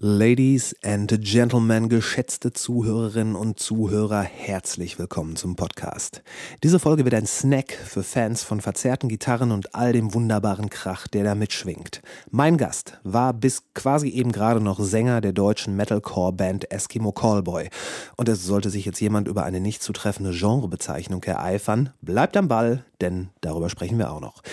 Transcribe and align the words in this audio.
Ladies 0.00 0.76
and 0.84 1.12
Gentlemen, 1.22 1.88
geschätzte 1.88 2.52
Zuhörerinnen 2.52 3.34
und 3.34 3.58
Zuhörer, 3.58 4.22
herzlich 4.22 4.96
willkommen 4.96 5.34
zum 5.34 5.56
Podcast. 5.56 6.22
Diese 6.62 6.78
Folge 6.78 7.04
wird 7.04 7.14
ein 7.16 7.26
Snack 7.26 7.72
für 7.72 8.04
Fans 8.04 8.44
von 8.44 8.60
verzerrten 8.60 9.08
Gitarren 9.08 9.50
und 9.50 9.74
all 9.74 9.92
dem 9.92 10.14
wunderbaren 10.14 10.70
Krach, 10.70 11.08
der 11.08 11.24
da 11.24 11.34
mitschwingt. 11.34 12.00
Mein 12.30 12.58
Gast 12.58 13.00
war 13.02 13.32
bis 13.32 13.64
quasi 13.74 14.10
eben 14.10 14.30
gerade 14.30 14.60
noch 14.60 14.78
Sänger 14.78 15.20
der 15.20 15.32
deutschen 15.32 15.74
Metalcore-Band 15.74 16.70
Eskimo 16.70 17.10
Callboy. 17.10 17.68
Und 18.16 18.28
es 18.28 18.44
sollte 18.44 18.70
sich 18.70 18.84
jetzt 18.84 19.00
jemand 19.00 19.26
über 19.26 19.42
eine 19.42 19.58
nicht 19.58 19.82
zutreffende 19.82 20.30
Genrebezeichnung 20.30 21.24
ereifern, 21.24 21.90
bleibt 22.02 22.36
am 22.36 22.46
Ball, 22.46 22.84
denn 23.00 23.30
darüber 23.40 23.68
sprechen 23.68 23.98
wir 23.98 24.12
auch 24.12 24.20
noch. 24.20 24.44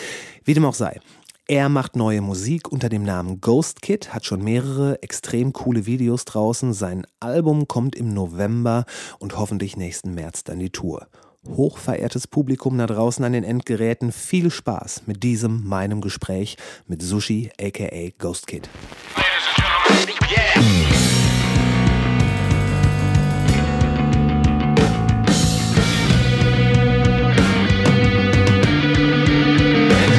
Wie 0.43 0.55
dem 0.55 0.65
auch 0.65 0.73
sei. 0.73 0.99
Er 1.47 1.69
macht 1.69 1.95
neue 1.95 2.21
Musik 2.21 2.71
unter 2.71 2.89
dem 2.89 3.03
Namen 3.03 3.39
Ghost 3.39 3.83
Kid, 3.83 4.15
hat 4.15 4.25
schon 4.25 4.43
mehrere 4.43 5.03
extrem 5.03 5.53
coole 5.53 5.85
Videos 5.85 6.25
draußen. 6.25 6.73
Sein 6.73 7.05
Album 7.19 7.67
kommt 7.67 7.95
im 7.95 8.15
November 8.15 8.85
und 9.19 9.37
hoffentlich 9.37 9.77
nächsten 9.77 10.15
März 10.15 10.43
dann 10.43 10.57
die 10.57 10.71
Tour. 10.71 11.05
Hochverehrtes 11.47 12.25
Publikum 12.25 12.79
da 12.79 12.87
draußen 12.87 13.23
an 13.23 13.33
den 13.33 13.43
Endgeräten, 13.43 14.11
viel 14.11 14.49
Spaß 14.49 15.03
mit 15.05 15.21
diesem, 15.21 15.67
meinem 15.67 16.01
Gespräch 16.01 16.57
mit 16.87 17.03
Sushi 17.03 17.51
aka 17.61 18.09
Ghost 18.17 18.47
Kid. 18.47 18.67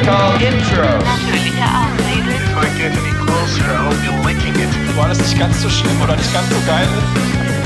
Called 0.06 0.40
Intro. 0.40 0.86
Natürliche 1.02 1.66
Ausrede. 1.66 2.30
If 2.38 2.54
I 2.54 2.68
get 2.78 2.94
any 2.94 3.14
closer, 3.26 3.66
I 3.66 3.90
hope 3.90 3.98
you're 4.06 4.22
licking 4.22 4.54
it. 4.54 4.70
wo 4.94 5.02
alles 5.02 5.18
nicht 5.18 5.38
ganz 5.38 5.60
so 5.60 5.68
schlimm 5.68 6.00
oder 6.00 6.14
nicht 6.16 6.32
ganz 6.32 6.48
so 6.48 6.56
geil. 6.66 6.86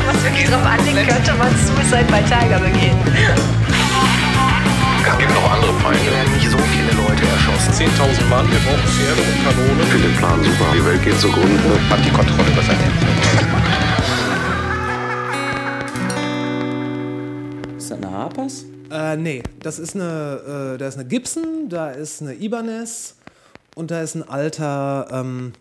Was 0.06 0.24
wirklich 0.24 0.48
drauf 0.48 0.64
anlegt, 0.64 1.08
könnte 1.10 1.34
man 1.34 1.52
Suicide 1.54 2.08
bei 2.10 2.22
Tiger 2.22 2.58
begehen. 2.58 2.96
Es 5.04 5.18
gibt 5.18 5.34
noch 5.34 5.52
andere 5.52 5.74
Feinde. 5.84 6.00
Hier 6.00 6.12
werden 6.12 6.32
nicht 6.32 6.48
so 6.48 6.58
viele 6.72 6.92
Leute 6.96 7.22
erschossen. 7.28 7.72
10.000 7.76 8.24
Mann, 8.32 8.50
wir 8.50 8.58
brauchen 8.64 8.88
Pferde 8.88 9.20
und 9.20 9.36
Kanonen. 9.44 9.80
Ich 9.82 9.88
finde 9.92 10.08
den 10.08 10.16
Plan 10.16 10.42
super. 10.42 10.72
Die 10.72 10.84
Welt 10.84 11.04
geht 11.04 11.20
zugrunde. 11.20 11.76
Hat 11.90 12.00
die 12.04 12.10
Kontrolle 12.10 12.48
über 12.50 12.62
sein 12.62 12.78
Leben. 12.80 12.96
Ist 17.76 17.90
das 17.90 17.98
eine 17.98 18.10
Harpers? 18.10 18.64
Äh, 18.90 19.16
nee, 19.16 19.42
das 19.60 19.78
ist 19.78 19.94
eine, 19.94 20.74
äh, 20.74 20.78
da 20.78 20.88
ist 20.88 20.94
eine 20.98 21.06
Gibson, 21.06 21.68
da 21.68 21.90
ist 21.90 22.20
eine 22.22 22.34
Ibanez 22.34 23.14
und 23.74 23.90
da 23.90 24.02
ist 24.02 24.14
ein 24.16 24.28
alter, 24.28 25.08
ähm, 25.12 25.52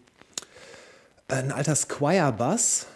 ein 1.28 1.52
alter 1.52 1.76
Squire-Bass. 1.76 2.88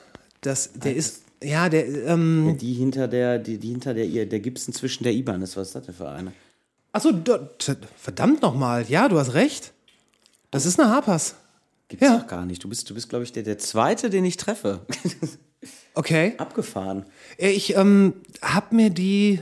Das, 0.42 0.72
der 0.74 0.96
ist, 0.96 1.22
ja, 1.44 1.70
der, 1.70 1.88
ähm, 2.08 2.58
Die 2.60 2.74
hinter 2.74 3.08
der, 3.08 3.38
die, 3.40 3.58
die 3.58 3.70
hinter 3.70 3.94
der, 3.94 4.26
der 4.26 4.40
Gibson 4.40 4.74
zwischen 4.74 5.04
der 5.04 5.14
IBAN 5.14 5.42
ist. 5.42 5.56
Was 5.58 5.68
ist 5.68 5.76
das 5.76 5.86
denn 5.86 5.96
für 5.96 6.10
eine? 6.10 6.34
achso, 6.92 7.10
verdammt 7.98 8.42
nochmal, 8.44 8.86
ja, 8.88 9.08
du 9.10 9.18
hast 9.20 9.34
recht. 9.34 9.72
Das 10.52 10.66
ist 10.66 10.80
eine 10.80 10.90
Harpers. 10.90 11.36
Gibt's 11.88 12.06
Ja. 12.06 12.18
doch 12.18 12.28
gar 12.28 12.46
nicht. 12.46 12.64
Du 12.64 12.70
bist, 12.70 12.90
du 12.90 12.94
bist 12.94 13.10
glaube 13.10 13.24
ich, 13.24 13.32
der, 13.32 13.44
der 13.44 13.58
Zweite, 13.58 14.10
den 14.10 14.26
ich 14.26 14.38
treffe. 14.38 14.82
Okay. 15.96 16.34
Abgefahren. 16.40 17.06
Ja, 17.40 17.48
Ich 17.48 17.76
ähm, 17.78 18.14
hab 18.42 18.74
mir 18.74 18.90
die. 18.90 19.40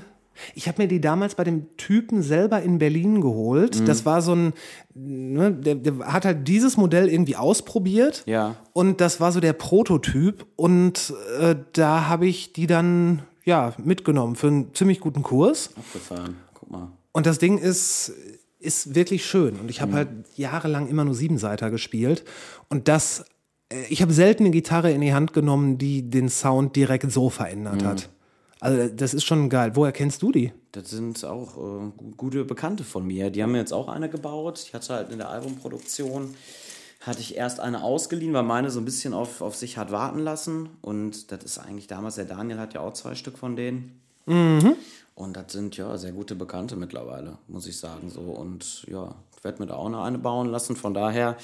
Ich 0.56 0.67
habe 0.67 0.81
mir 0.81 0.88
die 0.88 1.02
damals 1.02 1.36
bei 1.36 1.44
dem 1.44 1.75
Typen 1.78 2.22
selber 2.22 2.61
in 2.61 2.78
Berlin 2.80 3.22
geholt. 3.22 3.80
Mhm. 3.80 3.86
Das 3.86 4.06
war 4.06 4.22
so 4.22 4.34
ein, 4.34 4.53
ne, 4.94 5.52
der, 5.52 5.75
der 5.75 6.00
hat 6.11 6.25
halt 6.25 6.48
dieses 6.48 6.78
Modell 6.78 7.09
irgendwie 7.09 7.36
ausprobiert. 7.36 8.23
Ja. 8.25 8.56
Und 8.73 9.02
das 9.02 9.20
war 9.20 9.31
so 9.31 9.39
der 9.39 9.53
Prototyp. 9.53 10.45
Und 10.56 11.14
äh, 11.39 11.56
da 11.73 12.08
habe 12.08 12.28
ich 12.28 12.53
die 12.53 12.67
dann 12.67 13.23
ja 13.45 13.73
mitgenommen 13.78 14.36
für 14.36 14.48
einen 14.48 14.73
ziemlich 14.73 15.00
guten 15.00 15.23
Kurs. 15.23 15.72
Abgefahren. 15.75 16.38
Guck 16.53 16.72
mal. 16.72 16.92
Und 17.11 17.26
das 17.26 17.39
Ding 17.39 17.58
ist, 17.58 18.14
ist 18.60 18.95
wirklich 18.95 19.26
schön. 19.26 19.60
Und 19.60 19.70
ich 19.70 19.82
habe 19.82 19.94
halt 19.94 20.10
jahrelang 20.36 20.88
immer 20.88 21.04
nur 21.04 21.15
Siebenseiter 21.15 21.71
gespielt. 21.71 22.23
Und 22.70 22.88
das, 22.88 23.26
äh, 23.70 23.83
ich 23.89 24.02
habe 24.02 24.14
selten 24.14 24.44
eine 24.44 24.52
Gitarre 24.52 24.92
in 24.92 25.02
die 25.02 25.14
Hand 25.14 25.33
genommen, 25.33 25.77
die 25.77 26.10
den 26.10 26.30
Sound 26.30 26.76
direkt 26.76 27.11
so 27.11 27.30
verändert 27.30 27.83
hat. 27.83 28.10
Also 28.61 28.88
das 28.95 29.14
ist 29.16 29.26
schon 29.26 29.49
geil. 29.49 29.72
Woher 29.73 29.92
kennst 29.92 30.22
du 30.22 30.32
die? 30.32 30.54
Das 30.72 30.89
sind 30.89 31.26
auch 31.26 31.58
äh, 31.58 31.92
gu- 31.98 32.11
gute 32.16 32.45
Bekannte 32.45 32.83
von 32.83 33.05
mir. 33.05 33.32
Die 33.32 33.42
haben 33.42 33.52
mir 33.54 33.58
jetzt 33.58 33.73
auch 33.73 33.88
eine 33.89 34.08
gebaut. 34.08 34.61
Ich 34.64 34.73
hatte 34.76 34.94
halt 34.94 35.11
in 35.11 35.17
der 35.17 35.30
Albumproduktion, 35.30 36.36
hatte 37.02 37.21
ich 37.21 37.36
erst 37.36 37.60
eine 37.60 37.82
ausgeliehen, 37.83 38.33
weil 38.33 38.44
meine 38.44 38.70
so 38.70 38.80
ein 38.80 38.86
bisschen 38.86 39.16
auf, 39.16 39.42
auf 39.42 39.55
sich 39.55 39.77
hat 39.77 39.92
warten 39.92 40.20
lassen. 40.20 40.70
Und 40.82 41.32
das 41.32 41.44
ist 41.44 41.58
eigentlich 41.58 41.88
damals, 41.88 42.16
der 42.16 42.26
Daniel 42.26 42.60
hat 42.60 42.76
ja 42.76 42.82
auch 42.82 42.94
zwei 42.94 43.16
Stück 43.16 43.38
von 43.39 43.55
denen. 43.55 44.00
Und 44.27 45.36
das 45.36 45.52
sind 45.52 45.76
ja 45.77 45.98
sehr 45.98 46.11
gute 46.11 46.36
Bekannte 46.36 46.76
mittlerweile, 46.76 47.39
muss 47.48 47.66
ich 47.66 47.77
sagen. 47.80 48.11
So. 48.11 48.21
Und 48.21 48.86
ja, 48.88 49.16
werde 49.43 49.61
mir 49.61 49.67
da 49.67 49.75
auch 49.75 49.89
noch 49.89 50.03
eine 50.03 50.17
bauen 50.17 50.49
lassen. 50.49 50.75
Von 50.75 50.93
daher. 50.93 51.37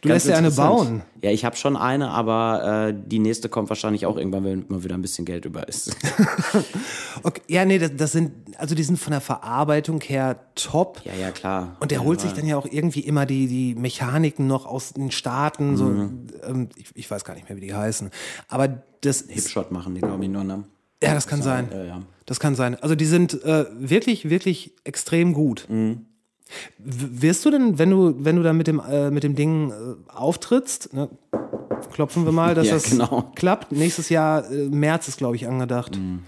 Du 0.00 0.08
lässt 0.08 0.26
dir 0.26 0.36
eine 0.36 0.50
bauen? 0.50 1.02
Ja, 1.22 1.30
ich 1.30 1.44
habe 1.44 1.56
schon 1.56 1.76
eine, 1.76 2.10
aber 2.10 2.88
äh, 2.88 2.94
die 2.94 3.18
nächste 3.18 3.48
kommt 3.48 3.68
wahrscheinlich 3.68 4.06
auch 4.06 4.16
irgendwann, 4.16 4.44
wenn 4.44 4.64
mal 4.68 4.82
wieder 4.82 4.94
ein 4.94 5.02
bisschen 5.02 5.24
Geld 5.24 5.44
über 5.44 5.68
ist. 5.68 5.96
Okay, 7.22 7.40
ja, 7.48 7.64
nee, 7.64 7.78
das, 7.78 7.92
das 7.96 8.12
sind, 8.12 8.32
also 8.58 8.74
die 8.74 8.82
sind 8.82 8.98
von 8.98 9.12
der 9.12 9.20
Verarbeitung 9.20 10.00
her 10.02 10.38
top. 10.56 11.00
ja, 11.04 11.14
ja, 11.14 11.30
klar. 11.30 11.76
Und 11.80 11.90
der 11.90 12.02
holt 12.02 12.20
sich 12.20 12.32
dann 12.32 12.46
ja 12.46 12.56
auch 12.58 12.66
irgendwie 12.66 13.00
immer 13.00 13.24
die, 13.24 13.46
die 13.46 13.74
Mechaniken 13.74 14.46
noch 14.46 14.66
aus 14.66 14.92
den 14.92 15.10
Staaten. 15.10 15.76
So, 15.76 15.86
ähm, 15.86 16.68
ich, 16.76 16.90
ich 16.94 17.10
weiß 17.10 17.24
gar 17.24 17.34
nicht 17.34 17.48
mehr, 17.48 17.56
wie 17.56 17.62
die 17.62 17.74
heißen. 17.74 18.10
Aber 18.48 18.68
das 19.00 19.22
ist, 19.22 19.30
Hipshot 19.30 19.70
machen 19.70 19.94
die, 19.94 20.00
glaube 20.00 20.22
ich, 20.24 20.30
nur, 20.30 20.44
ne? 20.44 20.64
ja, 21.02 21.14
das 21.14 21.26
kann 21.26 21.40
sein. 21.40 21.68
Ja, 21.72 21.84
ja. 21.84 22.02
Das 22.26 22.40
kann 22.40 22.54
sein. 22.54 22.74
Also 22.76 22.94
die 22.94 23.04
sind 23.04 23.42
äh, 23.44 23.66
wirklich, 23.78 24.28
wirklich 24.28 24.74
extrem 24.84 25.34
gut. 25.34 25.66
Mhm. 25.68 26.06
Wirst 26.78 27.44
du 27.44 27.50
denn, 27.50 27.78
wenn 27.78 27.90
du, 27.90 28.14
wenn 28.18 28.36
du 28.36 28.42
da 28.42 28.52
mit 28.52 28.66
dem, 28.66 28.80
äh, 28.80 29.10
mit 29.10 29.22
dem 29.22 29.34
Ding 29.34 29.70
äh, 29.70 29.74
auftrittst, 30.12 30.92
ne, 30.92 31.08
klopfen 31.92 32.24
wir 32.24 32.32
mal, 32.32 32.54
dass 32.54 32.66
Ja, 32.68 32.74
das 32.74 32.90
genau. 32.90 33.30
klappt. 33.34 33.72
Nächstes 33.72 34.08
Jahr, 34.08 34.50
äh, 34.50 34.68
März 34.68 35.08
ist, 35.08 35.18
glaube 35.18 35.36
ich, 35.36 35.46
angedacht. 35.46 35.96
Mhm. 35.96 36.20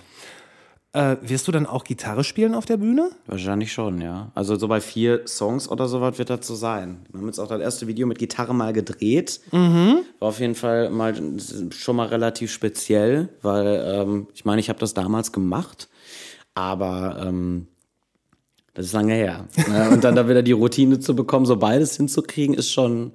Äh, 0.93 1.17
wirst 1.21 1.47
du 1.47 1.53
dann 1.53 1.67
auch 1.67 1.85
Gitarre 1.85 2.25
spielen 2.25 2.55
auf 2.55 2.65
der 2.65 2.79
Bühne? 2.79 3.11
Wahrscheinlich 3.27 3.71
schon, 3.71 4.01
ja. 4.01 4.31
Also 4.35 4.57
so 4.57 4.67
bei 4.67 4.81
vier 4.81 5.27
Songs 5.27 5.69
oder 5.69 5.89
sowas 5.89 6.17
wird 6.17 6.31
das 6.31 6.47
so 6.47 6.55
sein. 6.55 7.05
Wir 7.11 7.21
haben 7.21 7.27
jetzt 7.27 7.39
auch 7.39 7.49
das 7.49 7.61
erste 7.61 7.87
Video 7.87 8.07
mit 8.07 8.19
Gitarre 8.19 8.55
mal 8.55 8.73
gedreht. 8.73 9.43
War 9.53 9.99
auf 10.21 10.41
jeden 10.41 10.55
Fall 10.55 10.89
mal 10.89 11.15
schon 11.69 11.97
mal 11.97 12.07
relativ 12.07 12.51
speziell, 12.51 13.29
weil 13.43 13.85
ähm, 13.87 14.29
ich 14.33 14.47
meine, 14.47 14.59
ich 14.59 14.71
habe 14.71 14.79
das 14.79 14.95
damals 14.95 15.33
gemacht, 15.33 15.91
aber 16.55 17.23
ähm, 17.27 17.67
das 18.77 18.87
ist 18.87 18.93
lange 18.93 19.15
her. 19.15 19.47
ne? 19.69 19.91
Und 19.91 20.05
dann 20.05 20.15
da 20.15 20.29
wieder 20.29 20.43
die 20.45 20.53
Routine 20.53 21.01
zu 21.01 21.17
bekommen, 21.17 21.45
so 21.47 21.57
beides 21.57 21.97
hinzukriegen, 21.97 22.55
ist 22.55 22.71
schon, 22.71 23.11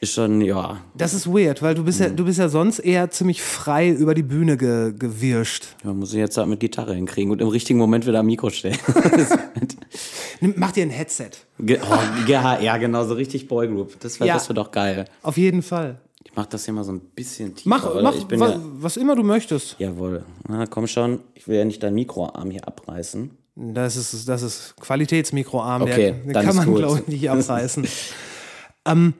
ist 0.00 0.12
schon, 0.12 0.42
ja. 0.42 0.82
Das 0.94 1.14
ist 1.14 1.26
weird, 1.26 1.62
weil 1.62 1.74
du 1.74 1.84
bist 1.84 2.00
Mhm. 2.00 2.06
ja, 2.06 2.12
du 2.12 2.24
bist 2.26 2.38
ja 2.38 2.48
sonst 2.50 2.80
eher 2.80 3.08
ziemlich 3.10 3.40
frei 3.42 3.88
über 3.88 4.12
die 4.14 4.22
Bühne 4.22 4.56
ge 4.58 4.92
gewirscht. 4.98 5.64
Man 5.82 5.98
muss 5.98 6.12
ich 6.12 6.18
jetzt 6.18 6.36
halt 6.36 6.48
mit 6.48 6.60
Gitarre 6.60 6.94
hinkriegen 6.94 7.30
und 7.32 7.40
im 7.40 7.48
richtigen 7.48 7.78
Moment 7.78 8.06
wieder 8.06 8.18
am 8.20 8.26
Mikro 8.26 8.50
stellen. 8.50 8.76
Mach 10.56 10.72
dir 10.72 10.82
ein 10.82 10.90
Headset. 10.90 11.30
Ge- 11.58 11.80
oh, 11.82 11.98
ja, 12.28 12.60
ja, 12.60 12.76
genau, 12.76 13.04
so 13.06 13.14
richtig 13.14 13.48
Boygroup. 13.48 13.98
Das 14.00 14.20
wäre 14.20 14.28
Ja. 14.28 14.34
das 14.34 14.48
wär 14.48 14.54
doch 14.54 14.70
geil. 14.72 15.06
Auf 15.22 15.36
jeden 15.38 15.62
Fall. 15.62 16.00
Ich 16.24 16.32
mach 16.36 16.46
das 16.46 16.64
hier 16.64 16.74
mal 16.74 16.84
so 16.84 16.92
ein 16.92 17.00
bisschen 17.00 17.54
tiefer. 17.54 17.68
Mach, 17.68 17.84
mach 18.02 18.14
wa 18.30 18.48
ja, 18.48 18.60
was 18.78 18.96
immer 18.96 19.14
du 19.14 19.22
möchtest. 19.22 19.76
Jawohl. 19.78 20.24
Na, 20.48 20.66
komm 20.66 20.86
schon. 20.86 21.20
Ich 21.34 21.46
will 21.46 21.56
ja 21.58 21.64
nicht 21.64 21.82
deinen 21.82 21.94
Mikroarm 21.94 22.50
hier 22.50 22.66
abreißen. 22.66 23.30
Das 23.56 23.96
ist, 23.96 24.28
das 24.28 24.42
ist 24.42 24.74
Qualitätsmikroarm, 24.80 25.82
Okay, 25.82 26.14
der, 26.26 26.42
kann 26.42 26.56
man, 26.56 26.74
glaube 26.74 27.00
ich, 27.00 27.06
nicht 27.06 27.30
abreißen. 27.30 27.86
ähm, 28.86 29.14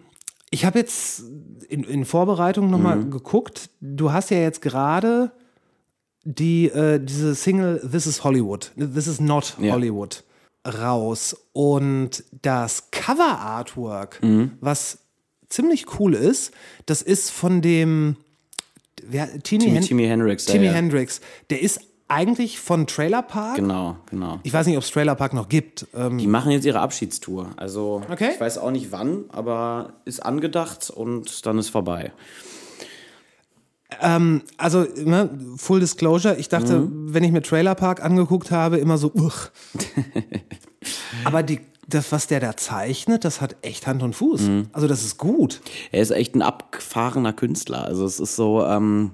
ich 0.50 0.64
habe 0.64 0.78
jetzt 0.78 1.22
in, 1.68 1.84
in 1.84 2.04
Vorbereitung 2.04 2.70
nochmal 2.70 2.96
Mhm. 2.96 3.10
geguckt. 3.10 3.70
Du 3.80 4.12
hast 4.12 4.30
ja 4.30 4.38
jetzt 4.38 4.60
gerade 4.62 5.30
die, 6.24 6.66
äh, 6.66 6.98
diese 7.00 7.34
Single 7.34 7.80
This 7.90 8.06
is 8.06 8.24
Hollywood, 8.24 8.72
This 8.76 9.06
is 9.06 9.20
not 9.20 9.56
Ja. 9.60 9.72
Hollywood 9.72 10.24
raus. 10.66 11.36
Und 11.52 12.24
das 12.42 12.90
Cover-Artwork, 12.90 14.22
Mhm. 14.22 14.52
was 14.60 14.98
ziemlich 15.48 15.98
cool 16.00 16.14
ist, 16.14 16.52
das 16.86 17.02
ist 17.02 17.30
von 17.30 17.62
dem 17.62 18.16
wer, 19.06 19.26
Timi, 19.42 19.64
Timmy, 19.64 19.70
Hen 19.76 19.82
Timmy 19.82 20.06
Hendrix. 20.06 20.44
Timmy 20.46 20.66
ja. 20.66 20.72
Hendrix. 20.72 21.20
Der 21.50 21.62
ist 21.62 21.80
eigentlich 22.08 22.60
von 22.60 22.86
Trailer 22.86 23.22
Park. 23.22 23.56
Genau, 23.56 23.96
genau. 24.10 24.38
Ich 24.42 24.52
weiß 24.52 24.66
nicht, 24.66 24.76
ob 24.76 24.82
es 24.84 24.90
Trailer 24.90 25.14
Park 25.14 25.32
noch 25.32 25.48
gibt. 25.48 25.86
Ähm, 25.94 26.18
Die 26.18 26.26
machen 26.26 26.50
jetzt 26.52 26.64
ihre 26.66 26.80
Abschiedstour. 26.80 27.50
Also, 27.56 28.02
Okay. 28.10 28.30
ich 28.34 28.40
weiß 28.40 28.58
auch 28.58 28.70
nicht 28.70 28.92
wann, 28.92 29.24
aber 29.30 29.94
ist 30.04 30.20
angedacht 30.24 30.90
und 30.90 31.44
dann 31.46 31.58
ist 31.58 31.70
vorbei. 31.70 32.12
also, 34.58 34.86
ne, 34.96 35.30
Full 35.56 35.78
Disclosure, 35.80 36.36
ich 36.36 36.48
dachte, 36.48 36.80
Mhm. 36.80 37.14
wenn 37.14 37.22
ich 37.22 37.30
mir 37.30 37.42
Trailer 37.42 37.74
Park 37.76 38.02
angeguckt 38.02 38.50
habe, 38.50 38.78
immer 38.78 38.98
so, 38.98 39.12
uch. 39.14 39.48
Aber 41.24 41.42
die 41.42 41.60
das, 41.86 42.10
was 42.12 42.26
der 42.26 42.40
da 42.40 42.56
zeichnet, 42.56 43.24
das 43.26 43.42
hat 43.42 43.56
echt 43.60 43.86
Hand 43.86 44.02
und 44.02 44.14
Fuß. 44.16 44.40
Mhm. 44.40 44.68
Also 44.72 44.88
das 44.88 45.04
ist 45.04 45.18
gut. 45.18 45.60
Er 45.92 46.00
ist 46.00 46.10
echt 46.12 46.34
ein 46.34 46.40
abgefahrener 46.42 47.34
Künstler. 47.34 47.84
Also 47.84 48.06
es 48.06 48.18
ist 48.20 48.36
so, 48.36 48.64
ähm, 48.64 49.12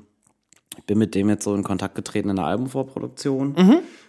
bin 0.91 0.99
mit 0.99 1.15
dem 1.15 1.29
jetzt 1.29 1.45
so 1.45 1.55
in 1.55 1.63
Kontakt 1.63 1.95
getreten 1.95 2.31
in 2.31 2.37
der 2.37 2.47
Albumvorproduktion. 2.47 3.55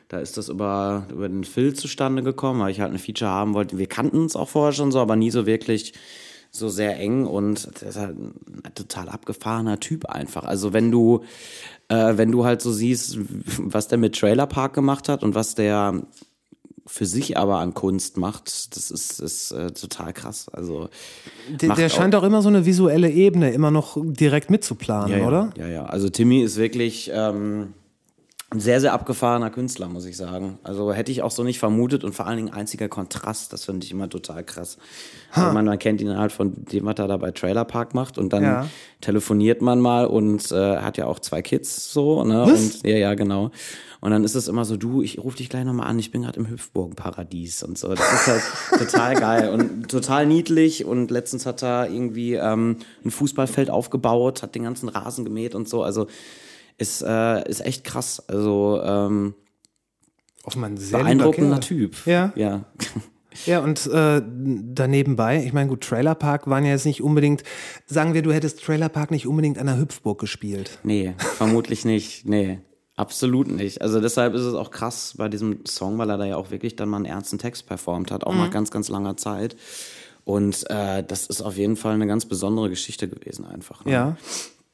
Da 0.07 0.18
ist 0.18 0.36
das 0.39 0.50
über, 0.50 1.06
über 1.12 1.30
den 1.30 1.44
Phil 1.44 1.75
zustande 1.75 2.24
gekommen, 2.24 2.60
weil 2.60 2.72
ich 2.72 2.80
halt 2.80 2.89
eine 2.89 2.98
Feature 2.98 3.30
haben 3.30 3.54
wollte. 3.54 3.78
Wir 3.78 3.86
kannten 3.86 4.18
uns 4.18 4.36
auch 4.36 4.50
vorher 4.50 4.74
schon 4.74 4.92
so, 4.92 5.00
aber 5.00 5.16
nie 5.16 5.30
so 5.30 5.45
wirklich 5.45 5.94
so 6.50 6.69
sehr 6.69 6.98
eng 6.98 7.28
und 7.28 7.69
der 7.80 7.89
ist 7.89 8.00
halt 8.00 8.18
ein 8.18 8.74
total 8.74 9.10
abgefahrener 9.10 9.80
Typ 9.80 10.06
einfach. 10.06 10.44
Also 10.44 10.74
wenn 10.74 10.89
du, 10.89 11.24
äh, 11.88 12.18
wenn 12.18 12.31
du 12.31 12.45
halt 12.45 12.63
so 12.63 12.72
siehst, 12.72 13.19
was 13.60 13.88
der 13.88 14.00
mit 14.00 14.18
Trailer 14.18 14.48
Park 14.48 14.74
gemacht 14.74 15.07
hat 15.07 15.22
und 15.22 15.36
was 15.36 15.54
der 15.54 16.01
für 16.88 17.06
sich 17.06 17.38
aber 17.38 17.57
an 17.60 17.74
Kunst 17.74 18.18
macht, 18.18 18.75
das 18.75 18.89
ist, 18.92 19.19
ist 19.19 19.51
äh, 19.51 19.72
total 19.72 20.13
krass. 20.13 20.48
Also 20.50 20.89
Der, 21.50 21.75
der 21.75 21.89
scheint 21.89 22.16
auch 22.16 22.24
immer 22.24 22.42
so 22.42 22.50
eine 22.50 22.66
visuelle 22.66 23.10
Ebene 23.10 23.51
immer 23.51 23.72
noch 23.72 23.98
direkt 24.01 24.50
mitzuplanen, 24.50 25.12
ja, 25.12 25.18
ja, 25.19 25.28
oder? 25.28 25.50
Ja, 25.57 25.68
ja. 25.68 25.86
Also 25.86 26.10
Timmy 26.10 26.42
ist 26.42 26.57
wirklich 26.57 27.12
ähm, 27.13 27.74
ein 28.50 28.60
sehr, 28.60 28.81
sehr 28.81 28.92
abgefahrener 28.94 29.50
Künstler, 29.50 29.88
muss 29.88 30.06
ich 30.06 30.18
sagen. 30.18 30.60
Also 30.63 30.92
hätte 30.92 31.10
ich 31.12 31.22
auch 31.22 31.31
so 31.31 31.44
nicht 31.44 31.60
vermutet 31.60 32.04
und 32.04 32.13
vor 32.13 32.28
allen 32.28 32.36
Dingen 32.38 32.50
einziger 32.54 32.89
Kontrast, 32.89 33.54
das 33.54 33.63
finde 33.63 33.86
ich 33.86 33.92
immer 33.92 34.10
total 34.10 34.44
krass. 34.44 34.77
Also 35.31 35.54
man, 35.54 35.63
man 35.66 35.80
kennt 35.80 36.01
ihn 36.01 36.18
halt 36.18 36.34
von 36.34 36.54
dem, 36.66 36.84
was 36.86 36.95
er 36.98 37.07
da 37.07 37.16
bei 37.16 37.31
Trailer 37.31 37.63
Park 37.63 37.94
macht 37.94 38.18
und 38.18 38.34
dann 38.34 38.44
Ja. 38.44 38.68
telefoniert 39.00 39.62
man 39.62 39.80
mal 39.80 40.06
und 40.06 40.51
äh, 40.51 40.77
hat 40.77 40.98
ja 40.98 41.06
auch 41.06 41.19
zwei 41.19 41.42
Kids 41.42 41.94
so, 41.94 42.25
ne? 42.25 42.42
Was? 42.45 42.60
Und 42.75 42.84
ja, 42.84 42.98
ja, 42.98 43.13
genau. 43.13 43.51
Und 44.01 44.09
dann 44.09 44.24
ist 44.24 44.33
es 44.33 44.48
immer 44.48 44.65
so, 44.65 44.77
du, 44.77 45.03
ich 45.03 45.19
rufe 45.19 45.38
dich 45.38 45.48
gleich 45.48 45.63
nochmal 45.63 45.88
an, 45.88 46.00
ich 46.00 46.09
bin 46.09 46.24
gerade 46.24 46.39
im 46.39 46.50
Hüpfburgenparadies 46.50 47.62
und 47.62 47.77
so. 47.77 47.94
Das 47.94 48.13
ist 48.13 48.27
halt 48.27 48.42
total 48.80 49.15
geil 49.15 49.50
und 49.50 49.89
total 49.89 50.25
niedlich. 50.25 50.86
Und 50.86 51.12
letztens 51.12 51.45
hat 51.45 51.62
er 51.62 51.88
irgendwie 51.88 52.33
ähm, 52.33 52.77
ein 53.06 53.12
Fußballfeld 53.12 53.69
aufgebaut, 53.69 54.42
hat 54.42 54.56
den 54.56 54.63
ganzen 54.63 54.89
Rasen 54.89 55.24
gemäht 55.24 55.53
und 55.53 55.69
so. 55.69 55.83
Also 55.83 56.07
ist, 56.80 57.03
äh, 57.03 57.48
ist 57.48 57.63
echt 57.63 57.83
krass. 57.83 58.27
Also 58.27 58.81
ähm, 58.83 59.36
Offenbar 60.44 60.71
ein 60.71 60.77
sehr 60.77 60.98
beeindruckender. 60.98 61.59
Typ. 61.59 61.95
Ja. 62.07 62.33
Ja. 62.36 62.65
Ja, 63.45 63.59
und 63.59 63.88
äh, 63.88 64.21
danebenbei, 64.25 65.45
ich 65.45 65.53
meine, 65.53 65.69
gut, 65.69 65.81
Trailer 65.81 66.15
Park 66.15 66.50
waren 66.50 66.65
ja 66.65 66.71
jetzt 66.71 66.86
nicht 66.86 67.01
unbedingt, 67.01 67.44
sagen 67.86 68.13
wir, 68.13 68.24
du 68.24 68.33
hättest 68.33 68.62
Trailer 68.62 68.89
Park 68.89 69.09
nicht 69.09 69.25
unbedingt 69.25 69.57
an 69.57 69.68
der 69.68 69.77
Hüpfburg 69.77 70.19
gespielt. 70.19 70.80
Nee, 70.83 71.13
vermutlich 71.38 71.86
nicht. 71.86 72.25
Nee, 72.27 72.59
absolut 72.96 73.48
nicht. 73.50 73.82
Also 73.82 74.00
deshalb 74.00 74.34
ist 74.34 74.42
es 74.42 74.54
auch 74.54 74.72
krass 74.72 75.16
bei 75.18 75.28
diesem 75.30 75.66
Song, 75.66 75.98
weil 75.98 76.10
er 76.10 76.18
da 76.18 76.26
ja 76.26 76.36
auch 76.38 76.52
wirklich 76.52 76.76
dann 76.76 76.90
mal 76.90 76.98
einen 76.98 77.06
ernsten 77.06 77.38
Text 77.40 77.66
performt 77.68 78.12
hat, 78.12 78.26
auch 78.26 78.34
Mhm. 78.34 78.40
nach 78.40 78.52
ganz, 78.52 78.72
ganz 78.72 78.90
langer 78.90 79.18
Zeit. 79.18 79.56
Und 80.24 80.70
äh, 80.70 81.04
das 81.04 81.26
ist 81.28 81.42
auf 81.42 81.58
jeden 81.58 81.76
Fall 81.76 81.94
eine 81.96 82.06
ganz 82.06 82.26
besondere 82.26 82.70
Geschichte 82.70 83.08
gewesen 83.08 83.46
einfach. 83.46 83.84
Ne? 83.86 83.92
Ja. 83.92 84.18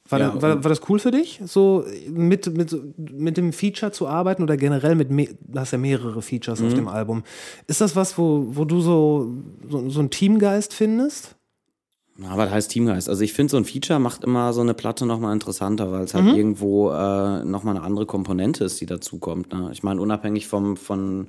War, 0.10 0.20
Ja, 0.20 0.30
das, 0.32 0.42
war, 0.42 0.64
war 0.64 0.70
das 0.70 0.82
cool 0.90 1.00
für 1.00 1.12
dich, 1.12 1.42
so 1.46 1.86
mit, 2.10 2.48
mit, 2.56 2.76
mit 2.98 3.38
dem 3.38 3.52
Feature 3.54 3.92
zu 3.92 4.08
arbeiten 4.08 4.42
oder 4.44 4.56
generell 4.58 4.96
mit, 4.96 5.10
du 5.10 5.60
hast 5.60 5.72
ja 5.72 5.78
mehrere 5.78 6.22
Features 6.22 6.60
Mhm. 6.60 6.68
auf 6.68 6.74
dem 6.74 6.88
Album. 6.90 7.24
Ist 7.68 7.80
das 7.82 7.96
was, 7.96 8.18
wo, 8.18 8.46
wo 8.50 8.66
du 8.66 8.82
so, 8.82 9.34
so, 9.70 9.90
so 9.90 10.00
einen 10.00 10.10
Teamgeist 10.10 10.74
findest? 10.74 11.36
Na, 12.20 12.36
was 12.36 12.50
heißt 12.50 12.72
Teamgeist? 12.72 13.10
Also 13.10 13.24
ich 13.24 13.34
finde, 13.34 13.52
so 13.52 13.58
ein 13.58 13.66
Feature 13.66 14.00
macht 14.00 14.24
immer 14.24 14.52
so 14.52 14.62
eine 14.62 14.74
Platte 14.74 15.06
nochmal 15.06 15.34
interessanter, 15.34 15.92
weil 15.92 16.04
es 16.04 16.14
halt 16.16 16.26
Mhm. 16.26 16.36
irgendwo 16.36 16.90
äh, 16.90 17.44
nochmal 17.46 17.76
eine 17.76 17.86
andere 17.86 18.08
Komponente 18.08 18.64
ist, 18.64 18.82
die 18.82 18.88
dazukommt. 18.88 19.54
Ne? 19.54 19.70
Ich 19.72 19.84
meine, 19.84 20.02
unabhängig 20.02 20.48
vom, 20.48 20.78
von, 20.78 21.28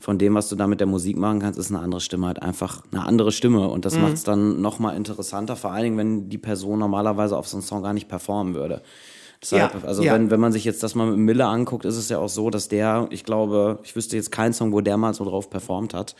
von 0.00 0.18
dem, 0.18 0.34
was 0.34 0.48
du 0.48 0.56
da 0.56 0.66
mit 0.66 0.80
der 0.80 0.88
Musik 0.88 1.16
machen 1.16 1.38
kannst, 1.38 1.60
ist 1.60 1.70
eine 1.70 1.78
andere 1.80 2.00
Stimme 2.00 2.26
halt 2.26 2.42
einfach 2.42 2.82
eine 2.90 3.06
andere 3.06 3.30
Stimme. 3.30 3.68
Und 3.68 3.78
Mhm. 3.78 3.82
das 3.82 3.98
macht 3.98 4.14
es 4.14 4.24
dann 4.24 4.60
nochmal 4.60 4.96
interessanter, 4.96 5.54
vor 5.54 5.70
allen 5.70 5.84
Dingen, 5.84 5.98
wenn 5.98 6.28
die 6.28 6.38
Person 6.38 6.80
normalerweise 6.80 7.36
auf 7.36 7.46
so 7.46 7.56
einen 7.58 7.62
Song 7.62 7.84
gar 7.84 7.92
nicht 7.92 8.08
performen 8.08 8.54
würde. 8.54 8.82
Deshalb, 9.40 9.74
Ja, 9.74 9.80
also 9.86 10.02
ja. 10.02 10.14
wenn, 10.14 10.30
wenn 10.32 10.40
man 10.40 10.50
sich 10.50 10.64
jetzt 10.64 10.82
das 10.82 10.96
mal 10.96 11.06
mit 11.06 11.18
Mille 11.18 11.44
anguckt, 11.46 11.84
ist 11.84 11.96
es 11.96 12.08
ja 12.08 12.18
auch 12.18 12.28
so, 12.28 12.50
dass 12.50 12.66
der, 12.66 13.06
ich 13.10 13.22
glaube, 13.22 13.78
ich 13.84 13.94
wüsste 13.94 14.16
jetzt 14.16 14.32
keinen 14.32 14.54
Song, 14.54 14.72
wo 14.72 14.80
der 14.80 14.96
mal 14.96 15.14
so 15.14 15.24
drauf 15.24 15.50
performt 15.50 15.94
hat. 15.94 16.16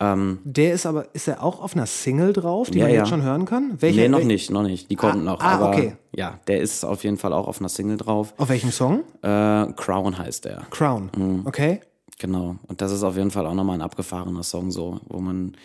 Der 0.00 0.72
ist 0.74 0.84
aber, 0.86 1.06
ist 1.14 1.28
er 1.28 1.42
auch 1.42 1.60
auf 1.62 1.74
einer 1.74 1.86
Single 1.86 2.32
drauf, 2.34 2.68
die 2.70 2.78
Ja, 2.78 2.84
man 2.84 2.92
ja. 2.92 3.00
jetzt 3.00 3.08
schon 3.08 3.22
hören 3.22 3.46
kann? 3.46 3.76
Welche, 3.80 4.00
nee, 4.00 4.08
noch 4.08 4.22
nicht, 4.22 4.50
noch 4.50 4.62
nicht. 4.62 4.90
Die 4.90 4.96
kommt 4.96 5.14
Ah, 5.14 5.16
noch. 5.16 5.40
ah, 5.40 5.54
aber 5.54 5.68
okay. 5.70 5.96
ja, 6.14 6.38
der 6.46 6.60
ist 6.60 6.84
auf 6.84 7.04
jeden 7.04 7.16
Fall 7.16 7.32
auch 7.32 7.46
auf 7.48 7.60
einer 7.60 7.68
Single 7.70 7.96
drauf. 7.96 8.34
Auf 8.36 8.48
welchem 8.50 8.70
Song? 8.70 9.00
Äh, 9.22 9.66
Crown 9.76 10.18
heißt 10.18 10.44
der. 10.44 10.62
Crown. 10.70 11.10
Mhm. 11.16 11.42
Okay. 11.46 11.80
Genau. 12.18 12.56
Und 12.66 12.80
das 12.82 12.92
ist 12.92 13.02
auf 13.02 13.16
jeden 13.16 13.30
Fall 13.30 13.46
auch 13.46 13.54
nochmal 13.54 13.76
ein 13.78 13.82
abgefahrener 13.82 14.42
Song, 14.42 14.70
so, 14.70 15.00
wo 15.08 15.20
man 15.20 15.56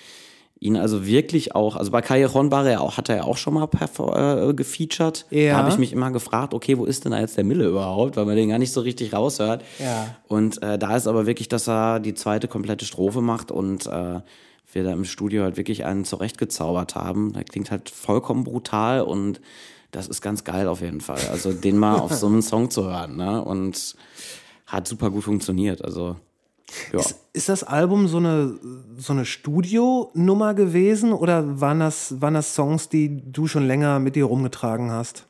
ihn 0.60 0.76
also 0.76 1.06
wirklich 1.06 1.56
auch, 1.56 1.76
also 1.76 1.92
bei 1.92 2.02
Callejon 2.02 2.52
war 2.52 2.68
er 2.68 2.82
auch, 2.82 2.98
hat 2.98 3.10
er 3.10 3.18
ja 3.18 3.24
auch 3.24 3.38
schon 3.38 3.54
mal 3.54 3.66
perfor- 3.66 4.50
äh, 4.50 4.54
gefeatured. 4.54 5.26
Ja. 5.30 5.54
Da 5.54 5.58
habe 5.60 5.70
ich 5.70 5.78
mich 5.78 5.94
immer 5.94 6.12
gefragt, 6.12 6.54
okay, 6.54 6.78
wo 6.78 6.86
ist 6.86 7.06
denn 7.06 7.14
da 7.14 7.20
jetzt 7.20 7.38
der 7.38 7.46
Mille 7.46 7.66
überhaupt, 7.66 8.18
weil 8.18 8.26
man 8.26 8.36
den 8.36 8.50
gar 8.50 8.60
nicht 8.60 8.74
so 8.74 8.82
richtig 8.82 9.14
raushört. 9.14 9.64
Ja. 9.80 10.16
Und 10.28 10.62
äh, 10.62 10.78
da 10.78 10.96
ist 10.96 11.08
aber 11.08 11.26
wirklich, 11.26 11.48
dass 11.48 11.68
er 11.70 12.00
die 12.00 12.14
zweite 12.14 12.48
komplette 12.48 12.86
Strophe 12.86 13.22
macht 13.22 13.52
und 13.52 13.86
äh, 13.88 14.20
wir 14.72 14.84
da 14.84 14.92
im 14.92 15.06
Studio 15.06 15.44
halt 15.44 15.58
wirklich 15.58 15.86
einen 15.86 16.06
zurechtgezaubert 16.06 16.96
haben. 16.96 17.34
Der 17.34 17.44
klingt 17.44 17.72
halt 17.72 17.90
vollkommen 17.90 18.44
brutal 18.44 19.02
und 19.02 19.42
das 19.92 20.08
ist 20.08 20.22
ganz 20.22 20.44
geil 20.44 20.68
auf 20.68 20.82
jeden 20.82 21.02
Fall. 21.02 21.22
Also 21.32 21.54
den 21.54 21.78
mal 21.78 21.96
auf 21.96 22.14
so 22.14 22.28
einem 22.28 22.42
Song 22.42 22.70
zu 22.70 22.84
hören, 22.84 23.16
ne? 23.16 23.44
Und 23.44 23.96
hat 24.68 24.88
super 24.88 25.10
gut 25.10 25.24
funktioniert. 25.24 25.84
Also 25.84 26.18
ja. 26.94 27.02
Ist 27.34 27.50
das 27.50 27.64
Album 27.64 28.08
so 28.08 28.18
eine, 28.18 28.60
so 28.98 29.14
eine 29.14 29.26
Studionummer 29.26 30.54
gewesen 30.54 31.14
oder 31.14 31.62
waren 31.62 31.80
das, 31.80 32.22
waren 32.22 32.34
das 32.34 32.56
Songs, 32.56 32.90
die 32.90 33.22
du 33.32 33.48
schon 33.48 33.66
länger 33.66 34.00
mit 34.00 34.16
dir 34.16 34.26
rumgetragen 34.26 34.92
hast? 34.92 35.26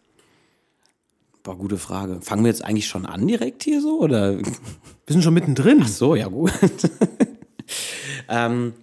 Boah, 1.43 1.57
gute 1.57 1.77
Frage. 1.77 2.19
Fangen 2.21 2.43
wir 2.43 2.51
jetzt 2.51 2.63
eigentlich 2.63 2.87
schon 2.87 3.05
an 3.05 3.27
direkt 3.27 3.63
hier 3.63 3.81
so 3.81 3.99
oder? 3.99 4.37
Wir 4.37 4.45
sind 5.07 5.23
schon 5.23 5.33
mittendrin. 5.33 5.83
So, 5.85 6.15
ja 6.15 6.27
gut. 6.27 6.51
ähm, 8.29 8.73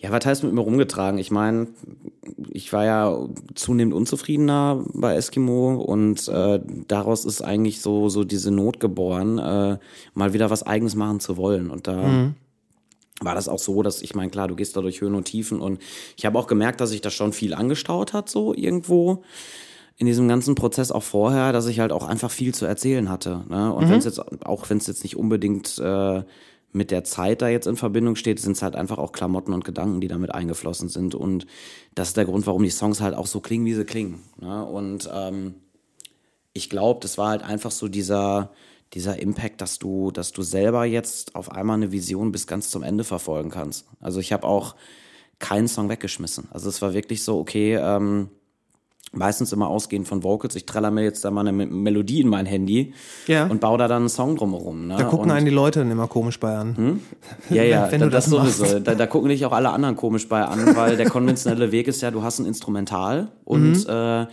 ja, 0.00 0.10
was 0.10 0.24
heißt 0.24 0.44
mit 0.44 0.54
mir 0.54 0.62
rumgetragen? 0.62 1.18
Ich 1.18 1.30
meine, 1.30 1.68
ich 2.48 2.72
war 2.72 2.86
ja 2.86 3.28
zunehmend 3.54 3.94
unzufriedener 3.94 4.82
bei 4.94 5.14
Eskimo 5.14 5.74
und 5.74 6.26
äh, 6.28 6.60
daraus 6.88 7.26
ist 7.26 7.42
eigentlich 7.42 7.82
so 7.82 8.08
so 8.08 8.24
diese 8.24 8.50
Not 8.50 8.80
geboren, 8.80 9.38
äh, 9.38 9.78
mal 10.14 10.32
wieder 10.32 10.48
was 10.48 10.62
Eigenes 10.62 10.94
machen 10.94 11.20
zu 11.20 11.36
wollen. 11.36 11.70
Und 11.70 11.86
da 11.86 12.32
war 13.20 13.34
das 13.34 13.48
auch 13.48 13.58
so, 13.58 13.82
dass 13.82 14.00
ich 14.00 14.14
meine, 14.14 14.30
klar, 14.30 14.48
du 14.48 14.56
gehst 14.56 14.74
da 14.74 14.80
durch 14.80 15.02
Höhen 15.02 15.14
und 15.14 15.24
Tiefen 15.24 15.60
und 15.60 15.80
ich 16.16 16.24
habe 16.24 16.38
auch 16.38 16.46
gemerkt, 16.46 16.80
dass 16.80 16.90
sich 16.90 17.02
da 17.02 17.10
schon 17.10 17.34
viel 17.34 17.52
angestaut 17.52 18.14
hat, 18.14 18.30
so 18.30 18.54
irgendwo 18.54 19.22
in 19.98 20.06
diesem 20.06 20.28
ganzen 20.28 20.54
Prozess 20.54 20.90
auch 20.90 21.02
vorher, 21.02 21.52
dass 21.52 21.66
ich 21.66 21.78
halt 21.78 21.92
auch 21.92 22.08
einfach 22.08 22.30
viel 22.30 22.54
zu 22.54 22.64
erzählen 22.64 23.10
hatte. 23.10 23.44
Ne? 23.50 23.70
Und 23.70 23.90
wenn 23.90 23.98
es 23.98 24.06
jetzt, 24.06 24.18
auch 24.46 24.70
wenn 24.70 24.78
es 24.78 24.86
jetzt 24.86 25.02
nicht 25.02 25.18
unbedingt 25.18 25.78
äh, 25.78 26.22
mit 26.72 26.90
der 26.90 27.04
Zeit 27.04 27.42
da 27.42 27.48
jetzt 27.48 27.66
in 27.66 27.76
Verbindung 27.76 28.16
steht, 28.16 28.38
sind 28.38 28.52
es 28.52 28.62
halt 28.62 28.76
einfach 28.76 28.98
auch 28.98 29.12
Klamotten 29.12 29.52
und 29.52 29.64
Gedanken, 29.64 30.00
die 30.00 30.08
damit 30.08 30.32
eingeflossen 30.32 30.88
sind. 30.88 31.14
Und 31.14 31.46
das 31.94 32.08
ist 32.08 32.16
der 32.16 32.24
Grund, 32.24 32.46
warum 32.46 32.62
die 32.62 32.70
Songs 32.70 33.00
halt 33.00 33.14
auch 33.14 33.26
so 33.26 33.40
klingen, 33.40 33.64
wie 33.64 33.74
sie 33.74 33.84
klingen. 33.84 34.22
Ne? 34.40 34.64
Und 34.64 35.10
ähm, 35.12 35.54
ich 36.52 36.70
glaube, 36.70 37.00
das 37.00 37.18
war 37.18 37.30
halt 37.30 37.42
einfach 37.42 37.70
so 37.70 37.88
dieser, 37.88 38.52
dieser 38.94 39.20
Impact, 39.20 39.60
dass 39.60 39.78
du, 39.78 40.10
dass 40.10 40.32
du 40.32 40.42
selber 40.42 40.84
jetzt 40.84 41.34
auf 41.34 41.50
einmal 41.50 41.76
eine 41.76 41.92
Vision 41.92 42.32
bis 42.32 42.46
ganz 42.46 42.70
zum 42.70 42.82
Ende 42.82 43.04
verfolgen 43.04 43.50
kannst. 43.50 43.86
Also 44.00 44.20
ich 44.20 44.32
habe 44.32 44.46
auch 44.46 44.76
keinen 45.38 45.68
Song 45.68 45.88
weggeschmissen. 45.88 46.48
Also 46.52 46.68
es 46.68 46.82
war 46.82 46.94
wirklich 46.94 47.24
so, 47.24 47.38
okay, 47.38 47.76
ähm, 47.76 48.30
meistens 49.12 49.52
immer 49.52 49.68
ausgehend 49.68 50.06
von 50.06 50.22
Vocals. 50.22 50.54
Ich 50.54 50.66
träller 50.66 50.90
mir 50.90 51.02
jetzt 51.02 51.24
da 51.24 51.30
mal 51.30 51.40
eine 51.40 51.52
Me- 51.52 51.66
Melodie 51.66 52.20
in 52.20 52.28
mein 52.28 52.46
Handy 52.46 52.94
Ja. 53.26 53.46
und 53.46 53.60
baue 53.60 53.76
da 53.78 53.88
dann 53.88 54.02
einen 54.02 54.08
Song 54.08 54.36
drumherum. 54.36 54.86
Ne? 54.86 54.96
Da 54.96 55.04
gucken 55.04 55.30
und, 55.30 55.36
einen 55.36 55.46
die 55.46 55.50
Leute 55.52 55.80
dann 55.80 55.90
immer 55.90 56.06
komisch 56.06 56.38
bei 56.38 56.56
an. 56.56 57.00
ja, 57.50 57.62
ja, 57.64 57.90
wenn 57.90 58.00
da, 58.00 58.06
du 58.06 58.10
das, 58.12 58.26
das 58.26 58.34
machst. 58.34 58.58
sowieso. 58.58 58.78
Da, 58.80 58.94
da 58.94 59.06
gucken 59.06 59.28
dich 59.30 59.44
auch 59.44 59.52
alle 59.52 59.70
anderen 59.70 59.96
komisch 59.96 60.28
bei 60.28 60.44
an, 60.44 60.76
weil 60.76 60.96
der 60.96 61.10
konventionelle 61.10 61.72
Weg 61.72 61.88
ist 61.88 62.00
ja, 62.02 62.10
du 62.12 62.22
hast 62.22 62.38
ein 62.38 62.46
Instrumental 62.46 63.32
und 63.44 63.72
Mhm. 63.72 63.90
äh, 63.90 64.26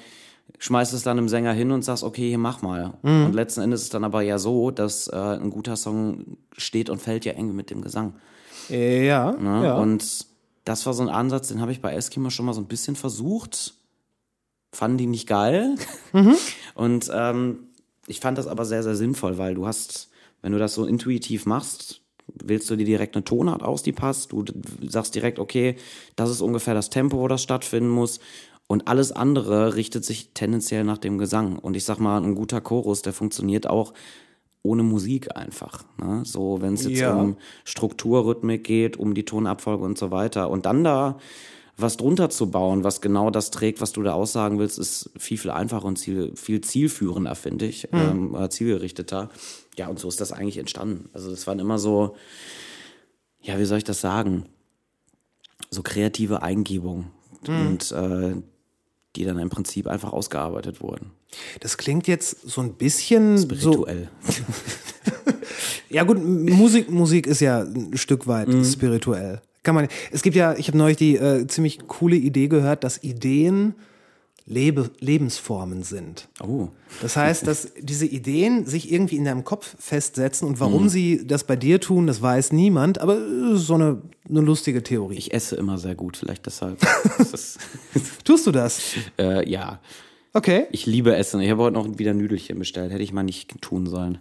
schmeißt 0.60 0.94
es 0.94 1.04
dann 1.04 1.18
einem 1.18 1.28
Sänger 1.30 1.54
hin 1.54 1.72
und 1.72 1.84
sagst, 1.84 2.04
okay, 2.04 2.30
hier 2.30 2.38
mach 2.38 2.62
mal. 2.62 2.94
Mhm. 3.04 3.26
Und 3.26 3.34
letzten 3.34 3.62
Endes 3.62 3.82
ist 3.82 3.86
es 3.88 3.90
dann 3.92 4.04
aber 4.04 4.22
ja 4.22 4.38
so, 4.40 4.70
dass 4.72 5.08
äh, 5.08 5.16
ein 5.16 5.50
guter 5.50 5.76
Song 5.76 6.38
steht 6.56 6.90
und 6.90 7.02
fällt 7.02 7.26
ja 7.26 7.34
eng 7.34 7.56
mit 7.56 7.70
dem 7.72 7.82
Gesang. 7.82 8.14
Ja, 8.70 9.32
Ne? 9.32 9.64
ja. 9.66 9.78
Und 9.78 10.26
das 10.66 10.86
war 10.86 10.94
so 10.94 11.02
ein 11.04 11.10
Ansatz, 11.10 11.48
den 11.48 11.62
habe 11.62 11.72
ich 11.72 11.82
bei 11.82 11.94
Eskimo 11.94 12.30
schon 12.30 12.46
mal 12.46 12.54
so 12.54 12.62
ein 12.62 12.66
bisschen 12.68 12.96
versucht. 12.96 13.76
Fanden 14.72 14.98
die 14.98 15.08
nicht 15.08 15.28
geil. 15.28 15.76
Mhm. 16.14 16.36
Und 16.74 17.12
ähm, 17.14 17.60
ich 18.08 18.22
fand 18.22 18.38
das 18.38 18.48
aber 18.48 18.64
sehr, 18.66 18.82
sehr 18.82 18.96
sinnvoll, 18.96 19.38
weil 19.38 19.54
du 19.56 19.68
hast, 19.68 20.10
wenn 20.42 20.54
du 20.54 20.58
das 20.58 20.74
so 20.74 20.86
intuitiv 20.86 21.46
machst, 21.46 22.02
wählst 22.44 22.70
du 22.70 22.76
dir 22.78 22.86
direkt 22.86 23.16
eine 23.16 23.26
Tonart 23.26 23.62
aus, 23.62 23.84
die 23.84 23.92
passt. 23.92 24.32
Du 24.32 24.44
sagst 24.88 25.14
direkt, 25.16 25.38
okay, 25.38 25.76
das 26.16 26.30
ist 26.30 26.42
ungefähr 26.42 26.74
das 26.74 26.90
Tempo, 26.90 27.18
wo 27.18 27.28
das 27.28 27.44
stattfinden 27.44 27.90
muss. 27.90 28.20
Und 28.68 28.88
alles 28.88 29.12
andere 29.12 29.76
richtet 29.76 30.06
sich 30.06 30.32
tendenziell 30.34 30.84
nach 30.84 30.98
dem 30.98 31.18
Gesang. 31.18 31.58
Und 31.60 31.76
ich 31.76 31.84
sag 31.84 32.00
mal, 32.00 32.22
ein 32.24 32.36
guter 32.36 32.62
Chorus, 32.62 33.02
der 33.02 33.14
funktioniert 33.14 33.68
auch 33.70 33.94
ohne 34.64 34.84
Musik 34.84 35.36
einfach. 35.38 35.86
Ne? 36.02 36.24
So, 36.26 36.62
wenn 36.62 36.74
es 36.74 36.84
jetzt 36.86 37.00
Ja. 37.00 37.16
um 37.16 37.38
Struktur, 37.64 38.26
Rhythmik 38.26 38.64
geht, 38.64 38.98
um 38.98 39.14
die 39.14 39.24
Tonabfolge 39.26 39.84
und 39.84 39.98
so 39.98 40.10
weiter. 40.12 40.50
Und 40.50 40.66
dann 40.66 40.84
da 40.84 41.18
was 41.78 41.96
drunter 41.98 42.30
zu 42.30 42.50
bauen, 42.50 42.84
was 42.84 43.02
genau 43.02 43.30
das 43.30 43.52
trägt, 43.52 43.82
was 43.82 43.92
du 43.92 44.02
da 44.02 44.14
aussagen 44.14 44.58
willst, 44.60 44.80
ist 44.80 45.12
viel, 45.18 45.38
viel 45.38 45.52
einfacher 45.52 45.86
und 45.86 45.98
ziel, 45.98 46.32
viel 46.36 46.62
zielführender, 46.62 47.36
finde 47.36 47.66
ich, 47.68 47.88
ähm, 47.94 48.34
oder 48.34 48.50
zielgerichteter. 48.50 49.30
Ja, 49.78 49.88
und 49.88 50.00
so 50.00 50.08
ist 50.10 50.20
das 50.20 50.32
eigentlich 50.32 50.58
entstanden. 50.58 51.10
Also 51.14 51.30
das 51.30 51.46
waren 51.46 51.60
immer 51.60 51.78
so, 51.78 52.16
ja, 53.42 53.60
wie 53.60 53.66
soll 53.66 53.78
ich 53.78 53.84
das 53.84 54.02
sagen? 54.02 54.46
So 55.70 55.84
kreative 55.84 56.42
Eingebungen 56.42 57.12
und 57.48 57.92
äh, 57.92 58.36
die 59.16 59.26
dann 59.26 59.38
im 59.40 59.50
Prinzip 59.50 59.86
einfach 59.88 60.14
ausgearbeitet 60.14 60.82
wurden. 60.82 61.12
Das 61.60 61.78
klingt 61.78 62.08
jetzt 62.08 62.42
so 62.50 62.62
ein 62.62 62.74
bisschen 62.74 63.38
so. 63.38 63.46
Spirituell. 63.46 64.10
Ja 65.90 66.04
gut, 66.04 66.18
Musik, 66.22 66.90
Musik 66.92 67.28
ist 67.28 67.40
ja 67.40 67.62
ein 67.62 67.96
Stück 67.96 68.28
weit 68.28 68.50
Mhm. 68.50 68.66
spirituell. 68.66 69.42
Kann 69.64 69.76
man. 69.76 69.88
Es 70.12 70.22
gibt 70.22 70.36
ja, 70.36 70.56
ich 70.56 70.68
habe 70.68 70.78
neulich 70.78 70.98
die 70.98 71.16
äh, 71.18 71.46
ziemlich 71.48 71.80
coole 71.88 72.16
Idee 72.16 72.48
gehört, 72.48 72.84
dass 72.84 73.04
Ideen 73.04 73.76
Lebe, 74.50 74.90
Lebensformen 75.02 75.84
sind. 75.84 76.30
Oh. 76.42 76.70
Das 77.02 77.18
heißt, 77.18 77.46
dass 77.46 77.74
diese 77.82 78.06
Ideen 78.06 78.66
sich 78.66 78.90
irgendwie 78.94 79.18
in 79.18 79.26
deinem 79.26 79.44
Kopf 79.44 79.76
festsetzen 79.78 80.48
und 80.48 80.54
Mhm. 80.54 80.60
warum 80.62 80.88
sie 80.88 81.28
das 81.28 81.44
bei 81.44 81.58
dir 81.58 81.82
tun, 81.82 82.08
das 82.08 82.22
weiß 82.22 82.54
niemand, 82.54 83.02
aber 83.02 83.18
es 83.18 83.60
ist 83.62 83.68
so 83.68 83.74
eine, 83.74 84.02
eine 84.30 84.40
lustige 84.40 84.84
Theorie. 84.84 85.18
Ich 85.18 85.34
esse 85.34 85.58
immer 85.58 85.78
sehr 85.78 85.96
gut, 85.96 86.16
vielleicht 86.16 86.46
deshalb. 86.46 86.80
Tust 88.24 88.48
du 88.48 88.52
das? 88.52 88.82
äh, 89.20 89.50
ja, 89.50 89.82
Okay. 90.34 90.68
ich 90.72 90.86
liebe 90.86 91.16
Essen. 91.16 91.42
Ich 91.42 91.50
habe 91.50 91.64
heute 91.64 91.74
noch 91.74 91.98
wieder 91.98 92.14
Nüdelchen 92.14 92.60
bestellt. 92.60 92.92
Hätte 92.92 93.02
ich 93.04 93.12
mal 93.12 93.24
nicht 93.24 93.60
tun 93.62 93.88
sollen. 93.88 94.20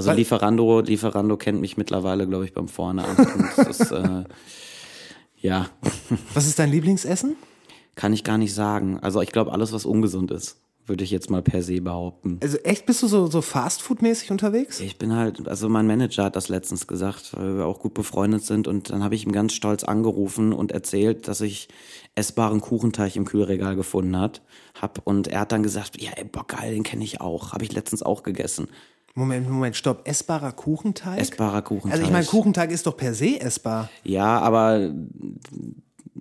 Also 0.00 0.08
Weil- 0.12 0.16
Lieferando, 0.16 0.80
Lieferando 0.80 1.36
kennt 1.36 1.60
mich 1.60 1.76
mittlerweile, 1.76 2.26
glaube 2.26 2.46
ich, 2.46 2.54
beim 2.54 2.68
Vornamen. 2.68 3.18
Ist, 3.68 3.90
äh, 3.92 4.24
ja, 5.42 5.66
Was 6.34 6.46
ist 6.46 6.58
dein 6.58 6.70
Lieblingsessen? 6.70 7.36
kann 7.96 8.14
ich 8.14 8.24
gar 8.24 8.38
nicht 8.38 8.54
sagen. 8.54 8.98
Also 9.02 9.20
ich 9.20 9.30
glaube, 9.30 9.52
alles, 9.52 9.74
was 9.74 9.84
ungesund 9.84 10.30
ist, 10.30 10.56
würde 10.86 11.04
ich 11.04 11.10
jetzt 11.10 11.28
mal 11.28 11.42
per 11.42 11.62
se 11.62 11.82
behaupten. 11.82 12.38
Also 12.42 12.56
echt, 12.58 12.86
bist 12.86 13.02
du 13.02 13.08
so, 13.08 13.26
so 13.26 13.42
Fastfood-mäßig 13.42 14.30
unterwegs? 14.30 14.80
Ich 14.80 14.96
bin 14.96 15.14
halt, 15.14 15.46
also 15.46 15.68
mein 15.68 15.86
Manager 15.86 16.24
hat 16.24 16.34
das 16.34 16.48
letztens 16.48 16.86
gesagt, 16.86 17.36
weil 17.36 17.58
wir 17.58 17.66
auch 17.66 17.78
gut 17.78 17.92
befreundet 17.92 18.42
sind 18.42 18.68
und 18.68 18.88
dann 18.88 19.04
habe 19.04 19.14
ich 19.16 19.26
ihm 19.26 19.32
ganz 19.32 19.52
stolz 19.52 19.84
angerufen 19.84 20.54
und 20.54 20.72
erzählt, 20.72 21.28
dass 21.28 21.42
ich 21.42 21.68
essbaren 22.14 22.62
Kuchenteig 22.62 23.16
im 23.16 23.26
Kühlregal 23.26 23.76
gefunden 23.76 24.16
hat, 24.18 24.40
hab 24.80 25.06
und 25.06 25.28
er 25.28 25.40
hat 25.40 25.52
dann 25.52 25.62
gesagt, 25.62 26.00
ja, 26.00 26.12
ey, 26.16 26.24
boah, 26.24 26.46
geil, 26.46 26.72
den 26.72 26.84
kenne 26.84 27.04
ich 27.04 27.20
auch, 27.20 27.52
habe 27.52 27.64
ich 27.64 27.72
letztens 27.74 28.02
auch 28.02 28.22
gegessen. 28.22 28.68
Moment, 29.14 29.48
Moment, 29.48 29.76
stopp. 29.76 30.06
Essbarer 30.06 30.52
Kuchenteig? 30.52 31.18
Essbarer 31.18 31.62
Kuchenteig. 31.62 31.92
Also 31.92 32.04
ich 32.04 32.10
meine, 32.10 32.26
Kuchenteig 32.26 32.70
ist 32.70 32.86
doch 32.86 32.96
per 32.96 33.12
se 33.14 33.40
essbar. 33.40 33.90
Ja, 34.04 34.38
aber 34.38 34.92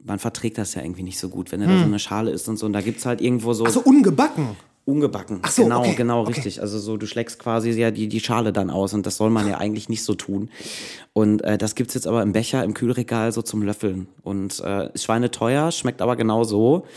man 0.04 0.20
verträgt 0.20 0.58
das 0.58 0.74
ja 0.74 0.82
irgendwie 0.82 1.04
nicht 1.04 1.20
so 1.20 1.30
gut, 1.30 1.52
wenn 1.52 1.62
er 1.62 1.68
da 1.68 1.78
so 1.78 1.86
eine 1.86 2.00
Schale 2.00 2.32
ist 2.32 2.48
und 2.48 2.58
so 2.58 2.66
und 2.66 2.74
da 2.74 2.82
gibt's 2.82 3.06
halt 3.06 3.22
irgendwo 3.22 3.54
so 3.54 3.66
Also 3.66 3.82
ungebacken. 3.82 4.56
Ungebacken. 4.86 5.40
Ach 5.44 5.52
so, 5.52 5.64
genau, 5.64 5.82
okay, 5.82 5.94
genau, 5.94 6.22
okay. 6.22 6.32
richtig. 6.32 6.62
Also 6.62 6.80
so, 6.80 6.98
du 6.98 7.06
schlägst 7.06 7.38
quasi 7.38 7.70
ja 7.72 7.92
die, 7.92 8.08
die 8.08 8.20
Schale 8.20 8.52
dann 8.52 8.72
aus 8.72 8.96
und 8.96 9.06
das 9.06 9.18
soll 9.18 9.30
man 9.30 9.48
ja 9.48 9.60
eigentlich 9.60 9.88
nicht 9.88 10.04
so 10.04 10.16
tun. 10.16 10.50
Und 11.14 11.44
äh, 11.44 11.60
das 11.60 11.76
gibt's 11.76 11.94
jetzt 11.94 12.08
aber 12.08 12.24
im 12.24 12.32
Becher, 12.32 12.64
im 12.64 12.74
Kühlregal 12.74 13.32
so 13.32 13.44
zum 13.44 13.62
Löffeln. 13.62 14.08
Und 14.24 14.60
äh, 14.62 14.92
ist 14.94 15.04
schweineteuer, 15.04 15.72
schmeckt 15.72 16.02
aber 16.02 16.16
genau 16.16 16.44
so. 16.44 16.88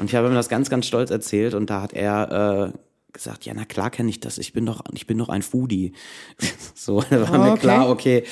Und 0.00 0.06
ich 0.06 0.16
habe 0.16 0.26
ihm 0.26 0.34
das 0.34 0.48
ganz, 0.48 0.70
ganz 0.70 0.86
stolz 0.86 1.12
erzählt 1.12 1.54
und 1.54 1.70
da 1.70 1.82
hat 1.82 1.92
er 1.92 2.72
äh, 2.74 2.78
gesagt, 3.16 3.44
ja, 3.46 3.54
na 3.54 3.64
klar 3.64 3.90
kenne 3.90 4.10
ich 4.10 4.20
das. 4.20 4.38
Ich 4.38 4.52
bin 4.52 4.66
doch, 4.66 4.82
ich 4.92 5.06
bin 5.06 5.18
doch 5.18 5.28
ein 5.28 5.42
Foodie. 5.42 5.92
so, 6.74 7.02
da 7.10 7.28
war 7.28 7.38
mir 7.38 7.52
Okay. 7.52 7.60
klar, 7.60 7.90
okay, 7.90 8.24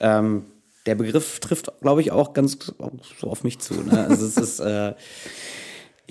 ähm, 0.00 0.44
der 0.86 0.94
Begriff 0.94 1.40
trifft, 1.40 1.70
glaube 1.82 2.00
ich, 2.00 2.10
auch 2.12 2.32
ganz 2.32 2.56
so 3.20 3.26
auf 3.28 3.44
mich 3.44 3.58
zu. 3.58 3.74
Ne? 3.74 4.06
Also 4.08 4.24
es 4.26 4.36
ist 4.36 4.60
äh, 4.60 4.94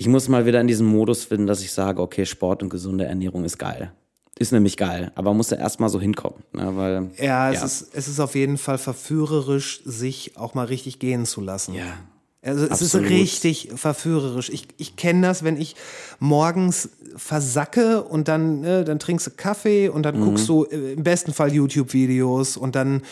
ich 0.00 0.06
muss 0.06 0.28
mal 0.28 0.46
wieder 0.46 0.60
in 0.60 0.68
diesen 0.68 0.86
Modus 0.86 1.24
finden, 1.24 1.48
dass 1.48 1.60
ich 1.60 1.72
sage, 1.72 2.00
okay, 2.00 2.24
Sport 2.24 2.62
und 2.62 2.68
gesunde 2.68 3.04
Ernährung 3.04 3.44
ist 3.44 3.58
geil. 3.58 3.92
Ist 4.38 4.52
nämlich 4.52 4.76
geil, 4.76 5.10
aber 5.16 5.34
muss 5.34 5.48
da 5.48 5.56
erstmal 5.56 5.88
so 5.88 6.00
hinkommen. 6.00 6.44
Ne? 6.52 6.76
Weil, 6.76 7.10
Ja, 7.18 7.50
es, 7.50 7.64
Ist, 7.64 7.94
es 7.94 8.06
ist 8.06 8.20
auf 8.20 8.36
jeden 8.36 8.58
Fall 8.58 8.78
verführerisch, 8.78 9.80
sich 9.84 10.36
auch 10.36 10.54
mal 10.54 10.66
richtig 10.66 11.00
gehen 11.00 11.26
zu 11.26 11.40
lassen. 11.40 11.74
Ja. 11.74 11.98
Also 12.40 12.64
es 12.64 12.70
Absolut. 12.70 13.06
ist 13.06 13.12
richtig 13.12 13.70
verführerisch. 13.74 14.48
Ich, 14.50 14.68
ich 14.76 14.94
kenne 14.94 15.26
das, 15.26 15.42
wenn 15.42 15.60
ich 15.60 15.74
morgens 16.20 16.90
versacke 17.16 18.02
und 18.04 18.28
dann, 18.28 18.60
ne, 18.60 18.84
dann 18.84 19.00
trinkst 19.00 19.26
du 19.26 19.30
Kaffee 19.32 19.88
und 19.88 20.04
dann 20.04 20.20
guckst 20.20 20.48
du 20.48 20.64
äh, 20.64 20.92
im 20.92 21.02
besten 21.02 21.32
Fall 21.32 21.52
YouTube-Videos 21.52 22.56
und 22.56 22.76
dann 22.76 23.02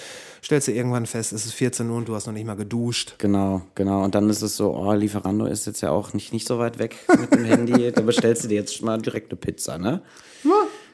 stellst 0.45 0.69
du 0.69 0.73
irgendwann 0.73 1.07
fest, 1.07 1.33
es 1.33 1.45
ist 1.45 1.55
14 1.55 1.91
Uhr 1.91 1.97
und 1.97 2.09
du 2.09 2.15
hast 2.15 2.27
noch 2.27 2.33
nicht 2.33 2.47
mal 2.47 2.55
geduscht. 2.55 3.17
Genau, 3.19 3.63
genau. 3.75 4.05
Und 4.05 4.15
dann 4.15 4.31
ist 4.31 4.43
es 4.43 4.57
so, 4.57 4.73
oh, 4.77 4.93
Lieferando 4.93 5.47
ist 5.47 5.67
jetzt 5.67 5.81
ja 5.81 5.91
auch 5.91 6.13
nicht, 6.13 6.33
nicht 6.33 6.47
so 6.47 6.61
weit 6.61 6.79
weg 6.79 6.97
mit 7.19 7.35
dem 7.35 7.45
Handy. 7.45 7.91
Da 7.97 8.03
bestellst 8.03 8.45
du 8.45 8.49
dir 8.49 8.57
jetzt 8.57 8.81
mal 8.83 9.01
direkt 9.01 9.33
eine 9.33 9.41
Pizza, 9.41 9.77
ne? 9.79 10.03
Ja. 10.45 10.51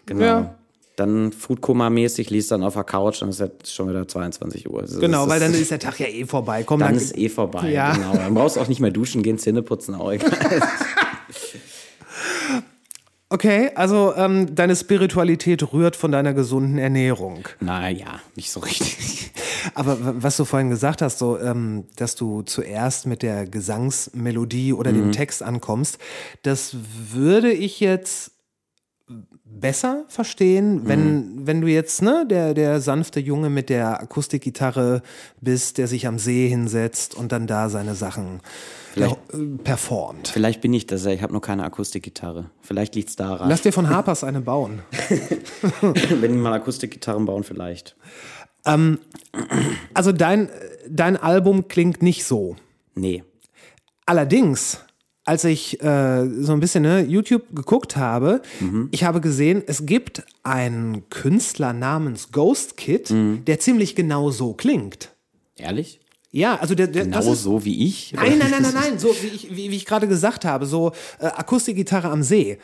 Genau. 0.07 0.25
Ja. 0.25 0.59
Dann 0.97 1.33
Foodkoma-mäßig 1.33 2.29
liest 2.31 2.51
dann 2.51 2.63
auf 2.63 2.75
der 2.75 2.85
Couch, 2.85 3.23
dann 3.23 3.31
ist 3.31 3.41
jetzt 3.41 3.75
schon 3.75 3.89
wieder 3.89 4.07
22 4.07 4.69
Uhr. 4.71 4.81
Also 4.83 5.01
Genau, 5.01 5.27
weil 5.29 5.41
dann 5.41 5.55
ist 5.55 5.71
der 5.71 5.79
Tag 5.79 5.99
ja 6.01 6.07
eh 6.07 6.25
vorbei. 6.27 6.65
Komm, 6.65 6.81
dann 6.81 6.95
ist 6.95 7.17
eh 7.17 7.29
vorbei. 7.31 7.71
Ja. 7.71 7.95
Genau. 7.95 8.13
Dann 8.15 8.35
brauchst 8.35 8.57
du 8.57 8.61
auch 8.61 8.69
nicht 8.69 8.81
mehr 8.81 8.91
duschen 8.91 9.23
gehen, 9.23 9.39
Zähne 9.39 9.63
putzen, 9.63 9.95
auch 9.95 10.13
egal. 10.13 10.31
Okay, 13.29 13.71
also 13.77 14.13
ähm, 14.15 14.55
deine 14.55 14.77
Spiritualität 14.77 15.73
rührt 15.73 15.97
von 15.97 16.13
deiner 16.13 16.35
gesunden 16.35 16.77
Ernährung. 16.77 17.49
naja, 17.61 18.21
nicht 18.37 18.51
so 18.53 18.61
richtig. 18.61 19.31
Aber 19.75 19.97
was 20.23 20.37
du 20.37 20.45
vorhin 20.45 20.69
gesagt 20.69 21.01
hast, 21.01 21.19
so, 21.19 21.39
ähm, 21.39 21.85
dass 21.97 22.15
du 22.15 22.43
zuerst 22.43 23.07
mit 23.07 23.23
der 23.23 23.47
Gesangsmelodie 23.47 24.75
oder 24.75 24.93
Mhm. 24.93 24.97
dem 24.97 25.13
Text 25.13 25.43
ankommst, 25.43 25.97
das 26.43 26.77
würde 27.11 27.51
ich 27.53 27.81
jetzt 27.81 28.33
besser 29.61 30.05
verstehen, 30.09 30.83
wenn, 30.87 31.15
Mhm. 31.15 31.47
wenn 31.47 31.61
du 31.61 31.67
jetzt 31.69 32.03
ne, 32.03 32.27
der, 32.29 32.55
der 32.55 32.81
sanfte 32.81 33.21
Junge 33.21 33.49
mit 33.51 33.69
der 33.69 34.01
Akustikgitarre 34.01 35.03
bist, 35.41 35.79
der 35.79 35.87
sich 35.89 36.07
am 36.07 36.19
See 36.19 36.49
hinsetzt 36.49 37.15
und 37.15 37.33
dann 37.33 37.47
da 37.47 37.69
seine 37.69 37.95
Sachen 37.95 38.41
Vielleicht- 38.93 39.17
äh, 39.33 39.39
performt. 39.63 40.29
Vielleicht 40.29 40.61
bin 40.61 40.73
ich 40.75 40.87
das 40.87 41.05
ja, 41.05 41.13
ich 41.13 41.23
habe 41.23 41.33
nur 41.33 41.43
keine 41.43 41.65
Akustikgitarre. 41.65 42.51
Vielleicht 42.61 42.95
liegt's 42.95 43.17
daran. 43.17 43.49
Lass 43.49 43.63
dir 43.63 43.73
von 43.73 43.89
Harpers 43.91 44.25
eine 44.25 44.41
bauen. 44.41 44.83
Wenn 45.81 46.33
die 46.33 46.39
mal 46.39 46.53
Akustikgitarren 46.55 47.25
bauen, 47.25 47.45
vielleicht. 47.45 47.97
Also 48.65 50.13
dein, 50.13 50.49
dein 50.89 51.17
Album 51.17 51.67
klingt 51.69 52.03
nicht 52.03 52.25
so. 52.25 52.57
Nee. 52.95 53.25
Allerdings, 54.07 54.79
als 55.25 55.45
ich 55.45 55.81
äh, 55.83 56.29
so 56.41 56.53
ein 56.53 56.61
bisschen 56.61 56.83
ne, 56.83 57.01
YouTube 57.03 57.45
geguckt 57.55 57.97
habe, 57.97 58.43
Mhm. 58.61 58.89
ich 58.91 59.05
habe 59.05 59.21
gesehen, 59.21 59.63
es 59.67 59.87
gibt 59.87 60.25
einen 60.43 61.09
Künstler 61.11 61.73
namens 61.73 62.33
Ghost 62.33 62.77
Kid, 62.77 63.11
Mhm. 63.11 63.45
der 63.47 63.61
ziemlich 63.61 63.95
genau 63.95 64.31
so 64.31 64.53
klingt. 64.55 65.11
Ehrlich? 65.57 66.01
Ja, 66.33 66.57
also 66.57 66.75
der, 66.75 66.87
der 66.87 67.05
Genau 67.05 67.19
ist, 67.33 67.43
so 67.43 67.65
wie 67.65 67.87
ich? 67.87 68.15
Nein, 68.15 68.39
nein, 68.39 68.51
nein, 68.51 68.63
nein, 68.63 68.75
nein, 68.75 68.99
so 68.99 69.15
wie 69.23 69.27
ich, 69.29 69.51
wie, 69.55 69.71
wie 69.71 69.77
ich 69.77 69.85
gerade 69.85 70.09
gesagt 70.09 70.45
habe, 70.45 70.67
so 70.67 70.93
äh, 71.21 71.27
Akustikgitarre 71.27 72.09
am 72.09 72.23
See. 72.23 72.59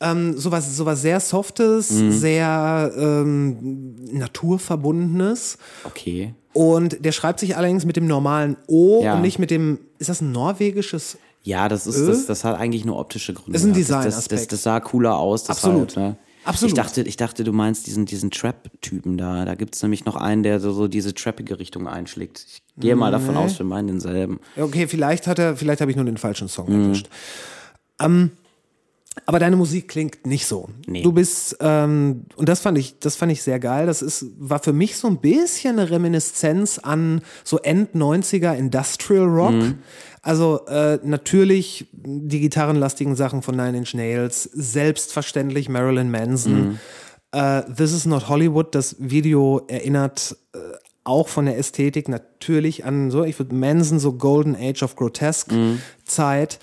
Ähm, 0.00 0.36
sowas, 0.36 0.76
sowas 0.76 1.02
sehr 1.02 1.20
Softes, 1.20 1.90
Mhm. 1.90 2.10
sehr 2.10 2.92
ähm, 2.96 3.94
Naturverbundenes. 4.12 5.58
Okay. 5.84 6.34
Und 6.52 7.04
der 7.04 7.12
schreibt 7.12 7.40
sich 7.40 7.56
allerdings 7.56 7.84
mit 7.84 7.96
dem 7.96 8.06
normalen 8.06 8.56
O 8.66 9.02
Ja. 9.02 9.14
und 9.14 9.22
nicht 9.22 9.38
mit 9.38 9.50
dem, 9.50 9.78
ist 9.98 10.08
das 10.08 10.20
ein 10.20 10.32
norwegisches 10.32 11.18
Ja, 11.44 11.68
das 11.68 11.86
ist, 11.86 12.06
das, 12.08 12.26
das 12.26 12.42
hat 12.42 12.58
eigentlich 12.58 12.86
nur 12.86 12.98
optische 12.98 13.34
Gründe. 13.34 13.56
Ist 13.56 13.64
ein 13.64 13.74
gehabt. 13.74 14.06
das, 14.06 14.16
das, 14.16 14.28
das, 14.28 14.48
das 14.48 14.62
sah 14.62 14.80
cooler 14.80 15.16
aus. 15.18 15.48
Absolut. 15.50 15.90
Deshalb, 15.90 16.16
ne? 16.16 16.16
Absolut. 16.44 16.70
Ich 16.70 16.74
dachte, 16.74 17.02
ich 17.02 17.16
dachte, 17.16 17.44
du 17.44 17.52
meinst 17.52 17.86
diesen, 17.86 18.06
diesen 18.06 18.30
Trap-Typen 18.30 19.18
da. 19.18 19.44
Da 19.44 19.54
gibt's 19.54 19.82
nämlich 19.82 20.04
noch 20.06 20.16
einen, 20.16 20.42
der 20.42 20.58
so, 20.60 20.72
so 20.72 20.88
diese 20.88 21.14
trappige 21.14 21.58
Richtung 21.58 21.86
einschlägt. 21.86 22.46
Ich 22.48 22.62
gehe 22.78 22.96
mal 22.96 23.10
davon 23.12 23.36
aus, 23.36 23.58
wir 23.58 23.66
meinen 23.66 23.88
denselben. 23.88 24.40
Okay, 24.56 24.86
vielleicht 24.86 25.26
hat 25.26 25.38
er, 25.38 25.56
vielleicht 25.56 25.80
habe 25.80 25.90
ich 25.90 25.96
nur 25.96 26.06
den 26.06 26.18
falschen 26.18 26.48
Song 26.48 26.68
erwischt. 26.68 27.08
Ähm, 28.00 28.32
aber 29.26 29.38
deine 29.38 29.56
Musik 29.56 29.88
klingt 29.88 30.26
nicht 30.26 30.46
so. 30.46 30.68
Nee. 30.86 31.02
Du 31.02 31.12
bist, 31.12 31.56
ähm, 31.60 32.24
und 32.36 32.48
das 32.48 32.60
fand 32.60 32.76
ich, 32.78 32.98
das 32.98 33.16
fand 33.16 33.30
ich 33.32 33.42
sehr 33.42 33.60
geil. 33.60 33.86
Das 33.86 34.02
ist, 34.02 34.26
war 34.38 34.58
für 34.58 34.72
mich 34.72 34.96
so 34.96 35.08
ein 35.08 35.18
bisschen 35.18 35.78
eine 35.78 35.90
Reminiszenz 35.90 36.78
an 36.78 37.22
so 37.44 37.58
End-90er 37.58 38.54
Industrial 38.54 39.24
Rock. 39.24 39.74
Also 40.24 40.64
äh, 40.66 40.98
natürlich 41.02 41.86
die 41.92 42.40
gitarrenlastigen 42.40 43.14
Sachen 43.14 43.42
von 43.42 43.56
Nine 43.56 43.76
Inch 43.76 43.92
Nails, 43.92 44.44
selbstverständlich 44.44 45.68
Marilyn 45.68 46.10
Manson. 46.10 46.80
Äh, 47.32 47.62
This 47.64 47.92
is 47.92 48.06
not 48.06 48.28
Hollywood, 48.30 48.74
das 48.74 48.96
Video 48.98 49.62
erinnert 49.68 50.34
äh, 50.54 50.58
auch 51.04 51.28
von 51.28 51.44
der 51.44 51.58
Ästhetik 51.58 52.08
natürlich 52.08 52.86
an 52.86 53.10
so, 53.10 53.22
ich 53.22 53.38
würde 53.38 53.54
Manson 53.54 53.98
so 53.98 54.14
Golden 54.14 54.56
Age 54.56 54.82
of 54.82 54.96
Grotesque 54.96 55.54
Zeit. 56.06 56.58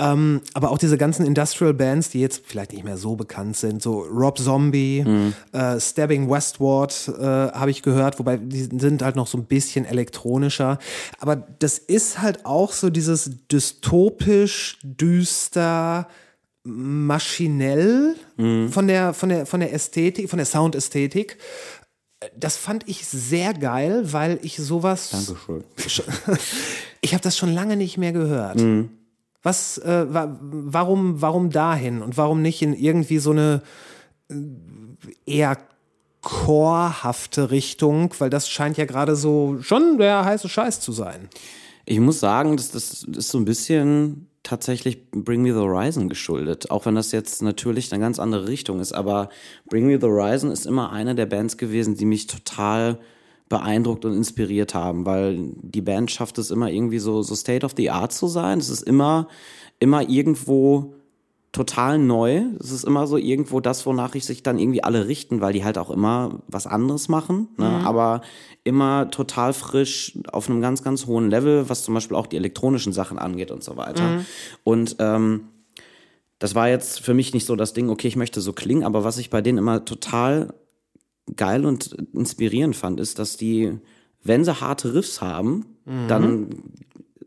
Ähm, 0.00 0.42
aber 0.54 0.70
auch 0.70 0.78
diese 0.78 0.96
ganzen 0.96 1.26
Industrial 1.26 1.74
Bands, 1.74 2.10
die 2.10 2.20
jetzt 2.20 2.42
vielleicht 2.46 2.72
nicht 2.72 2.84
mehr 2.84 2.96
so 2.96 3.16
bekannt 3.16 3.56
sind, 3.56 3.82
so 3.82 4.00
Rob 4.02 4.38
Zombie, 4.38 5.04
äh, 5.52 5.80
Stabbing 5.80 6.30
Westward 6.30 7.08
äh, 7.18 7.22
habe 7.22 7.70
ich 7.70 7.82
gehört, 7.82 8.18
wobei 8.20 8.36
die 8.36 8.62
sind 8.62 9.02
halt 9.02 9.16
noch 9.16 9.26
so 9.26 9.38
ein 9.38 9.46
bisschen 9.46 9.84
elektronischer. 9.84 10.78
Aber 11.18 11.34
das 11.36 11.78
ist 11.78 12.22
halt 12.22 12.46
auch 12.46 12.72
so 12.72 12.90
dieses 12.90 13.30
dystopisch, 13.48 14.78
düster, 14.82 16.06
maschinell 16.64 18.14
von 18.70 18.86
der 18.86 19.14
von 19.14 19.28
der 19.30 19.46
von 19.46 19.60
der 19.60 19.72
Ästhetik, 19.72 20.28
von 20.28 20.36
der 20.36 20.46
Soundästhetik. 20.46 21.38
Das 22.36 22.56
fand 22.56 22.88
ich 22.88 23.06
sehr 23.06 23.54
geil, 23.54 24.12
weil 24.12 24.38
ich 24.42 24.56
sowas. 24.58 25.10
Dankeschön. 25.10 25.64
Ich 27.00 27.14
habe 27.14 27.22
das 27.22 27.38
schon 27.38 27.54
lange 27.54 27.76
nicht 27.76 27.96
mehr 27.96 28.10
gehört. 28.12 28.60
Was, 29.48 29.78
äh, 29.78 30.06
wa 30.12 30.38
warum, 30.40 31.22
warum 31.22 31.48
dahin 31.48 32.02
und 32.02 32.18
warum 32.18 32.42
nicht 32.42 32.60
in 32.60 32.74
irgendwie 32.74 33.16
so 33.16 33.30
eine 33.30 33.62
äh, 34.28 34.34
eher 35.24 35.56
chorhafte 36.20 37.50
Richtung, 37.50 38.12
weil 38.18 38.28
das 38.28 38.50
scheint 38.50 38.76
ja 38.76 38.84
gerade 38.84 39.16
so 39.16 39.56
schon 39.62 39.96
der 39.96 40.26
heiße 40.26 40.50
Scheiß 40.50 40.80
zu 40.80 40.92
sein. 40.92 41.30
Ich 41.86 41.98
muss 41.98 42.20
sagen, 42.20 42.58
das, 42.58 42.72
das 42.72 43.04
ist 43.04 43.30
so 43.30 43.38
ein 43.38 43.46
bisschen 43.46 44.28
tatsächlich 44.42 45.10
Bring 45.12 45.40
Me 45.40 45.54
the 45.54 45.60
Horizon 45.60 46.10
geschuldet. 46.10 46.70
Auch 46.70 46.84
wenn 46.84 46.94
das 46.94 47.12
jetzt 47.12 47.40
natürlich 47.40 47.90
eine 47.90 48.02
ganz 48.02 48.18
andere 48.18 48.48
Richtung 48.48 48.80
ist. 48.80 48.92
Aber 48.92 49.30
Bring 49.70 49.86
Me 49.86 49.98
the 49.98 50.06
Horizon 50.06 50.50
ist 50.50 50.66
immer 50.66 50.92
eine 50.92 51.14
der 51.14 51.24
Bands 51.24 51.56
gewesen, 51.56 51.94
die 51.94 52.04
mich 52.04 52.26
total 52.26 52.98
beeindruckt 53.48 54.04
und 54.04 54.14
inspiriert 54.14 54.74
haben, 54.74 55.06
weil 55.06 55.52
die 55.62 55.80
Band 55.80 56.10
schafft 56.10 56.38
es 56.38 56.50
immer 56.50 56.70
irgendwie 56.70 56.98
so, 56.98 57.22
so 57.22 57.34
State 57.34 57.64
of 57.64 57.72
the 57.76 57.90
Art 57.90 58.12
zu 58.12 58.26
sein. 58.26 58.58
Es 58.58 58.68
ist 58.68 58.82
immer, 58.82 59.28
immer 59.78 60.08
irgendwo 60.08 60.94
total 61.52 61.98
neu. 61.98 62.42
Es 62.60 62.70
ist 62.70 62.84
immer 62.84 63.06
so 63.06 63.16
irgendwo 63.16 63.60
das, 63.60 63.86
wonach 63.86 64.14
ich 64.14 64.26
sich 64.26 64.42
dann 64.42 64.58
irgendwie 64.58 64.84
alle 64.84 65.08
richten, 65.08 65.40
weil 65.40 65.52
die 65.52 65.64
halt 65.64 65.78
auch 65.78 65.90
immer 65.90 66.42
was 66.46 66.66
anderes 66.66 67.08
machen, 67.08 67.48
ne? 67.56 67.80
aber 67.84 68.20
immer 68.64 69.10
total 69.10 69.54
frisch 69.54 70.18
auf 70.30 70.48
einem 70.48 70.60
ganz, 70.60 70.82
ganz 70.82 71.06
hohen 71.06 71.30
Level, 71.30 71.68
was 71.68 71.84
zum 71.84 71.94
Beispiel 71.94 72.16
auch 72.16 72.26
die 72.26 72.36
elektronischen 72.36 72.92
Sachen 72.92 73.18
angeht 73.18 73.50
und 73.50 73.64
so 73.64 73.76
weiter. 73.76 74.20
Und 74.62 74.96
ähm, 74.98 75.48
das 76.38 76.54
war 76.54 76.68
jetzt 76.68 77.00
für 77.00 77.14
mich 77.14 77.34
nicht 77.34 77.46
so 77.46 77.56
das 77.56 77.72
Ding, 77.72 77.88
okay, 77.88 78.08
ich 78.08 78.16
möchte 78.16 78.40
so 78.40 78.52
klingen, 78.52 78.84
aber 78.84 79.02
was 79.02 79.18
ich 79.18 79.30
bei 79.30 79.40
denen 79.40 79.58
immer 79.58 79.84
total 79.84 80.54
geil 81.36 81.64
und 81.66 81.96
inspirierend 82.12 82.76
fand, 82.76 83.00
ist, 83.00 83.18
dass 83.18 83.36
die, 83.36 83.78
wenn 84.22 84.44
sie 84.44 84.60
harte 84.60 84.94
Riffs 84.94 85.20
haben, 85.20 85.66
dann 86.06 86.48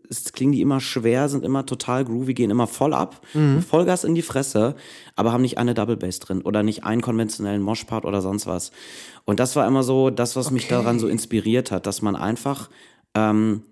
ist, 0.07 0.33
klingen 0.33 0.51
die 0.51 0.61
immer 0.61 0.79
schwer, 0.81 1.29
sind 1.29 1.43
immer 1.45 1.65
total 1.65 2.03
groovy, 2.05 2.33
gehen 2.33 2.51
immer 2.51 2.67
voll 2.67 2.93
ab, 2.93 3.21
Vollgas 3.67 4.03
in 4.03 4.13
die 4.13 4.21
Fresse, 4.21 4.75
aber 5.15 5.31
haben 5.31 5.41
nicht 5.41 5.57
eine 5.57 5.73
Double 5.73 5.95
Bass 5.97 6.19
drin 6.19 6.41
oder 6.41 6.63
nicht 6.63 6.83
einen 6.83 7.01
konventionellen 7.01 7.61
Moshpart 7.61 8.05
oder 8.05 8.21
sonst 8.21 8.45
was. 8.45 8.71
Und 9.25 9.39
das 9.39 9.55
war 9.55 9.65
immer 9.67 9.83
so 9.83 10.09
das, 10.09 10.35
was 10.35 10.51
mich 10.51 10.65
Okay. 10.65 10.73
daran 10.75 10.99
so 10.99 11.07
inspiriert 11.07 11.71
hat, 11.71 11.85
dass 11.87 12.01
man 12.01 12.15
einfach 12.15 12.69
ähm, 13.15 13.63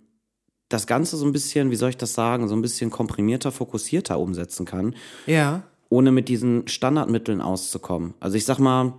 das 0.70 0.88
Ganze 0.88 1.18
so 1.18 1.26
ein 1.26 1.34
bisschen, 1.34 1.72
wie 1.72 1.76
soll 1.76 1.90
ich 1.90 1.98
das 1.98 2.14
sagen, 2.14 2.48
so 2.48 2.56
ein 2.56 2.62
bisschen 2.62 2.90
komprimierter, 2.90 3.52
fokussierter 3.52 4.20
umsetzen 4.20 4.66
kann 4.66 4.96
Ja. 5.26 5.64
ohne 5.90 6.12
mit 6.12 6.30
diesen 6.30 6.68
Standardmitteln 6.68 7.42
auszukommen. 7.42 8.14
Also 8.20 8.38
ich 8.38 8.46
sag 8.46 8.60
mal, 8.60 8.94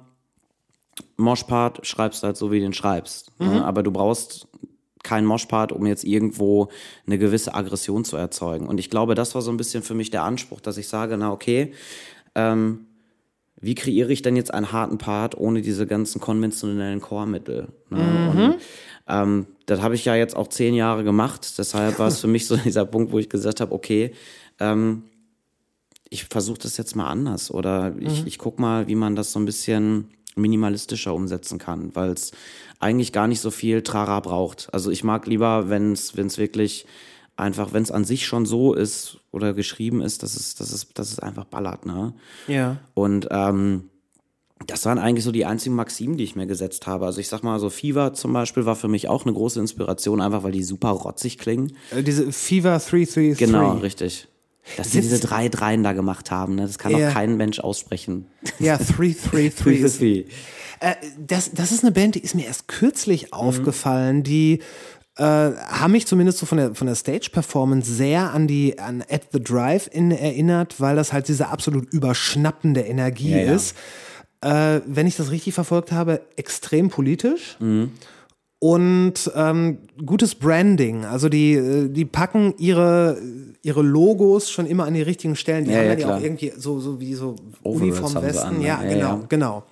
Moshpart 1.17 1.87
schreibst 1.87 2.23
halt 2.23 2.37
so, 2.37 2.51
wie 2.51 2.59
du 2.59 2.67
den 2.67 2.73
schreibst. 2.73 3.33
Ne? 3.39 3.65
Aber 3.65 3.83
du 3.83 3.91
brauchst 3.91 4.49
keinen 5.03 5.27
Moshpart, 5.27 5.73
um 5.73 5.87
jetzt 5.87 6.05
irgendwo 6.05 6.69
eine 7.07 7.19
gewisse 7.19 7.55
Aggression 7.55 8.05
zu 8.05 8.17
erzeugen. 8.17 8.67
Und 8.67 8.79
ich 8.79 8.91
glaube, 8.91 9.15
das 9.15 9.35
war 9.35 9.43
so 9.43 9.51
ein 9.51 9.57
bisschen 9.57 9.83
für 9.83 9.95
mich 9.95 10.11
der 10.11 10.25
Anspruch, 10.25 10.61
dass 10.61 10.77
ich 10.77 10.89
sage, 10.89 11.17
na 11.17 11.33
okay, 11.33 11.73
ähm, 12.35 12.87
wie 13.61 13.75
kreiere 13.75 14.11
ich 14.11 14.23
denn 14.23 14.37
jetzt 14.37 14.53
einen 14.55 14.73
harten 14.73 14.99
Part 14.99 15.37
ohne 15.37 15.61
diese 15.63 15.87
ganzen 15.87 16.21
konventionellen 16.21 17.01
Chormittel? 17.01 17.69
Ne? 17.91 18.31
Und, 18.31 18.57
ähm, 19.09 19.47
das 19.67 19.83
habe 19.83 19.95
ich 19.95 20.05
ja 20.05 20.15
jetzt 20.15 20.37
auch 20.37 20.49
zehn 20.49 20.75
Jahre 20.75 21.05
gemacht. 21.05 21.59
Deshalb 21.59 21.99
war 21.99 22.09
es 22.09 22.21
für 22.21 22.29
mich 22.29 22.47
so 22.47 22.57
dieser 22.65 22.87
Punkt, 22.87 23.13
wo 23.13 23.19
ich 23.19 23.29
gesagt 23.29 23.61
habe, 23.61 23.73
okay, 23.73 24.13
ähm, 24.59 25.05
ich 26.09 26.25
versuche 26.25 26.59
das 26.59 26.77
jetzt 26.77 26.97
mal 26.97 27.09
anders 27.09 27.53
oder 27.53 27.95
ich, 28.01 28.27
ich 28.27 28.39
guck 28.39 28.59
mal, 28.59 28.89
wie 28.89 28.97
man 28.97 29.15
das 29.15 29.31
so 29.31 29.39
ein 29.39 29.45
bisschen 29.45 30.09
minimalistischer 30.37 31.15
umsetzen 31.15 31.59
kann, 31.59 31.95
weil 31.95 32.11
es 32.11 32.33
eigentlich 32.79 33.13
gar 33.13 33.29
nicht 33.29 33.41
so 33.41 33.51
viel 33.51 33.83
Trara 33.83 34.21
braucht. 34.21 34.69
Also 34.73 34.91
ich 34.91 35.05
mag 35.05 35.27
lieber, 35.27 35.69
wenn 35.69 35.93
es 35.93 36.39
wirklich 36.39 36.87
einfach, 37.37 37.73
wenn 37.73 37.83
es 37.83 37.91
an 37.91 38.05
sich 38.05 38.27
schon 38.27 38.47
so 38.47 38.75
ist 38.75 39.19
oder 39.31 39.55
geschrieben 39.55 40.01
ist, 40.01 40.23
dass 40.23 40.37
es, 40.37 40.55
dass 40.55 40.73
es, 40.73 40.89
dass 40.91 41.11
es 41.11 41.19
einfach 41.19 41.45
ballert, 41.47 41.87
ne? 41.87 42.15
Ja. 42.47 42.79
Und 42.95 43.29
ähm, 43.31 43.91
das 44.67 44.85
waren 44.85 44.99
eigentlich 44.99 45.25
so 45.25 45.33
die 45.33 45.47
einzigen 45.47 45.75
Maximen, 45.75 46.19
die 46.19 46.25
ich 46.25 46.37
mir 46.37 46.47
gesetzt 46.47 46.87
habe. 46.87 47.07
Also 47.07 47.21
ich 47.21 47.29
sag 47.29 47.43
mal, 47.43 47.59
so 47.59 47.71
Fever 47.71 48.13
zum 48.13 48.33
Beispiel 48.33 48.67
war 48.67 48.77
für 48.77 48.89
mich 48.89 49.09
auch 49.09 49.25
eine 49.25 49.33
große 49.33 49.59
Inspiration, 49.59 50.21
einfach 50.21 50.43
weil 50.43 50.53
die 50.53 50.63
super 50.63 50.91
rotzig 50.91 51.39
klingen. 51.39 51.73
Äh, 51.91 52.03
Diese 52.03 52.31
Fever 52.31 52.79
333. 52.79 53.39
Genau, 53.39 53.73
richtig. 53.79 54.29
Dass 54.77 54.91
Sitzt- 54.93 55.05
diese 55.11 55.21
drei 55.21 55.49
Dreien 55.49 55.83
da 55.83 55.93
gemacht 55.93 56.31
haben, 56.31 56.55
ne? 56.57 56.63
das 56.63 56.79
kann 56.79 56.97
Ja. 56.97 57.09
auch 57.09 57.13
kein 57.13 57.37
Mensch 57.37 57.59
aussprechen. 57.61 58.27
Ja, 58.59 58.77
333 58.79 59.81
ist 59.81 60.01
Wie? 60.01 60.27
Äh, 60.81 60.95
das, 61.19 61.51
das 61.53 61.73
ist 61.73 61.83
eine 61.85 61.93
Band, 61.93 62.15
die 62.15 62.21
ist 62.21 62.35
mir 62.35 62.47
erst 62.47 62.69
kürzlich 62.69 63.27
Mhm. 63.27 63.33
aufgefallen, 63.33 64.23
die 64.23 64.61
äh, 65.19 65.23
haben 65.25 65.93
mich 65.93 66.07
zumindest 66.07 66.39
so 66.39 66.47
von 66.47 66.57
der, 66.57 66.75
von 66.75 66.87
der 66.87 66.95
Stage-Performance 66.97 67.93
sehr 67.93 68.33
an 68.33 68.47
die 68.47 68.79
an 68.79 69.03
At 69.11 69.23
the 69.33 69.43
Drive-In 69.43 70.13
erinnert, 70.13 70.81
weil 70.81 70.97
das 70.97 71.13
halt 71.13 71.29
diese 71.29 71.49
absolut 71.49 71.93
überschnappende 71.93 72.81
Energie 72.83 73.33
Ja, 73.33 73.39
ja. 73.39 73.53
ist. 73.55 73.75
Äh, 74.43 74.81
wenn 74.87 75.07
ich 75.07 75.17
das 75.17 75.31
richtig 75.31 75.53
verfolgt 75.53 75.93
habe, 75.93 76.23
extrem 76.37 76.89
politisch. 76.89 77.57
Mhm. 77.61 77.93
Und 78.63 79.15
ähm, 79.35 79.79
gutes 80.05 80.35
Branding. 80.35 81.07
Also 81.07 81.29
die, 81.31 81.55
äh, 81.55 81.89
die 81.89 82.05
packen 82.05 82.55
ihre, 82.59 83.17
ihre 83.63 83.81
Logos 83.83 84.51
schon 84.51 84.67
immer 84.67 84.85
an 84.85 84.93
die 84.95 85.01
richtigen 85.03 85.35
Stellen. 85.35 85.65
Die 85.65 85.71
Ja, 85.73 85.79
haben 85.79 85.85
ja, 85.87 85.91
ja, 85.93 85.97
die 85.97 86.05
auch 86.05 86.21
irgendwie 86.21 86.53
so, 86.57 86.79
so 86.79 87.01
wie 87.01 87.15
so 87.15 87.37
Overalls 87.63 87.83
Uniform 87.83 88.15
haben 88.17 88.23
sie 88.23 88.29
Westen. 88.29 88.47
an, 88.49 88.59
ne? 88.59 88.67
Ja, 88.67 88.83
Ja, 88.83 88.95
genau, 88.95 89.25
genau. 89.29 89.63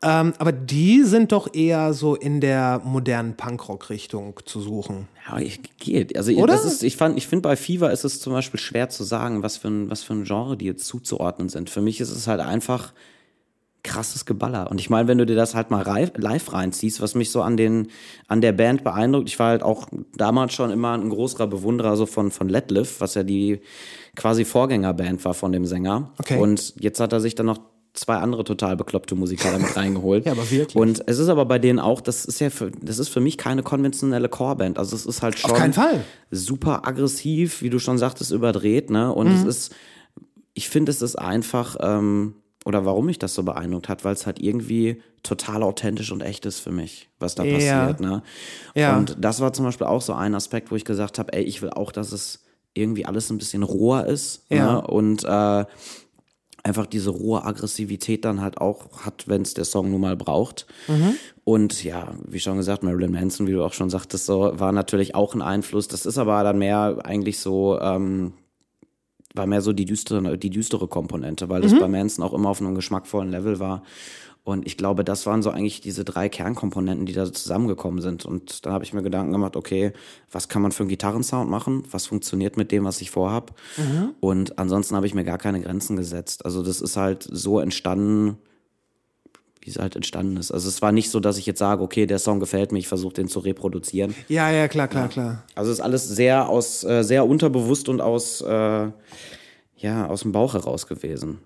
Ähm, 0.00 0.32
aber 0.38 0.52
die 0.52 1.02
sind 1.02 1.32
doch 1.32 1.52
eher 1.54 1.92
so 1.92 2.14
in 2.14 2.40
der 2.40 2.80
modernen 2.84 3.36
Punkrock-Richtung 3.36 4.40
zu 4.44 4.60
suchen. 4.60 5.08
Ja, 5.28 5.38
ich, 5.38 5.60
geht. 5.78 6.16
Also 6.16 6.32
Oder? 6.32 6.52
das 6.52 6.64
ist, 6.64 6.84
ich 6.84 6.96
fand, 6.96 7.16
ich 7.18 7.26
finde 7.26 7.42
bei 7.42 7.56
Fever 7.56 7.90
ist 7.92 8.04
es 8.04 8.20
zum 8.20 8.32
Beispiel 8.32 8.60
schwer 8.60 8.88
zu 8.90 9.02
sagen, 9.02 9.42
was 9.42 9.56
für 9.56 9.68
ein, 9.68 9.90
was 9.90 10.02
für 10.04 10.12
ein 10.14 10.22
Genre 10.24 10.56
die 10.56 10.66
jetzt 10.66 10.84
zuzuordnen 10.86 11.48
sind. 11.48 11.68
Für 11.68 11.80
mich 11.80 12.00
ist 12.00 12.10
es 12.10 12.28
halt 12.28 12.40
einfach 12.40 12.92
krasses 13.84 14.26
Geballer. 14.26 14.70
Und 14.70 14.80
ich 14.80 14.90
meine, 14.90 15.08
wenn 15.08 15.18
du 15.18 15.24
dir 15.26 15.36
das 15.36 15.54
halt 15.54 15.70
mal 15.70 15.82
live, 16.16 16.52
reinziehst, 16.52 17.00
was 17.00 17.14
mich 17.14 17.30
so 17.30 17.42
an 17.42 17.56
den, 17.56 17.88
an 18.26 18.40
der 18.40 18.52
Band 18.52 18.84
beeindruckt, 18.84 19.28
ich 19.28 19.38
war 19.38 19.48
halt 19.50 19.62
auch 19.62 19.86
damals 20.16 20.52
schon 20.54 20.70
immer 20.70 20.92
ein 20.94 21.08
großer 21.10 21.46
Bewunderer 21.46 21.96
so 21.96 22.04
von, 22.06 22.30
von 22.30 22.48
Let 22.48 22.70
Live, 22.70 23.00
was 23.00 23.14
ja 23.14 23.22
die 23.22 23.60
quasi 24.16 24.44
Vorgängerband 24.44 25.24
war 25.24 25.34
von 25.34 25.52
dem 25.52 25.64
Sänger. 25.64 26.12
Okay. 26.18 26.38
Und 26.40 26.74
jetzt 26.80 27.00
hat 27.00 27.12
er 27.12 27.20
sich 27.20 27.34
dann 27.34 27.46
noch 27.46 27.60
zwei 27.94 28.16
andere 28.16 28.44
total 28.44 28.76
bekloppte 28.76 29.14
Musiker 29.14 29.50
damit 29.50 29.76
reingeholt. 29.76 30.24
Ja, 30.26 30.32
aber 30.32 30.50
wirklich. 30.50 30.76
Und 30.76 31.02
es 31.06 31.18
ist 31.18 31.28
aber 31.28 31.46
bei 31.46 31.58
denen 31.58 31.78
auch, 31.78 32.00
das 32.00 32.24
ist 32.24 32.40
ja 32.40 32.50
für, 32.50 32.70
das 32.82 32.98
ist 32.98 33.08
für 33.08 33.20
mich 33.20 33.38
keine 33.38 33.62
konventionelle 33.62 34.28
Chorband. 34.28 34.78
Also 34.78 34.94
es 34.96 35.06
ist 35.06 35.22
halt 35.22 35.38
schon 35.38 35.52
keinen 35.54 35.72
Fall. 35.72 36.04
super 36.30 36.86
aggressiv, 36.86 37.62
wie 37.62 37.70
du 37.70 37.78
schon 37.78 37.96
sagtest, 37.98 38.32
überdreht, 38.32 38.90
ne? 38.90 39.12
Und 39.12 39.28
Mhm. 39.28 39.32
es 39.34 39.44
ist, 39.44 39.74
ich 40.54 40.68
finde, 40.68 40.90
es 40.90 41.00
ist 41.02 41.16
einfach, 41.16 41.76
ähm, 41.80 42.34
oder 42.68 42.84
warum 42.84 43.06
mich 43.06 43.18
das 43.18 43.34
so 43.34 43.42
beeindruckt 43.42 43.88
hat, 43.88 44.04
weil 44.04 44.12
es 44.12 44.26
halt 44.26 44.38
irgendwie 44.40 45.02
total 45.22 45.62
authentisch 45.62 46.12
und 46.12 46.20
echt 46.20 46.44
ist 46.44 46.60
für 46.60 46.70
mich, 46.70 47.08
was 47.18 47.34
da 47.34 47.42
Ja. 47.44 47.54
passiert, 47.54 48.00
ne? 48.00 48.22
Ja. 48.74 48.96
Und 48.98 49.16
das 49.18 49.40
war 49.40 49.54
zum 49.54 49.64
Beispiel 49.64 49.86
auch 49.86 50.02
so 50.02 50.12
ein 50.12 50.34
Aspekt, 50.34 50.70
wo 50.70 50.76
ich 50.76 50.84
gesagt 50.84 51.18
habe, 51.18 51.32
ey, 51.32 51.42
ich 51.42 51.62
will 51.62 51.70
auch, 51.70 51.90
dass 51.92 52.12
es 52.12 52.44
irgendwie 52.74 53.06
alles 53.06 53.30
ein 53.30 53.38
bisschen 53.38 53.62
roher 53.62 54.04
ist, 54.06 54.44
Ja. 54.50 54.74
ne? 54.74 54.80
Und 54.86 55.24
äh, 55.24 55.64
einfach 56.62 56.84
diese 56.84 57.08
rohe 57.08 57.42
Aggressivität 57.42 58.26
dann 58.26 58.42
halt 58.42 58.58
auch 58.58 59.00
hat, 59.06 59.26
wenn 59.28 59.40
es 59.42 59.54
der 59.54 59.64
Song 59.64 59.90
nun 59.90 60.02
mal 60.02 60.16
braucht. 60.16 60.66
Und 61.44 61.82
ja, 61.84 62.12
wie 62.26 62.40
schon 62.40 62.58
gesagt, 62.58 62.82
Marilyn 62.82 63.12
Manson, 63.12 63.46
wie 63.46 63.52
du 63.52 63.64
auch 63.64 63.72
schon 63.72 63.88
sagtest, 63.88 64.26
so 64.26 64.52
war 64.58 64.72
natürlich 64.72 65.14
auch 65.14 65.34
ein 65.34 65.40
Einfluss. 65.40 65.88
Das 65.88 66.04
ist 66.04 66.18
aber 66.18 66.42
dann 66.42 66.58
mehr 66.58 66.98
eigentlich 67.04 67.38
so, 67.38 67.78
ähm, 67.80 68.34
war 69.38 69.46
mehr 69.46 69.62
so 69.62 69.72
die 69.72 69.86
düstere, 69.86 70.36
die 70.36 70.50
düstere 70.50 70.88
Komponente, 70.88 71.48
weil 71.48 71.62
das 71.62 71.78
bei 71.78 71.88
Manson 71.88 72.24
auch 72.24 72.34
immer 72.34 72.50
auf 72.50 72.60
einem 72.60 72.74
geschmackvollen 72.74 73.30
Level 73.30 73.58
war. 73.58 73.82
Und 74.44 74.66
ich 74.66 74.78
glaube, 74.78 75.04
das 75.04 75.26
waren 75.26 75.42
so 75.42 75.50
eigentlich 75.50 75.82
diese 75.82 76.04
drei 76.04 76.30
Kernkomponenten, 76.30 77.04
die 77.04 77.12
da 77.12 77.30
zusammengekommen 77.30 78.00
sind. 78.00 78.24
Und 78.24 78.64
dann 78.64 78.72
habe 78.72 78.82
ich 78.82 78.94
mir 78.94 79.02
Gedanken 79.02 79.32
gemacht, 79.32 79.56
okay, 79.56 79.92
was 80.32 80.48
kann 80.48 80.62
man 80.62 80.72
für 80.72 80.84
einen 80.84 80.88
Gitarrensound 80.88 81.50
machen? 81.50 81.82
Was 81.90 82.06
funktioniert 82.06 82.56
mit 82.56 82.72
dem, 82.72 82.84
was 82.84 83.02
ich 83.02 83.10
vorhab? 83.10 83.54
Und 84.20 84.58
ansonsten 84.58 84.96
habe 84.96 85.06
ich 85.06 85.12
mir 85.14 85.24
gar 85.24 85.36
keine 85.36 85.60
Grenzen 85.60 85.96
gesetzt. 85.96 86.46
Also 86.46 86.62
das 86.62 86.80
ist 86.80 86.96
halt 86.96 87.28
so 87.30 87.60
entstanden, 87.60 88.38
wie 89.60 89.70
es 89.70 89.78
halt 89.78 89.96
entstanden 89.96 90.36
ist. 90.36 90.50
Also 90.50 90.68
es 90.68 90.80
war 90.82 90.92
nicht 90.92 91.10
so, 91.10 91.20
dass 91.20 91.38
ich 91.38 91.46
jetzt 91.46 91.58
sage, 91.58 91.82
okay, 91.82 92.06
der 92.06 92.18
Song 92.18 92.40
gefällt 92.40 92.72
mir, 92.72 92.78
ich 92.78 92.88
versuche 92.88 93.14
den 93.14 93.28
zu 93.28 93.40
reproduzieren. 93.40 94.14
Ja, 94.28 94.50
ja, 94.50 94.68
klar, 94.68 94.88
klar, 94.88 95.08
klar. 95.08 95.44
Also 95.54 95.70
es 95.70 95.78
ist 95.78 95.84
alles 95.84 96.08
sehr 96.08 96.48
aus, 96.48 96.84
äh, 96.84 97.02
sehr 97.02 97.26
unterbewusst 97.26 97.88
und 97.88 98.00
aus, 98.00 98.40
äh, 98.40 98.88
ja, 99.76 100.06
aus 100.08 100.22
dem 100.22 100.32
Bauch 100.32 100.54
heraus 100.54 100.86
gewesen. 100.86 101.38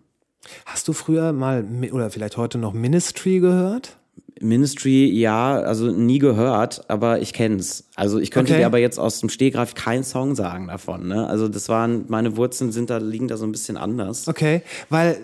Hast 0.67 0.89
du 0.89 0.93
früher 0.93 1.33
mal 1.33 1.65
oder 1.93 2.11
vielleicht 2.11 2.37
heute 2.37 2.59
noch 2.59 2.73
Ministry 2.73 3.39
gehört? 3.41 3.97
Ministry, 4.41 5.07
ja, 5.09 5.55
also 5.61 5.93
nie 5.93 6.19
gehört, 6.19 6.91
aber 6.91 7.21
ich 7.21 7.33
kenn's. 7.33 7.85
Also 7.95 8.19
ich 8.19 8.33
könnte 8.33 8.53
Okay. 8.53 8.63
dir 8.63 8.67
aber 8.67 8.79
jetzt 8.79 8.99
aus 8.99 9.21
dem 9.21 9.29
Stehgreif 9.29 9.75
keinen 9.75 10.03
Song 10.03 10.35
sagen 10.35 10.67
davon. 10.67 11.07
Ne? 11.07 11.27
Also 11.29 11.47
das 11.49 11.69
waren, 11.69 12.07
meine 12.09 12.37
Wurzeln 12.37 12.73
sind 12.73 12.91
da, 12.91 12.99
liegen 12.99 13.29
da 13.29 13.37
so 13.37 13.45
ein 13.45 13.53
bisschen 13.53 13.77
anders. 13.77 14.27
Okay, 14.27 14.63
weil 14.91 15.19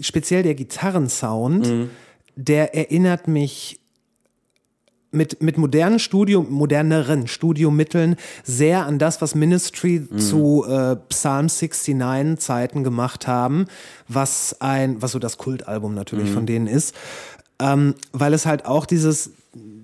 speziell 0.00 0.42
der 0.42 0.54
Gitarrensound, 0.56 1.68
der 2.40 2.74
erinnert 2.74 3.26
mich 3.26 3.80
mit, 5.10 5.42
mit 5.42 5.58
modernen 5.58 5.98
Studio, 5.98 6.42
moderneren 6.48 7.26
Studiomitteln 7.26 8.16
sehr 8.44 8.86
an 8.86 8.98
das, 8.98 9.20
was 9.20 9.34
Ministry 9.34 10.06
zu 10.18 10.64
äh, 10.68 10.96
Psalm 11.08 11.46
69 11.46 12.38
Zeiten 12.38 12.84
gemacht 12.84 13.26
haben, 13.26 13.66
was 14.06 14.60
ein, 14.60 15.02
was 15.02 15.12
so 15.12 15.18
das 15.18 15.36
Kultalbum 15.38 15.94
natürlich 15.94 16.30
von 16.30 16.46
denen 16.46 16.66
ist, 16.68 16.94
ähm, 17.58 17.94
weil 18.12 18.34
es 18.34 18.46
halt 18.46 18.66
auch 18.66 18.86
dieses 18.86 19.30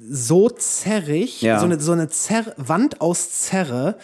so 0.09 0.49
zerrig, 0.51 1.41
Ja. 1.43 1.59
so 1.59 1.65
eine, 1.65 1.81
so 1.81 1.93
eine 1.93 2.09
Zer 2.11 2.55
Wand 2.59 3.01
aus 3.01 3.31
Zerre, 3.31 3.97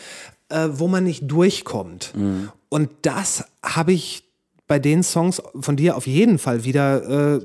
äh, 0.49 0.69
wo 0.73 0.89
man 0.89 1.05
nicht 1.05 1.31
durchkommt. 1.31 2.15
Und 2.71 2.89
das 3.03 3.45
habe 3.63 3.93
ich 3.93 4.25
bei 4.67 4.79
den 4.79 5.03
Songs 5.03 5.43
von 5.61 5.77
dir 5.77 5.97
auf 5.97 6.07
jeden 6.07 6.39
Fall 6.39 6.65
wieder, 6.65 7.37
äh, 7.37 7.41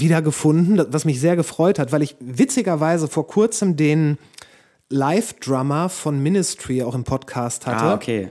wieder 0.00 0.22
gefunden, 0.22 0.84
was 0.88 1.04
mich 1.04 1.20
sehr 1.20 1.36
gefreut 1.36 1.78
hat, 1.78 1.92
weil 1.92 2.02
ich 2.02 2.16
witzigerweise 2.20 3.08
vor 3.08 3.26
kurzem 3.26 3.76
den 3.76 4.18
Live-Drummer 4.90 5.88
von 5.88 6.22
Ministry 6.22 6.82
auch 6.82 6.94
im 6.94 7.04
Podcast 7.04 7.66
hatte. 7.66 7.84
Ah, 7.84 7.94
okay. 7.94 8.28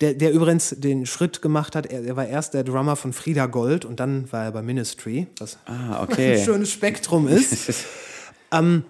Der, 0.00 0.14
der 0.14 0.32
übrigens 0.32 0.74
den 0.78 1.06
Schritt 1.06 1.42
gemacht 1.42 1.76
hat, 1.76 1.86
er, 1.86 2.04
er 2.04 2.16
war 2.16 2.26
erst 2.26 2.54
der 2.54 2.64
Drummer 2.64 2.96
von 2.96 3.12
Frieda 3.12 3.46
Gold 3.46 3.84
und 3.84 4.00
dann 4.00 4.30
war 4.32 4.44
er 4.44 4.52
bei 4.52 4.62
Ministry, 4.62 5.26
was 5.38 5.58
Ah, 5.66 5.98
ein 6.00 6.04
okay. 6.04 6.42
schönes 6.42 6.70
Spektrum 6.70 7.28
ist. 7.28 7.86
ähm, 8.52 8.84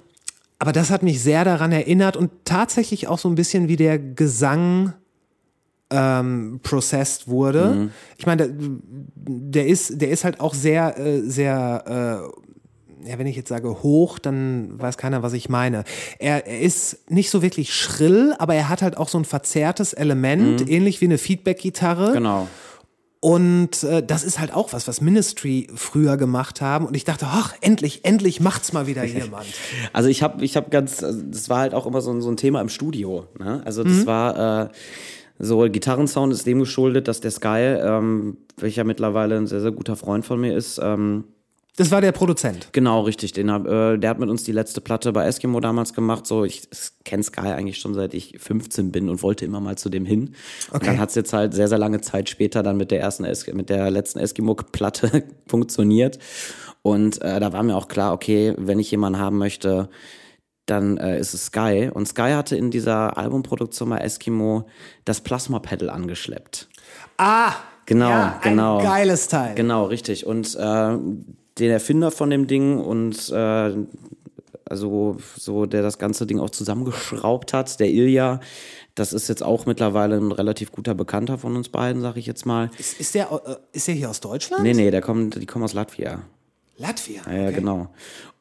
aber 0.59 0.73
das 0.73 0.91
hat 0.91 1.03
mich 1.03 1.21
sehr 1.21 1.45
daran 1.45 1.73
erinnert 1.73 2.17
und 2.17 2.31
tatsächlich 2.45 3.09
auch 3.09 3.19
so 3.19 3.29
ein 3.29 3.35
bisschen 3.35 3.69
wie 3.69 3.77
der 3.77 3.99
Gesang 3.99 4.93
ähm, 5.93 6.61
processed 6.63 7.29
wurde. 7.29 7.75
Mhm. 7.75 7.91
Ich 8.19 8.27
meine, 8.27 8.49
der, 8.49 8.69
der 9.15 9.67
ist, 9.67 10.01
der 10.01 10.11
ist 10.11 10.25
halt 10.25 10.41
auch 10.41 10.55
sehr, 10.55 10.99
äh, 10.99 11.21
sehr, 11.21 12.33
äh, 13.05 13.09
ja, 13.09 13.19
wenn 13.19 13.27
ich 13.27 13.37
jetzt 13.37 13.49
sage 13.49 13.83
hoch, 13.83 14.19
dann 14.19 14.81
weiß 14.81 14.97
keiner, 14.97 15.23
was 15.23 15.33
ich 15.33 15.49
meine. 15.49 15.85
Er, 16.19 16.47
er 16.47 16.61
ist 16.61 17.11
nicht 17.11 17.31
so 17.31 17.43
wirklich 17.43 17.75
schrill, 17.75 18.35
aber 18.39 18.55
er 18.55 18.69
hat 18.69 18.83
halt 18.83 18.97
auch 18.97 19.09
so 19.09 19.19
ein 19.19 19.25
verzerrtes 19.25 19.93
Element, 19.93 20.69
ähnlich 20.69 21.01
wie 21.01 21.07
eine 21.07 21.19
Feedback-Gitarre. 21.19 22.11
Mhm. 22.11 22.15
Genau. 22.15 22.49
Und 23.25 23.85
äh, 23.85 24.05
das 24.05 24.25
ist 24.25 24.41
halt 24.41 24.53
auch 24.53 24.73
was, 24.73 24.89
was 24.89 25.01
Ministry 25.01 25.69
früher 25.77 26.17
gemacht 26.17 26.61
haben. 26.61 26.87
Und 26.87 26.97
ich 26.97 27.05
dachte, 27.05 27.27
ach, 27.29 27.55
endlich, 27.61 28.05
endlich 28.05 28.41
macht's 28.41 28.73
mal 28.73 28.89
wieder 28.89 29.05
jemand. 29.05 29.47
Also 29.93 30.09
ich 30.09 30.25
habe 30.25 30.45
ich 30.45 30.57
hab 30.57 30.73
ganz, 30.73 31.05
also 31.05 31.23
das 31.31 31.49
war 31.49 31.61
halt 31.61 31.73
auch 31.73 31.87
immer 31.87 32.01
so 32.01 32.11
ein, 32.11 32.21
so 32.21 32.29
ein 32.29 32.37
Thema 32.37 32.61
im 32.61 32.69
Studio. 32.69 33.29
Ne? 33.39 33.63
Also 33.65 33.85
das 33.85 34.07
war 34.07 34.65
äh, 34.65 34.69
so 35.45 35.61
Gitarrensound 35.69 36.33
ist 36.33 36.47
dem 36.47 36.61
geschuldet, 36.61 37.09
dass 37.09 37.21
der 37.21 37.31
Sky, 37.33 37.77
ähm, 37.83 38.37
welcher 38.57 38.85
mittlerweile 38.85 39.37
ein 39.37 39.47
sehr, 39.47 39.61
sehr 39.61 39.73
guter 39.73 39.97
Freund 39.97 40.25
von 40.25 40.41
mir 40.41 40.57
ist, 40.57 40.79
ähm, 40.83 41.25
Das 41.77 41.91
war 41.91 42.01
der 42.03 42.13
Produzent. 42.13 42.69
Genau, 42.73 43.01
richtig. 43.01 43.33
Den 43.33 43.51
hab, 43.51 43.67
äh, 43.67 43.97
der 43.97 44.11
hat 44.11 44.19
mit 44.19 44.29
uns 44.29 44.45
die 44.45 44.53
letzte 44.53 44.81
Platte 44.83 45.11
bei 45.13 45.25
Eskimo 45.27 45.59
damals 45.59 45.95
gemacht. 45.95 46.27
So, 46.27 46.45
ich 46.45 46.69
kenne 47.05 47.23
Sky 47.23 47.49
eigentlich 47.49 47.79
schon 47.79 47.95
seit 47.95 48.13
ich 48.15 48.37
15 48.39 48.93
bin 48.93 49.09
und 49.09 49.23
wollte 49.23 49.45
immer 49.47 49.59
mal 49.59 49.77
zu 49.79 49.89
dem 49.89 50.05
hin. 50.05 50.35
Und 50.71 50.77
Okay. 50.77 50.87
dann 50.87 51.01
hat's 51.01 51.15
jetzt 51.15 51.33
halt 51.33 51.55
sehr, 51.55 51.69
sehr 51.69 51.79
lange 51.79 52.01
Zeit 52.03 52.29
später 52.29 52.63
dann 52.63 52.77
mit 52.77 52.91
der 52.91 53.01
ersten 53.01 53.25
es 53.25 53.47
mit 53.53 53.69
der 53.71 53.91
letzten 53.91 54.19
Eskimo-Platte 54.21 55.25
funktioniert. 55.47 56.19
Und 56.83 57.23
äh, 57.23 57.41
da 57.41 57.53
war 57.55 57.63
mir 57.63 57.75
auch 57.77 57.89
klar, 57.89 58.13
okay, 58.13 58.55
wenn 58.59 58.79
ich 58.79 58.91
jemanden 58.91 59.19
haben 59.19 59.39
möchte, 59.39 59.89
dann 60.67 60.97
äh, 60.97 61.19
ist 61.19 61.35
es 61.35 61.47
Sky. 61.47 61.91
Und 61.93 62.07
Sky 62.07 62.33
hatte 62.33 62.57
in 62.57 62.71
dieser 62.71 63.17
Albumproduktion 63.17 63.91
bei 63.91 63.99
Eskimo 63.99 64.67
das 65.05 65.21
Plasma-Pedal 65.21 65.91
angeschleppt. 65.91 66.69
Ah! 67.19 67.53
Genau, 67.87 68.11
ja, 68.11 68.41
genau. 68.43 68.79
Ein 68.79 68.85
geiles 68.85 69.29
Teil. 69.29 69.55
Genau, 69.55 69.87
richtig. 69.87 70.25
Und 70.25 70.55
äh, 70.55 70.97
den 71.59 71.71
Erfinder 71.71 72.11
von 72.11 72.31
dem 72.31 72.47
Ding 72.47 72.79
und 72.79 73.29
äh, 73.31 73.75
also 74.65 75.17
so, 75.37 75.67
der 75.67 75.83
das 75.83 75.99
ganze 75.99 76.27
Ding 76.27 76.39
auch 76.39 76.51
zusammengeschraubt 76.51 77.53
hat, 77.53 77.79
der 77.81 77.89
Ilja, 77.89 78.41
das 78.95 79.13
ist 79.13 79.29
jetzt 79.29 79.43
auch 79.43 79.67
mittlerweile 79.67 80.17
ein 80.17 80.33
relativ 80.33 80.73
guter 80.73 80.95
Bekannter 80.95 81.39
von 81.39 81.57
uns 81.57 81.69
beiden, 81.69 82.03
sag 82.03 82.17
ich 82.17 82.27
jetzt 82.27 82.47
mal. 82.47 82.71
Ist, 82.79 83.01
ist, 83.01 83.15
der, 83.15 83.31
äh, 83.33 83.57
ist 83.73 83.89
der 83.89 83.95
hier 83.95 84.11
aus 84.11 84.21
Deutschland? 84.21 84.63
Nee, 84.63 84.75
nee, 84.75 84.91
der 84.91 85.01
kommt, 85.01 85.41
die 85.41 85.47
kommen 85.47 85.65
aus 85.65 85.75
Latvia. 85.75 86.23
Latvia. 86.79 87.23
Ja, 87.27 87.33
ja, 87.33 87.43
okay. 87.45 87.55
genau. 87.55 87.89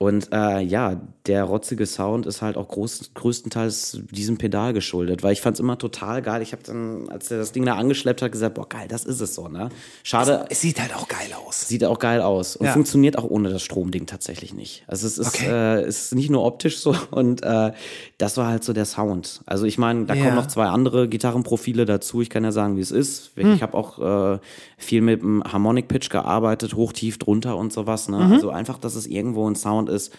Und 0.01 0.29
äh, 0.33 0.61
ja, 0.61 0.99
der 1.27 1.43
rotzige 1.43 1.85
Sound 1.85 2.25
ist 2.25 2.41
halt 2.41 2.57
auch 2.57 2.67
groß, 2.69 3.11
größtenteils 3.13 4.01
diesem 4.09 4.39
Pedal 4.39 4.73
geschuldet, 4.73 5.21
weil 5.21 5.33
ich 5.33 5.41
fand's 5.41 5.59
immer 5.59 5.77
total 5.77 6.23
geil. 6.23 6.41
Ich 6.41 6.53
habe 6.53 6.63
dann, 6.63 7.07
als 7.09 7.29
er 7.29 7.37
das 7.37 7.51
Ding 7.51 7.63
da 7.67 7.75
angeschleppt 7.75 8.23
hat, 8.23 8.31
gesagt, 8.31 8.55
boah, 8.55 8.67
geil, 8.67 8.87
das 8.89 9.05
ist 9.05 9.21
es 9.21 9.35
so, 9.35 9.47
ne? 9.47 9.69
Schade, 10.01 10.47
Es 10.49 10.61
sieht 10.61 10.81
halt 10.81 10.95
auch 10.95 11.07
geil 11.07 11.27
aus. 11.45 11.67
Sieht 11.67 11.85
auch 11.85 11.99
geil 11.99 12.19
aus 12.19 12.55
und 12.55 12.65
Ja. 12.65 12.73
funktioniert 12.73 13.15
auch 13.15 13.25
ohne 13.29 13.49
das 13.51 13.61
Stromding 13.61 14.07
tatsächlich 14.07 14.55
nicht. 14.55 14.83
Also 14.87 15.05
es 15.05 15.19
ist, 15.19 15.27
Okay. 15.35 15.45
äh, 15.51 15.81
es 15.83 16.05
ist 16.05 16.15
nicht 16.15 16.31
nur 16.31 16.43
optisch 16.45 16.79
so 16.79 16.95
und 17.11 17.43
äh, 17.43 17.71
das 18.17 18.37
war 18.37 18.47
halt 18.47 18.63
so 18.63 18.73
der 18.73 18.85
Sound. 18.85 19.41
Also 19.45 19.65
ich 19.65 19.77
meine, 19.77 20.05
da 20.05 20.15
Ja. 20.15 20.23
kommen 20.23 20.35
noch 20.35 20.47
zwei 20.47 20.65
andere 20.65 21.07
Gitarrenprofile 21.09 21.85
dazu. 21.85 22.23
Ich 22.23 22.31
kann 22.31 22.43
ja 22.43 22.51
sagen, 22.51 22.75
wie 22.75 22.81
es 22.81 22.89
ist. 22.89 23.33
Hm. 23.35 23.53
Ich 23.53 23.61
habe 23.61 23.77
auch 23.77 23.99
äh, 24.35 24.39
viel 24.79 25.01
mit 25.01 25.21
dem 25.21 25.43
Harmonic 25.43 25.87
Pitch 25.87 26.09
gearbeitet, 26.09 26.73
hoch, 26.73 26.91
tief, 26.91 27.19
drunter 27.19 27.55
und 27.55 27.71
sowas. 27.71 28.09
Ne? 28.09 28.17
Mhm. 28.17 28.31
Also 28.31 28.49
einfach, 28.49 28.79
dass 28.79 28.95
es 28.95 29.05
irgendwo 29.05 29.47
ein 29.47 29.55
Sound 29.55 29.90
ist, 29.91 30.13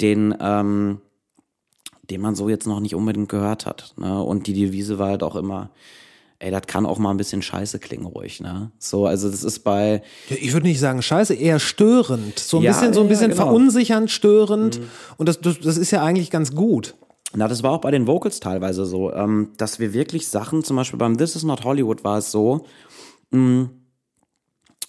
den 0.00 0.34
ähm, 0.40 1.00
den 2.10 2.20
man 2.22 2.34
so 2.34 2.48
jetzt 2.48 2.66
noch 2.66 2.80
nicht 2.80 2.94
unbedingt 2.94 3.28
gehört 3.28 3.66
hat. 3.66 3.92
Ne? 3.98 4.22
Und 4.22 4.46
die 4.46 4.54
Devise 4.54 4.98
war 4.98 5.08
halt 5.10 5.22
auch 5.22 5.36
immer, 5.36 5.70
ey, 6.38 6.50
das 6.50 6.62
kann 6.66 6.86
auch 6.86 6.98
mal 6.98 7.10
ein 7.10 7.16
bisschen 7.18 7.42
scheiße 7.42 7.78
klingen 7.80 8.06
ruhig. 8.06 8.40
Ne? 8.40 8.70
So, 8.78 9.06
also 9.06 9.30
das 9.30 9.44
ist 9.44 9.60
bei 9.60 10.02
Ja, 10.30 10.36
Ich 10.40 10.52
würde 10.54 10.66
nicht 10.66 10.80
sagen 10.80 11.02
scheiße, 11.02 11.34
eher 11.34 11.58
störend. 11.58 12.38
So 12.38 12.58
ein 12.58 12.62
Ja, 12.62 12.72
bisschen, 12.72 12.94
so 12.94 13.00
ein 13.00 13.06
ja, 13.06 13.10
bisschen 13.10 13.30
genau. 13.32 13.42
verunsichernd, 13.44 14.10
störend. 14.10 14.80
Und 15.18 15.28
das, 15.28 15.40
das, 15.40 15.60
das 15.60 15.76
ist 15.76 15.90
ja 15.90 16.02
eigentlich 16.02 16.30
ganz 16.30 16.54
gut. 16.54 16.94
Na, 17.34 17.46
das 17.46 17.62
war 17.62 17.72
auch 17.72 17.82
bei 17.82 17.90
den 17.90 18.06
Vocals 18.06 18.40
teilweise 18.40 18.86
so, 18.86 19.12
ähm, 19.12 19.50
dass 19.58 19.78
wir 19.78 19.92
wirklich 19.92 20.28
Sachen, 20.28 20.64
zum 20.64 20.76
Beispiel 20.76 20.98
beim 20.98 21.18
This 21.18 21.36
Is 21.36 21.42
Not 21.42 21.62
Hollywood 21.64 22.04
war 22.04 22.16
es 22.18 22.30
so, 22.30 22.64
mh, 23.32 23.68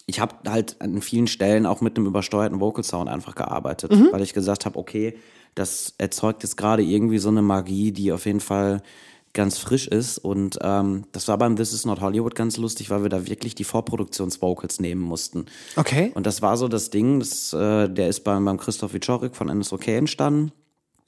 ich 0.09 0.19
habe 0.19 0.35
halt 0.49 0.75
an 0.81 1.01
vielen 1.01 1.27
Stellen 1.27 1.65
auch 1.65 1.81
mit 1.81 1.95
einem 1.95 2.07
übersteuerten 2.07 2.59
Vocal 2.59 2.83
Sound 2.83 3.09
einfach 3.09 3.35
gearbeitet, 3.35 3.91
weil 4.11 4.21
ich 4.21 4.33
gesagt 4.33 4.65
habe, 4.65 4.77
okay, 4.77 5.17
das 5.55 5.93
erzeugt 5.97 6.43
jetzt 6.43 6.57
gerade 6.57 6.83
irgendwie 6.83 7.19
so 7.19 7.29
eine 7.29 7.41
Magie, 7.41 7.91
die 7.91 8.11
auf 8.11 8.25
jeden 8.25 8.39
Fall 8.39 8.81
ganz 9.33 9.59
frisch 9.59 9.87
ist 9.87 10.17
und 10.17 10.57
ähm, 10.63 11.03
das 11.11 11.27
war 11.27 11.37
beim 11.37 11.55
This 11.55 11.71
Is 11.71 11.85
Not 11.85 12.01
Hollywood 12.01 12.33
ganz 12.33 12.57
lustig, 12.57 12.89
weil 12.89 13.03
wir 13.03 13.09
da 13.09 13.27
wirklich 13.27 13.53
die 13.53 13.63
Vorproduktionsvocals 13.63 14.79
nehmen 14.79 15.01
mussten. 15.01 15.45
Okay. 15.75 16.11
Und 16.15 16.25
das 16.25 16.41
war 16.41 16.57
so 16.57 16.67
das 16.67 16.89
Ding, 16.89 17.19
das, 17.19 17.53
äh, 17.53 17.87
der 17.87 18.07
ist 18.07 18.23
beim, 18.23 18.43
beim 18.45 18.57
Christoph 18.57 18.93
Wiczorek 18.93 19.35
von 19.35 19.47
NSOK 19.47 19.87
entstanden 19.89 20.51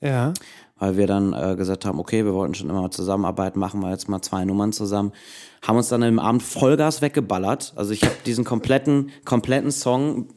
Ja. 0.01 0.33
Weil 0.81 0.97
wir 0.97 1.05
dann 1.05 1.31
äh, 1.33 1.55
gesagt 1.55 1.85
haben, 1.85 1.99
okay, 1.99 2.25
wir 2.25 2.33
wollten 2.33 2.55
schon 2.55 2.67
immer 2.67 2.81
mal 2.81 2.89
zusammenarbeiten, 2.89 3.59
machen 3.59 3.81
wir 3.81 3.91
jetzt 3.91 4.09
mal 4.09 4.19
zwei 4.23 4.45
Nummern 4.45 4.73
zusammen. 4.73 5.11
Haben 5.61 5.77
uns 5.77 5.89
dann 5.89 6.01
im 6.01 6.17
Abend 6.17 6.41
Vollgas 6.41 7.03
weggeballert. 7.03 7.73
Also 7.75 7.93
ich 7.93 8.01
habe 8.01 8.15
diesen 8.25 8.45
kompletten, 8.45 9.11
kompletten 9.23 9.69
Song 9.69 10.29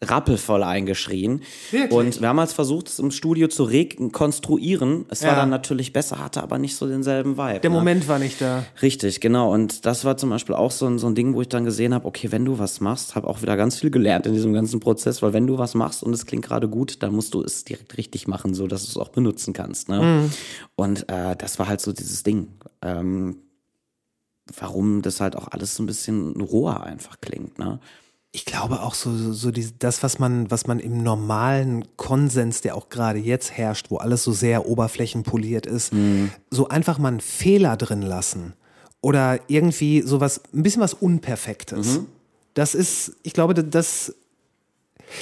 rappelvoll 0.00 0.62
eingeschrien. 0.62 1.42
Wirklich? 1.72 1.90
Und 1.92 2.20
wir 2.20 2.28
haben 2.28 2.38
als 2.38 2.52
versucht, 2.52 2.86
es 2.88 3.00
im 3.00 3.10
Studio 3.10 3.48
zu 3.48 3.64
rekonstruieren. 3.64 5.06
Es 5.08 5.22
war 5.22 5.30
Ja. 5.30 5.36
dann 5.36 5.50
natürlich 5.50 5.92
besser, 5.92 6.20
hatte 6.20 6.40
aber 6.42 6.58
nicht 6.58 6.76
so 6.76 6.86
denselben 6.86 7.36
Vibe. 7.36 7.60
Der 7.60 7.70
ne? 7.70 7.76
Moment 7.76 8.06
war 8.06 8.20
nicht 8.20 8.40
da. 8.40 8.64
Richtig, 8.80 9.20
genau. 9.20 9.52
Und 9.52 9.86
das 9.86 10.04
war 10.04 10.16
zum 10.16 10.30
Beispiel 10.30 10.54
auch 10.54 10.70
so 10.70 10.86
ein, 10.86 10.98
so 11.00 11.08
ein 11.08 11.16
Ding, 11.16 11.34
wo 11.34 11.40
ich 11.40 11.48
dann 11.48 11.64
gesehen 11.64 11.94
habe, 11.94 12.06
okay, 12.06 12.30
wenn 12.30 12.44
du 12.44 12.58
was 12.60 12.80
machst, 12.80 13.16
habe 13.16 13.26
auch 13.26 13.42
wieder 13.42 13.56
ganz 13.56 13.76
viel 13.80 13.90
gelernt 13.90 14.26
in 14.26 14.34
diesem 14.34 14.52
ganzen 14.52 14.78
Prozess, 14.78 15.20
weil 15.20 15.32
wenn 15.32 15.48
du 15.48 15.58
was 15.58 15.74
machst 15.74 16.04
und 16.04 16.12
es 16.12 16.26
klingt 16.26 16.44
gerade 16.44 16.68
gut, 16.68 17.02
dann 17.02 17.12
musst 17.12 17.34
du 17.34 17.42
es 17.42 17.64
direkt 17.64 17.96
richtig 17.96 18.28
machen, 18.28 18.54
so 18.54 18.68
dass 18.68 18.84
du 18.84 18.90
es 18.90 18.96
auch 18.96 19.08
benutzen 19.08 19.52
kannst. 19.52 19.88
Ne? 19.88 20.30
Und 20.76 21.08
äh, 21.08 21.34
das 21.36 21.58
war 21.58 21.66
halt 21.66 21.80
so 21.80 21.92
dieses 21.92 22.22
Ding. 22.22 22.48
Ähm, 22.82 23.38
warum 24.56 25.02
das 25.02 25.20
halt 25.20 25.36
auch 25.36 25.48
alles 25.48 25.74
so 25.76 25.82
ein 25.82 25.86
bisschen 25.86 26.40
roher 26.40 26.82
einfach 26.84 27.20
klingt. 27.20 27.58
Ne? 27.58 27.80
Ich 28.30 28.44
glaube 28.44 28.82
auch 28.82 28.94
so, 28.94 29.10
so, 29.16 29.32
so 29.32 29.50
die, 29.50 29.66
das, 29.78 30.02
was 30.02 30.18
man, 30.18 30.50
was 30.50 30.66
man 30.66 30.80
im 30.80 31.02
normalen 31.02 31.84
Konsens, 31.96 32.60
der 32.60 32.76
auch 32.76 32.90
gerade 32.90 33.18
jetzt 33.18 33.52
herrscht, 33.52 33.90
wo 33.90 33.96
alles 33.96 34.22
so 34.22 34.32
sehr 34.32 34.66
oberflächenpoliert 34.66 35.64
ist, 35.66 35.92
so 36.50 36.68
einfach 36.68 36.98
mal 36.98 37.08
einen 37.08 37.20
Fehler 37.20 37.76
drin 37.76 38.02
lassen. 38.02 38.52
Oder 39.00 39.40
irgendwie 39.46 40.02
sowas, 40.02 40.42
ein 40.52 40.62
bisschen 40.62 40.82
was 40.82 40.92
Unperfektes. 40.92 42.00
Das 42.54 42.74
ist, 42.74 43.12
ich 43.22 43.32
glaube, 43.32 43.54
das, 43.54 44.12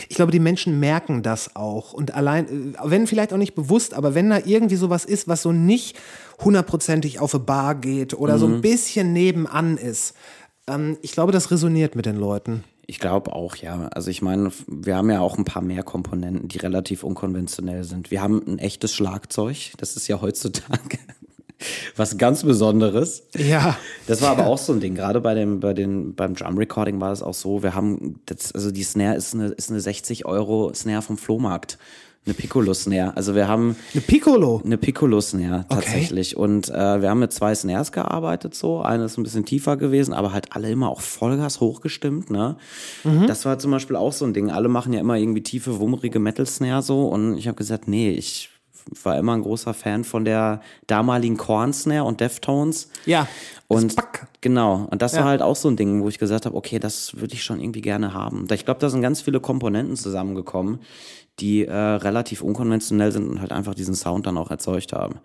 Ich 0.09 0.17
glaube, 0.17 0.33
die 0.33 0.41
Menschen 0.41 0.81
merken 0.81 1.23
das 1.23 1.55
auch. 1.55 1.93
Und 1.93 2.15
allein, 2.15 2.75
äh, 2.75 2.79
wenn 2.85 3.07
vielleicht 3.07 3.33
auch 3.33 3.39
nicht 3.39 3.55
bewusst, 3.55 3.95
aber 3.95 4.15
wenn 4.15 4.31
da 4.31 4.41
irgendwie 4.45 4.77
sowas 4.77 5.05
ist, 5.05 5.29
was 5.29 5.43
so 5.43 5.53
nicht 5.53 5.97
hundertprozentig 6.45 7.21
auf 7.21 7.35
eine 7.35 7.45
Bar 7.45 7.75
geht 7.77 8.15
oder 8.15 8.39
so 8.39 8.47
ein 8.47 8.61
bisschen 8.63 9.13
nebenan 9.13 9.77
ist, 9.77 10.15
ähm, 10.67 10.97
ich 11.03 11.13
glaube, 11.13 11.33
das 11.33 11.51
resoniert 11.51 11.95
mit 11.95 12.07
den 12.07 12.17
Leuten. 12.17 12.65
Ich 12.89 13.01
glaube 13.01 13.33
auch, 13.33 13.57
ja. 13.57 13.89
Also 13.89 14.11
ich 14.11 14.23
meine, 14.23 14.53
wir 14.69 14.97
haben 14.97 15.11
ja 15.11 15.21
auch 15.21 15.39
ein 15.39 15.45
paar 15.45 15.63
mehr 15.63 15.83
Komponenten, 15.83 16.49
die 16.49 16.59
relativ 16.59 17.03
unkonventionell 17.03 17.83
sind. 17.83 18.13
Wir 18.13 18.23
haben 18.23 18.43
ein 18.47 18.59
echtes 18.59 18.95
Schlagzeug. 18.95 19.73
Das 19.79 19.97
ist 19.97 20.07
ja 20.07 20.21
heutzutage 20.21 20.99
was 21.97 22.17
ganz 22.17 22.45
Besonderes. 22.45 23.25
Ja. 23.37 23.77
Das 24.07 24.23
war 24.23 24.31
aber 24.31 24.47
auch 24.47 24.59
so 24.59 24.73
ein 24.73 24.79
Ding. 24.79 24.95
Gerade 24.95 25.21
bei 25.21 25.35
dem, 25.35 25.59
bei 25.59 25.75
den, 25.75 26.15
beim 26.15 26.35
Drum 26.35 26.59
Recording 26.59 27.01
war 27.01 27.11
es 27.11 27.23
auch 27.23 27.35
so. 27.35 27.65
Wir 27.65 27.75
haben, 27.75 28.21
das, 28.27 28.53
also 28.53 28.71
die 28.71 28.85
Snare 28.85 29.17
ist 29.17 29.35
eine, 29.35 29.49
ist 29.49 29.71
eine 29.71 29.81
60 29.81 30.25
Euro 30.25 30.73
Snare 30.73 31.03
vom 31.03 31.19
Flohmarkt. 31.19 31.79
Eine 32.27 32.35
Piccolo-Snare. 32.35 33.17
Also 33.17 33.35
wir 33.37 33.47
haben 33.47 33.77
Eine 33.95 34.01
Piccolo. 34.03 34.61
eine 34.65 34.77
Piccolo-Snare 34.77 35.65
tatsächlich. 35.69 36.37
Und 36.37 36.69
äh, 36.69 37.01
wir 37.01 37.09
haben 37.09 37.21
mit 37.21 37.33
zwei 37.33 37.55
Snares 37.55 37.93
gearbeitet 37.93 38.55
so. 38.55 38.83
Eine 38.83 39.05
ist 39.05 39.17
ein 39.17 39.23
bisschen 39.23 39.45
tiefer 39.45 39.77
gewesen, 39.77 40.13
aber 40.13 40.33
halt 40.33 40.49
alle 40.57 40.69
immer 40.71 40.89
auch 40.91 41.01
Vollgas 41.01 41.61
hochgestimmt. 41.61 42.31
Ne? 42.31 42.57
Das 43.29 43.45
war 43.45 43.59
zum 43.61 43.71
Beispiel 43.71 43.95
auch 43.95 44.13
so 44.13 44.25
ein 44.25 44.35
Ding. 44.35 44.51
Alle 44.51 44.69
machen 44.69 44.93
ja 44.93 44.99
immer 45.01 45.17
irgendwie 45.17 45.43
tiefe, 45.45 45.79
wummerige 45.79 46.19
Metal-Snare 46.19 46.83
so. 46.83 47.07
Und 47.07 47.39
ich 47.39 47.47
habe 47.47 47.57
gesagt, 47.57 47.87
nee, 47.87 48.11
ich 48.11 48.51
war 49.05 49.17
immer 49.19 49.35
ein 49.35 49.43
großer 49.43 49.75
Fan 49.75 50.03
von 50.05 50.25
der 50.25 50.61
damaligen 50.89 51.37
Korn-Snare 51.37 52.05
und 52.05 52.21
Deftones. 52.21 52.89
Ja. 53.05 53.27
Und 53.69 53.97
Back. 53.97 54.27
genau, 54.41 54.87
und 54.91 55.03
das 55.03 55.13
Ja. 55.15 55.21
war 55.21 55.27
halt 55.29 55.43
auch 55.43 55.57
so 55.57 55.69
ein 55.69 55.77
Ding, 55.77 56.03
wo 56.03 56.09
ich 56.09 56.19
gesagt 56.21 56.47
habe, 56.47 56.57
okay, 56.57 56.79
das 56.79 57.19
würde 57.21 57.35
ich 57.35 57.43
schon 57.43 57.59
irgendwie 57.61 57.81
gerne 57.81 58.15
haben. 58.15 58.47
Ich 58.53 58.65
glaube, 58.65 58.79
da 58.79 58.89
sind 58.89 59.01
ganz 59.03 59.21
viele 59.21 59.41
Komponenten 59.41 59.97
zusammengekommen, 59.97 60.79
die 61.41 61.65
äh, 61.67 61.73
relativ 61.75 62.43
unkonventionell 62.43 63.13
sind 63.13 63.29
und 63.29 63.41
halt 63.41 63.53
einfach 63.53 63.75
diesen 63.75 63.95
Sound 63.95 64.27
dann 64.27 64.39
auch 64.39 64.51
erzeugt 64.51 64.93
haben. 64.93 65.17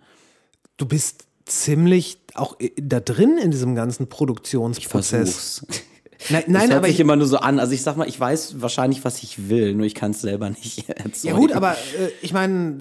Du 0.76 0.86
bist 0.86 1.24
ziemlich 1.46 2.18
auch 2.34 2.58
i- 2.60 2.72
da 2.80 3.00
drin 3.00 3.38
in 3.42 3.50
diesem 3.50 3.74
ganzen 3.74 4.08
Produktionsprozess. 4.08 5.58
Versuch's. 5.58 5.66
Nein, 6.30 6.44
das 6.46 6.52
nein 6.52 6.62
hört 6.68 6.72
aber 6.78 6.86
sich 6.86 6.94
ich, 6.94 7.00
immer 7.00 7.16
nur 7.16 7.26
so 7.26 7.38
an. 7.38 7.58
Also 7.58 7.72
ich 7.72 7.82
sag 7.82 7.96
mal, 7.96 8.06
ich 8.06 8.18
weiß 8.20 8.60
wahrscheinlich, 8.60 9.04
was 9.04 9.24
ich 9.24 9.48
will, 9.48 9.74
nur 9.74 9.86
ich 9.86 9.96
kann 9.96 10.12
es 10.12 10.20
selber 10.20 10.50
nicht 10.50 10.88
erzeugen. 10.88 11.14
ja 11.24 11.32
gut, 11.34 11.50
aber 11.52 11.72
äh, 11.72 12.10
ich 12.20 12.32
meine, 12.32 12.78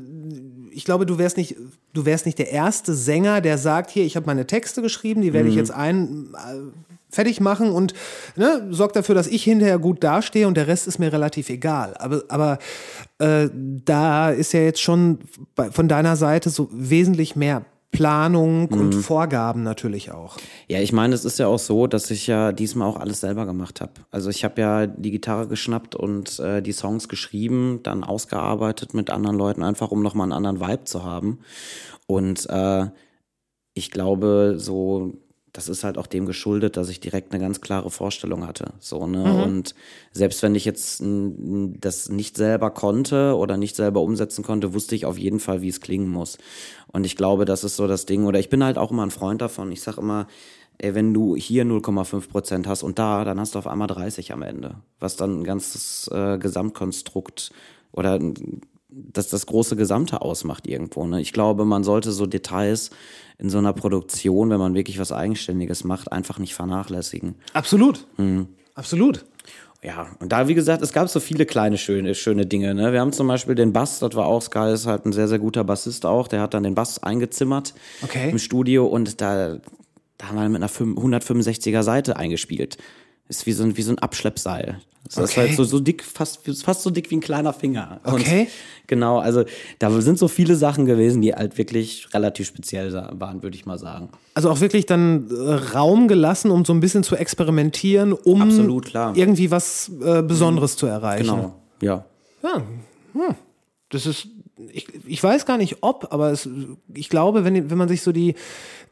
ich 0.70 0.86
glaube, 0.86 1.08
du 1.08 1.18
wärst 1.18 1.38
nicht, 1.38 1.56
du 1.94 2.06
wärst 2.06 2.28
nicht 2.28 2.38
der 2.38 2.52
erste 2.52 2.94
Sänger, 2.94 3.42
der 3.42 3.58
sagt, 3.58 3.90
hier, 3.90 4.04
ich 4.06 4.16
habe 4.16 4.28
meine 4.28 4.46
Texte 4.46 4.84
geschrieben, 4.84 5.24
die 5.24 5.34
werde 5.34 5.46
Mhm. 5.46 5.52
ich 5.54 5.58
jetzt 5.58 5.72
ein 5.72 6.28
äh, 6.36 6.58
fertig 7.10 7.42
machen 7.42 7.72
und 7.72 7.96
ne, 8.36 8.68
sorgt 8.70 8.96
dafür, 8.96 9.16
dass 9.16 9.26
ich 9.26 9.44
hinterher 9.44 9.80
gut 9.80 10.04
dastehe 10.04 10.48
und 10.48 10.56
der 10.56 10.68
Rest 10.68 10.86
ist 10.88 11.00
mir 11.00 11.12
relativ 11.12 11.50
egal. 11.50 11.96
Aber, 11.98 12.22
aber 12.28 12.60
äh, 13.22 13.50
da 13.54 14.32
ist 14.32 14.54
ja 14.54 14.62
jetzt 14.62 14.82
schon 14.82 15.20
von 15.72 15.88
deiner 15.88 16.16
Seite 16.16 16.50
so 16.50 16.70
wesentlich 16.72 17.36
mehr 17.36 17.66
Planung 17.92 18.70
und 18.70 18.96
Mhm. 18.96 19.02
Vorgaben 19.02 19.64
natürlich 19.64 20.12
auch. 20.12 20.38
Ja, 20.70 20.80
ich 20.80 20.94
meine, 20.94 21.14
es 21.14 21.26
ist 21.26 21.40
ja 21.40 21.48
auch 21.48 21.60
so, 21.60 21.88
dass 21.88 22.10
ich 22.10 22.26
ja 22.26 22.54
diesmal 22.54 22.88
auch 22.88 22.98
alles 22.98 23.20
selber 23.20 23.46
gemacht 23.46 23.82
habe. 23.82 23.92
Also 24.12 24.30
ich 24.30 24.46
habe 24.46 24.62
ja 24.62 24.88
die 24.88 25.12
Gitarre 25.12 25.48
geschnappt 25.48 25.96
und 25.96 26.40
äh, 26.40 26.62
die 26.62 26.72
Songs 26.72 27.10
geschrieben, 27.10 27.82
dann 27.84 28.06
ausgearbeitet 28.06 28.94
mit 28.94 29.10
anderen 29.10 29.36
Leuten, 29.38 29.62
einfach 29.62 29.92
um 29.92 30.02
nochmal 30.02 30.26
einen 30.32 30.46
anderen 30.46 30.62
Vibe 30.62 30.86
zu 30.86 31.04
haben. 31.04 31.40
Und 32.08 32.50
äh, 32.50 32.86
ich 33.74 33.92
glaube, 33.92 34.56
so, 34.58 35.14
das 35.54 35.68
ist 35.68 35.84
halt 35.84 35.98
auch 35.98 36.08
dem 36.08 36.26
geschuldet, 36.26 36.78
dass 36.78 36.88
ich 36.90 37.00
direkt 37.02 37.34
eine 37.34 37.42
ganz 37.44 37.60
klare 37.60 37.90
Vorstellung 37.92 38.48
hatte. 38.48 38.74
So, 38.80 39.06
ne? 39.06 39.24
Und 39.44 39.76
selbst 40.14 40.42
wenn 40.44 40.56
ich 40.56 40.64
jetzt 40.66 41.02
das 41.04 42.10
nicht 42.10 42.38
selber 42.38 42.72
konnte 42.72 43.36
oder 43.36 43.58
nicht 43.58 43.76
selber 43.76 44.02
umsetzen 44.02 44.44
konnte, 44.44 44.74
wusste 44.74 44.96
ich 44.96 45.06
auf 45.06 45.18
jeden 45.18 45.40
Fall, 45.42 45.62
wie 45.62 45.68
es 45.68 45.82
klingen 45.82 46.10
muss. 46.10 46.38
Und 46.88 47.06
ich 47.06 47.18
glaube, 47.18 47.44
das 47.46 47.64
ist 47.66 47.76
so 47.76 47.86
das 47.88 48.06
Ding. 48.06 48.26
Oder 48.26 48.40
ich 48.40 48.50
bin 48.50 48.64
halt 48.64 48.78
auch 48.78 48.92
immer 48.92 49.04
ein 49.06 49.12
Freund 49.12 49.42
davon. 49.42 49.72
Ich 49.74 49.82
sag 49.82 49.98
immer, 49.98 50.28
ey, 50.78 50.96
wenn 50.96 51.14
du 51.14 51.36
hier 51.36 51.66
0,5 51.66 52.30
Prozent 52.30 52.68
hast 52.68 52.84
und 52.84 52.98
da, 52.98 53.26
dann 53.26 53.40
hast 53.40 53.56
du 53.56 53.60
auf 53.60 53.68
einmal 53.68 53.88
30 53.88 54.32
am 54.32 54.44
Ende. 54.44 54.76
Was 55.00 55.18
dann 55.18 55.42
ein 55.42 55.44
ganzes 55.44 56.08
äh, 56.14 56.38
Gesamtkonstrukt 56.38 57.52
oder 57.92 58.14
ein- 58.14 58.62
das 58.94 59.30
das 59.30 59.46
große 59.46 59.78
Gesamte 59.78 60.22
ausmacht 60.22 60.68
irgendwo. 60.68 61.06
Ne? 61.08 61.22
Ich 61.22 61.32
glaube, 61.32 61.64
man 61.64 61.84
sollte 61.86 62.12
so 62.12 62.26
Details 62.26 62.90
in 63.42 63.50
so 63.50 63.58
einer 63.58 63.74
Produktion, 63.74 64.50
wenn 64.52 64.60
man 64.60 64.76
wirklich 64.76 65.00
was 65.00 65.12
Eigenständiges 65.12 65.84
macht, 65.84 66.12
einfach 66.12 66.38
nicht 66.38 66.54
vernachlässigen. 66.54 67.36
Absolut. 67.54 68.06
Mhm. 68.18 68.48
Absolut. 68.76 69.26
Ja, 69.84 70.12
und 70.20 70.32
da, 70.32 70.48
wie 70.48 70.54
gesagt, 70.54 70.84
es 70.84 70.94
gab 70.94 71.10
so 71.10 71.20
viele 71.20 71.48
kleine 71.48 71.80
schöne, 71.80 72.14
schöne 72.14 72.46
Dinge. 72.46 72.76
Ne? 72.76 72.94
Wir 72.94 73.02
haben 73.02 73.14
zum 73.14 73.28
Beispiel 73.28 73.56
den 73.56 73.74
Bass, 73.74 73.98
das 73.98 74.14
war 74.14 74.28
auch 74.28 74.44
Sky, 74.44 74.72
ist 74.72 74.86
halt 74.86 75.08
ein 75.08 75.12
sehr, 75.12 75.28
sehr 75.28 75.40
guter 75.40 75.64
Bassist 75.64 76.06
auch. 76.06 76.28
Der 76.28 76.40
hat 76.40 76.54
dann 76.54 76.62
den 76.62 76.76
Bass 76.76 77.02
eingezimmert 77.02 77.74
Okay. 78.04 78.30
im 78.30 78.38
Studio 78.38 78.86
und 78.86 79.20
da, 79.22 79.58
da 80.20 80.28
haben 80.28 80.38
wir 80.38 80.48
mit 80.50 80.62
einer 80.62 80.70
165er 80.70 81.82
Seite 81.82 82.16
eingespielt. 82.18 82.78
Ist 83.32 83.46
wie 83.46 83.54
so 83.54 83.64
ein, 83.64 83.78
wie 83.78 83.82
so 83.82 83.92
ein 83.94 84.00
Abschleppseil. 84.00 84.82
Das 85.06 85.18
ist 85.18 85.32
Okay. 85.32 85.48
halt 85.48 85.56
so, 85.56 85.64
so 85.64 85.80
dick, 85.80 86.04
fast, 86.04 86.42
fast 86.64 86.84
so 86.84 86.90
dick 86.90 87.10
wie 87.10 87.16
ein 87.16 87.22
kleiner 87.22 87.54
Finger. 87.54 88.02
Und 88.04 88.16
Okay. 88.22 88.50
Genau, 88.88 89.20
also 89.20 89.46
da 89.80 89.90
sind 90.02 90.20
so 90.20 90.28
viele 90.28 90.58
Sachen 90.58 90.86
gewesen, 90.86 91.22
die 91.22 91.34
halt 91.34 91.58
wirklich 91.58 92.14
relativ 92.14 92.48
speziell 92.48 92.92
waren, 93.14 93.42
würde 93.42 93.56
ich 93.56 93.66
mal 93.66 93.80
sagen. 93.80 94.10
Also 94.34 94.50
auch 94.50 94.60
wirklich 94.60 94.86
dann 94.86 95.30
äh, 95.30 95.54
Raum 95.74 96.10
gelassen, 96.10 96.52
um 96.52 96.66
so 96.66 96.74
ein 96.74 96.82
bisschen 96.82 97.04
zu 97.04 97.16
experimentieren, 97.16 98.12
um 98.12 98.42
Absolut, 98.42 98.94
irgendwie 99.16 99.50
was 99.50 99.90
äh, 100.04 100.22
Besonderes 100.22 100.76
zu 100.76 100.88
erreichen. 100.88 101.24
Genau, 101.24 101.56
ja. 101.82 102.04
Ja. 102.44 102.58
Hm. 103.14 103.36
Das 103.90 104.06
ist, 104.06 104.28
ich, 104.74 104.88
ich 105.08 105.24
weiß 105.24 105.46
gar 105.46 105.58
nicht 105.58 105.78
ob, 105.82 106.08
aber 106.12 106.32
es, 106.32 106.50
ich 106.94 107.08
glaube, 107.08 107.46
wenn, 107.46 107.70
wenn 107.70 107.78
man 107.78 107.88
sich 107.88 108.02
so 108.02 108.12
die 108.12 108.36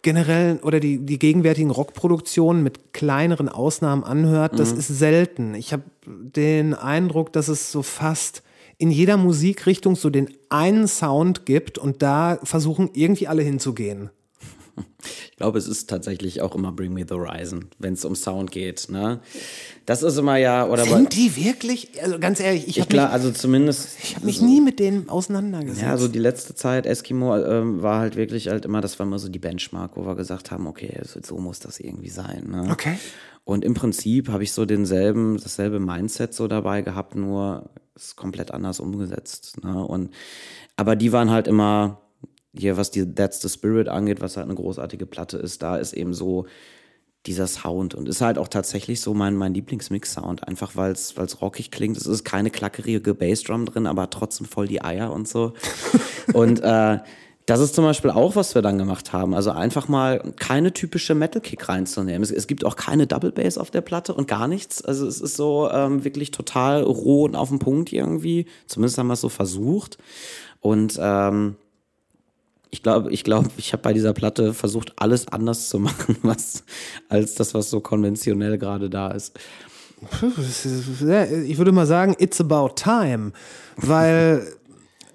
generellen 0.02 0.60
oder 0.60 0.80
die, 0.80 1.00
die 1.00 1.20
gegenwärtigen 1.20 1.72
Rockproduktionen 1.72 2.64
mit 2.64 2.94
kleineren 2.94 3.50
Ausnahmen 3.50 4.04
anhört, 4.04 4.58
das 4.60 4.72
ist 4.72 4.88
selten. 4.88 5.54
Ich 5.56 5.74
habe 5.74 5.84
den 6.06 6.74
Eindruck, 6.74 7.34
dass 7.34 7.48
es 7.48 7.72
so 7.72 7.82
fast 7.82 8.44
in 8.78 8.92
jeder 8.92 9.18
Musikrichtung 9.18 9.96
so 9.96 10.10
den 10.10 10.30
einen 10.48 10.88
Sound 10.88 11.46
gibt 11.46 11.78
und 11.78 12.02
da 12.02 12.40
versuchen 12.44 12.90
irgendwie 12.94 13.28
alle 13.28 13.44
hinzugehen. 13.44 14.10
Ich 15.40 15.42
glaube, 15.42 15.58
es 15.58 15.70
ist 15.70 15.90
tatsächlich 15.90 16.42
auch 16.42 16.54
immer 16.54 16.74
Bring 16.74 16.94
Me 16.94 17.06
the 17.08 17.16
Horizon, 17.16 17.70
wenn 17.80 17.94
es 17.94 18.04
um 18.04 18.14
Sound 18.14 18.52
geht. 18.52 18.88
Ne? 18.90 19.22
Das 19.86 20.04
ist 20.04 20.18
immer 20.18 20.36
ja, 20.36 20.68
oder 20.68 20.84
Sind 20.84 21.16
die 21.16 21.34
wirklich? 21.38 21.92
Also 22.04 22.20
ganz 22.20 22.42
ehrlich, 22.42 22.68
ich 22.68 22.76
ich 22.76 22.82
habe 22.82 22.94
mich, 22.94 23.02
also 23.06 23.32
zumindest. 23.32 23.88
ich 24.04 24.18
hab 24.18 24.26
mich 24.26 24.42
nie 24.42 24.60
mit 24.60 24.80
denen 24.80 25.08
auseinandergesetzt. 25.08 25.82
Ja, 25.82 25.92
also 25.92 26.10
die 26.10 26.20
letzte 26.20 26.56
Zeit 26.56 26.86
Eskimo 26.86 27.38
ähm, 27.38 27.82
war 27.82 28.02
halt 28.02 28.18
wirklich 28.18 28.50
halt 28.50 28.66
immer, 28.66 28.82
das 28.82 29.00
war 29.00 29.06
immer 29.06 29.18
so 29.18 29.30
die 29.30 29.40
Benchmark, 29.40 29.96
wo 29.96 30.06
wir 30.06 30.16
gesagt 30.16 30.52
haben, 30.52 30.68
okay, 30.68 31.00
so, 31.06 31.22
so 31.24 31.38
muss 31.38 31.62
das 31.62 31.80
irgendwie 31.80 32.10
sein. 32.10 32.50
Ne? 32.52 32.68
Okay. 32.70 32.98
Und 33.46 33.64
im 33.64 33.76
Prinzip 33.76 34.28
habe 34.28 34.44
ich 34.44 34.52
so 34.52 34.66
denselben, 34.66 35.40
dasselbe 35.42 35.80
Mindset 35.80 36.34
so 36.34 36.50
dabei 36.50 36.82
gehabt, 36.82 37.16
nur 37.16 37.70
es 37.96 38.08
ist 38.08 38.16
komplett 38.18 38.52
anders 38.52 38.82
umgesetzt. 38.82 39.64
Ne? 39.64 39.86
Und 39.86 40.10
aber 40.76 40.98
die 40.98 41.14
waren 41.14 41.30
halt 41.30 41.48
immer 41.48 42.02
hier, 42.54 42.78
was 42.78 42.92
die 42.92 43.14
That's 43.14 43.42
the 43.42 43.50
Spirit 43.50 43.88
angeht, 43.88 44.22
was 44.22 44.38
halt 44.38 44.48
eine 44.48 44.56
großartige 44.56 45.06
Platte 45.06 45.38
ist, 45.38 45.62
da 45.62 45.78
ist 45.78 45.94
eben 45.94 46.14
so 46.14 46.46
dieser 47.26 47.48
Sound 47.48 47.96
und 47.96 48.08
ist 48.08 48.22
halt 48.22 48.38
auch 48.38 48.48
tatsächlich 48.48 49.02
so 49.02 49.14
mein, 49.14 49.36
mein 49.36 49.54
Lieblingsmix-Sound, 49.54 50.48
einfach 50.48 50.76
weil 50.76 50.94
es 50.94 51.42
rockig 51.42 51.70
klingt. 51.70 51.98
Es 51.98 52.06
ist 52.06 52.24
keine 52.24 52.50
klackerige 52.50 53.14
Bassdrum 53.14 53.66
drin, 53.66 53.88
aber 53.88 54.10
trotzdem 54.10 54.48
voll 54.48 54.68
die 54.68 54.82
Eier 54.82 55.12
und 55.12 55.28
so. 55.28 55.54
und 56.34 56.62
äh, 56.62 57.00
das 57.46 57.60
ist 57.60 57.76
zum 57.76 57.84
Beispiel 57.84 58.12
auch, 58.12 58.36
was 58.36 58.56
wir 58.56 58.62
dann 58.62 58.78
gemacht 58.78 59.12
haben. 59.12 59.34
Also 59.34 59.52
einfach 59.52 59.88
mal 59.88 60.34
keine 60.38 60.72
typische 60.72 61.16
Metal-Kick 61.16 61.68
reinzunehmen. 61.68 62.22
Es, 62.22 62.32
es 62.32 62.48
gibt 62.48 62.64
auch 62.64 62.76
keine 62.76 63.08
Double 63.08 63.32
Bass 63.32 63.58
auf 63.58 63.72
der 63.72 63.82
Platte 63.82 64.14
und 64.14 64.28
gar 64.28 64.48
nichts. 64.48 64.84
Also 64.84 65.08
es 65.08 65.20
ist 65.20 65.36
so 65.36 65.70
ähm, 65.72 66.04
wirklich 66.06 66.32
total 66.32 66.84
roh 66.84 67.24
und 67.26 67.36
auf 67.36 67.50
den 67.50 67.60
Punkt 67.60 67.92
irgendwie. 67.92 68.46
Zumindest 68.68 68.98
haben 68.98 69.08
wir 69.08 69.14
es 69.14 69.22
so 69.22 69.30
versucht. 69.30 69.98
Und 70.62 70.98
ähm, 71.02 71.56
ich 72.72 72.84
glaube, 72.84 73.12
ich 73.12 73.24
glaube, 73.24 73.50
ich 73.58 73.74
habe 73.74 73.82
bei 73.82 73.94
dieser 73.94 74.14
Platte 74.14 74.54
versucht, 74.54 74.94
alles 74.98 75.28
anders 75.28 75.70
zu 75.70 75.80
machen, 75.80 76.18
was 76.22 76.64
als 77.08 77.36
das, 77.36 77.54
was 77.54 77.70
so 77.70 77.80
konventionell 77.80 78.58
gerade 78.58 78.90
da 78.90 79.12
ist. 79.12 79.40
Ich 80.22 81.58
würde 81.58 81.74
mal 81.74 81.86
sagen, 81.86 82.16
it's 82.20 82.40
about 82.40 82.70
time, 82.76 83.34
weil 83.76 84.48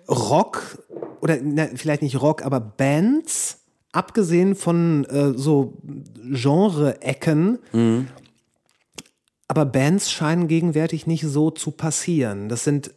Rock 0.09 0.79
oder 1.21 1.39
na, 1.43 1.69
vielleicht 1.75 2.03
nicht 2.03 2.21
Rock, 2.21 2.45
aber 2.45 2.61
Bands, 2.61 3.63
abgesehen 3.93 4.55
von 4.55 5.07
äh, 5.07 5.33
so 5.35 5.79
Genre-Ecken, 6.21 7.59
aber 9.49 9.65
Bands 9.65 10.11
scheinen 10.11 10.49
gegenwärtig 10.49 11.07
nicht 11.07 11.23
so 11.23 11.51
zu 11.51 11.71
passieren. 11.71 12.49
Das 12.51 12.65
sind 12.65 12.93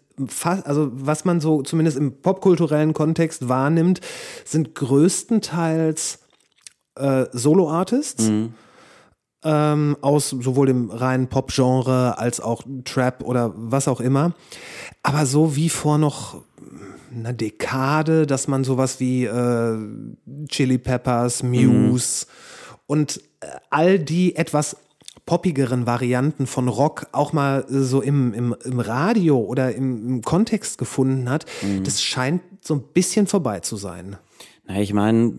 also 0.63 0.89
was 0.93 1.25
man 1.25 1.39
so 1.39 1.61
zumindest 1.61 1.97
im 1.97 2.21
popkulturellen 2.21 2.93
Kontext 2.93 3.49
wahrnimmt, 3.49 4.01
sind 4.45 4.75
größtenteils 4.75 6.19
äh, 6.95 7.25
Solo-Artists. 7.31 8.27
ähm, 9.43 9.97
aus 10.01 10.29
sowohl 10.29 10.67
dem 10.67 10.89
reinen 10.89 11.27
Pop-Genre 11.27 12.17
als 12.17 12.41
auch 12.41 12.63
Trap 12.83 13.23
oder 13.23 13.53
was 13.55 13.87
auch 13.87 14.01
immer. 14.01 14.33
Aber 15.03 15.25
so 15.25 15.55
wie 15.55 15.69
vor 15.69 15.97
noch 15.97 16.43
einer 17.13 17.33
Dekade, 17.33 18.25
dass 18.25 18.47
man 18.47 18.63
sowas 18.63 18.99
wie 18.99 19.25
äh, 19.25 19.77
Chili 20.49 20.77
Peppers, 20.77 21.43
Muse 21.43 22.25
und 22.87 23.21
äh, 23.39 23.47
all 23.69 23.99
die 23.99 24.35
etwas 24.35 24.75
poppigeren 25.27 25.85
Varianten 25.85 26.47
von 26.47 26.67
Rock 26.69 27.07
auch 27.11 27.33
mal 27.33 27.65
äh, 27.69 27.79
so 27.81 28.01
im, 28.01 28.33
im, 28.33 28.55
im 28.63 28.79
Radio 28.79 29.39
oder 29.39 29.75
im, 29.75 30.07
im 30.07 30.21
Kontext 30.23 30.79
gefunden 30.79 31.29
hat, 31.29 31.45
das 31.83 32.01
scheint 32.01 32.41
so 32.61 32.73
ein 32.73 32.83
bisschen 32.93 33.27
vorbei 33.27 33.59
zu 33.59 33.75
sein. 33.75 34.17
Na, 34.65 34.81
ich 34.81 34.93
meine, 34.93 35.33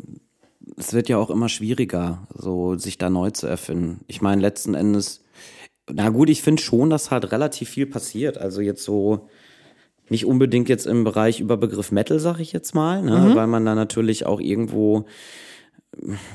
es 0.77 0.93
wird 0.93 1.09
ja 1.09 1.17
auch 1.17 1.31
immer 1.31 1.49
schwieriger, 1.49 2.29
so 2.35 2.77
sich 2.77 2.99
da 2.99 3.11
neu 3.11 3.31
zu 3.31 3.47
erfinden. 3.47 4.05
Ich 4.07 4.21
meine, 4.21 4.41
letzten 4.41 4.75
Endes, 4.75 5.25
na 5.91 6.11
gut, 6.11 6.29
ich 6.29 6.43
finde 6.43 6.63
schon, 6.63 6.91
dass 6.91 7.11
halt 7.11 7.33
relativ 7.33 7.71
viel 7.71 7.87
passiert. 7.87 8.39
Also 8.39 8.61
jetzt 8.61 8.85
so 8.85 9.29
nicht 10.11 10.27
unbedingt 10.27 10.69
jetzt 10.69 10.87
im 10.87 11.05
Bereich 11.05 11.41
Überbegriff 11.41 11.93
Metal, 11.93 12.19
sag 12.19 12.41
ich 12.41 12.53
jetzt 12.53 12.75
mal, 12.75 13.03
ne? 13.03 13.33
weil 13.35 13.47
man 13.47 13.65
da 13.65 13.75
natürlich 13.75 14.27
auch 14.27 14.41
irgendwo, 14.41 15.07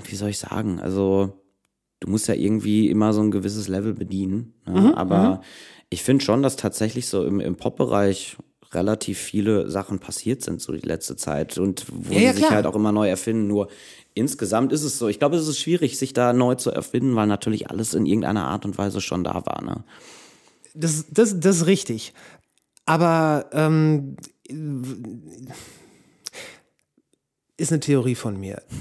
wie 0.05 0.15
soll 0.15 0.29
ich 0.29 0.39
sagen, 0.39 0.79
also 0.79 1.42
du 2.03 2.09
musst 2.09 2.27
ja 2.27 2.33
irgendwie 2.33 2.89
immer 2.89 3.13
so 3.13 3.21
ein 3.21 3.31
gewisses 3.31 3.69
Level 3.69 3.93
bedienen. 3.93 4.53
Ne? 4.67 4.95
Aber 4.97 5.41
ich 5.89 6.03
finde 6.03 6.23
schon, 6.23 6.43
dass 6.43 6.57
tatsächlich 6.57 7.07
so 7.07 7.25
im, 7.25 7.39
im 7.39 7.55
Pop-Bereich 7.55 8.35
relativ 8.73 9.19
viele 9.19 9.69
Sachen 9.69 9.99
passiert 9.99 10.41
sind 10.41 10.61
so 10.61 10.73
die 10.73 10.85
letzte 10.85 11.15
Zeit 11.15 11.57
und 11.57 11.85
wo 11.89 12.13
Ja, 12.13 12.19
ja, 12.19 12.31
die 12.31 12.37
sich 12.37 12.45
klar. 12.47 12.55
halt 12.55 12.65
auch 12.65 12.75
immer 12.75 12.91
neu 12.91 13.07
erfinden. 13.07 13.47
Nur 13.47 13.69
insgesamt 14.15 14.73
ist 14.73 14.83
es 14.83 14.97
so. 14.99 15.07
Ich 15.07 15.19
glaube, 15.19 15.37
es 15.37 15.47
ist 15.47 15.59
schwierig, 15.59 15.97
sich 15.97 16.11
da 16.11 16.33
neu 16.33 16.55
zu 16.55 16.71
erfinden, 16.71 17.15
weil 17.15 17.27
natürlich 17.27 17.69
alles 17.69 17.93
in 17.93 18.05
irgendeiner 18.05 18.47
Art 18.47 18.65
und 18.65 18.77
Weise 18.77 18.99
schon 18.99 19.23
da 19.23 19.45
war. 19.45 19.63
Ne? 19.63 19.85
Das, 20.73 21.05
das, 21.09 21.39
das 21.39 21.57
ist 21.57 21.65
richtig. 21.67 22.13
Aber 22.85 23.45
ähm, 23.53 24.17
ist 27.55 27.71
eine 27.71 27.79
Theorie 27.79 28.15
von 28.15 28.37
mir. 28.37 28.61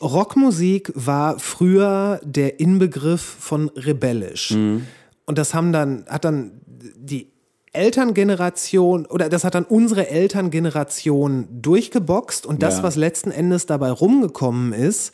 Rockmusik 0.00 0.92
war 0.94 1.38
früher 1.38 2.20
der 2.22 2.60
Inbegriff 2.60 3.20
von 3.20 3.68
rebellisch. 3.70 4.52
Und 4.52 5.38
das 5.38 5.54
haben 5.54 5.72
dann, 5.72 6.04
hat 6.08 6.24
dann 6.24 6.52
die 6.96 7.28
Elterngeneration 7.72 9.06
oder 9.06 9.28
das 9.28 9.44
hat 9.44 9.54
dann 9.54 9.64
unsere 9.64 10.08
Elterngeneration 10.08 11.48
durchgeboxt 11.50 12.46
und 12.46 12.62
das, 12.62 12.78
Ja. 12.78 12.82
was 12.84 12.96
letzten 12.96 13.30
Endes 13.30 13.66
dabei 13.66 13.90
rumgekommen 13.90 14.72
ist, 14.72 15.12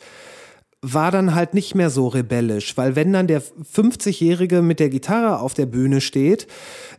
war 0.81 1.09
dann 1.11 1.33
halt 1.35 1.53
nicht 1.55 1.73
mehr 1.75 1.89
so 1.89 2.07
rebellisch, 2.07 2.77
weil 2.77 2.95
wenn 2.95 3.11
dann 3.11 3.27
der 3.27 3.41
50-Jährige 3.41 4.61
mit 4.61 4.79
der 4.79 4.89
Gitarre 4.89 5.39
auf 5.39 5.53
der 5.55 5.65
Bühne 5.65 5.99
steht, 5.99 6.47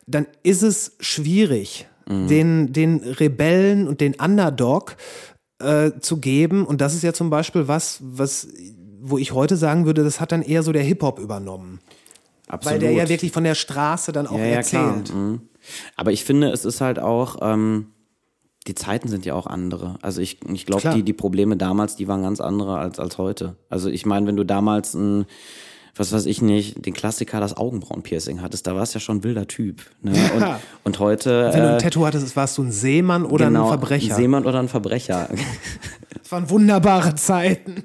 dann 0.07 0.27
ist 0.43 0.63
es 0.63 0.97
schwierig, 1.01 1.87
den, 2.09 2.73
den 2.73 2.99
Rebellen 2.99 3.89
und 3.89 4.01
den 4.01 4.15
Underdog 4.15 4.97
äh, 5.59 5.93
zu 6.01 6.19
geben. 6.19 6.67
Und 6.67 6.81
das 6.81 6.95
ist 6.95 7.03
ja 7.03 7.13
zum 7.13 7.31
Beispiel 7.31 7.69
was, 7.69 7.99
was, 8.03 8.49
wo 9.01 9.19
ich 9.19 9.33
heute 9.33 9.57
sagen 9.57 9.87
würde, 9.87 10.05
das 10.05 10.21
hat 10.21 10.33
dann 10.33 10.43
eher 10.43 10.63
so 10.63 10.73
der 10.73 10.83
Hip-Hop 10.83 11.19
übernommen. 11.19 11.81
Absolut. 12.49 12.75
Weil 12.75 12.81
der 12.81 12.93
ja 12.93 13.09
wirklich 13.09 13.33
von 13.33 13.45
der 13.45 13.55
Straße 13.55 14.13
dann 14.13 14.27
auch 14.27 14.39
ja, 14.39 14.47
ja, 14.47 14.57
erzählt. 14.57 15.13
Mhm. 15.13 15.41
Aber 15.97 16.13
ich 16.13 16.25
finde, 16.25 16.51
es 16.51 16.65
ist 16.65 16.81
halt 16.81 16.99
auch, 16.99 17.39
ähm, 17.41 17.89
die 18.67 18.75
Zeiten 18.75 19.09
sind 19.09 19.25
ja 19.25 19.35
auch 19.35 19.47
andere. 19.47 19.97
Also 20.03 20.21
ich, 20.21 20.39
ich 20.53 20.67
glaube, 20.67 20.91
die, 20.91 21.03
die 21.03 21.13
Probleme 21.13 21.57
damals, 21.57 21.97
die 21.97 22.09
waren 22.09 22.23
ganz 22.23 22.41
andere 22.41 22.79
als, 22.79 22.99
als 22.99 23.19
heute. 23.19 23.57
Also 23.69 23.89
ich 23.89 24.07
meine, 24.07 24.27
wenn 24.27 24.37
du 24.37 24.45
damals 24.45 24.95
ein, 24.95 25.27
was 25.97 26.13
weiß 26.13 26.27
ich 26.27 26.43
nicht, 26.43 26.85
den 26.85 26.93
Klassiker, 26.93 27.41
das 27.41 27.57
Augenbrauenpiercing 27.57 28.43
hattest, 28.43 28.67
da 28.67 28.77
warst 28.77 28.95
du 28.95 28.99
ja 28.99 29.01
schon 29.01 29.19
ein 29.19 29.25
wilder 29.25 29.47
Typ. 29.47 29.83
Ne? 30.03 30.13
Und, 30.37 30.45
und 30.85 30.99
heute. 30.99 31.51
Wenn 31.53 31.63
du 31.63 31.69
äh, 31.69 31.73
ein 31.73 31.79
Tattoo 31.79 32.07
hattest, 32.07 32.37
warst 32.37 32.59
du 32.59 32.63
ein 32.63 32.73
Seemann 32.73 33.25
oder 33.25 33.47
genau, 33.47 33.65
ein 33.65 33.69
Verbrecher. 33.69 34.15
Ein 34.15 34.21
Seemann 34.21 34.45
oder 34.45 34.59
ein 34.59 34.69
Verbrecher. 34.69 35.29
das 36.23 36.33
waren 36.33 36.51
wunderbare 36.51 37.15
Zeiten. 37.15 37.85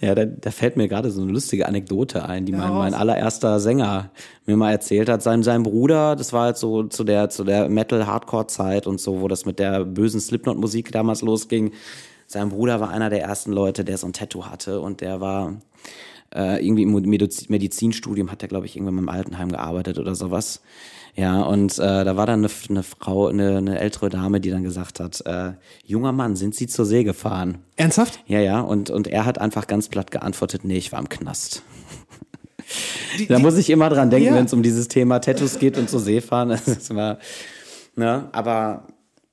Ja, 0.00 0.14
da, 0.14 0.24
da 0.24 0.50
fällt 0.50 0.78
mir 0.78 0.88
gerade 0.88 1.10
so 1.10 1.20
eine 1.20 1.30
lustige 1.30 1.68
Anekdote 1.68 2.26
ein, 2.26 2.46
die 2.46 2.52
mein, 2.52 2.70
raus. 2.70 2.78
mein 2.78 2.94
allererster 2.94 3.60
Sänger 3.60 4.10
mir 4.46 4.56
mal 4.56 4.70
erzählt 4.70 5.10
hat. 5.10 5.22
Sein, 5.22 5.42
sein 5.42 5.62
Bruder, 5.62 6.16
das 6.16 6.32
war 6.32 6.44
halt 6.44 6.56
so 6.56 6.84
zu 6.84 7.04
der, 7.04 7.28
zu 7.28 7.44
der 7.44 7.68
Metal-Hardcore-Zeit 7.68 8.86
und 8.86 8.98
so, 8.98 9.20
wo 9.20 9.28
das 9.28 9.44
mit 9.44 9.58
der 9.58 9.84
bösen 9.84 10.20
Slipknot-Musik 10.20 10.90
damals 10.90 11.20
losging. 11.20 11.72
Sein 12.26 12.48
Bruder 12.48 12.80
war 12.80 12.88
einer 12.88 13.10
der 13.10 13.22
ersten 13.22 13.52
Leute, 13.52 13.84
der 13.84 13.98
so 13.98 14.06
ein 14.06 14.14
Tattoo 14.14 14.46
hatte 14.46 14.80
und 14.80 15.02
der 15.02 15.20
war 15.20 15.56
äh, 16.34 16.64
irgendwie 16.64 16.82
im 16.82 16.94
Mediz- 16.94 17.46
Medizinstudium, 17.48 18.30
hat 18.30 18.42
er, 18.42 18.48
glaube 18.48 18.66
ich, 18.66 18.76
irgendwann 18.76 18.94
mal 18.96 19.02
im 19.02 19.08
Altenheim 19.08 19.50
gearbeitet 19.50 19.98
oder 19.98 20.14
sowas. 20.14 20.60
Ja, 21.16 21.42
und 21.42 21.76
äh, 21.78 22.04
da 22.04 22.16
war 22.16 22.26
dann 22.26 22.44
eine, 22.44 22.52
eine 22.68 22.82
Frau, 22.84 23.26
eine, 23.26 23.58
eine 23.58 23.78
ältere 23.80 24.10
Dame, 24.10 24.40
die 24.40 24.50
dann 24.50 24.62
gesagt 24.62 25.00
hat, 25.00 25.20
äh, 25.26 25.52
junger 25.84 26.12
Mann, 26.12 26.36
sind 26.36 26.54
Sie 26.54 26.68
zur 26.68 26.86
See 26.86 27.02
gefahren? 27.02 27.58
Ernsthaft? 27.76 28.20
Ja, 28.26 28.38
ja, 28.40 28.60
und, 28.60 28.90
und 28.90 29.08
er 29.08 29.24
hat 29.24 29.40
einfach 29.40 29.66
ganz 29.66 29.88
platt 29.88 30.12
geantwortet, 30.12 30.64
nee, 30.64 30.76
ich 30.78 30.92
war 30.92 31.00
im 31.00 31.08
Knast. 31.08 31.62
Die, 33.18 33.26
Da 33.26 33.36
die, 33.36 33.42
muss 33.42 33.56
ich 33.58 33.68
immer 33.70 33.88
dran 33.88 34.10
denken, 34.10 34.28
Ja. 34.28 34.34
wenn 34.36 34.44
es 34.44 34.52
um 34.52 34.62
dieses 34.62 34.86
Thema 34.86 35.18
Tattoos 35.18 35.58
geht 35.58 35.76
und 35.76 35.90
zur 35.90 35.98
See 35.98 36.20
fahren. 36.20 36.48
Das 36.50 36.68
ist 36.68 36.90
immer, 36.90 37.18
ne, 37.96 38.28
aber 38.30 38.86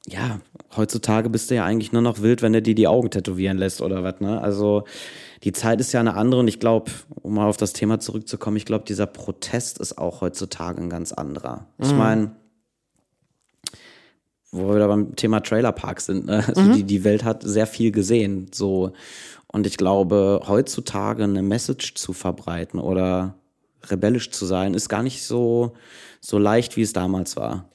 ja, 0.07 0.39
heutzutage 0.75 1.29
bist 1.29 1.51
du 1.51 1.55
ja 1.55 1.63
eigentlich 1.65 1.91
nur 1.91 2.01
noch 2.01 2.21
wild, 2.21 2.41
wenn 2.41 2.53
du 2.53 2.62
dir 2.63 2.73
die 2.73 2.88
Augen 2.88 3.12
tätowieren 3.12 3.57
lässt 3.60 3.81
oder 3.81 4.01
was, 4.03 4.19
ne? 4.21 4.41
Also 4.41 4.86
die 5.43 5.52
Zeit 5.52 5.80
ist 5.80 5.91
ja 5.93 6.00
eine 6.00 6.15
andere 6.15 6.39
und 6.41 6.47
ich 6.47 6.60
glaube, 6.60 6.91
um 7.21 7.36
mal 7.36 7.47
auf 7.47 7.58
das 7.58 7.73
Thema 7.73 8.00
zurückzukommen, 8.00 8.58
ich 8.58 8.65
glaube, 8.65 8.86
dieser 8.86 9.06
Protest 9.06 9.80
ist 9.80 9.97
auch 9.97 10.21
heutzutage 10.21 10.82
ein 10.82 10.89
ganz 10.89 11.12
anderer. 11.12 11.67
Ich 11.78 11.93
meine, 11.93 12.32
wo 14.52 14.69
wir 14.69 14.76
wieder 14.76 14.88
beim 14.88 15.15
Thema 15.15 15.41
Trailerpark 15.41 16.02
sind, 16.02 16.26
ne? 16.26 16.43
also 16.47 16.73
die, 16.73 16.84
die 16.84 17.04
Welt 17.04 17.23
hat 17.23 17.43
sehr 17.43 17.67
viel 17.67 17.91
gesehen, 17.91 18.50
so. 18.54 18.93
Und 19.47 19.65
ich 19.65 19.78
glaube, 19.78 20.41
heutzutage 20.47 21.23
eine 21.23 21.41
Message 21.41 21.95
zu 21.95 22.13
verbreiten 22.13 22.80
oder 22.80 23.36
rebellisch 23.84 24.32
zu 24.32 24.45
sein, 24.45 24.73
ist 24.73 24.89
gar 24.89 25.04
nicht 25.04 25.23
so, 25.23 25.73
so 26.19 26.38
leicht, 26.38 26.76
wie 26.76 26.82
es 26.82 26.93
damals 26.93 27.38
war. 27.38 27.69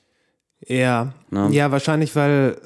ja. 0.67 1.15
Ne? 1.31 1.49
ja, 1.53 1.71
wahrscheinlich, 1.71 2.15
weil 2.15 2.57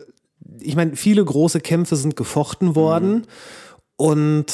ich 0.60 0.76
meine, 0.76 0.96
viele 0.96 1.24
große 1.24 1.60
Kämpfe 1.60 1.96
sind 1.96 2.16
gefochten 2.16 2.74
worden 2.74 3.26
und 3.96 4.46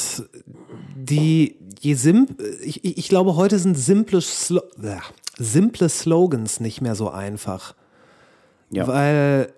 die, 0.95 1.57
je 1.79 1.95
simp, 1.95 2.41
ich, 2.61 2.83
ich 2.83 3.09
glaube, 3.09 3.35
heute 3.35 3.59
sind 3.59 3.77
simple, 3.77 4.21
Slo 4.21 4.61
ja, 4.81 5.01
simple 5.37 5.89
Slogans 5.89 6.59
nicht 6.59 6.81
mehr 6.81 6.95
so 6.95 7.09
einfach. 7.09 7.75
Ja. 8.69 8.87
Weil 8.87 9.53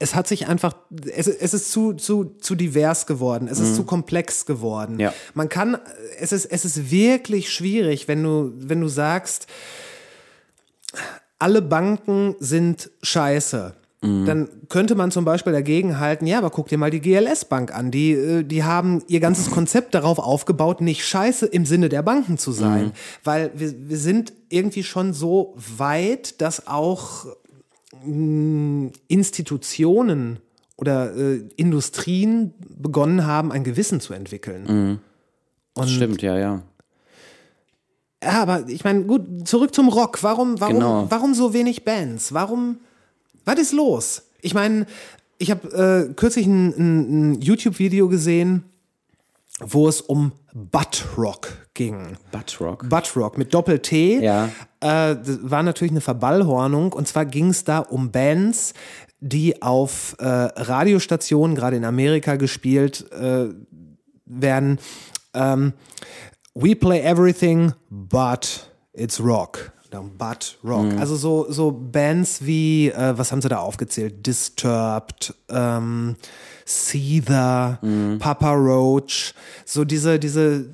es 0.00 0.14
hat 0.14 0.26
sich 0.26 0.48
einfach, 0.48 0.74
es, 1.14 1.28
es 1.28 1.54
ist 1.54 1.70
zu, 1.70 1.92
zu, 1.92 2.24
zu 2.40 2.54
divers 2.54 3.06
geworden, 3.06 3.48
es 3.48 3.60
ist 3.60 3.76
zu 3.76 3.84
komplex 3.84 4.46
geworden. 4.46 4.98
Ja. 4.98 5.12
Man 5.34 5.48
kann, 5.48 5.78
es 6.18 6.32
ist, 6.32 6.46
es 6.46 6.64
ist 6.64 6.90
wirklich 6.90 7.52
schwierig, 7.52 8.08
wenn 8.08 8.22
du, 8.22 8.52
wenn 8.56 8.80
du 8.80 8.88
sagst, 8.88 9.46
alle 11.38 11.62
Banken 11.62 12.34
sind 12.40 12.90
scheiße. 13.02 13.74
Dann 14.02 14.48
könnte 14.70 14.94
man 14.94 15.10
zum 15.10 15.26
Beispiel 15.26 15.52
dagegen 15.52 16.00
halten, 16.00 16.26
ja, 16.26 16.38
aber 16.38 16.48
guck 16.48 16.68
dir 16.68 16.78
mal 16.78 16.90
die 16.90 17.00
GLS-Bank 17.02 17.74
an. 17.74 17.90
Die, 17.90 18.12
äh, 18.12 18.42
die 18.44 18.64
haben 18.64 19.02
ihr 19.08 19.20
ganzes 19.20 19.50
Konzept 19.50 19.94
darauf 19.94 20.18
aufgebaut, 20.18 20.80
nicht 20.80 21.04
scheiße 21.04 21.44
im 21.44 21.66
Sinne 21.66 21.90
der 21.90 22.00
Banken 22.02 22.38
zu 22.38 22.50
sein. 22.52 22.92
Weil 23.24 23.50
wir, 23.54 23.74
wir 23.90 23.98
sind 23.98 24.32
irgendwie 24.48 24.84
schon 24.84 25.12
so 25.12 25.54
weit, 25.76 26.40
dass 26.40 26.66
auch 26.66 27.26
mh, 28.02 28.92
Institutionen 29.08 30.38
oder 30.78 31.14
äh, 31.14 31.42
Industrien 31.56 32.54
begonnen 32.70 33.26
haben, 33.26 33.52
ein 33.52 33.64
Gewissen 33.64 34.00
zu 34.00 34.14
entwickeln. 34.14 34.98
Das 35.74 35.90
stimmt, 35.90 36.22
ja, 36.22 36.38
ja. 36.38 36.62
Ja, 38.24 38.42
aber 38.42 38.66
ich 38.68 38.82
meine, 38.84 39.02
gut, 39.04 39.46
zurück 39.46 39.74
zum 39.74 39.88
Rock. 39.88 40.22
Warum, 40.22 40.58
warum, 40.60 40.74
Genau. 40.74 41.06
warum 41.10 41.34
so 41.34 41.52
wenig 41.52 41.84
Bands? 41.84 42.32
Warum, 42.32 42.78
was 43.44 43.58
ist 43.58 43.72
los? 43.72 44.22
Ich 44.42 44.54
meine, 44.54 44.86
ich 45.38 45.50
habe 45.50 46.08
äh, 46.10 46.14
kürzlich 46.14 46.46
ein, 46.46 46.68
ein, 46.68 47.32
ein 47.32 47.40
YouTube-Video 47.40 48.08
gesehen, 48.08 48.64
wo 49.60 49.88
es 49.88 50.00
um 50.00 50.32
Buttrock 50.54 51.48
ging. 51.74 52.16
Buttrock. 52.32 52.88
Buttrock 52.88 53.38
mit 53.38 53.52
Doppel-T. 53.52 54.22
Ja. 54.22 54.46
Äh, 54.80 55.16
das 55.16 55.38
war 55.42 55.62
natürlich 55.62 55.92
eine 55.92 56.00
Verballhornung. 56.00 56.92
Und 56.92 57.08
zwar 57.08 57.24
ging 57.26 57.48
es 57.48 57.64
da 57.64 57.78
um 57.78 58.10
Bands, 58.10 58.74
die 59.20 59.60
auf 59.62 60.16
äh, 60.18 60.26
Radiostationen, 60.26 61.54
gerade 61.54 61.76
in 61.76 61.84
Amerika, 61.84 62.36
gespielt 62.36 63.10
äh, 63.12 63.48
werden. 64.24 64.78
Ähm, 65.34 65.74
We 66.54 66.74
play 66.74 67.00
everything, 67.00 67.74
but 67.90 68.68
it's 68.92 69.20
rock. 69.20 69.72
Dann 69.90 70.16
But 70.16 70.58
Rock. 70.62 70.86
Also 71.00 71.16
so, 71.16 71.50
so 71.50 71.72
Bands 71.72 72.44
wie, 72.46 72.90
äh, 72.90 73.18
was 73.18 73.32
haben 73.32 73.42
sie 73.42 73.48
da 73.48 73.58
aufgezählt? 73.58 74.24
Disturbed, 74.26 75.34
ähm, 75.48 76.16
Seether, 76.64 77.80
Papa 78.20 78.52
Roach, 78.52 79.34
so 79.64 79.84
diese, 79.84 80.18
diese, 80.20 80.66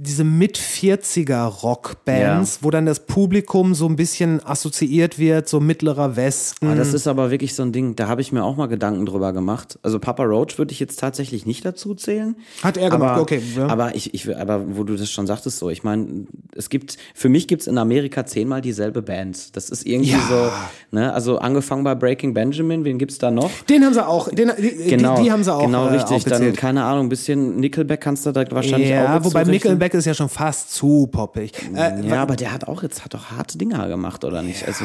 diese 0.00 0.22
Mit-40er-Rockbands, 0.22 2.54
Ja. 2.56 2.62
wo 2.62 2.70
dann 2.70 2.86
das 2.86 3.00
Publikum 3.00 3.74
so 3.74 3.86
ein 3.86 3.96
bisschen 3.96 4.40
assoziiert 4.44 5.18
wird, 5.18 5.48
so 5.48 5.58
mittlerer 5.58 6.14
Westen. 6.14 6.68
Ah, 6.68 6.74
das 6.76 6.94
ist 6.94 7.08
aber 7.08 7.32
wirklich 7.32 7.54
so 7.56 7.64
ein 7.64 7.72
Ding, 7.72 7.96
da 7.96 8.06
habe 8.06 8.20
ich 8.20 8.30
mir 8.30 8.44
auch 8.44 8.56
mal 8.56 8.66
Gedanken 8.66 9.06
drüber 9.06 9.32
gemacht. 9.32 9.76
Also 9.82 9.98
Papa 9.98 10.22
Roach 10.22 10.56
würde 10.56 10.70
ich 10.72 10.78
jetzt 10.78 11.00
tatsächlich 11.00 11.46
nicht 11.46 11.64
dazu 11.64 11.96
zählen. 11.96 12.36
Hat 12.62 12.76
er 12.76 12.90
gemacht, 12.90 13.10
aber, 13.12 13.22
okay, 13.22 13.42
ja. 13.56 13.66
Aber 13.66 13.96
ich, 13.96 14.14
ich, 14.14 14.36
aber 14.36 14.76
wo 14.76 14.84
du 14.84 14.94
das 14.96 15.10
schon 15.10 15.26
sagtest, 15.26 15.58
so, 15.58 15.68
ich 15.68 15.82
meine, 15.82 16.26
es 16.54 16.68
gibt, 16.70 16.96
für 17.14 17.28
mich 17.28 17.48
gibt 17.48 17.62
es 17.62 17.66
in 17.68 17.76
Amerika 17.76 18.24
zehnmal 18.24 18.60
dieselbe 18.60 19.02
Band. 19.02 19.56
Das 19.56 19.68
ist 19.68 19.84
irgendwie 19.84 20.12
Ja. 20.12 20.20
so, 20.28 20.48
ne, 20.96 21.12
also 21.12 21.38
angefangen 21.38 21.82
bei 21.82 21.96
Breaking 21.96 22.34
Benjamin, 22.34 22.84
wen 22.84 22.98
gibt's 22.98 23.18
da 23.18 23.32
noch? 23.32 23.50
den 23.68 23.84
haben 23.84 23.94
sie 23.94 24.06
auch, 24.06 24.28
den, 24.28 24.52
Genau, 24.86 25.16
die, 25.16 25.24
die 25.24 25.32
haben 25.32 25.42
sie 25.42 25.52
auch 25.52 25.64
genau 25.64 25.86
äh, 25.88 25.94
richtig. 25.94 26.22
Dann 26.24 26.32
aufgezählt. 26.34 26.56
keine 26.56 26.84
Ahnung, 26.84 27.06
ein 27.06 27.08
bisschen 27.08 27.56
Nickelback 27.56 28.00
kannst 28.00 28.26
du 28.26 28.30
da 28.32 28.44
wahrscheinlich 28.50 28.90
auch 28.90 28.94
ja, 28.94 29.24
wobei 29.24 29.44
so 29.44 29.50
Nickelback 29.88 29.94
ist 29.94 30.04
ja 30.04 30.14
schon 30.14 30.28
fast 30.28 30.72
zu 30.72 31.06
poppig. 31.08 31.52
Äh, 31.74 32.06
Ja, 32.06 32.22
aber 32.22 32.36
der 32.36 32.52
hat 32.52 32.64
auch 32.64 32.82
jetzt 32.82 33.04
hat 33.04 33.14
doch 33.14 33.30
harte 33.30 33.58
Dinger 33.58 33.88
gemacht, 33.88 34.24
oder 34.24 34.42
nicht? 34.42 34.66
Also 34.66 34.84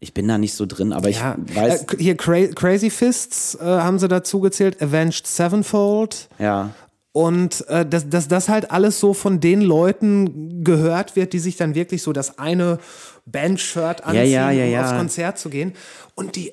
ich 0.00 0.14
bin 0.14 0.28
da 0.28 0.38
nicht 0.38 0.54
so 0.54 0.66
drin, 0.66 0.92
aber 0.92 1.08
ich 1.08 1.18
ja, 1.18 1.36
weiß. 1.38 1.82
äh, 1.82 1.96
hier 1.98 2.16
Cra 2.16 2.46
Crazy 2.54 2.90
Fists 2.90 3.56
äh, 3.56 3.64
haben 3.64 3.98
sie 3.98 4.08
dazu 4.08 4.40
gezählt, 4.40 4.80
Avenged 4.82 5.26
Sevenfold. 5.26 6.28
ja. 6.38 6.70
Und 7.12 7.66
äh, 7.68 7.84
dass, 7.84 8.08
dass 8.08 8.28
das 8.28 8.48
halt 8.48 8.70
alles 8.70 9.00
so 9.00 9.12
von 9.12 9.40
den 9.40 9.60
Leuten 9.62 10.62
gehört 10.62 11.16
wird, 11.16 11.32
die 11.32 11.40
sich 11.40 11.56
dann 11.56 11.74
wirklich 11.74 12.02
so 12.02 12.12
das 12.12 12.38
eine 12.38 12.78
Bandshirt 13.26 14.04
anziehen, 14.04 14.30
ja, 14.30 14.50
ja, 14.52 14.64
um 14.66 14.70
ja. 14.70 14.82
aufs 14.82 14.96
Konzert 14.96 15.38
zu 15.38 15.48
gehen. 15.48 15.72
Und 16.14 16.36
die, 16.36 16.52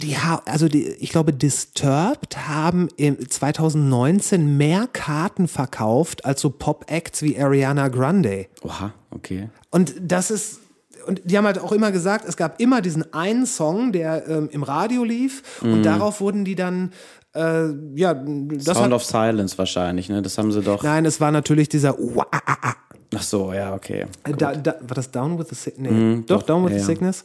die 0.00 0.16
ha- 0.16 0.42
also 0.46 0.68
die, 0.68 0.86
ich 0.86 1.10
glaube, 1.10 1.32
Disturbed 1.32 2.48
haben 2.48 2.88
im 2.96 3.18
2019 3.28 4.56
mehr 4.56 4.86
Karten 4.92 5.48
verkauft 5.48 6.24
als 6.24 6.40
so 6.40 6.50
Pop-Acts 6.50 7.22
wie 7.22 7.38
Ariana 7.40 7.88
Grande. 7.88 8.46
Oha, 8.62 8.92
okay. 9.10 9.50
Und 9.70 9.94
das 10.00 10.30
ist, 10.30 10.60
und 11.06 11.22
die 11.24 11.36
haben 11.36 11.46
halt 11.46 11.58
auch 11.58 11.72
immer 11.72 11.90
gesagt, 11.92 12.26
es 12.28 12.36
gab 12.36 12.60
immer 12.60 12.80
diesen 12.80 13.12
einen 13.12 13.46
Song, 13.46 13.92
der 13.92 14.28
ähm, 14.28 14.48
im 14.52 14.62
Radio 14.62 15.04
lief 15.04 15.42
Mhm. 15.62 15.72
und 15.72 15.82
darauf 15.82 16.20
wurden 16.20 16.44
die 16.44 16.54
dann, 16.54 16.92
äh, 17.34 17.66
ja, 17.96 18.14
das 18.14 18.64
Sound 18.64 18.78
hat, 18.78 18.92
of 18.92 19.04
Silence 19.04 19.58
wahrscheinlich, 19.58 20.08
ne? 20.08 20.22
Das 20.22 20.38
haben 20.38 20.52
sie 20.52 20.62
doch. 20.62 20.82
nein, 20.82 21.06
es 21.06 21.20
war 21.20 21.30
natürlich 21.32 21.68
dieser, 21.68 21.98
Ua, 21.98 22.24
ah, 22.30 22.40
ah, 22.46 22.56
ah. 22.62 22.74
Ach 23.16 23.22
so, 23.22 23.52
ja, 23.54 23.74
okay. 23.74 24.04
da, 24.36 24.54
da, 24.54 24.74
war 24.80 24.94
das 24.94 25.10
Down 25.10 25.38
with 25.38 25.46
the 25.48 25.54
Sickness? 25.54 25.90
Nee, 25.92 26.22
doch, 26.26 26.40
doch, 26.40 26.42
Down 26.46 26.64
with 26.66 26.72
ja, 26.74 26.78
the. 26.78 26.84
Sickness. 26.84 27.24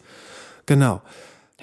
Genau. 0.65 1.01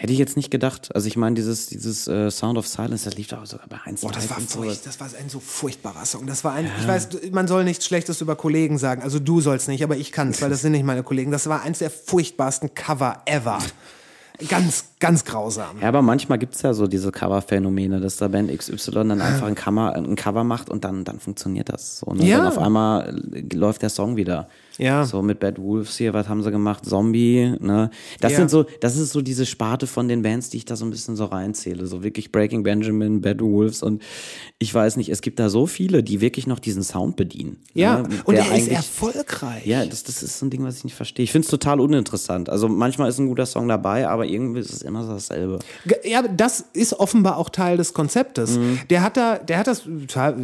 Hätte 0.01 0.15
ich 0.15 0.19
jetzt 0.19 0.35
nicht 0.35 0.51
gedacht. 0.51 0.95
Also 0.95 1.09
ich 1.09 1.19
meine, 1.19 1.35
dieses, 1.35 1.67
dieses 1.67 2.09
äh, 2.09 2.31
Sound 2.31 2.57
of 2.57 2.67
Silence, 2.67 3.05
das 3.05 3.19
lief 3.19 3.29
doch 3.29 3.45
sogar 3.45 3.69
bei 3.69 3.77
1 3.85 4.01
Boah, 4.01 4.11
das 4.11 4.31
war 4.31 4.39
und 4.39 4.49
furcht, 4.49 4.87
das 4.87 4.99
war 4.99 5.09
ein 5.21 5.29
so 5.29 5.41
furchtbarer 5.41 6.07
Song. 6.07 6.27
Das 6.27 6.43
war 6.43 6.55
ein, 6.55 6.71
ich 6.81 6.89
weiß, 6.89 7.09
man 7.33 7.47
soll 7.47 7.65
nichts 7.65 7.85
Schlechtes 7.85 8.23
über 8.23 8.35
Kollegen 8.35 8.79
sagen. 8.79 9.03
Also 9.03 9.19
du 9.19 9.43
sollst 9.43 9.69
nicht, 9.69 9.85
aber 9.85 9.99
ich 9.99 10.11
kann 10.11 10.31
es, 10.31 10.41
weil 10.41 10.49
das 10.49 10.63
sind 10.63 10.73
nicht 10.73 10.87
meine 10.87 11.03
Kollegen. 11.03 11.31
Das 11.31 11.51
war 11.51 11.61
eins 11.61 11.81
der 11.81 11.91
furchtbarsten 11.91 12.73
Cover 12.73 13.21
ever. 13.27 13.59
Ganz, 14.49 14.87
ganz 15.01 15.27
grausam. 15.27 15.83
Ja, 15.83 15.89
aber 15.89 16.01
manchmal 16.01 16.39
gibt's 16.39 16.63
ja 16.63 16.73
so 16.73 16.87
diese 16.87 17.13
Cover-Phänomene, 17.13 18.01
dass 18.01 18.17
da 18.17 18.29
Band 18.29 18.57
XY 18.57 18.93
dann 18.93 19.21
einfach 19.21 19.49
ein 19.49 19.55
Cover, 19.55 19.95
ein 19.95 20.17
Cover 20.17 20.45
macht 20.45 20.71
und 20.71 20.83
dann, 20.85 21.05
dann 21.05 21.21
funktioniert 21.21 21.69
das 21.69 21.99
so. 21.99 22.15
Ne? 22.15 22.25
Ja. 22.25 22.39
Dann 22.39 22.47
auf 22.47 22.57
einmal 22.57 23.21
äh, 23.35 23.55
läuft 23.55 23.83
der 23.83 23.91
Song 23.91 24.17
wieder. 24.17 24.49
Ja. 24.79 25.05
So 25.05 25.23
mit 25.23 25.41
Bad 25.41 25.59
Wolves 25.61 25.97
hier, 25.99 26.15
was 26.15 26.29
haben 26.29 26.43
sie 26.43 26.51
gemacht? 26.51 26.85
Zombie, 26.87 27.55
ne? 27.61 27.91
Das 28.21 28.33
Ja. 28.33 28.39
sind 28.39 28.51
so, 28.51 28.65
das 28.81 28.97
ist 28.97 29.13
so 29.13 29.21
diese 29.21 29.45
Sparte 29.47 29.87
von 29.87 30.09
den 30.09 30.23
Bands, 30.23 30.51
die 30.51 30.57
ich 30.59 30.65
da 30.65 30.77
so 30.77 30.85
ein 30.85 30.91
bisschen 30.91 31.17
so 31.17 31.27
reinzähle. 31.27 31.87
So 31.87 32.03
wirklich 32.03 32.33
Breaking 32.33 32.63
Benjamin, 32.63 33.21
Bad 33.21 33.41
Wolves 33.41 33.83
und 33.83 34.03
ich 34.59 34.73
weiß 34.73 34.97
nicht, 34.97 35.09
es 35.09 35.21
gibt 35.23 35.39
da 35.39 35.49
so 35.49 35.67
viele, 35.67 36.03
die 36.03 36.21
wirklich 36.21 36.47
noch 36.47 36.59
diesen 36.59 36.83
Sound 36.83 37.17
bedienen. 37.17 37.59
Ja, 37.75 38.03
ne? 38.03 38.09
und 38.25 38.35
Der 38.35 38.45
er 38.47 38.57
ist 38.59 38.69
erfolgreich. 38.69 39.67
Ja, 39.67 39.85
das, 39.85 40.03
das 40.05 40.23
ist 40.23 40.39
so 40.39 40.47
ein 40.47 40.51
Ding, 40.51 40.63
was 40.65 40.79
ich 40.79 40.85
nicht 40.85 40.95
verstehe. 40.95 41.25
Ich 41.25 41.33
finde 41.33 41.45
es 41.47 41.51
total 41.51 41.81
uninteressant. 41.81 42.49
Also 42.49 42.69
manchmal 42.69 43.09
ist 43.09 43.19
ein 43.19 43.27
guter 43.27 43.47
Song 43.47 43.69
dabei, 43.69 44.09
aber 44.09 44.27
irgendwie 44.27 44.61
ist 44.61 44.73
es 44.73 44.83
immer 44.83 45.05
so 45.05 45.13
dasselbe. 45.13 45.59
Ja, 46.05 46.23
das 46.23 46.65
ist 46.73 46.95
offenbar 46.95 47.37
auch 47.37 47.49
Teil 47.51 47.77
des 47.77 47.95
Konzeptes. 47.95 48.57
Mhm. 48.59 48.79
Der 48.91 49.03
hat 49.03 49.17
da, 49.17 49.39
der 49.39 49.59
hat 49.59 49.67
das 49.67 49.83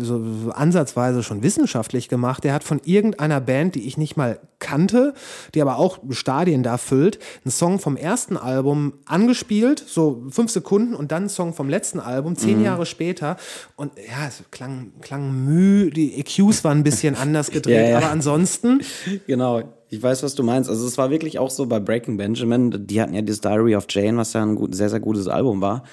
so 0.00 0.22
ansatzweise 0.54 1.22
schon 1.22 1.42
wissenschaftlich 1.42 2.08
gemacht. 2.08 2.44
Der 2.44 2.52
hat 2.54 2.64
von 2.64 2.80
irgendeiner 2.84 3.40
Band, 3.40 3.74
die 3.74 3.86
ich 3.86 3.96
nicht 3.96 4.15
mal 4.16 4.38
kannte, 4.58 5.12
die 5.54 5.60
aber 5.62 5.78
auch 5.78 5.98
Stadien 6.10 6.62
da 6.62 6.78
füllt, 6.78 7.18
einen 7.44 7.52
Song 7.52 7.78
vom 7.78 7.96
ersten 7.96 8.36
Album 8.36 8.94
angespielt, 9.04 9.84
so 9.86 10.24
fünf 10.30 10.50
Sekunden 10.50 10.94
und 10.94 11.12
dann 11.12 11.24
einen 11.24 11.28
Song 11.28 11.52
vom 11.54 11.68
letzten 11.68 12.00
Album, 12.00 12.32
Mhm. 12.32 12.36
zehn 12.38 12.62
Jahre 12.64 12.86
später. 12.86 13.36
Und 13.76 13.92
ja, 13.96 14.26
es 14.28 14.42
klang, 14.50 14.92
klang 15.02 15.44
müh, 15.44 15.90
die 15.90 16.18
EQs 16.18 16.64
waren 16.64 16.78
ein 16.78 16.84
bisschen 16.84 17.14
anders 17.20 17.50
gedreht, 17.50 17.76
Ja, 17.84 17.88
ja. 17.90 17.96
aber 17.98 18.10
ansonsten, 18.10 18.80
Genau, 19.26 19.62
ich 19.88 20.02
weiß, 20.02 20.22
was 20.24 20.34
du 20.34 20.42
meinst. 20.42 20.68
Also 20.68 20.86
es 20.86 20.98
war 20.98 21.10
wirklich 21.10 21.38
auch 21.38 21.50
so 21.50 21.66
bei 21.66 21.78
Breaking 21.78 22.16
Benjamin, 22.16 22.86
die 22.86 23.00
hatten 23.00 23.14
ja 23.14 23.22
dieses 23.22 23.40
Diary 23.40 23.76
of 23.76 23.86
Jane, 23.88 24.16
was 24.16 24.32
ja 24.32 24.42
ein 24.42 24.56
gut, 24.56 24.74
sehr, 24.74 24.88
sehr 24.90 24.98
gutes 25.00 25.28
Album 25.28 25.60
war. 25.60 25.84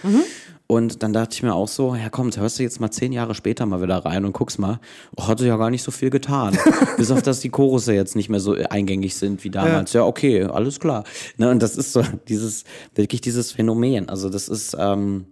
Und 0.73 1.03
dann 1.03 1.13
dachte 1.13 1.35
ich 1.35 1.43
mir 1.43 1.53
auch 1.53 1.67
so, 1.67 1.93
ja 1.93 2.09
komm, 2.09 2.31
hörst 2.35 2.57
du 2.57 2.63
jetzt 2.63 2.79
mal 2.79 2.89
zehn 2.89 3.13
Jahre 3.13 3.35
später 3.35 3.67
mal 3.67 3.83
wieder 3.83 3.97
rein 3.97 4.25
und 4.25 4.33
guckst 4.33 4.57
mal, 4.57 4.79
oh, 5.15 5.27
hat 5.27 5.37
sich 5.37 5.47
ja 5.47 5.57
gar 5.57 5.69
nicht 5.69 5.83
so 5.83 5.91
viel 5.91 6.09
getan. 6.09 6.57
Bis 6.97 7.11
auf, 7.11 7.21
dass 7.21 7.41
die 7.41 7.49
Chorusse 7.49 7.93
jetzt 7.93 8.15
nicht 8.15 8.27
mehr 8.27 8.39
so 8.39 8.53
eingängig 8.53 9.13
sind 9.13 9.43
wie 9.43 9.51
damals. 9.51 9.93
Ja, 9.93 10.03
okay, 10.03 10.45
alles 10.45 10.79
klar. 10.79 11.03
Ne, 11.37 11.51
und 11.51 11.61
das 11.61 11.75
ist 11.75 11.93
so 11.93 12.01
dieses, 12.27 12.63
wirklich 12.95 13.21
dieses 13.21 13.51
Phänomen. 13.51 14.09
Also 14.09 14.29
das 14.29 14.49
ist, 14.49 14.75
ähm, 14.79 15.27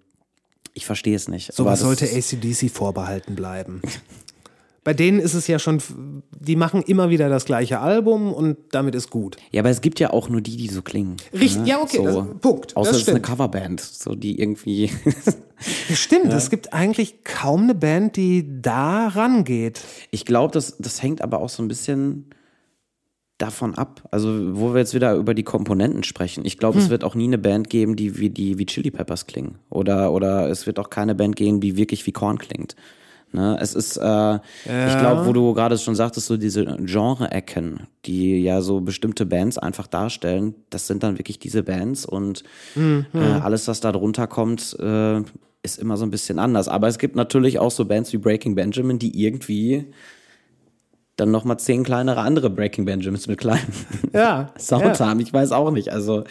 ich 0.76 0.86
verstehe 0.86 1.16
es 1.16 1.28
nicht. 1.28 1.52
Sowas 1.54 1.80
sollte 1.80 2.06
ACDC 2.06 2.70
vorbehalten 2.70 3.34
bleiben. 3.34 3.82
Bei 4.84 4.94
denen 4.96 5.20
ist 5.20 5.36
es 5.36 5.46
ja 5.46 5.60
schon, 5.60 5.80
die 6.40 6.56
machen 6.56 6.82
immer 6.82 7.12
wieder 7.12 7.30
das 7.30 7.46
gleiche 7.46 7.80
Album 7.82 8.34
und 8.34 8.58
damit 8.72 8.96
ist 8.96 9.12
gut. 9.12 9.38
Ja, 9.52 9.62
aber 9.62 9.70
es 9.70 9.82
gibt 9.82 10.00
ja 10.00 10.10
auch 10.12 10.28
nur 10.28 10.42
die, 10.42 10.58
die 10.58 10.70
so 10.70 10.82
klingen. 10.82 11.18
Richtig, 11.34 11.62
ne? 11.62 11.68
ja, 11.68 11.82
okay, 11.82 12.02
das- 12.04 12.26
Punkt, 12.42 12.76
Außer 12.76 12.92
es 12.92 12.98
ist 13.02 13.10
eine. 13.10 13.22
Coverband, 13.22 13.80
so 13.80 14.16
die 14.16 14.40
irgendwie. 14.40 14.90
Ja, 15.90 15.96
stimmt, 15.96 16.34
es 16.34 16.50
gibt 16.50 16.74
eigentlich 16.74 17.24
kaum 17.24 17.62
eine 17.66 17.76
Band, 17.76 18.16
die 18.16 18.62
da 18.64 19.10
rangeht. 19.10 19.80
ich 20.10 20.26
glaube, 20.26 20.52
das, 20.52 20.78
das 20.80 21.04
hängt 21.04 21.22
aber 21.22 21.38
auch 21.40 21.50
so 21.50 21.62
ein 21.62 21.68
bisschen 21.68 22.32
davon 23.38 23.76
ab. 23.76 24.08
Also, 24.10 24.58
wo 24.60 24.74
wir 24.74 24.80
jetzt 24.80 24.96
wieder 24.96 25.14
über 25.16 25.36
die 25.36 25.44
Komponenten 25.44 26.04
sprechen. 26.04 26.46
Ich 26.46 26.58
glaube, 26.58 26.80
es 26.80 26.90
wird 26.90 27.04
auch 27.04 27.14
nie 27.14 27.26
eine 27.26 27.38
Band 27.38 27.70
geben, 27.70 27.96
die 27.96 28.18
wie 28.18 28.32
die 28.32 28.58
wie 28.58 28.66
Chili 28.66 28.90
Peppers 28.90 29.28
klingen. 29.28 29.60
Oder, 29.70 30.12
oder 30.14 30.50
es 30.50 30.66
wird 30.66 30.80
auch 30.80 30.90
keine 30.90 31.14
Band 31.14 31.36
geben, 31.36 31.60
die 31.60 31.78
wirklich 31.78 32.08
wie 32.08 32.12
Korn 32.12 32.40
klingt. 32.40 32.76
Ne, 33.34 33.58
es 33.62 33.76
ist, 33.76 33.96
äh, 33.96 34.36
ich 34.36 34.98
glaube, 35.00 35.26
wo 35.26 35.32
du 35.32 35.54
gerade 35.54 35.78
schon 35.78 35.96
sagtest, 35.96 36.28
so 36.28 36.36
diese 36.36 36.66
Genre-Ecken, 36.66 37.88
die 38.06 38.42
ja 38.42 38.62
so 38.62 38.82
bestimmte 38.82 39.26
Bands 39.26 39.58
einfach 39.58 39.88
darstellen, 39.88 40.54
das 40.70 40.88
sind 40.88 41.02
dann 41.04 41.18
wirklich 41.18 41.40
diese 41.40 41.64
Bands 41.64 42.06
und 42.06 42.44
äh, 43.14 43.18
alles, 43.42 43.70
was 43.70 43.80
da 43.80 43.94
drunter 43.94 44.28
kommt, 44.28 44.76
äh, 44.80 45.22
ist 45.64 45.80
immer 45.80 45.96
so 45.96 46.06
ein 46.06 46.12
bisschen 46.12 46.40
anders. 46.40 46.68
Aber 46.68 46.88
es 46.88 46.98
gibt 46.98 47.16
natürlich 47.16 47.60
auch 47.60 47.72
so 47.72 47.86
Bands 47.86 48.12
wie 48.12 48.18
Breaking 48.18 48.56
Benjamin, 48.56 49.00
die 49.00 49.24
irgendwie 49.24 49.94
dann 51.22 51.32
nochmal 51.32 51.60
zehn 51.60 51.84
kleinere 51.84 52.22
andere 52.22 52.50
Breaking 52.50 52.86
Benjamins 52.86 53.28
mit 53.28 53.40
kleinem 53.40 53.62
Ja, 54.14 54.52
Sound 54.60 55.00
ja. 55.00 55.00
haben. 55.00 55.20
Ich 55.20 55.32
weiß 55.32 55.52
auch 55.52 55.72
nicht. 55.72 55.90
Also, 55.90 56.24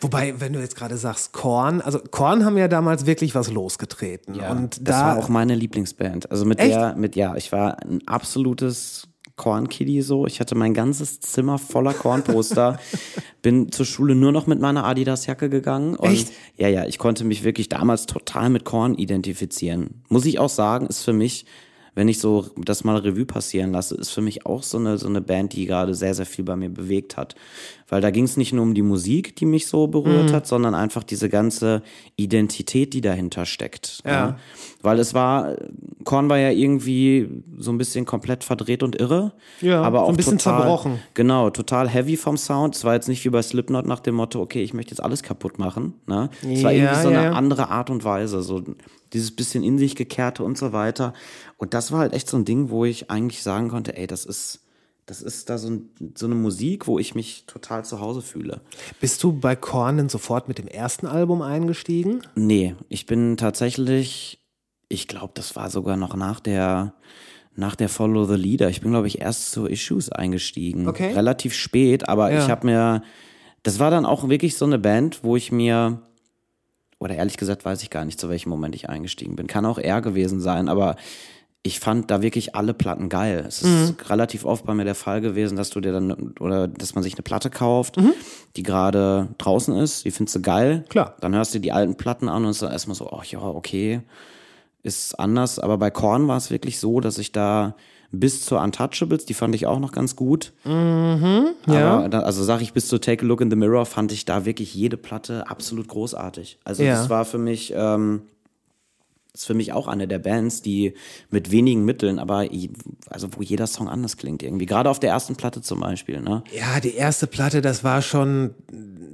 Wobei, 0.00 0.34
wenn 0.38 0.54
du 0.54 0.60
jetzt 0.60 0.76
gerade 0.76 0.96
sagst 0.96 1.32
Korn, 1.32 1.80
also 1.82 1.98
Korn 2.10 2.44
haben 2.44 2.56
ja 2.56 2.68
damals 2.68 3.04
wirklich 3.06 3.34
was 3.34 3.50
losgetreten. 3.50 4.40
und 4.40 4.76
das 4.88 4.96
da 4.96 5.06
war 5.06 5.18
auch 5.18 5.28
meine 5.28 5.54
Lieblingsband. 5.54 6.30
Also 6.30 6.46
mit 6.46 6.58
Echt? 6.58 6.70
der, 6.74 6.96
mit 6.96 7.16
ja, 7.16 7.36
ich 7.36 7.52
war 7.52 7.82
ein 7.82 8.00
absolutes 8.06 9.08
Korn-Kiddie 9.36 10.00
so. 10.00 10.26
Ich 10.26 10.40
hatte 10.40 10.54
mein 10.54 10.72
ganzes 10.74 11.20
Zimmer 11.20 11.58
voller 11.58 11.92
Kornposter. 11.92 12.78
Bin 13.42 13.70
zur 13.72 13.84
Schule 13.84 14.14
nur 14.14 14.32
noch 14.32 14.46
mit 14.46 14.60
meiner 14.60 14.84
Adidas-Jacke 14.84 15.50
gegangen. 15.50 15.96
Und 15.96 16.10
Echt? 16.10 16.32
Ja, 16.56 16.68
ja, 16.68 16.86
ich 16.86 16.98
konnte 16.98 17.24
mich 17.24 17.44
wirklich 17.44 17.68
damals 17.68 18.06
total 18.06 18.48
mit 18.48 18.64
Korn 18.64 18.94
identifizieren. 18.94 20.02
Muss 20.08 20.24
ich 20.24 20.38
auch 20.38 20.48
sagen, 20.48 20.86
ist 20.86 21.02
für 21.02 21.12
mich, 21.12 21.44
wenn 21.94 22.08
ich 22.08 22.18
so 22.18 22.46
das 22.56 22.84
mal 22.84 22.96
Revue 22.96 23.26
passieren 23.26 23.72
lasse, 23.72 23.94
ist 23.94 24.10
für 24.10 24.20
mich 24.20 24.46
auch 24.46 24.62
so 24.62 24.78
eine, 24.78 24.98
so 24.98 25.06
eine 25.06 25.20
Band, 25.20 25.52
die 25.52 25.66
gerade 25.66 25.94
sehr, 25.94 26.14
sehr 26.14 26.26
viel 26.26 26.44
bei 26.44 26.56
mir 26.56 26.68
bewegt 26.68 27.16
hat. 27.16 27.34
Weil 27.88 28.00
da 28.00 28.10
ging 28.10 28.24
es 28.24 28.36
nicht 28.36 28.52
nur 28.52 28.62
um 28.62 28.74
die 28.74 28.82
Musik, 28.82 29.36
die 29.36 29.44
mich 29.46 29.66
so 29.66 29.86
berührt 29.86 30.30
Mhm. 30.30 30.34
hat, 30.34 30.46
sondern 30.46 30.74
einfach 30.74 31.04
diese 31.04 31.28
ganze 31.28 31.82
Identität, 32.16 32.94
die 32.94 33.00
dahinter 33.00 33.44
steckt. 33.46 34.00
Ja. 34.06 34.26
ne? 34.26 34.36
Weil 34.82 34.98
es 34.98 35.14
war, 35.14 35.56
Korn 36.04 36.28
war 36.28 36.38
ja 36.38 36.50
irgendwie 36.50 37.28
so 37.58 37.70
ein 37.72 37.78
bisschen 37.78 38.04
komplett 38.04 38.44
verdreht 38.44 38.82
und 38.82 38.98
irre. 39.00 39.32
Ja, 39.60 39.82
aber 39.82 40.00
so 40.00 40.04
auch 40.04 40.08
ein 40.10 40.16
bisschen 40.16 40.38
total, 40.38 40.60
zerbrochen. 40.62 40.98
Genau, 41.14 41.50
total 41.50 41.88
heavy 41.88 42.16
vom 42.16 42.36
Sound. 42.36 42.74
Es 42.76 42.84
war 42.84 42.94
jetzt 42.94 43.08
nicht 43.08 43.24
wie 43.24 43.30
bei 43.30 43.42
Slipknot 43.42 43.86
nach 43.86 44.00
dem 44.00 44.14
Motto, 44.14 44.40
okay, 44.40 44.62
ich 44.62 44.74
möchte 44.74 44.90
jetzt 44.92 45.00
alles 45.02 45.22
kaputt 45.22 45.58
machen. 45.58 45.94
Ne? 46.06 46.30
Es 46.42 46.62
war 46.62 46.72
Ja, 46.72 46.84
irgendwie 46.84 47.02
so 47.02 47.10
ja, 47.10 47.18
eine 47.20 47.28
ja. 47.30 47.32
andere 47.32 47.68
Art 47.70 47.90
und 47.90 48.04
Weise, 48.04 48.42
so 48.42 48.62
dieses 49.12 49.30
bisschen 49.34 49.62
in 49.62 49.78
sich 49.78 49.94
gekehrte 49.96 50.42
und 50.42 50.58
so 50.58 50.72
weiter. 50.72 51.12
Und 51.58 51.72
das 51.74 51.92
war 51.92 52.00
halt 52.00 52.12
echt 52.14 52.28
so 52.28 52.36
ein 52.36 52.44
Ding, 52.44 52.70
wo 52.70 52.84
ich 52.84 53.10
eigentlich 53.10 53.42
sagen 53.42 53.68
konnte, 53.68 53.96
ey, 53.96 54.06
das 54.06 54.24
ist, 54.24 54.60
das 55.06 55.20
ist 55.20 55.50
da 55.50 55.58
so, 55.58 55.68
ein, 55.68 55.90
so 56.14 56.26
eine 56.26 56.34
Musik, 56.34 56.86
wo 56.86 56.98
ich 56.98 57.14
mich 57.14 57.44
total 57.46 57.84
zu 57.84 58.00
Hause 58.00 58.22
fühle. 58.22 58.60
bist 59.00 59.22
du 59.22 59.32
bei 59.32 59.54
Korn 59.54 59.98
denn 59.98 60.08
sofort 60.08 60.48
mit 60.48 60.58
dem 60.58 60.66
ersten 60.68 61.06
Album 61.06 61.42
eingestiegen? 61.42 62.22
Nee, 62.34 62.74
ich 62.88 63.04
bin 63.06 63.36
tatsächlich, 63.36 64.40
ich 64.88 65.06
glaube, 65.08 65.32
das 65.34 65.56
war 65.56 65.68
sogar 65.70 65.96
noch 65.96 66.16
nach 66.16 66.40
der, 66.40 66.94
nach 67.54 67.74
der 67.76 67.88
Follow 67.88 68.24
the 68.24 68.34
Leader. 68.34 68.68
Ich 68.70 68.80
bin, 68.80 68.90
glaube 68.92 69.06
ich, 69.06 69.20
erst 69.20 69.52
zu 69.52 69.66
Issues 69.66 70.10
eingestiegen. 70.10 70.88
Okay. 70.88 71.12
Relativ 71.12 71.54
spät, 71.54 72.08
aber 72.08 72.32
Ja. 72.32 72.42
ich 72.42 72.50
habe 72.50 72.66
mir, 72.66 73.02
das 73.62 73.78
war 73.78 73.90
dann 73.90 74.06
auch 74.06 74.28
wirklich 74.28 74.56
so 74.56 74.64
eine 74.64 74.78
Band, 74.78 75.22
wo 75.22 75.36
ich 75.36 75.52
mir, 75.52 76.00
oder 76.98 77.14
ehrlich 77.16 77.36
gesagt 77.36 77.64
weiß 77.64 77.82
ich 77.82 77.90
gar 77.90 78.04
nicht, 78.06 78.18
zu 78.18 78.28
welchem 78.30 78.48
Moment 78.48 78.74
ich 78.74 78.88
eingestiegen 78.88 79.36
bin. 79.36 79.46
Kann 79.46 79.66
auch 79.66 79.78
er 79.78 80.00
gewesen 80.00 80.40
sein, 80.40 80.68
aber 80.68 80.96
ich 81.66 81.80
fand 81.80 82.10
da 82.10 82.20
wirklich 82.20 82.54
alle 82.54 82.74
Platten 82.74 83.08
geil. 83.08 83.42
Es 83.48 83.62
ist 83.62 84.10
relativ 84.10 84.44
oft 84.44 84.66
bei 84.66 84.74
mir 84.74 84.84
der 84.84 84.94
Fall 84.94 85.22
gewesen, 85.22 85.56
dass 85.56 85.70
du 85.70 85.80
dir 85.80 85.92
dann, 85.92 86.34
oder 86.38 86.68
dass 86.68 86.94
man 86.94 87.02
sich 87.02 87.14
eine 87.14 87.22
Platte 87.22 87.48
kauft, 87.48 87.96
die 88.54 88.62
gerade 88.62 89.28
draußen 89.38 89.74
ist, 89.78 90.04
die 90.04 90.10
findest 90.10 90.36
du 90.36 90.42
geil. 90.42 90.84
Klar. 90.90 91.16
Dann 91.20 91.34
hörst 91.34 91.54
du 91.54 91.58
die 91.60 91.72
alten 91.72 91.94
Platten 91.96 92.28
an 92.28 92.44
und 92.44 92.50
ist 92.50 92.60
dann 92.60 92.70
erstmal 92.70 92.94
so, 92.94 93.10
ach 93.10 93.24
ja, 93.24 93.40
okay, 93.40 94.02
ist 94.82 95.18
anders. 95.18 95.58
Aber 95.58 95.78
bei 95.78 95.90
Korn 95.90 96.28
war 96.28 96.36
es 96.36 96.50
wirklich 96.50 96.78
so, 96.78 97.00
dass 97.00 97.16
ich 97.16 97.32
da 97.32 97.74
bis 98.12 98.44
zur 98.44 98.60
Untouchables, 98.60 99.24
die 99.24 99.34
fand 99.34 99.54
ich 99.54 99.66
auch 99.66 99.80
noch 99.80 99.90
ganz 99.92 100.16
gut. 100.16 100.52
ja. 100.66 102.04
Aber 102.04 102.26
also 102.26 102.44
sag 102.44 102.60
ich 102.60 102.74
bis 102.74 102.88
zu 102.88 102.98
Take 102.98 103.24
a 103.24 103.26
Look 103.26 103.40
in 103.40 103.48
the 103.50 103.56
Mirror 103.56 103.86
fand 103.86 104.12
ich 104.12 104.26
da 104.26 104.44
wirklich 104.44 104.74
jede 104.74 104.98
Platte 104.98 105.48
absolut 105.48 105.88
großartig. 105.88 106.58
Also 106.62 106.82
Ja. 106.82 106.92
das 106.94 107.08
war 107.08 107.24
für 107.24 107.38
mich, 107.38 107.72
ähm, 107.74 108.22
ist 109.34 109.46
für 109.46 109.54
mich 109.54 109.72
auch 109.72 109.88
eine 109.88 110.06
der 110.06 110.20
Bands, 110.20 110.62
die 110.62 110.94
mit 111.28 111.50
wenigen 111.50 111.84
Mitteln, 111.84 112.20
aber 112.20 112.48
also 113.10 113.28
wo 113.36 113.42
jeder 113.42 113.66
Song 113.66 113.88
anders 113.88 114.16
klingt 114.16 114.42
irgendwie. 114.44 114.66
Gerade 114.66 114.88
auf 114.88 115.00
der 115.00 115.10
ersten 115.10 115.34
Platte 115.34 115.60
zum 115.60 115.80
Beispiel, 115.80 116.20
ne? 116.20 116.44
Ja, 116.52 116.78
die 116.80 116.94
erste 116.94 117.26
Platte, 117.26 117.60
das 117.60 117.82
war 117.82 118.00
schon, 118.00 118.54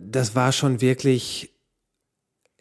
das 0.07 0.35
war 0.35 0.53
schon 0.53 0.83
wirklich, 0.83 1.55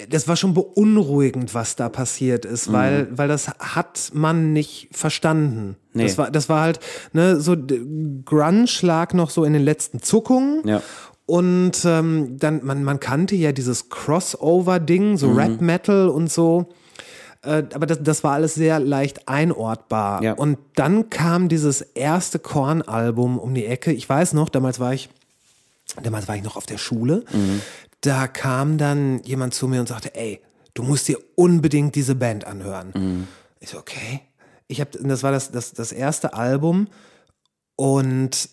das 0.08 0.30
war 0.30 0.38
schon 0.38 0.54
beunruhigend, 0.54 1.54
was 1.54 1.76
da 1.76 1.90
passiert 1.90 2.46
ist, 2.46 2.72
weil, 2.72 3.10
weil 3.12 3.28
das 3.28 3.50
hat 3.60 4.12
man 4.14 4.54
nicht 4.54 4.88
verstanden. 4.94 5.68
Mhm. 5.68 5.76
Nee. 5.94 6.04
Das 6.04 6.18
war, 6.18 6.32
das 6.32 6.48
war 6.48 6.62
halt, 6.62 6.80
ne, 7.12 7.42
so 7.42 7.58
Grunge 8.24 8.68
lag 8.84 9.14
noch 9.14 9.30
so 9.32 9.44
in 9.44 9.52
den 9.52 9.64
letzten 9.64 10.02
Zuckungen. 10.02 10.66
Ja. 10.66 10.82
Und 11.26 11.84
ähm, 11.84 12.38
dann, 12.40 12.64
man, 12.66 12.86
man 12.86 13.02
kannte 13.02 13.36
ja 13.36 13.52
dieses 13.52 13.90
Crossover-Ding, 13.90 15.12
Mhm. 15.12 15.18
so 15.18 15.32
Rap-Metal 15.34 16.08
und 16.08 16.32
so. 16.32 16.70
Äh, 17.42 17.64
aber 17.74 17.86
das, 17.86 18.00
das 18.02 18.24
war 18.24 18.34
alles 18.34 18.56
sehr 18.56 18.80
leicht 18.80 19.28
einortbar. 19.28 20.24
Ja. 20.24 20.34
Und 20.34 20.58
dann 20.76 21.10
kam 21.10 21.50
dieses 21.50 21.82
erste 21.82 22.40
Korn-Album 22.40 23.40
um 23.40 23.54
die 23.54 23.66
Ecke. 23.66 23.92
Ich 23.92 24.08
weiß 24.08 24.34
noch, 24.34 24.50
damals 24.50 24.80
war 24.80 24.94
ich, 24.94 25.10
damals 26.04 26.28
war 26.28 26.36
ich 26.36 26.44
noch 26.44 26.58
auf 26.58 26.66
der 26.66 26.78
Schule. 26.78 27.24
Da 28.02 28.28
kam 28.28 28.78
dann 28.78 29.22
jemand 29.24 29.54
zu 29.54 29.68
mir 29.68 29.80
und 29.80 29.88
sagte, 29.88 30.16
ey, 30.16 30.42
du 30.74 30.84
musst 30.84 31.08
dir 31.08 31.18
unbedingt 31.36 31.96
diese 31.96 32.16
Band 32.16 32.46
anhören. 32.46 33.28
Ich 33.60 33.70
so, 33.70 33.78
okay. 33.78 34.22
Ich 34.68 34.80
hab, 34.80 34.92
das 34.92 35.24
war 35.24 35.32
das, 35.32 35.52
das, 35.52 35.74
das 35.74 35.92
erste 35.92 36.34
Album 36.34 36.88
und 37.76 38.50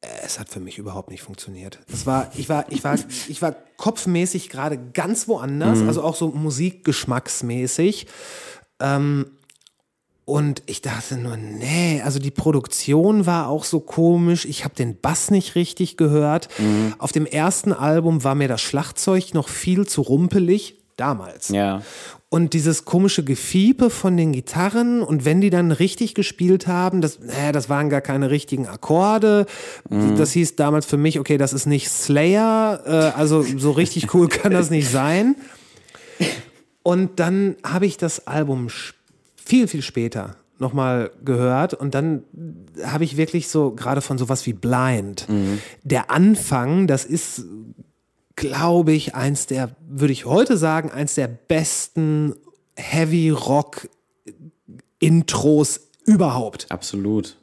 es 0.00 0.38
hat 0.38 0.48
für 0.48 0.60
mich 0.60 0.78
überhaupt 0.78 1.10
nicht 1.10 1.22
funktioniert. 1.22 1.80
Es 1.92 2.06
war, 2.06 2.30
ich 2.36 2.48
war, 2.48 2.70
ich 2.70 2.84
war, 2.84 2.96
ich 3.28 3.42
war 3.42 3.54
kopfmäßig 3.76 4.48
gerade 4.48 4.78
ganz 4.92 5.26
woanders, 5.26 5.80
also 5.86 6.02
auch 6.02 6.14
so 6.14 6.28
musikgeschmacksmäßig. 6.28 8.06
Ähm, 8.80 9.26
und 10.24 10.62
ich 10.66 10.82
dachte 10.82 11.16
nur, 11.16 11.36
nee, 11.38 12.02
also 12.04 12.18
die 12.18 12.30
Produktion 12.30 13.24
war 13.24 13.48
auch 13.48 13.64
so 13.64 13.80
komisch. 13.80 14.44
Ich 14.44 14.62
habe 14.64 14.74
den 14.74 15.00
Bass 15.00 15.30
nicht 15.30 15.54
richtig 15.54 15.96
gehört. 15.96 16.48
Auf 16.98 17.12
dem 17.12 17.24
ersten 17.24 17.72
Album 17.72 18.24
war 18.24 18.34
mir 18.34 18.46
das 18.46 18.60
Schlagzeug 18.60 19.32
noch 19.32 19.48
viel 19.48 19.86
zu 19.86 20.02
rumpelig. 20.02 20.74
Damals. 20.96 21.48
Ja. 21.48 21.82
Und 22.30 22.52
dieses 22.52 22.84
komische 22.84 23.24
Gefiepe 23.24 23.88
von 23.88 24.18
den 24.18 24.32
Gitarren 24.32 25.02
und 25.02 25.24
wenn 25.24 25.40
die 25.40 25.48
dann 25.48 25.72
richtig 25.72 26.14
gespielt 26.14 26.66
haben, 26.66 27.00
das, 27.00 27.16
äh, 27.16 27.52
das 27.52 27.70
waren 27.70 27.88
gar 27.88 28.02
keine 28.02 28.30
richtigen 28.30 28.66
Akkorde. 28.66 29.46
Das 30.18 30.32
hieß 30.32 30.56
damals 30.56 30.84
für 30.84 30.98
mich, 30.98 31.18
okay, 31.18 31.38
das 31.38 31.54
ist 31.54 31.64
nicht 31.64 31.88
Slayer, 31.88 32.82
äh, 32.84 33.18
also 33.18 33.42
so 33.42 33.70
richtig 33.70 34.12
cool 34.12 34.28
kann 34.28 34.52
das 34.52 34.68
nicht 34.68 34.90
sein. 34.90 35.36
Und 36.82 37.18
dann 37.18 37.56
habe 37.64 37.86
ich 37.86 37.96
das 37.96 38.26
Album 38.26 38.68
viel, 39.36 39.66
viel 39.66 39.82
später 39.82 40.36
nochmal 40.58 41.10
gehört 41.24 41.72
und 41.72 41.94
dann 41.94 42.24
habe 42.84 43.04
ich 43.04 43.16
wirklich 43.16 43.48
so 43.48 43.70
gerade 43.70 44.02
von 44.02 44.18
sowas 44.18 44.44
wie 44.44 44.52
Blind. 44.52 45.26
Der 45.82 46.10
Anfang, 46.10 46.86
das 46.86 47.04
ist 47.06 47.44
glaube 48.38 48.92
ich, 48.92 49.14
eins 49.14 49.46
der, 49.46 49.70
würde 49.88 50.12
ich 50.12 50.24
heute 50.24 50.56
sagen, 50.56 50.90
eins 50.90 51.14
der 51.14 51.26
besten 51.28 52.34
Heavy 52.76 53.30
Rock 53.30 53.88
Intros 55.00 55.80
überhaupt. 56.04 56.66
Absolut. 56.70 57.36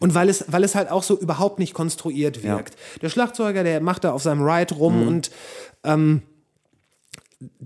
Und 0.00 0.14
weil 0.14 0.28
es, 0.28 0.44
weil 0.48 0.64
es 0.64 0.74
halt 0.74 0.90
auch 0.90 1.02
so 1.02 1.18
überhaupt 1.18 1.58
nicht 1.58 1.72
konstruiert 1.74 2.42
wirkt. 2.42 2.76
Der 3.00 3.08
Schlagzeuger, 3.08 3.64
der 3.64 3.80
macht 3.80 4.04
da 4.04 4.12
auf 4.12 4.22
seinem 4.22 4.42
Ride 4.42 4.74
rum 4.74 5.06
und 5.08 5.30
ähm, 5.82 6.22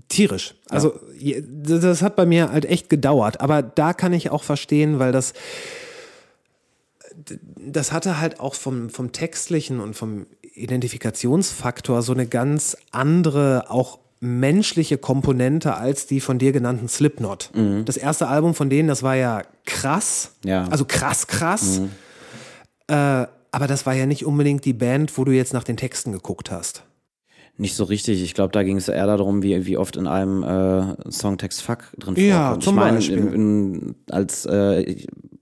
tierisch. 0.07 0.55
Also 0.69 0.99
je- 1.17 1.43
das 1.45 2.01
hat 2.01 2.15
bei 2.15 2.25
mir 2.25 2.51
halt 2.51 2.65
echt 2.65 2.89
gedauert. 2.89 3.41
Aber 3.41 3.61
da 3.61 3.93
kann 3.93 4.13
ich 4.13 4.29
auch 4.29 4.43
verstehen, 4.43 4.99
weil 4.99 5.11
das 5.11 5.33
das 7.57 7.91
hatte 7.91 8.19
halt 8.19 8.39
auch 8.39 8.55
vom, 8.55 8.89
vom 8.89 9.11
textlichen 9.11 9.79
und 9.79 9.93
vom 9.95 10.25
Identifikationsfaktor 10.59 12.01
so 12.01 12.13
eine 12.13 12.27
ganz 12.27 12.77
andere, 12.91 13.65
auch 13.69 13.99
menschliche 14.21 14.97
Komponente 14.97 15.75
als 15.75 16.05
die 16.05 16.19
von 16.19 16.39
dir 16.39 16.51
genannten 16.51 16.87
Slipknot. 16.89 17.51
Das 17.85 17.95
erste 17.97 18.27
Album 18.27 18.53
von 18.53 18.69
denen, 18.69 18.87
das 18.89 19.01
war 19.01 19.15
ja 19.15 19.43
krass. 19.65 20.33
Ja. 20.43 20.67
Also 20.69 20.83
krass, 20.85 21.27
krass. 21.27 21.81
Äh, 22.87 22.93
aber 23.51 23.67
das 23.67 23.85
war 23.85 23.93
ja 23.93 24.05
nicht 24.05 24.25
unbedingt 24.25 24.65
die 24.65 24.73
Band, 24.73 25.17
wo 25.17 25.23
du 25.23 25.31
jetzt 25.31 25.53
nach 25.53 25.63
den 25.63 25.77
Texten 25.77 26.11
geguckt 26.11 26.51
hast. 26.51 26.83
Nicht 27.57 27.75
so 27.75 27.83
richtig. 27.83 28.21
Ich 28.23 28.33
glaube, 28.33 28.51
da 28.51 28.63
ging 28.63 28.77
es 28.77 28.87
eher 28.87 29.05
darum, 29.07 29.43
wie, 29.43 29.65
wie 29.65 29.77
oft 29.77 29.95
in 29.97 30.07
einem 30.07 30.43
äh, 30.43 31.11
Songtext 31.11 31.61
Fuck 31.61 31.85
drin 31.97 32.15
Ja, 32.15 32.43
vorkommt. 32.47 32.63
zum 32.63 32.75
ich 32.75 32.79
meine, 32.79 32.97
Beispiel. 32.97 33.17
in, 33.17 33.33
in, 33.33 33.95
als 34.09 34.45
äh, 34.45 34.95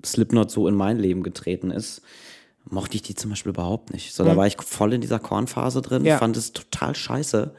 Slipknot 0.06 0.50
so 0.52 0.68
in 0.68 0.74
mein 0.76 0.98
Leben 0.98 1.22
getreten 1.22 1.70
ist, 1.72 2.02
mochte 2.70 2.96
ich 2.96 3.02
die 3.02 3.16
zum 3.16 3.30
Beispiel 3.32 3.52
überhaupt 3.52 3.94
nicht. 3.94 4.14
So, 4.14 4.24
da 4.24 4.36
war 4.36 4.48
ich 4.48 4.58
voll 4.62 4.94
in 4.94 5.02
dieser 5.02 5.20
Kornphase 5.20 5.82
drin, 5.82 6.06
Ja. 6.06 6.18
fand 6.18 6.38
es 6.38 6.54
total 6.54 6.96
scheiße. 6.96 7.52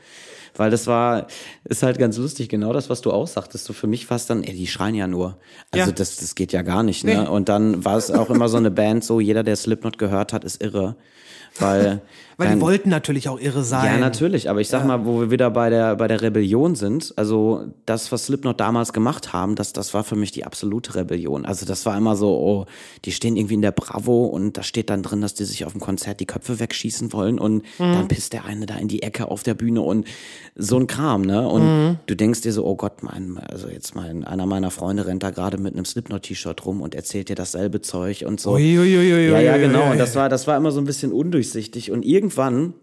Weil 0.56 0.70
das 0.70 0.86
war, 0.88 1.28
ist 1.64 1.82
halt 1.84 1.98
ganz 1.98 2.16
lustig, 2.16 2.48
genau 2.48 2.72
das, 2.72 2.90
was 2.90 3.00
du 3.00 3.12
auch 3.12 3.28
sagtest. 3.28 3.64
So 3.66 3.72
für 3.72 3.86
mich 3.86 4.09
war 4.11 4.16
es 4.16 4.26
dann, 4.26 4.42
ey, 4.42 4.54
die 4.54 4.66
schreien 4.66 4.94
ja 4.96 5.06
nur. 5.06 5.38
Also 5.70 5.90
Ja. 5.90 5.92
das, 5.92 6.16
das 6.16 6.34
geht 6.34 6.52
ja 6.52 6.62
gar 6.62 6.82
nicht, 6.82 7.04
ne? 7.04 7.22
Nee. 7.22 7.28
Und 7.28 7.48
dann 7.48 7.84
war 7.84 7.96
es 7.96 8.11
auch 8.11 8.28
immer 8.30 8.48
so 8.48 8.56
eine 8.56 8.70
Band, 8.72 9.04
so 9.04 9.20
jeder, 9.20 9.44
der 9.44 9.54
Slipknot 9.56 9.98
gehört 9.98 10.32
hat, 10.32 10.42
ist 10.44 10.61
irre. 10.62 10.96
Weil, 11.61 12.00
Weil 12.39 12.47
die 12.47 12.53
kein- 12.53 12.61
wollten 12.61 12.89
natürlich 12.89 13.28
auch 13.28 13.41
irre 13.41 13.64
sein. 13.64 13.84
ja, 13.84 13.99
natürlich, 13.99 14.49
aber 14.49 14.61
ich 14.61 14.68
sag 14.68 14.86
mal, 14.86 15.05
wo 15.05 15.20
wir 15.20 15.30
wieder 15.32 15.51
bei 15.51 15.70
der, 15.70 15.97
bei 15.97 16.07
der 16.07 16.22
Rebellion 16.22 16.76
sind, 16.76 17.12
also 17.16 17.64
das, 17.84 18.12
was 18.12 18.26
Slipknot 18.26 18.61
damals 18.61 18.93
gemacht 18.93 19.32
haben, 19.32 19.57
das, 19.57 19.72
das 19.72 19.93
war 19.93 20.05
für 20.05 20.14
mich 20.14 20.30
die 20.30 20.45
absolute 20.45 20.95
Rebellion. 20.95 21.45
Also 21.45 21.66
das 21.66 21.84
war 21.84 21.97
immer 21.99 22.14
so, 22.14 22.30
oh, 22.30 22.66
die 23.05 23.11
stehen 23.11 23.36
irgendwie 23.36 23.55
in 23.55 23.62
der 23.62 23.72
Bravo 23.72 24.26
und 24.26 24.57
da 24.57 24.62
steht 24.62 24.89
dann 24.89 25.03
drin, 25.03 25.20
dass 25.20 25.34
die 25.34 25.45
sich 25.45 25.64
auf 25.64 25.72
dem 25.72 25.80
Konzert 25.80 26.20
die 26.20 26.26
Köpfe 26.26 26.61
wegschießen 26.61 27.12
wollen 27.12 27.41
und 27.41 27.64
dann 27.78 28.07
pisst 28.07 28.32
der 28.32 28.45
eine 28.45 28.66
da 28.66 28.76
in 28.76 28.86
die 28.86 29.03
Ecke 29.03 29.28
auf 29.32 29.43
der 29.43 29.55
Bühne 29.55 29.80
und 29.82 30.07
so 30.55 30.76
ein 30.78 30.86
Kram, 30.86 31.22
ne? 31.22 31.47
Und 31.49 31.99
du 32.07 32.14
denkst 32.16 32.43
dir 32.43 32.53
so, 32.53 32.64
oh 32.64 32.76
Gott, 32.76 33.03
mein, 33.03 33.39
also 33.39 33.68
jetzt 33.68 33.97
mein, 33.97 34.22
einer 34.24 34.47
meiner 34.47 34.70
Freunde 34.70 35.07
rennt 35.07 35.24
da 35.24 35.30
gerade 35.30 35.59
mit 35.59 35.74
einem 35.74 35.84
Slipknot-T-Shirt 35.84 36.64
rum 36.66 36.82
und 36.82 36.95
erzählt 36.95 37.28
dir 37.28 37.36
dasselbe 37.36 37.80
Zeug 37.80 38.24
und 38.26 38.41
so. 38.41 38.53
Uiuiuiui. 38.53 39.30
Ja, 39.30 39.41
ja, 39.41 39.57
genau. 39.57 39.91
Und 39.91 39.99
das 39.99 40.14
war, 40.14 40.28
das 40.28 40.47
war 40.47 40.57
immer 40.57 40.70
so 40.70 40.80
ein 40.80 40.84
bisschen 40.84 41.12
undurchsichtig. 41.12 41.91
Und 41.91 42.05
irgendwann, 42.29 42.74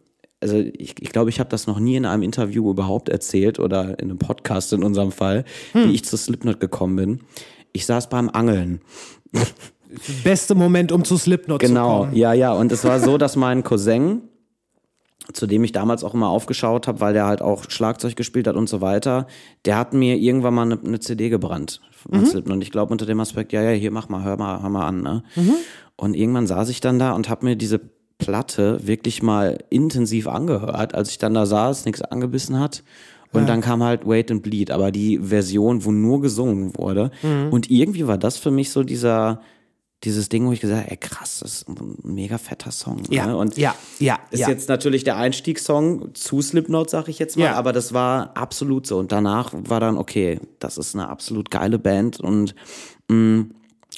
also 0.42 0.58
ich, 0.58 0.96
ich 1.02 1.10
glaube, 1.12 1.30
ich 1.30 1.40
habe 1.40 1.50
das 1.50 1.68
noch 1.68 1.80
nie 1.80 1.96
in 1.96 2.06
einem 2.06 2.24
Interview 2.24 2.70
überhaupt 2.70 3.10
erzählt 3.10 3.60
oder 3.60 3.98
in 4.00 4.10
einem 4.10 4.18
Podcast 4.20 4.74
in 4.74 4.84
unserem 4.84 5.12
Fall, 5.12 5.46
wie 5.74 5.92
ich 5.94 6.04
zu 6.06 6.18
Slipknot 6.18 6.60
gekommen 6.60 6.96
bin. 6.96 7.20
Ich 7.74 7.86
saß 7.86 8.10
beim 8.10 8.30
Angeln. 8.30 8.82
Beste 10.24 10.56
Moment, 10.56 10.92
um 10.92 11.04
zu 11.04 11.18
Slipknot 11.18 11.62
zu 11.62 11.68
Genau, 11.68 12.00
kommen. 12.00 12.16
ja, 12.16 12.34
ja. 12.34 12.54
Und 12.54 12.72
es 12.72 12.84
war 12.84 13.00
so, 13.00 13.18
dass 13.18 13.36
mein 13.36 13.64
Cousin, 13.64 14.22
zu 15.34 15.48
dem 15.48 15.64
ich 15.64 15.72
damals 15.72 16.04
auch 16.04 16.14
immer 16.14 16.30
aufgeschaut 16.30 16.88
habe, 16.88 17.00
weil 17.00 17.14
der 17.14 17.26
halt 17.26 17.42
auch 17.42 17.70
Schlagzeug 17.70 18.16
gespielt 18.16 18.48
hat 18.48 18.56
und 18.56 18.68
so 18.68 18.82
weiter, 18.82 19.28
der 19.66 19.78
hat 19.78 19.94
mir 19.94 20.18
irgendwann 20.18 20.54
mal 20.54 20.64
eine, 20.64 20.80
eine 20.84 21.00
CD 21.00 21.30
gebrannt 21.30 21.82
von 21.92 22.20
Mhm. 22.22 22.26
Slipknot. 22.26 22.56
Und 22.56 22.62
ich 22.62 22.72
glaube 22.72 22.92
unter 22.92 23.06
dem 23.06 23.20
Aspekt, 23.20 23.54
ja, 23.54 23.62
ja, 23.62 23.72
hier 23.72 23.92
mach 23.92 24.10
mal, 24.10 24.24
hör 24.24 24.38
mal, 24.38 24.62
hör 24.62 24.70
mal 24.70 24.86
an. 24.88 25.02
Ne? 25.02 25.24
Mhm. 25.36 25.54
Und 25.98 26.14
irgendwann 26.16 26.46
saß 26.48 26.70
ich 26.70 26.82
dann 26.82 27.00
da 27.00 27.14
und 27.14 27.30
habe 27.30 27.46
mir 27.46 27.56
diese 27.56 27.80
Platte 28.18 28.80
wirklich 28.86 29.22
mal 29.22 29.58
intensiv 29.70 30.28
angehört, 30.28 30.96
als 30.96 31.10
ich 31.10 31.18
dann 31.18 31.34
da 31.34 31.46
saß, 31.46 31.86
nichts 31.86 32.02
angebissen 32.02 32.60
hat. 32.60 32.84
Und 33.34 33.50
dann 33.50 33.60
kam 33.60 33.84
halt 33.84 34.08
Wait 34.08 34.32
and 34.32 34.42
Bleed, 34.44 34.72
aber 34.72 34.92
die 34.92 35.20
Version, 35.20 35.84
wo 35.84 35.92
nur 35.92 36.22
gesungen 36.22 36.72
wurde. 36.78 37.12
Mhm. 37.22 37.50
Und 37.52 37.70
irgendwie 37.70 38.08
war 38.08 38.18
das 38.18 38.38
für 38.38 38.50
mich 38.50 38.70
so 38.70 38.82
dieser, 38.84 39.42
dieses 40.06 40.30
Ding, 40.30 40.48
wo 40.48 40.54
ich 40.54 40.62
gesagt 40.62 40.84
habe, 40.84 40.92
ey 40.92 40.96
krass, 40.96 41.40
das 41.42 41.56
ist 41.56 41.68
ein 41.68 41.98
mega 42.04 42.38
fetter 42.38 42.72
Song. 42.72 43.02
Ja, 43.10 43.26
ne? 43.26 43.36
Und 43.36 43.58
ja, 43.58 43.76
ja, 44.00 44.20
ist 44.32 44.40
ja. 44.40 44.48
jetzt 44.48 44.70
natürlich 44.70 45.04
der 45.04 45.18
Einstiegssong 45.18 46.16
zu 46.16 46.42
Slipknot, 46.42 46.90
sag 46.90 47.10
ich 47.10 47.20
jetzt 47.20 47.38
mal, 47.38 47.46
Ja. 47.46 47.56
aber 47.56 47.74
das 47.74 47.94
war 47.94 48.32
absolut 48.38 48.88
so. 48.88 49.00
Und 49.00 49.12
danach 49.12 49.52
war 49.54 49.82
dann, 49.82 49.98
okay, 49.98 50.40
das 50.60 50.78
ist 50.78 50.96
eine 50.96 51.10
absolut 51.10 51.52
geile 51.52 51.78
Band 51.78 52.22
und 52.22 52.56
mh, 53.10 53.48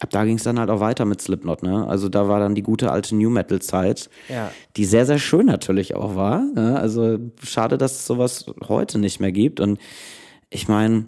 ab 0.02 0.10
da 0.12 0.26
ging 0.26 0.38
es 0.38 0.44
dann 0.44 0.60
halt 0.60 0.70
auch 0.70 0.80
weiter 0.80 1.06
mit 1.06 1.22
Slipknot, 1.22 1.64
ne? 1.64 1.88
Also 1.88 2.10
da 2.10 2.28
war 2.28 2.40
dann 2.40 2.56
die 2.56 2.64
gute 2.64 2.92
alte 2.92 3.16
New 3.16 3.30
Metal 3.30 3.60
Zeit, 3.62 4.10
Ja. 4.30 4.52
die 4.76 4.86
sehr, 4.86 5.06
sehr 5.06 5.20
schön 5.20 5.46
natürlich 5.46 5.96
auch 5.96 6.16
war. 6.16 6.42
Ne? 6.54 6.80
Also 6.80 7.18
schade, 7.44 7.78
dass 7.78 7.94
es 7.94 8.06
sowas 8.06 8.46
heute 8.68 9.00
nicht 9.00 9.20
mehr 9.20 9.32
gibt. 9.32 9.60
Und 9.60 9.80
ich 10.50 10.68
meine, 10.68 11.06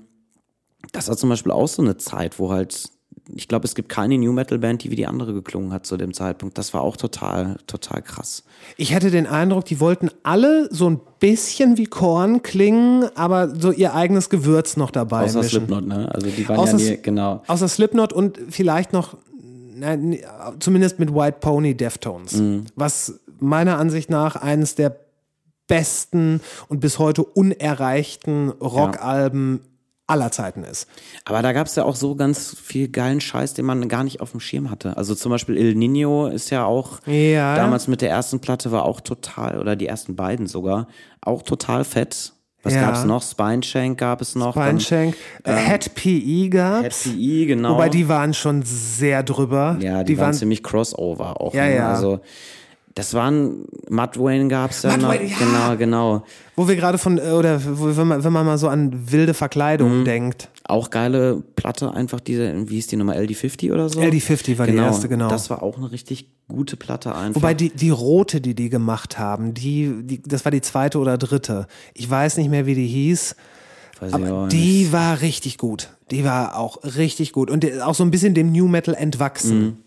das 0.91 1.07
war 1.07 1.17
zum 1.17 1.29
Beispiel 1.29 1.51
auch 1.51 1.67
so 1.67 1.81
eine 1.81 1.97
Zeit, 1.97 2.39
wo 2.39 2.51
halt, 2.51 2.89
ich 3.35 3.47
glaube, 3.47 3.65
es 3.65 3.75
gibt 3.75 3.89
keine 3.89 4.17
New 4.17 4.31
Metal 4.31 4.57
Band, 4.57 4.83
die 4.83 4.91
wie 4.91 4.95
die 4.95 5.05
andere 5.05 5.33
geklungen 5.33 5.71
hat 5.71 5.85
zu 5.85 5.97
dem 5.97 6.13
Zeitpunkt. 6.13 6.57
Das 6.57 6.73
war 6.73 6.81
auch 6.81 6.97
total, 6.97 7.57
total 7.67 8.01
krass. 8.01 8.43
Ich 8.77 8.93
hatte 8.95 9.11
den 9.11 9.27
Eindruck, 9.27 9.65
die 9.65 9.79
wollten 9.79 10.09
alle 10.23 10.67
so 10.73 10.89
ein 10.89 10.99
bisschen 11.19 11.77
wie 11.77 11.85
Korn 11.85 12.41
klingen, 12.41 13.05
aber 13.15 13.53
so 13.55 13.71
ihr 13.71 13.93
eigenes 13.93 14.29
Gewürz 14.29 14.77
noch 14.77 14.91
dabei 14.91 15.25
Außer 15.25 15.39
mischen. 15.39 15.49
Slipknot, 15.49 15.85
ne? 15.87 16.09
Also 16.13 16.27
die 16.27 16.47
waren 16.49 16.57
Außer 16.57 16.77
ja 16.77 16.91
nie, 16.91 16.99
genau. 17.01 17.43
Außer 17.47 17.67
Slipknot 17.67 18.13
und 18.13 18.39
vielleicht 18.49 18.93
noch, 18.93 19.17
na, 19.75 19.93
n- 19.93 20.17
zumindest 20.59 20.99
mit 20.99 21.13
White 21.13 21.37
Pony 21.39 21.75
Deftones. 21.75 22.33
Mhm. 22.33 22.65
Was 22.75 23.19
meiner 23.39 23.77
Ansicht 23.77 24.09
nach 24.09 24.35
eines 24.35 24.75
der 24.75 24.95
besten 25.67 26.41
und 26.67 26.79
bis 26.79 26.97
heute 26.97 27.23
unerreichten 27.23 28.49
Rockalben 28.49 29.61
aller 30.09 30.31
Zeiten 30.31 30.63
ist. 30.63 30.87
Aber 31.25 31.41
da 31.41 31.53
gab's 31.53 31.75
ja 31.75 31.83
auch 31.83 31.95
so 31.95 32.15
ganz 32.15 32.55
viel 32.61 32.87
geilen 32.89 33.21
Scheiß, 33.21 33.53
den 33.53 33.65
man 33.65 33.87
gar 33.87 34.03
nicht 34.03 34.21
auf 34.21 34.31
dem 34.31 34.39
Schirm 34.39 34.69
hatte. 34.71 34.97
Also 34.97 35.15
zum 35.15 35.31
Beispiel 35.31 35.55
Il 35.57 35.75
Nino 35.75 36.27
ist 36.27 36.49
ja 36.49 36.65
auch 36.65 36.99
Ja. 37.05 37.55
damals 37.55 37.87
mit 37.87 38.01
der 38.01 38.09
ersten 38.09 38.39
Platte 38.39 38.71
war 38.71 38.85
auch 38.85 39.01
total, 39.01 39.59
oder 39.59 39.75
die 39.75 39.87
ersten 39.87 40.15
beiden 40.15 40.47
sogar, 40.47 40.87
auch 41.21 41.43
total 41.43 41.83
fett. 41.83 42.33
Was 42.61 42.73
Ja. 42.73 42.81
gab's 42.81 43.05
noch? 43.05 43.23
Spineshank 43.23 43.97
gab 43.97 44.19
es 44.21 44.35
noch. 44.35 44.53
Spineshank, 44.53 45.15
äh, 45.45 45.55
Head 45.55 45.95
PE 45.95 46.49
gab's. 46.49 47.03
Head 47.05 47.13
PE, 47.15 47.45
genau. 47.45 47.75
Wobei 47.75 47.87
die 47.87 48.09
waren 48.09 48.33
schon 48.33 48.63
sehr 48.63 49.23
drüber. 49.23 49.77
ja, 49.79 50.03
die, 50.03 50.17
waren, 50.17 50.33
ziemlich 50.33 50.61
crossover 50.61 51.39
auch. 51.39 51.53
Ja, 51.53 51.65
ne? 51.67 51.75
ja. 51.77 51.93
Also 51.93 52.19
das 52.95 53.13
waren, 53.13 53.65
Matt 53.89 54.19
Wayne 54.19 54.47
gab's 54.47 54.81
ja 54.83 54.89
Matt 54.91 55.01
noch. 55.01 55.09
Wayne, 55.09 55.25
ja. 55.29 55.37
Genau, 55.37 55.77
genau. 55.77 56.23
Wo 56.55 56.67
wir 56.67 56.75
gerade 56.75 56.97
von, 56.97 57.17
äh, 57.17 57.31
oder 57.31 57.61
wo- 57.79 57.95
wenn 57.95 58.07
man, 58.07 58.23
wenn 58.23 58.33
man 58.33 58.45
mal 58.45 58.57
so 58.57 58.67
an 58.67 59.11
wilde 59.11 59.31
Mhm. 59.31 59.35
Verkleidung 59.35 60.03
denkt. 60.05 60.49
Auch 60.65 60.89
geile 60.89 61.41
Platte, 61.55 61.93
einfach 61.93 62.19
diese, 62.19 62.69
wie 62.69 62.75
hieß 62.75 62.87
die 62.87 62.95
Nummer, 62.97 63.15
LD50 63.15 63.71
oder 63.73 63.89
so? 63.89 63.99
LD50 64.01 64.57
war 64.57 64.67
die 64.67 64.75
erste, 64.75 65.07
genau. 65.07 65.29
Das 65.29 65.49
war 65.49 65.63
auch 65.63 65.77
eine 65.77 65.91
richtig 65.91 66.29
gute 66.47 66.75
Platte 66.77 67.15
einfach. 67.15 67.41
Wobei 67.41 67.53
die, 67.53 67.69
die 67.69 67.89
rote, 67.89 68.41
die 68.41 68.53
die 68.55 68.69
gemacht 68.69 69.17
haben, 69.17 69.53
die, 69.53 69.91
die, 70.03 70.21
das 70.21 70.43
war 70.45 70.51
die 70.51 70.61
zweite 70.61 70.99
oder 70.99 71.17
dritte. 71.17 71.67
Ich 71.93 72.09
weiß 72.09 72.37
nicht 72.37 72.49
mehr, 72.49 72.65
wie 72.65 72.75
die 72.75 72.87
hieß. 72.87 73.35
Weiß 74.01 74.13
Aber 74.13 74.43
nicht. 74.45 74.51
die 74.53 74.91
war 74.91 75.21
richtig 75.21 75.57
gut. 75.57 75.89
Die 76.11 76.23
war 76.23 76.57
auch 76.57 76.79
richtig 76.83 77.33
gut. 77.33 77.49
Und 77.51 77.63
die- 77.63 77.81
auch 77.81 77.95
so 77.95 78.03
ein 78.03 78.11
bisschen 78.11 78.33
dem 78.33 78.51
New 78.51 78.67
Metal 78.67 78.93
entwachsen. 78.95 79.77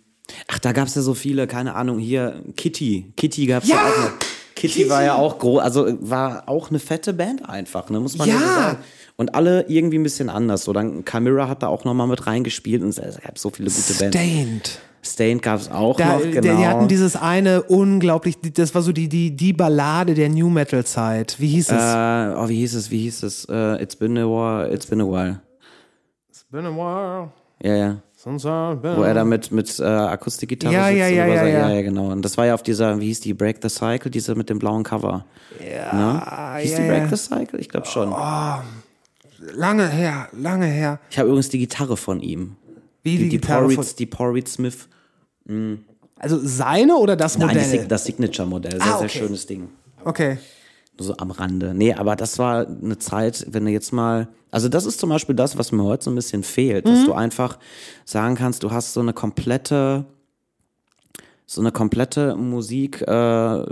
Ach, 0.49 0.59
da 0.59 0.73
gab's 0.73 0.95
ja 0.95 1.03
so 1.03 1.15
viele, 1.15 1.47
keine 1.47 1.75
Ahnung, 1.75 1.99
hier 1.99 2.43
Kitty. 2.57 3.13
Kitty 3.17 3.47
gab's 3.47 3.69
ja, 3.69 3.77
Ja! 3.77 3.83
auch 3.83 3.99
noch. 4.11 4.19
Kitty, 4.55 4.75
Kitty! 4.81 4.89
war 4.91 5.03
ja 5.03 5.15
auch 5.17 5.39
groß, 5.39 5.61
also 5.61 5.87
war 6.01 6.49
auch 6.49 6.71
eine 6.71 6.79
fette 6.79 7.13
Band 7.13 7.49
einfach, 7.49 7.91
ne, 7.91 7.99
muss 8.01 8.17
man 8.17 8.29
ja, 8.29 8.35
Ja! 8.35 8.41
so 8.41 8.47
sagen. 8.47 8.79
Und 9.17 9.35
alle 9.35 9.67
irgendwie 9.69 9.99
ein 9.99 10.03
bisschen 10.03 10.31
anders. 10.31 10.65
So, 10.65 10.73
dann 10.73 11.05
Chimera 11.05 11.47
hat 11.49 11.63
da 11.63 11.67
auch 11.69 11.85
nochmal 11.85 12.07
mit 12.07 12.27
reingespielt 12.27 12.83
und 12.83 12.89
es 12.91 13.21
gab 13.21 13.39
so 13.39 13.51
viele 13.51 13.71
gute 13.71 13.93
Bands. 13.95 14.17
Stained. 14.17 14.79
Stained 15.05 15.43
gab's 15.43 15.69
auch 15.71 15.97
Da, 15.97 16.15
noch, 16.19 16.23
genau. 16.23 16.41
Die 16.57 16.67
hatten 16.67 16.89
dieses 16.89 17.17
eine 17.17 17.63
unglaublich, 17.65 18.37
das 18.55 18.75
war 18.75 18.83
so 18.83 18.93
die, 18.93 19.09
die, 19.09 19.35
die 19.37 19.53
Ballade 19.53 20.15
der 20.15 20.29
New 20.29 20.49
Metal 20.49 20.85
Zeit. 20.85 21.37
Wie 21.41 21.49
hieß 21.49 21.71
es? 21.71 21.83
äh, 21.83 22.35
oh, 22.39 22.49
wie 22.49 22.57
hieß 22.57 22.75
es, 22.75 22.91
wie 22.91 23.01
hieß 23.01 23.25
es? 23.25 23.45
Äh, 23.47 23.83
it's 23.83 23.97
been 23.97 24.17
a 24.17 24.25
while, 24.27 24.73
it's 24.73 24.87
been 24.87 25.01
a 25.01 25.05
while. 25.07 25.41
Been 26.51 26.67
a 26.67 26.71
while 26.71 27.31
Ja, 27.63 27.75
ja. 27.77 27.97
Wo 28.25 29.03
er 29.03 29.15
da 29.15 29.25
mit, 29.25 29.51
mit 29.51 29.79
äh, 29.81 29.83
Akustikgitarre 29.85 30.73
Ja, 30.75 30.87
sitzt 30.87 30.99
ja, 30.99 31.07
ja, 31.09 31.27
ja, 31.27 31.47
ja. 31.47 31.71
ja, 31.71 31.83
genau. 31.83 32.11
Und 32.13 32.23
das 32.23 32.37
war 32.37 32.47
ja 32.47 32.55
auf 32.55 32.63
dieser, 32.63 33.01
wie 33.01 33.07
hieß 33.07 33.21
die, 33.21 33.35
Break 33.35 33.59
the 33.63 33.69
Cycle, 33.69 34.11
diese 34.11 34.35
mit 34.35 34.49
dem 34.49 34.59
blauen 34.59 34.85
Cover. 34.85 35.25
Ja. 35.61 36.57
Hieß 36.59 36.73
ja, 36.73 36.79
die 36.79 36.89
Break 36.89 37.09
the 37.11 37.17
Cycle? 37.17 37.59
Ich 37.61 37.69
glaube 37.69 37.87
schon. 37.87 38.11
Lange 39.55 39.89
her, 39.89 40.29
lange 40.33 40.67
her. 40.67 41.01
Ich 41.11 41.19
habe 41.19 41.29
übrigens 41.29 41.49
die 41.49 41.59
Gitarre 41.59 41.97
von 41.97 42.21
ihm. 42.21 42.55
Wie 43.03 43.11
Die, 43.13 43.19
die, 43.19 43.23
die, 43.25 43.31
Gitarre 43.39 43.63
Porritt, 43.63 43.77
von, 43.77 43.97
die 43.99 44.07
Porritt 44.07 44.49
Smith. 44.49 44.89
Also 46.17 46.39
seine 46.43 46.97
oder 46.97 47.17
das 47.17 47.37
Nein, 47.37 47.49
Modell? 47.49 47.65
Sig- 47.65 47.89
das 47.89 48.05
Signature-Modell. 48.05 48.81
Sehr, 48.81 48.83
Ah, 48.83 48.99
sehr 48.99 49.09
okay. 49.09 49.19
schönes 49.19 49.47
Ding. 49.47 49.69
okay. 50.05 50.39
So 50.99 51.17
am 51.17 51.31
Rande. 51.31 51.73
Nee, 51.75 51.95
aber 51.95 52.17
das 52.17 52.39
war 52.39 52.67
eine 52.67 52.99
Zeit, 52.99 53.47
wenn 53.49 53.65
du 53.65 53.71
jetzt 53.71 53.93
mal. 53.93 54.29
Also, 54.51 54.69
das 54.69 54.85
ist 54.87 55.01
zum 55.01 55.09
Beispiel 55.09 55.35
das, 55.35 55.57
was 55.59 55.73
mir 55.73 55.83
heute 55.83 56.05
so 56.05 56.11
ein 56.11 56.15
bisschen 56.15 56.43
fehlt, 56.43 56.85
Mhm. 56.85 56.91
dass 56.91 57.05
du 57.07 57.13
einfach 57.15 57.59
sagen 58.05 58.35
kannst, 58.35 58.63
du 58.63 58.71
hast 58.71 58.93
so 58.93 59.01
eine 59.01 59.13
komplette. 59.13 60.05
So 61.47 61.61
eine 61.61 61.73
komplette 61.73 62.35
Musik, 62.37 63.03
äh, 63.03 63.65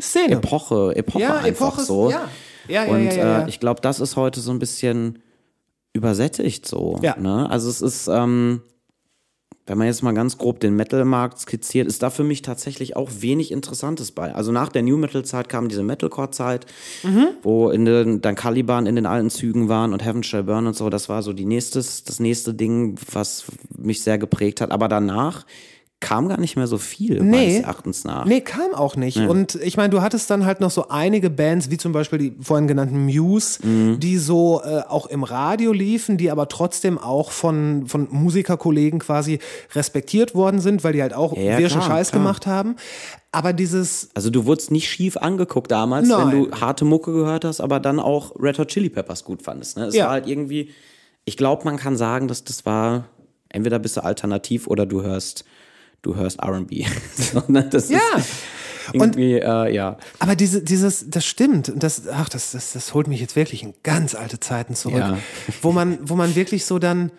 Szene. 0.00 0.34
Epoche, 0.36 0.94
Epoche 0.96 1.20
Ja, 1.22 1.38
einfach 1.38 1.72
Epoche 1.72 1.82
so. 1.84 2.10
ja. 2.10 2.28
Ja, 2.68 2.84
ja, 2.84 2.92
Und 2.92 3.04
ja, 3.06 3.12
ja. 3.14 3.42
Äh, 3.42 3.48
ich 3.48 3.58
glaube, 3.58 3.80
das 3.80 3.98
ist 4.00 4.16
heute 4.16 4.40
so 4.40 4.50
ein 4.52 4.58
bisschen 4.60 5.18
übersättigt 5.92 6.66
so. 6.68 6.98
Ja. 7.02 7.16
Ne? 7.18 7.50
Also 7.50 7.68
es 7.68 7.80
ist, 7.82 8.06
ähm, 8.08 8.62
wenn 9.70 9.78
man 9.78 9.86
jetzt 9.86 10.02
mal 10.02 10.12
ganz 10.12 10.36
grob 10.36 10.58
den 10.58 10.74
Metal-Markt 10.74 11.38
skizziert, 11.38 11.86
ist 11.86 12.02
da 12.02 12.10
für 12.10 12.24
mich 12.24 12.42
tatsächlich 12.42 12.96
auch 12.96 13.08
wenig 13.20 13.52
Interessantes 13.52 14.10
bei. 14.10 14.34
Also 14.34 14.50
nach 14.50 14.68
der 14.68 14.82
New 14.82 14.96
Metal-Zeit 14.96 15.48
kam 15.48 15.68
diese 15.68 15.84
Metalcore-Zeit, 15.84 16.66
Mhm. 17.04 17.28
wo 17.44 17.70
in 17.70 17.84
den, 17.84 18.20
dann 18.20 18.34
Caliban 18.34 18.86
in 18.86 18.96
den 18.96 19.06
alten 19.06 19.30
Zügen 19.30 19.68
waren 19.68 19.92
und 19.92 20.04
Heaven 20.04 20.24
Shall 20.24 20.42
Burn 20.42 20.66
und 20.66 20.74
so. 20.74 20.90
Das 20.90 21.08
war 21.08 21.22
so 21.22 21.32
die 21.32 21.44
nächstes, 21.44 22.02
das 22.02 22.18
nächste 22.18 22.52
Ding, 22.52 22.98
was 23.12 23.44
mich 23.78 24.02
sehr 24.02 24.18
geprägt 24.18 24.60
hat. 24.60 24.72
Aber 24.72 24.88
danach 24.88 25.46
kam 26.00 26.28
gar 26.28 26.40
nicht 26.40 26.56
mehr 26.56 26.66
so 26.66 26.78
viel, 26.78 27.22
Nee. 27.22 27.36
meines 27.36 27.58
Erachtens 27.60 28.04
nach. 28.04 28.24
Nee, 28.24 28.40
kam 28.40 28.72
auch 28.74 28.96
nicht. 28.96 29.18
Und 29.18 29.56
ich 29.56 29.76
meine, 29.76 29.90
du 29.90 30.00
hattest 30.00 30.30
dann 30.30 30.46
halt 30.46 30.60
noch 30.60 30.70
so 30.70 30.88
einige 30.88 31.28
Bands, 31.28 31.70
wie 31.70 31.76
zum 31.76 31.92
Beispiel 31.92 32.18
die 32.18 32.36
vorhin 32.40 32.66
genannten 32.66 33.04
Muse, 33.04 33.58
Mhm. 33.66 34.00
die 34.00 34.16
so 34.16 34.62
äh, 34.64 34.80
auch 34.88 35.06
im 35.06 35.24
Radio 35.24 35.72
liefen, 35.72 36.16
die 36.16 36.30
aber 36.30 36.48
trotzdem 36.48 36.96
auch 36.98 37.30
von, 37.32 37.86
von 37.86 38.08
Musikerkollegen 38.10 38.98
quasi 38.98 39.40
respektiert 39.74 40.34
worden 40.34 40.60
sind, 40.60 40.84
weil 40.84 40.94
die 40.94 41.02
halt 41.02 41.12
auch 41.12 41.36
Ja, 41.36 41.58
wirschen 41.58 41.82
Scheiß 41.82 42.10
klar. 42.12 42.22
gemacht 42.22 42.46
haben. 42.46 42.76
Aber 43.30 43.52
dieses, 43.52 44.08
Also 44.14 44.30
du 44.30 44.46
wurdest 44.46 44.70
nicht 44.70 44.88
schief 44.88 45.18
angeguckt 45.18 45.70
damals, 45.70 46.08
Nein. 46.08 46.32
wenn 46.32 46.44
du 46.46 46.50
harte 46.60 46.86
Mucke 46.86 47.12
gehört 47.12 47.44
hast, 47.44 47.60
aber 47.60 47.78
dann 47.78 48.00
auch 48.00 48.34
Red 48.40 48.58
Hot 48.58 48.68
Chili 48.68 48.88
Peppers 48.88 49.22
gut 49.22 49.42
fandest. 49.42 49.76
Ne? 49.76 49.84
Es 49.84 49.94
Ja. 49.94 50.06
war 50.06 50.12
halt 50.12 50.26
irgendwie, 50.26 50.70
ich 51.26 51.36
glaube, 51.36 51.64
man 51.66 51.76
kann 51.76 51.96
sagen, 51.98 52.26
dass 52.26 52.42
das 52.42 52.64
war, 52.64 53.04
entweder 53.50 53.78
bist 53.78 53.98
du 53.98 54.02
alternativ 54.02 54.66
oder 54.66 54.86
du 54.86 55.02
hörst, 55.02 55.44
du 56.02 56.16
hörst 56.16 56.40
R&B. 56.40 56.86
so, 57.16 57.42
ne? 57.48 57.68
Das 57.68 57.90
Ja. 57.90 57.98
ist 58.16 58.28
irgendwie, 58.92 59.34
äh, 59.34 59.72
ja. 59.72 59.96
aber 60.18 60.34
diese, 60.34 60.62
dieses, 60.62 61.08
das 61.08 61.24
stimmt. 61.24 61.68
Und 61.68 61.82
Das, 61.82 62.08
ach, 62.08 62.28
das, 62.28 62.52
das, 62.52 62.72
das 62.72 62.92
holt 62.94 63.06
mich 63.06 63.20
jetzt 63.20 63.36
wirklich 63.36 63.62
in 63.62 63.74
ganz 63.82 64.14
alte 64.14 64.40
Zeiten 64.40 64.74
zurück. 64.74 64.98
Ja. 64.98 65.18
Wo 65.62 65.70
man, 65.72 65.98
wo 66.02 66.16
man 66.16 66.34
wirklich 66.34 66.64
so 66.64 66.78
dann, 66.78 67.12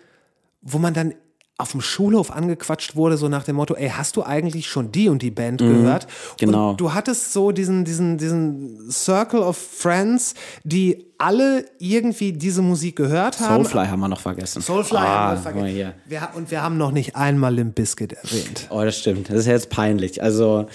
wo 0.60 0.78
man 0.78 0.92
dann 0.92 1.14
auf 1.62 1.72
dem 1.72 1.80
Schulhof 1.80 2.30
angequatscht 2.30 2.96
wurde, 2.96 3.16
so 3.16 3.28
nach 3.28 3.44
dem 3.44 3.56
Motto, 3.56 3.74
ey, 3.74 3.88
hast 3.88 4.16
du 4.16 4.22
eigentlich 4.22 4.68
schon 4.68 4.92
die 4.92 5.08
und 5.08 5.22
die 5.22 5.30
Band 5.30 5.60
gehört? 5.60 6.06
genau. 6.38 6.70
Und 6.70 6.80
du 6.80 6.92
hattest 6.92 7.32
so 7.32 7.52
diesen, 7.52 7.84
diesen, 7.84 8.18
diesen 8.18 8.90
Circle 8.90 9.40
of 9.40 9.56
Friends, 9.56 10.34
die 10.64 11.06
alle 11.18 11.64
irgendwie 11.78 12.32
diese 12.32 12.62
Musik 12.62 12.96
gehört 12.96 13.40
haben. 13.40 13.64
Soulfly 13.64 13.86
haben 13.86 14.00
wir 14.00 14.08
noch 14.08 14.20
vergessen. 14.20 14.60
Soulfly 14.60 14.98
ah, 14.98 15.02
haben 15.02 15.36
wir 15.36 15.42
vergessen. 15.42 15.66
hier. 15.68 15.94
Wir, 16.06 16.28
und 16.34 16.50
wir 16.50 16.62
haben 16.62 16.76
noch 16.76 16.90
nicht 16.90 17.14
einmal 17.14 17.54
Limp 17.54 17.76
Bizkit 17.76 18.12
erwähnt. 18.12 18.66
Oh, 18.70 18.82
das 18.82 18.98
stimmt. 18.98 19.30
Das 19.30 19.38
ist 19.38 19.46
jetzt 19.46 19.70
peinlich. 19.70 20.22
Also, 20.22 20.66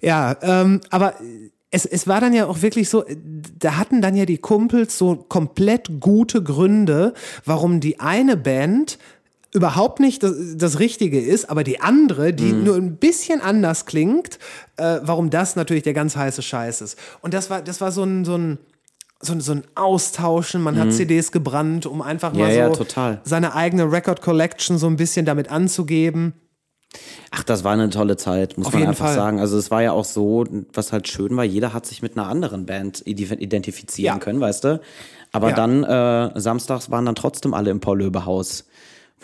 Ja, 0.00 0.36
ähm, 0.42 0.80
aber 0.90 1.14
es, 1.70 1.84
es 1.84 2.06
war 2.06 2.20
dann 2.20 2.32
ja 2.32 2.46
auch 2.46 2.62
wirklich 2.62 2.88
so, 2.88 3.04
da 3.58 3.76
hatten 3.76 4.00
dann 4.00 4.14
ja 4.14 4.24
die 4.24 4.38
Kumpels 4.38 4.96
so 4.96 5.16
komplett 5.16 6.00
gute 6.00 6.42
Gründe, 6.42 7.12
warum 7.44 7.80
die 7.80 8.00
eine 8.00 8.36
Band 8.36 8.98
überhaupt 9.56 10.00
nicht 10.00 10.22
das, 10.22 10.34
das 10.56 10.78
Richtige 10.78 11.18
ist, 11.20 11.48
aber 11.50 11.64
die 11.64 11.80
andere, 11.80 12.32
die 12.32 12.52
Mhm. 12.52 12.64
nur 12.64 12.76
ein 12.76 12.96
bisschen 12.96 13.40
anders 13.40 13.86
klingt, 13.86 14.38
äh, 14.76 14.98
warum 15.02 15.30
das 15.30 15.56
natürlich 15.56 15.82
der 15.82 15.94
ganz 15.94 16.14
heiße 16.14 16.42
Scheiß 16.42 16.82
ist. 16.82 16.98
Und 17.22 17.32
das 17.34 17.48
war, 17.50 17.62
das 17.62 17.80
war 17.80 17.90
so 17.90 18.02
ein, 18.04 18.24
so 18.24 18.36
ein, 18.36 18.58
so 19.20 19.32
ein, 19.32 19.40
so 19.40 19.52
ein 19.52 19.62
Austauschen, 19.74 20.60
man 20.62 20.78
hat 20.78 20.92
CDs 20.92 21.32
gebrannt, 21.32 21.86
um 21.86 22.02
einfach 22.02 22.32
Mhm. 22.34 22.38
Ja, 22.40 22.44
mal 22.68 22.74
so 22.74 22.84
ja, 22.84 23.18
seine 23.24 23.54
eigene 23.54 23.90
Record 23.90 24.20
Collection 24.20 24.76
so 24.78 24.86
ein 24.86 24.96
bisschen 24.96 25.24
damit 25.24 25.50
anzugeben. 25.50 26.34
ach, 27.30 27.42
das 27.44 27.64
war 27.64 27.72
eine 27.72 27.90
tolle 27.90 28.16
Zeit, 28.16 28.56
muss 28.56 28.68
Auf 28.68 28.74
man 28.74 28.86
einfach 28.86 29.06
Fall. 29.06 29.14
sagen. 29.14 29.40
Also 29.40 29.58
es 29.58 29.70
war 29.70 29.82
ja 29.82 29.92
auch 29.92 30.04
so, 30.04 30.44
was 30.72 30.92
halt 30.92 31.08
schön 31.08 31.36
war, 31.36 31.44
jeder 31.44 31.72
hat 31.74 31.84
sich 31.86 32.00
mit 32.02 32.16
einer 32.16 32.28
anderen 32.28 32.64
Band 32.66 33.02
ide- 33.06 33.34
identifizieren 33.40 34.16
Ja. 34.16 34.18
können, 34.22 34.40
weißt 34.40 34.64
du? 34.64 34.80
Aber 35.32 35.52
dann, 35.52 35.82
äh, 35.84 36.30
samstags 36.40 36.90
waren 36.90 37.04
dann 37.04 37.14
trotzdem 37.16 37.52
alle 37.52 37.70
im 37.70 37.80
Paul-Löbe-Haus. 37.80 38.64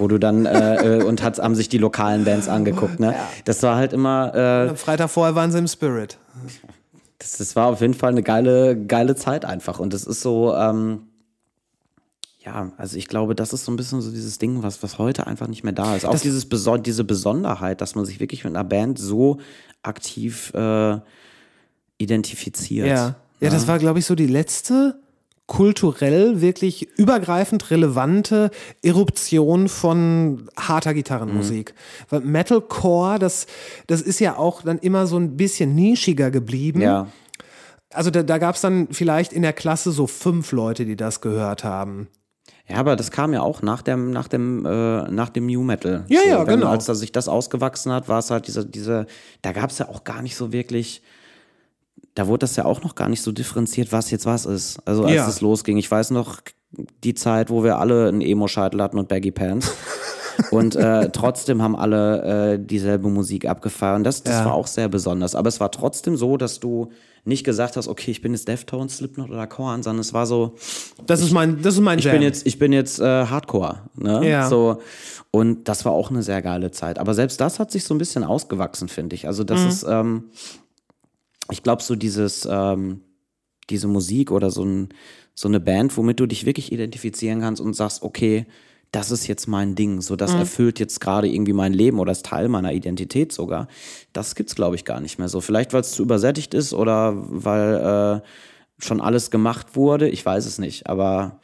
Wo 0.03 0.09
du 0.09 0.18
dann, 0.18 0.46
äh, 0.46 0.98
äh, 0.98 1.05
und 1.05 1.22
hat, 1.22 1.38
haben 1.38 1.55
sich 1.55 1.68
die 1.68 1.78
lokalen 1.78 2.24
Bands 2.24 2.48
angeguckt, 2.48 2.98
ne? 2.98 3.14
Das 3.44 3.62
war 3.62 3.76
halt 3.76 3.92
immer, 3.92 4.34
äh, 4.34 4.70
Am 4.70 4.76
Freitag 4.76 5.11
vorher 5.11 5.36
waren 5.36 5.53
sie 5.53 5.59
im 5.59 5.68
Spirit. 5.68 6.18
das, 7.18 7.36
das 7.36 7.55
war 7.55 7.68
auf 7.68 7.80
jeden 7.80 7.94
Fall 7.94 8.11
eine 8.11 8.24
geile, 8.24 8.76
geile 8.76 9.14
Zeit 9.14 9.44
einfach. 9.44 9.78
Und 9.78 9.94
das 9.94 10.03
ist 10.03 10.20
so, 10.20 10.57
ähm, 10.57 11.03
ja, 12.44 12.72
also 12.78 12.96
ich 12.96 13.07
glaube, 13.07 13.36
das 13.36 13.53
ist 13.53 13.64
so 13.64 13.70
ein 13.70 13.76
bisschen 13.76 14.00
so 14.00 14.11
dieses 14.11 14.38
Ding, 14.38 14.64
was, 14.64 14.82
was 14.82 14.98
heute 14.98 15.28
einfach 15.28 15.46
nicht 15.46 15.62
mehr 15.62 15.72
da 15.72 15.94
ist. 15.94 16.05
Auch 16.05 16.18
dieses 16.18 16.48
Beson 16.48 16.82
diese 16.82 17.05
Besonderheit, 17.05 17.80
dass 17.80 17.94
man 17.94 18.05
sich 18.05 18.18
wirklich 18.18 18.42
mit 18.42 18.57
einer 18.57 18.64
Band 18.64 18.98
so 18.98 19.38
aktiv 19.82 20.53
äh, 20.55 20.98
identifiziert. 21.98 22.88
Ja. 22.88 23.14
Ja, 23.38 23.50
das 23.50 23.66
war, 23.66 23.78
glaube 23.78 23.98
ich, 23.98 24.07
so 24.07 24.14
die 24.14 24.28
letzte 24.28 25.01
kulturell 25.53 26.40
wirklich 26.40 26.88
übergreifend 26.96 27.70
relevante 27.70 28.50
Eruption 28.82 29.68
von 29.68 30.48
harter 30.57 30.94
Gitarrenmusik. 30.94 31.74
Weil 32.09 32.20
Metalcore, 32.20 33.18
das, 33.18 33.46
das 33.86 34.00
ist 34.00 34.18
ja 34.18 34.38
auch 34.38 34.62
dann 34.62 34.78
immer 34.78 35.07
so 35.07 35.18
ein 35.18 35.36
bisschen 35.36 35.74
nischiger 35.74 36.30
geblieben. 36.30 36.80
Ja. 36.80 37.09
Also 37.92 38.11
da, 38.11 38.22
da 38.22 38.38
gab 38.38 38.55
es 38.55 38.62
dann 38.62 38.88
vielleicht 38.92 39.34
in 39.34 39.42
der 39.42 39.53
Klasse 39.53 39.92
so 39.92 40.07
fünf 40.07 40.53
Leute, 40.53 40.86
die 40.86 40.96
das 40.96 41.20
gehört 41.20 41.64
haben. 41.64 42.09
Ja, 42.66 42.76
aber 42.76 42.96
das 42.96 43.11
kam 43.11 43.34
ja 43.34 43.42
auch 43.42 43.61
nach 43.61 43.82
dem, 43.82 44.11
nach 44.11 44.28
dem, 44.28 44.64
äh, 44.64 45.03
nach 45.11 45.28
dem 45.28 45.44
New 45.44 45.64
Metal. 45.64 46.07
Ja, 46.09 46.20
ja, 46.26 46.46
wenn, 46.46 46.61
genau. 46.61 46.70
Als 46.70 46.86
da 46.86 46.94
sich 46.94 47.12
das 47.12 47.28
ausgewachsen 47.28 47.92
hat, 47.92 48.09
war 48.09 48.20
es 48.20 48.30
halt 48.30 48.46
diese, 48.46 48.64
diese, 48.64 49.05
da 49.42 49.53
gab 49.53 49.68
es 49.68 49.76
ja 49.76 49.90
auch 49.90 50.05
gar 50.05 50.22
nicht 50.22 50.34
so 50.34 50.50
wirklich, 50.50 51.03
da 52.14 52.26
wurde 52.26 52.40
das 52.40 52.56
ja 52.56 52.64
auch 52.64 52.82
noch 52.82 52.94
gar 52.94 53.08
nicht 53.08 53.22
so 53.22 53.32
differenziert, 53.32 53.92
was 53.92 54.10
jetzt 54.10 54.26
was 54.26 54.46
ist. 54.46 54.78
Also 54.86 55.04
als 55.04 55.14
Ja. 55.14 55.28
es 55.28 55.40
losging. 55.40 55.76
Ich 55.78 55.90
weiß 55.90 56.10
noch 56.10 56.40
die 57.04 57.14
Zeit, 57.14 57.50
wo 57.50 57.64
wir 57.64 57.78
alle 57.78 58.08
einen 58.08 58.20
Emo-Scheitel 58.20 58.82
hatten 58.82 58.98
und 58.98 59.08
Baggy 59.08 59.30
Pants. 59.30 59.72
und 60.50 60.74
äh, 60.76 61.10
trotzdem 61.10 61.62
haben 61.62 61.76
alle 61.76 62.54
äh, 62.54 62.58
dieselbe 62.58 63.08
Musik 63.08 63.46
abgefeiert. 63.46 63.96
Und 63.96 64.04
das, 64.04 64.22
das 64.22 64.36
Ja. 64.40 64.44
war 64.46 64.54
auch 64.54 64.66
sehr 64.66 64.88
besonders. 64.88 65.34
Aber 65.34 65.48
es 65.48 65.60
war 65.60 65.70
trotzdem 65.70 66.16
so, 66.16 66.36
dass 66.36 66.60
du 66.60 66.88
nicht 67.24 67.44
gesagt 67.44 67.76
hast, 67.76 67.86
okay, 67.88 68.10
ich 68.10 68.20
bin 68.20 68.32
jetzt 68.32 68.48
Deftones, 68.48 68.96
Slipknot 68.96 69.30
oder 69.30 69.46
Korn, 69.46 69.82
sondern 69.82 70.00
es 70.00 70.12
war 70.12 70.26
so, 70.26 70.56
Das 71.06 71.20
ist 71.20 71.30
mein, 71.32 71.62
das 71.62 71.74
ist 71.74 71.80
mein 71.80 71.98
ich 72.00 72.04
Jam. 72.06 72.14
bin 72.14 72.22
jetzt, 72.22 72.46
ich 72.46 72.58
bin 72.58 72.72
jetzt 72.72 72.98
äh, 73.00 73.04
Hardcore, 73.26 73.78
ne? 73.94 74.28
Ja. 74.28 74.48
So 74.48 74.78
und 75.30 75.68
das 75.68 75.84
war 75.84 75.92
auch 75.92 76.10
eine 76.10 76.22
sehr 76.22 76.42
geile 76.42 76.72
Zeit. 76.72 76.98
Aber 76.98 77.14
selbst 77.14 77.40
das 77.40 77.58
hat 77.60 77.70
sich 77.70 77.84
so 77.84 77.94
ein 77.94 77.98
bisschen 77.98 78.24
ausgewachsen, 78.24 78.88
finde 78.88 79.14
ich. 79.14 79.26
Also 79.28 79.44
das 79.44 79.60
Mhm. 79.62 79.68
ist, 79.68 79.86
ähm, 79.88 80.24
ich 81.53 81.62
glaube 81.62 81.82
so 81.82 81.94
dieses, 81.94 82.46
ähm, 82.50 83.00
diese 83.70 83.86
Musik 83.88 84.30
oder 84.32 84.50
so 84.50 84.64
ein, 84.64 84.88
so 85.34 85.48
eine 85.48 85.61
Band, 85.61 85.96
womit 85.96 86.18
du 86.20 86.26
dich 86.26 86.44
wirklich 86.46 86.72
identifizieren 86.72 87.40
kannst 87.40 87.61
und 87.61 87.74
sagst, 87.74 88.03
okay, 88.03 88.46
das 88.90 89.11
ist 89.11 89.26
jetzt 89.26 89.46
mein 89.48 89.74
Ding, 89.74 90.03
so 90.03 90.14
Mhm. 90.14 90.18
das 90.18 90.34
erfüllt 90.34 90.78
jetzt 90.78 91.00
gerade 91.00 91.26
irgendwie 91.28 91.55
mein 91.55 91.72
Leben 91.72 91.98
oder 91.98 92.12
ist 92.12 92.26
Teil 92.26 92.48
meiner 92.48 92.72
Identität 92.72 93.32
sogar. 93.32 93.68
Das 94.12 94.34
gibt's 94.34 94.55
glaube 94.55 94.76
ich 94.76 94.84
gar 94.84 95.00
nicht 95.00 95.18
mehr 95.18 95.28
so. 95.28 95.40
Vielleicht 95.40 95.72
weil 95.72 95.80
es 95.80 95.92
zu 95.92 96.03
übersättigt 96.03 96.53
ist 96.53 96.74
oder 96.74 97.14
weil 97.16 98.20
äh, 98.22 98.84
schon 98.84 99.00
alles 99.00 99.30
gemacht 99.30 99.76
wurde. 99.76 100.09
Ich 100.11 100.26
weiß 100.26 100.44
es 100.44 100.59
nicht, 100.59 100.88
aber 100.88 101.40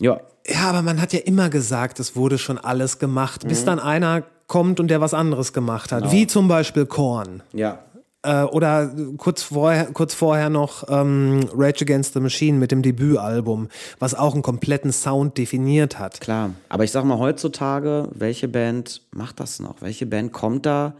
ja, 0.00 0.20
Ja, 0.48 0.70
aber 0.70 0.80
man 0.80 1.00
hat 1.02 1.12
ja 1.12 1.18
immer 1.20 1.50
gesagt, 1.50 2.00
es 2.00 2.16
wurde 2.16 2.38
schon 2.38 2.56
alles 2.56 2.98
gemacht, 2.98 3.44
Mhm. 3.44 3.48
bis 3.48 3.64
dann 3.66 3.78
einer 3.78 4.22
kommt 4.46 4.80
und 4.80 4.88
der 4.88 5.02
was 5.02 5.12
anderes 5.12 5.52
gemacht 5.52 5.90
Genau. 5.90 6.06
hat. 6.06 6.12
Wie 6.12 6.26
zum 6.26 6.48
Beispiel 6.48 6.86
Korn. 6.86 7.42
ja. 7.52 7.80
Äh, 8.22 8.42
oder 8.44 8.94
kurz 9.16 9.42
vorher, 9.42 9.86
kurz 9.92 10.12
vorher 10.14 10.50
noch 10.50 10.84
ähm, 10.88 11.40
Rage 11.54 11.82
Against 11.84 12.12
the 12.12 12.20
Machine 12.20 12.58
mit 12.58 12.70
dem 12.70 12.82
Debütalbum, 12.82 13.68
was 13.98 14.14
auch 14.14 14.34
einen 14.34 14.42
kompletten 14.42 14.92
Sound 14.92 15.38
definiert 15.38 15.98
hat. 15.98 16.20
Klar, 16.20 16.50
aber 16.68 16.84
ich 16.84 16.90
sag 16.90 17.04
mal 17.04 17.18
heutzutage, 17.18 18.08
welche 18.14 18.46
Band 18.48 19.02
macht 19.12 19.40
das 19.40 19.58
noch? 19.58 19.80
Welche 19.80 20.04
Band 20.04 20.32
kommt 20.32 20.66
da 20.66 20.96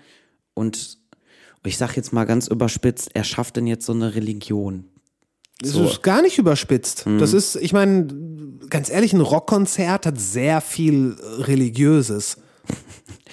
und 0.54 0.98
ich 1.64 1.76
sag 1.76 1.94
jetzt 1.96 2.14
mal 2.14 2.24
ganz 2.24 2.46
überspitzt, 2.48 3.10
er 3.12 3.24
schafft 3.24 3.56
denn 3.56 3.66
jetzt 3.66 3.84
so 3.84 3.92
eine 3.92 4.14
Religion? 4.14 4.84
Das 5.60 5.72
So. 5.72 5.84
ist 5.84 6.02
gar 6.02 6.22
nicht 6.22 6.38
überspitzt. 6.38 7.04
Mhm. 7.06 7.18
Das 7.18 7.34
ist, 7.34 7.54
ich 7.56 7.74
meine, 7.74 8.06
ganz 8.70 8.88
ehrlich, 8.88 9.12
ein 9.12 9.20
Rockkonzert 9.20 10.06
hat 10.06 10.18
sehr 10.18 10.62
viel 10.62 11.16
Religiöses. 11.40 12.38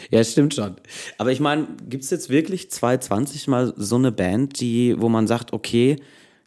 Ja, 0.09 0.23
stimmt 0.23 0.53
schon. 0.53 0.75
Aber 1.17 1.31
ich 1.31 1.39
meine, 1.39 1.67
gibt's 1.89 2.09
jetzt 2.09 2.29
wirklich 2.29 2.71
2020 2.71 3.47
mal 3.47 3.73
so 3.77 3.95
eine 3.95 4.11
Band, 4.11 4.59
die, 4.59 4.95
wo 4.99 5.09
man 5.09 5.27
sagt, 5.27 5.53
okay, 5.53 5.97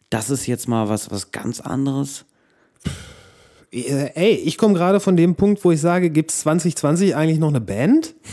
das 0.09 0.29
ist 0.29 0.47
jetzt 0.47 0.67
mal 0.67 0.89
was, 0.89 1.11
was 1.11 1.31
ganz 1.31 1.59
anderes? 1.61 2.25
Äh, 3.71 4.09
Ey, 4.15 4.33
ich 4.35 4.57
komme 4.57 4.73
gerade 4.73 4.99
von 4.99 5.15
dem 5.15 5.35
Punkt, 5.35 5.63
wo 5.63 5.71
ich 5.71 5.79
sage, 5.79 6.09
gibt 6.09 6.31
es 6.31 6.39
2020 6.41 7.15
eigentlich 7.15 7.39
noch 7.39 7.49
eine 7.49 7.61
Band? 7.61 8.13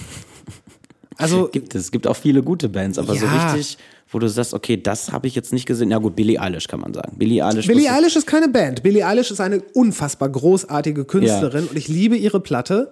Also, 1.21 1.49
Gibt 1.49 1.75
es. 1.75 1.87
Es 1.87 1.91
gibt 1.91 2.07
auch 2.07 2.15
viele 2.15 2.45
gute 2.45 2.69
Bands, 2.69 2.97
aber 2.97 3.17
so 3.17 3.27
Ja. 3.27 3.53
richtig, 3.53 3.77
wo 4.11 4.19
du 4.19 4.29
sagst, 4.29 4.55
okay, 4.55 4.81
das 4.81 5.13
habe 5.13 5.27
ich 5.27 5.35
jetzt 5.35 5.53
nicht 5.53 5.67
gesehen. 5.67 5.91
Ja 5.91 5.99
gut, 5.99 6.17
Billie 6.17 6.41
Eilish 6.41 6.67
kann 6.69 6.81
man 6.81 6.95
sagen. 6.95 7.19
Billie 7.19 7.45
Eilish. 7.45 7.67
Billie 7.67 7.93
Eilish 7.93 8.17
ist 8.17 8.27
keine 8.27 8.49
Band. 8.49 8.83
Billie 8.83 9.07
Eilish 9.07 9.31
ist 9.31 9.41
eine 9.41 9.63
unfassbar 9.75 10.29
großartige 10.29 11.05
Künstlerin 11.05 11.67
und 11.67 11.77
ich 11.77 11.89
liebe 11.89 12.17
ihre 12.17 12.41
Platte 12.41 12.91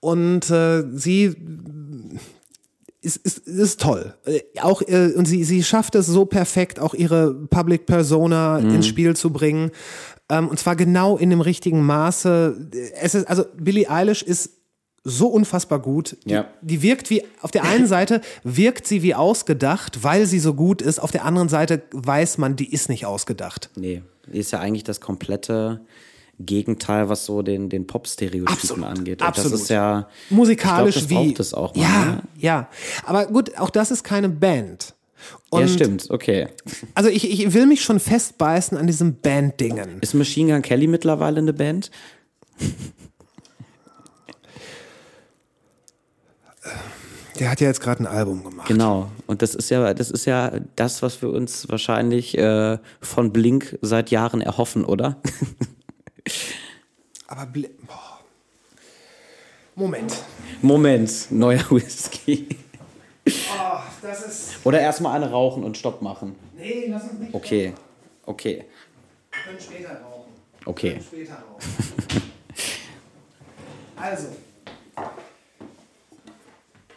und 0.00 0.50
äh, 0.50 0.84
sie 0.92 1.34
ist, 3.00 3.16
ist, 3.18 3.38
ist 3.46 3.80
toll. 3.80 4.14
Äh, 4.24 4.40
Auch 4.60 4.82
äh, 4.82 5.12
und 5.16 5.26
sie 5.26 5.44
sie 5.44 5.62
schafft 5.62 5.94
es 5.94 6.06
so 6.06 6.24
perfekt, 6.26 6.80
auch 6.80 6.94
ihre 6.94 7.32
Public 7.32 7.86
Persona 7.86 8.58
ins 8.58 8.86
Spiel 8.86 9.16
zu 9.16 9.32
bringen 9.32 9.70
ähm, 10.30 10.48
und 10.48 10.58
zwar 10.58 10.76
genau 10.76 11.16
in 11.16 11.30
dem 11.30 11.40
richtigen 11.40 11.82
Maße. 11.84 12.68
Es 13.00 13.14
ist 13.14 13.28
also 13.28 13.44
Billie 13.56 13.88
Eilish 13.88 14.22
ist 14.22 14.57
so 15.08 15.28
unfassbar 15.28 15.78
gut. 15.78 16.16
Die, 16.24 16.30
Ja. 16.32 16.48
die 16.60 16.82
wirkt 16.82 17.10
wie, 17.10 17.22
auf 17.40 17.50
der 17.50 17.64
einen 17.64 17.86
Seite 17.86 18.20
wirkt 18.44 18.86
sie 18.86 19.02
wie 19.02 19.14
ausgedacht, 19.14 20.02
weil 20.04 20.26
sie 20.26 20.38
so 20.38 20.54
gut 20.54 20.82
ist. 20.82 20.98
Auf 20.98 21.10
der 21.10 21.24
anderen 21.24 21.48
Seite 21.48 21.82
weiß 21.92 22.38
man, 22.38 22.56
die 22.56 22.72
ist 22.72 22.88
nicht 22.88 23.06
ausgedacht. 23.06 23.70
Nee, 23.76 24.02
die 24.32 24.38
ist 24.38 24.50
ja 24.52 24.60
eigentlich 24.60 24.84
das 24.84 25.00
komplette 25.00 25.80
Gegenteil, 26.40 27.08
was 27.08 27.24
so 27.24 27.42
den, 27.42 27.68
den 27.68 27.86
Pop-Stereotypen 27.86 28.84
angeht. 28.84 29.20
Und 29.22 29.28
absolut. 29.28 29.52
Das 29.54 29.60
ist 29.62 29.70
ja 29.70 30.08
musikalisch 30.30 30.96
ich 30.96 31.08
glaub, 31.08 31.34
das 31.34 31.52
wie. 31.52 31.56
auch 31.56 31.74
mal. 31.74 31.82
ja, 31.82 32.04
ne? 32.04 32.22
ja. 32.38 32.68
Aber 33.04 33.26
gut, 33.26 33.58
auch 33.58 33.70
das 33.70 33.90
ist 33.90 34.04
keine 34.04 34.28
Band. 34.28 34.94
Und 35.50 35.62
ja, 35.62 35.68
stimmt, 35.68 36.10
okay. 36.10 36.46
Also 36.94 37.10
ich, 37.10 37.28
ich 37.28 37.52
will 37.52 37.66
mich 37.66 37.82
schon 37.82 37.98
festbeißen 37.98 38.78
an 38.78 38.86
diesem 38.86 39.16
Band-Dingen. 39.16 39.98
Ist 40.00 40.14
Machine 40.14 40.52
Gun 40.52 40.62
Kelly 40.62 40.86
mittlerweile 40.86 41.38
eine 41.38 41.52
Band? 41.52 41.90
Der 47.38 47.50
hat 47.50 47.60
ja 47.60 47.68
jetzt 47.68 47.80
gerade 47.80 48.02
ein 48.02 48.06
Album 48.06 48.42
gemacht. 48.42 48.66
Genau. 48.68 49.10
Und 49.26 49.42
das 49.42 49.54
ist 49.54 49.70
ja, 49.70 49.94
das 49.94 50.10
ist 50.10 50.24
ja 50.24 50.52
das, 50.76 51.02
was 51.02 51.22
wir 51.22 51.30
uns 51.30 51.68
wahrscheinlich 51.68 52.36
äh, 52.36 52.78
von 53.00 53.32
Blink 53.32 53.78
seit 53.80 54.10
Jahren 54.10 54.40
erhoffen, 54.40 54.84
oder? 54.84 55.20
Aber 57.28 57.42
Bli- 57.46 57.70
boah. 57.86 58.18
Moment. 59.76 60.12
Moment, 60.62 61.26
neuer 61.30 61.64
Whisky. 61.70 62.48
Oh, 63.26 63.78
das 64.02 64.26
ist. 64.26 64.50
Oder 64.64 64.80
erstmal 64.80 65.14
eine 65.14 65.30
rauchen 65.30 65.62
und 65.62 65.76
Stopp 65.76 66.02
machen. 66.02 66.34
Nee, 66.56 66.86
lass 66.88 67.04
uns 67.04 67.20
nicht. 67.20 67.34
Okay. 67.34 67.74
Okay. 68.26 68.64
Wir 69.30 69.40
können 69.44 69.60
später 69.60 70.00
rauchen. 70.00 70.32
Okay. 70.64 71.00
Später 71.06 71.34
rauchen. 71.34 72.22
also. 73.96 74.26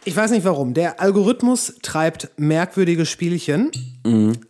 Ich 0.04 0.16
weiß 0.16 0.32
nicht 0.32 0.44
warum. 0.44 0.74
Der 0.74 1.00
Algorithmus 1.00 1.74
treibt 1.82 2.30
merkwürdige 2.36 3.06
Spielchen, 3.06 3.70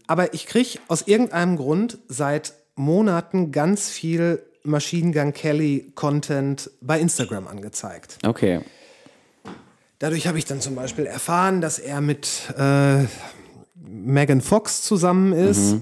aber 0.07 0.33
ich 0.33 0.47
kriege 0.47 0.79
aus 0.89 1.03
irgendeinem 1.03 1.57
Grund 1.57 1.99
seit 2.09 2.55
Monaten 2.75 3.53
ganz 3.53 3.91
viel 3.91 4.43
Machine 4.65 5.13
Gun 5.13 5.35
Kelly 5.35 5.93
Content 5.95 6.71
bei 6.81 6.99
Instagram 6.99 7.49
angezeigt. 7.49 8.19
Okay. 8.25 8.61
Dadurch 9.99 10.27
habe 10.27 10.39
ich 10.39 10.47
dann 10.47 10.61
zum 10.61 10.75
Beispiel 10.75 11.05
erfahren, 11.05 11.61
dass 11.61 11.79
er 11.79 12.01
mit 12.01 12.29
äh, 12.59 13.05
Megan 13.75 14.41
Fox 14.41 14.83
zusammen 14.83 15.33
ist. 15.33 15.77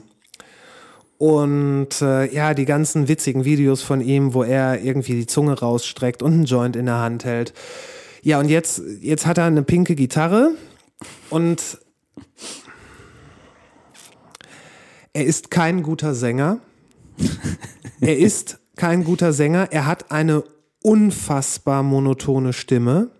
Und 1.16 2.00
äh, 2.00 2.32
ja, 2.34 2.54
die 2.54 2.64
ganzen 2.64 3.06
witzigen 3.06 3.44
Videos 3.44 3.82
von 3.82 4.00
ihm, 4.00 4.34
wo 4.34 4.42
er 4.42 4.82
irgendwie 4.82 5.12
die 5.12 5.26
Zunge 5.26 5.58
rausstreckt 5.58 6.22
und 6.22 6.32
einen 6.32 6.44
Joint 6.44 6.76
in 6.76 6.86
der 6.86 6.98
Hand 6.98 7.24
hält. 7.24 7.52
Ja, 8.22 8.38
und 8.38 8.48
jetzt, 8.48 8.82
jetzt 9.00 9.26
hat 9.26 9.38
er 9.38 9.44
eine 9.44 9.62
pinke 9.62 9.94
Gitarre 9.94 10.52
und 11.30 11.78
er 15.12 15.24
ist 15.24 15.50
kein 15.50 15.82
guter 15.82 16.14
Sänger. 16.14 16.60
Er 18.00 18.18
ist 18.18 18.58
kein 18.76 19.04
guter 19.04 19.32
Sänger. 19.32 19.68
Er 19.70 19.86
hat 19.86 20.10
eine 20.10 20.44
unfassbar 20.82 21.82
monotone 21.82 22.52
Stimme. 22.52 23.10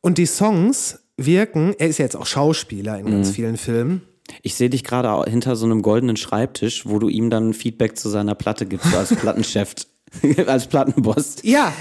Und 0.00 0.18
die 0.18 0.26
Songs 0.26 1.00
wirken, 1.16 1.74
er 1.78 1.88
ist 1.88 1.98
ja 1.98 2.04
jetzt 2.04 2.16
auch 2.16 2.26
Schauspieler 2.26 2.98
in 2.98 3.06
ganz 3.06 3.30
vielen 3.30 3.56
Filmen. 3.56 4.02
Ich 4.42 4.54
sehe 4.54 4.70
dich 4.70 4.84
gerade 4.84 5.30
hinter 5.30 5.54
so 5.56 5.64
einem 5.66 5.82
goldenen 5.82 6.16
Schreibtisch, 6.16 6.86
wo 6.86 6.98
du 6.98 7.08
ihm 7.08 7.30
dann 7.30 7.54
Feedback 7.54 7.96
zu 7.96 8.08
seiner 8.08 8.34
Platte 8.34 8.66
gibst, 8.66 8.94
als 8.94 9.14
Plattenchef, 9.16 9.74
als 10.46 10.66
Plattenboss. 10.66 11.36
Ja, 11.42 11.72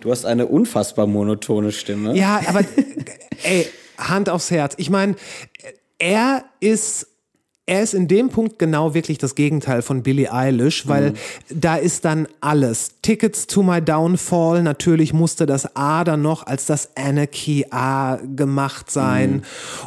Du 0.00 0.10
hast 0.10 0.24
eine 0.24 0.46
unfassbar 0.46 1.06
monotone 1.06 1.72
Stimme. 1.72 2.16
ja, 2.16 2.40
aber 2.46 2.64
ey, 3.42 3.66
Hand 3.98 4.28
aufs 4.28 4.50
Herz. 4.50 4.74
Ich 4.78 4.90
meine, 4.90 5.14
er 5.98 6.44
ist, 6.60 7.06
er 7.72 7.82
ist 7.82 7.94
in 7.94 8.06
dem 8.06 8.28
Punkt 8.28 8.58
genau 8.58 8.92
wirklich 8.92 9.16
das 9.16 9.34
Gegenteil 9.34 9.80
von 9.82 10.02
Billie 10.02 10.30
Eilish, 10.32 10.86
weil 10.88 11.10
Mhm. 11.12 11.14
da 11.48 11.76
ist 11.76 12.04
dann 12.04 12.28
alles. 12.40 12.90
Tickets 13.00 13.46
to 13.46 13.62
my 13.62 13.80
downfall, 13.80 14.62
natürlich 14.62 15.12
musste 15.12 15.46
das 15.46 15.74
A 15.74 16.04
dann 16.04 16.20
noch 16.20 16.46
als 16.46 16.66
das 16.66 16.90
Anarchy 16.96 17.64
A 17.70 18.16
gemacht 18.36 18.90
sein. 18.90 19.32
Mhm. 19.32 19.42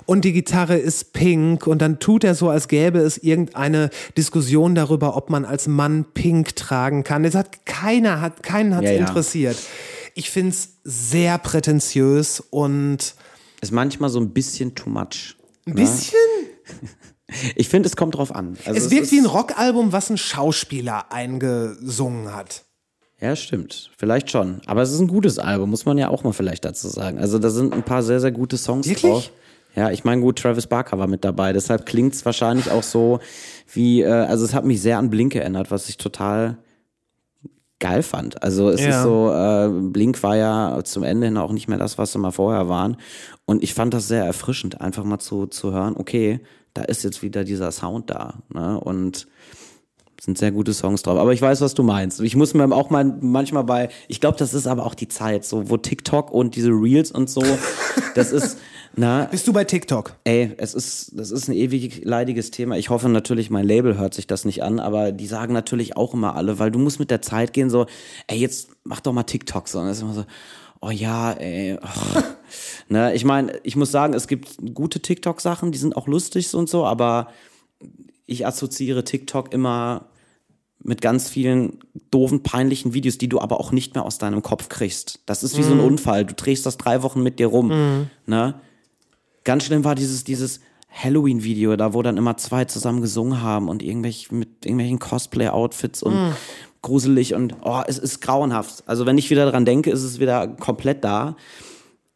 Und 0.07 0.25
die 0.25 0.33
Gitarre 0.33 0.77
ist 0.77 1.13
pink 1.13 1.67
und 1.67 1.79
dann 1.81 1.99
tut 1.99 2.23
er 2.23 2.33
so, 2.33 2.49
als 2.49 2.67
gäbe 2.67 2.99
es 2.99 3.17
irgendeine 3.19 3.89
Diskussion 4.17 4.73
darüber, 4.73 5.15
ob 5.15 5.29
man 5.29 5.45
als 5.45 5.67
Mann 5.67 6.05
pink 6.13 6.55
tragen 6.55 7.03
kann. 7.03 7.21
Das 7.23 7.35
hat 7.35 7.65
keiner, 7.65 8.19
hat, 8.21 8.41
keinen 8.41 8.75
hat 8.75 8.83
es 8.83 8.89
Ja, 8.89 8.95
ja. 8.97 9.01
interessiert. 9.07 9.57
Ich 10.15 10.29
find's 10.31 10.69
sehr 10.83 11.37
prätentiös 11.37 12.41
und 12.49 13.15
Ist 13.61 13.71
manchmal 13.71 14.09
so 14.09 14.19
ein 14.19 14.29
bisschen 14.31 14.73
too 14.75 14.89
much. 14.89 15.35
ein 15.67 15.75
bisschen. 15.75 16.17
Ich 17.55 17.69
finde, 17.69 17.87
es 17.87 17.95
kommt 17.95 18.15
drauf 18.15 18.33
an. 18.33 18.55
Also 18.65 18.77
Es 18.79 18.91
wirkt 18.91 19.03
ist- 19.05 19.11
wie 19.11 19.19
ein 19.19 19.25
Rockalbum, 19.25 19.91
was 19.91 20.09
ein 20.09 20.17
Schauspieler 20.17 21.11
eingesungen 21.11 22.33
hat. 22.35 22.63
Ja, 23.19 23.35
stimmt. 23.35 23.89
Vielleicht 23.97 24.29
schon. 24.29 24.61
Aber 24.67 24.81
es 24.81 24.91
ist 24.91 24.99
ein 24.99 25.07
gutes 25.07 25.39
Album, 25.39 25.69
muss 25.71 25.85
man 25.85 25.97
ja 25.97 26.09
auch 26.09 26.23
mal 26.23 26.33
vielleicht 26.33 26.65
dazu 26.65 26.87
sagen. 26.87 27.17
Also 27.17 27.39
da 27.39 27.49
sind 27.49 27.73
ein 27.73 27.83
paar 27.83 28.03
sehr, 28.03 28.19
sehr 28.19 28.31
gute 28.31 28.57
Songs 28.57 28.87
Wirklich? 28.87 29.11
drauf. 29.11 29.31
Ja, 29.75 29.89
ich 29.91 30.03
meine, 30.03 30.21
gut, 30.21 30.37
Travis 30.39 30.67
Barker 30.67 30.99
war 30.99 31.07
mit 31.07 31.23
dabei. 31.25 31.51
Deshalb 31.51 31.85
klingt 31.85 32.13
es 32.13 32.23
wahrscheinlich 32.25 32.69
auch 32.69 32.83
so 32.83 33.19
wie, 33.73 34.01
äh, 34.01 34.07
also 34.09 34.45
es 34.45 34.53
hat 34.53 34.63
mich 34.65 34.81
sehr 34.81 34.97
an 34.97 35.09
Blink 35.09 35.33
erinnert, 35.35 35.71
was 35.71 35.89
ich 35.89 35.97
total 35.97 36.57
geil 37.79 38.03
fand. 38.03 38.41
Also 38.41 38.69
es 38.69 38.81
Ja. 38.81 38.89
ist 38.89 39.03
so, 39.03 39.31
äh, 39.33 39.89
Blink 39.91 40.21
war 40.23 40.37
ja 40.37 40.79
zum 40.83 41.03
Ende 41.03 41.27
hin 41.27 41.37
auch 41.37 41.51
nicht 41.51 41.67
mehr 41.67 41.77
das, 41.77 41.97
was 41.97 42.13
sie 42.13 42.19
mal 42.19 42.31
vorher 42.31 42.69
waren. 42.69 42.97
Und 43.45 43.63
ich 43.63 43.73
fand 43.73 43.93
das 43.93 44.07
sehr 44.07 44.23
erfrischend, 44.23 44.79
einfach 44.79 45.03
mal 45.03 45.19
zu, 45.19 45.47
zu 45.47 45.73
hören, 45.73 45.95
okay, 45.97 46.39
da 46.75 46.83
ist 46.83 47.03
jetzt 47.03 47.23
wieder 47.23 47.43
dieser 47.43 47.71
Sound 47.71 48.11
da. 48.11 48.35
Ne? 48.53 48.79
Und 48.79 49.27
sind 50.21 50.37
sehr 50.37 50.51
gute 50.51 50.73
Songs 50.73 51.03
drauf. 51.03 51.17
Aber 51.17 51.33
ich 51.33 51.41
weiß, 51.41 51.61
was 51.61 51.73
du 51.73 51.83
meinst. 51.83 52.19
Ich 52.21 52.35
muss 52.35 52.53
mir 52.53 52.69
auch 52.75 52.89
mal 52.89 53.03
manchmal 53.21 53.63
bei, 53.63 53.89
ich 54.07 54.19
glaube, 54.19 54.37
das 54.37 54.53
ist 54.53 54.67
aber 54.67 54.85
auch 54.85 54.95
die 54.95 55.07
Zeit, 55.07 55.45
so 55.45 55.69
wo 55.69 55.77
TikTok 55.77 56.31
und 56.31 56.55
diese 56.55 56.69
Reels 56.69 57.11
und 57.11 57.29
so, 57.29 57.43
das 58.15 58.31
ist, 58.31 58.57
na, 58.95 59.25
Bist 59.25 59.47
du 59.47 59.53
bei 59.53 59.63
TikTok? 59.63 60.15
ey, 60.23 60.53
es 60.57 60.73
ist, 60.73 61.11
das 61.15 61.31
ist 61.31 61.47
ein 61.47 61.53
ewig 61.53 62.03
leidiges 62.03 62.49
Thema. 62.49 62.77
Ich 62.77 62.89
hoffe 62.89 63.07
natürlich, 63.07 63.49
mein 63.49 63.65
Label 63.65 63.97
hört 63.97 64.13
sich 64.13 64.25
das 64.25 64.45
nicht 64.45 64.63
an, 64.63 64.79
aber 64.79 65.11
die 65.11 65.27
sagen 65.27 65.53
natürlich 65.53 65.95
auch 65.95 66.13
immer 66.13 66.35
alle, 66.35 66.59
weil 66.59 66.71
du 66.71 66.79
musst 66.79 66.99
mit 66.99 67.11
der 67.11 67.21
Zeit 67.21 67.53
gehen, 67.53 67.69
so, 67.69 67.85
ey, 68.27 68.39
jetzt 68.39 68.69
mach 68.83 69.01
doch 69.01 69.13
mal 69.13 69.23
TikTok, 69.23 69.67
so. 69.67 69.79
Und 69.79 69.87
das 69.87 69.97
ist 69.97 70.03
immer 70.03 70.13
so, 70.13 70.25
oh 70.81 70.91
ja, 70.91 71.33
ey, 71.33 71.77
ach. 71.81 72.23
ne, 72.89 73.13
ich 73.13 73.25
meine, 73.25 73.59
ich 73.63 73.75
muss 73.75 73.91
sagen, 73.91 74.13
es 74.13 74.27
gibt 74.27 74.57
gute 74.73 74.99
TikTok-Sachen, 74.99 75.71
die 75.71 75.77
sind 75.77 75.95
auch 75.95 76.07
lustig 76.07 76.53
und 76.53 76.69
so, 76.69 76.85
aber 76.85 77.27
ich 78.25 78.45
assoziiere 78.45 79.03
TikTok 79.03 79.53
immer 79.53 80.09
mit 80.83 81.01
ganz 81.01 81.29
vielen 81.29 81.79
doofen, 82.11 82.43
peinlichen 82.43 82.93
Videos, 82.93 83.17
die 83.17 83.27
du 83.27 83.39
aber 83.39 83.59
auch 83.59 83.71
nicht 83.71 83.95
mehr 83.95 84.05
aus 84.05 84.19
deinem 84.19 84.43
Kopf 84.43 84.69
kriegst. 84.69 85.19
Das 85.25 85.43
ist 85.43 85.57
wie 85.57 85.63
so 85.63 85.73
ein 85.73 85.79
Unfall. 85.79 86.25
Du 86.25 86.35
drehst 86.35 86.65
das 86.65 86.77
drei 86.77 87.01
Wochen 87.01 87.23
mit 87.23 87.39
dir 87.39 87.47
rum. 87.47 88.07
Ne? 88.27 88.55
Ganz 89.43 89.63
schlimm 89.63 89.83
war 89.83 89.95
dieses, 89.95 90.23
dieses 90.23 90.59
Halloween-Video, 90.91 91.75
da 91.75 91.93
wo 91.93 92.03
dann 92.03 92.17
immer 92.17 92.37
zwei 92.37 92.65
zusammen 92.65 93.01
gesungen 93.01 93.41
haben 93.41 93.67
und 93.67 93.81
irgendwelch, 93.81 94.31
mit 94.31 94.65
irgendwelchen 94.65 94.99
Cosplay-Outfits 94.99 96.03
und 96.03 96.35
gruselig 96.83 97.33
und 97.33 97.55
oh, 97.63 97.81
es 97.87 97.97
ist 97.97 98.21
grauenhaft. 98.21 98.83
Also 98.85 99.07
wenn 99.07 99.17
ich 99.17 99.31
wieder 99.31 99.49
dran 99.49 99.65
denke, 99.65 99.89
ist 99.89 100.03
es 100.03 100.19
wieder 100.19 100.47
komplett 100.47 101.03
da. 101.03 101.35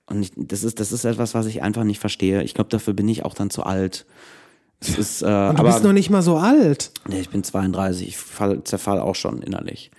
Und 0.09 0.23
ich, 0.23 0.31
das 0.35 0.63
ist, 0.63 0.79
das 0.79 0.91
ist 0.91 1.05
etwas, 1.05 1.33
was 1.33 1.45
ich 1.45 1.61
einfach 1.61 1.83
nicht 1.83 1.99
verstehe. 1.99 2.43
Ich 2.43 2.53
glaube, 2.53 2.69
dafür 2.69 2.93
bin 2.93 3.07
ich 3.07 3.25
auch 3.25 3.33
dann 3.33 3.49
zu 3.49 3.63
alt. 3.63 4.05
Es 4.81 4.97
ist, 4.97 5.21
äh, 5.21 5.25
Du 5.25 5.31
aber 5.31 5.63
bist 5.63 5.83
noch 5.83 5.93
nicht 5.93 6.09
mal 6.09 6.21
so 6.21 6.37
alt. 6.37 6.91
nee, 7.07 7.19
ich 7.19 7.29
bin 7.29 7.43
32, 7.43 8.07
ich 8.07 8.17
fall, 8.17 8.63
zerfall 8.63 8.99
auch 8.99 9.15
schon 9.15 9.41
innerlich. 9.41 9.91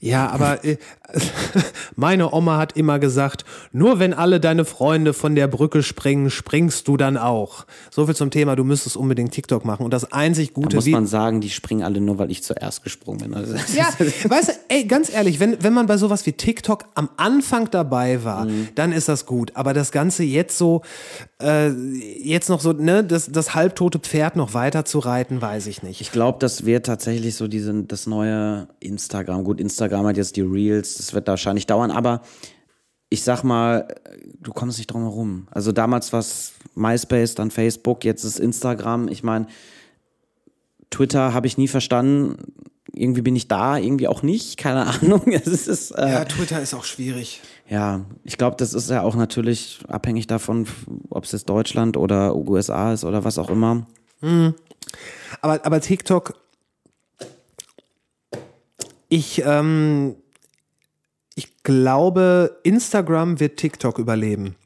Ja, 0.00 0.28
aber 0.28 0.64
äh, 0.64 0.76
meine 1.96 2.32
Oma 2.32 2.58
hat 2.58 2.76
immer 2.76 2.98
gesagt, 2.98 3.44
nur 3.72 3.98
wenn 3.98 4.14
alle 4.14 4.40
deine 4.40 4.64
Freunde 4.64 5.12
von 5.12 5.34
der 5.34 5.48
Brücke 5.48 5.82
springen, 5.82 6.30
springst 6.30 6.86
du 6.88 6.96
dann 6.96 7.16
auch. 7.16 7.66
So 7.90 8.06
viel 8.06 8.14
zum 8.14 8.30
Thema, 8.30 8.56
du 8.56 8.64
müsstest 8.64 8.96
unbedingt 8.96 9.32
TikTok 9.32 9.64
machen. 9.64 9.84
Und 9.84 9.92
das 9.92 10.12
einzig 10.12 10.48
Da 10.48 10.54
gute 10.54 10.76
muss 10.76 10.86
Video. 10.86 10.98
man 10.98 11.06
sagen, 11.06 11.40
die 11.40 11.50
springen 11.50 11.82
alle 11.82 12.00
nur, 12.00 12.18
weil 12.18 12.30
ich 12.30 12.42
zuerst 12.42 12.82
gesprungen 12.84 13.18
bin. 13.20 13.34
Also, 13.34 13.54
Ja, 13.74 13.88
weißt 14.28 14.48
du, 14.48 14.52
ey, 14.68 14.84
ganz 14.84 15.12
ehrlich, 15.12 15.40
wenn, 15.40 15.62
wenn 15.62 15.72
man 15.72 15.86
bei 15.86 15.96
sowas 15.96 16.26
wie 16.26 16.32
TikTok 16.32 16.84
am 16.94 17.08
Anfang 17.16 17.70
dabei 17.70 18.22
war, 18.24 18.44
Mhm. 18.44 18.68
dann 18.76 18.92
ist 18.92 19.08
das 19.08 19.26
gut. 19.26 19.50
Aber 19.54 19.74
das 19.74 19.90
Ganze 19.90 20.22
jetzt 20.22 20.56
so, 20.58 20.82
äh, 21.40 21.70
jetzt 21.70 22.48
noch 22.48 22.60
so, 22.60 22.72
ne, 22.72 23.04
das, 23.04 23.30
das 23.30 23.54
halbtote 23.54 23.98
Pferd 23.98 24.36
noch 24.36 24.54
weiter 24.54 24.84
zu 24.84 24.98
reiten, 24.98 25.40
weiß 25.40 25.66
ich 25.68 25.82
nicht. 25.82 26.00
Ich 26.00 26.10
glaube, 26.10 26.38
das 26.40 26.64
wird 26.64 26.86
tatsächlich 26.86 27.36
so 27.36 27.48
diese, 27.48 27.84
das 27.84 28.06
neue 28.06 28.68
Instagram. 28.80 29.44
Gut, 29.44 29.60
Instagram 29.60 30.06
hat 30.06 30.16
jetzt 30.16 30.36
die 30.36 30.42
Reels, 30.42 30.96
das 30.96 31.14
wird 31.14 31.28
wahrscheinlich 31.28 31.66
dauern, 31.66 31.90
aber 31.90 32.22
ich 33.10 33.22
sag 33.22 33.42
mal, 33.42 33.88
du 34.40 34.52
kommst 34.52 34.78
nicht 34.78 34.88
drum 34.88 35.02
herum. 35.02 35.48
Also 35.50 35.72
damals 35.72 36.12
war 36.12 36.20
es 36.20 36.52
MySpace, 36.74 37.34
dann 37.34 37.50
Facebook, 37.50 38.04
jetzt 38.04 38.24
ist 38.24 38.38
Instagram. 38.38 39.08
Ich 39.08 39.22
meine, 39.22 39.46
Twitter 40.90 41.32
habe 41.34 41.46
ich 41.46 41.58
nie 41.58 41.68
verstanden. 41.68 42.36
Irgendwie 42.94 43.22
bin 43.22 43.36
ich 43.36 43.48
da, 43.48 43.76
irgendwie 43.76 44.08
auch 44.08 44.22
nicht, 44.22 44.56
keine 44.56 44.86
Ahnung. 45.02 45.22
Es 45.26 45.66
ist, 45.68 45.90
äh, 45.92 46.10
Ja, 46.10 46.24
Twitter 46.24 46.60
ist 46.60 46.74
auch 46.74 46.84
schwierig. 46.84 47.40
Ja, 47.68 48.04
ich 48.24 48.38
glaube, 48.38 48.56
das 48.56 48.74
ist 48.74 48.90
ja 48.90 49.02
auch 49.02 49.14
natürlich 49.14 49.80
abhängig 49.88 50.26
davon, 50.26 50.66
ob 51.10 51.24
es 51.24 51.32
jetzt 51.32 51.48
Deutschland 51.48 51.96
oder 51.96 52.34
USA 52.34 52.92
ist 52.92 53.04
oder 53.04 53.24
was 53.24 53.38
auch 53.38 53.50
immer. 53.50 53.86
Aber, 55.42 55.64
aber 55.64 55.80
TikTok, 55.80 56.34
ich, 59.08 59.42
ähm, 59.44 60.16
ich 61.34 61.62
glaube, 61.62 62.58
Instagram 62.62 63.38
wird 63.38 63.58
TikTok 63.58 63.98
überleben. 63.98 64.56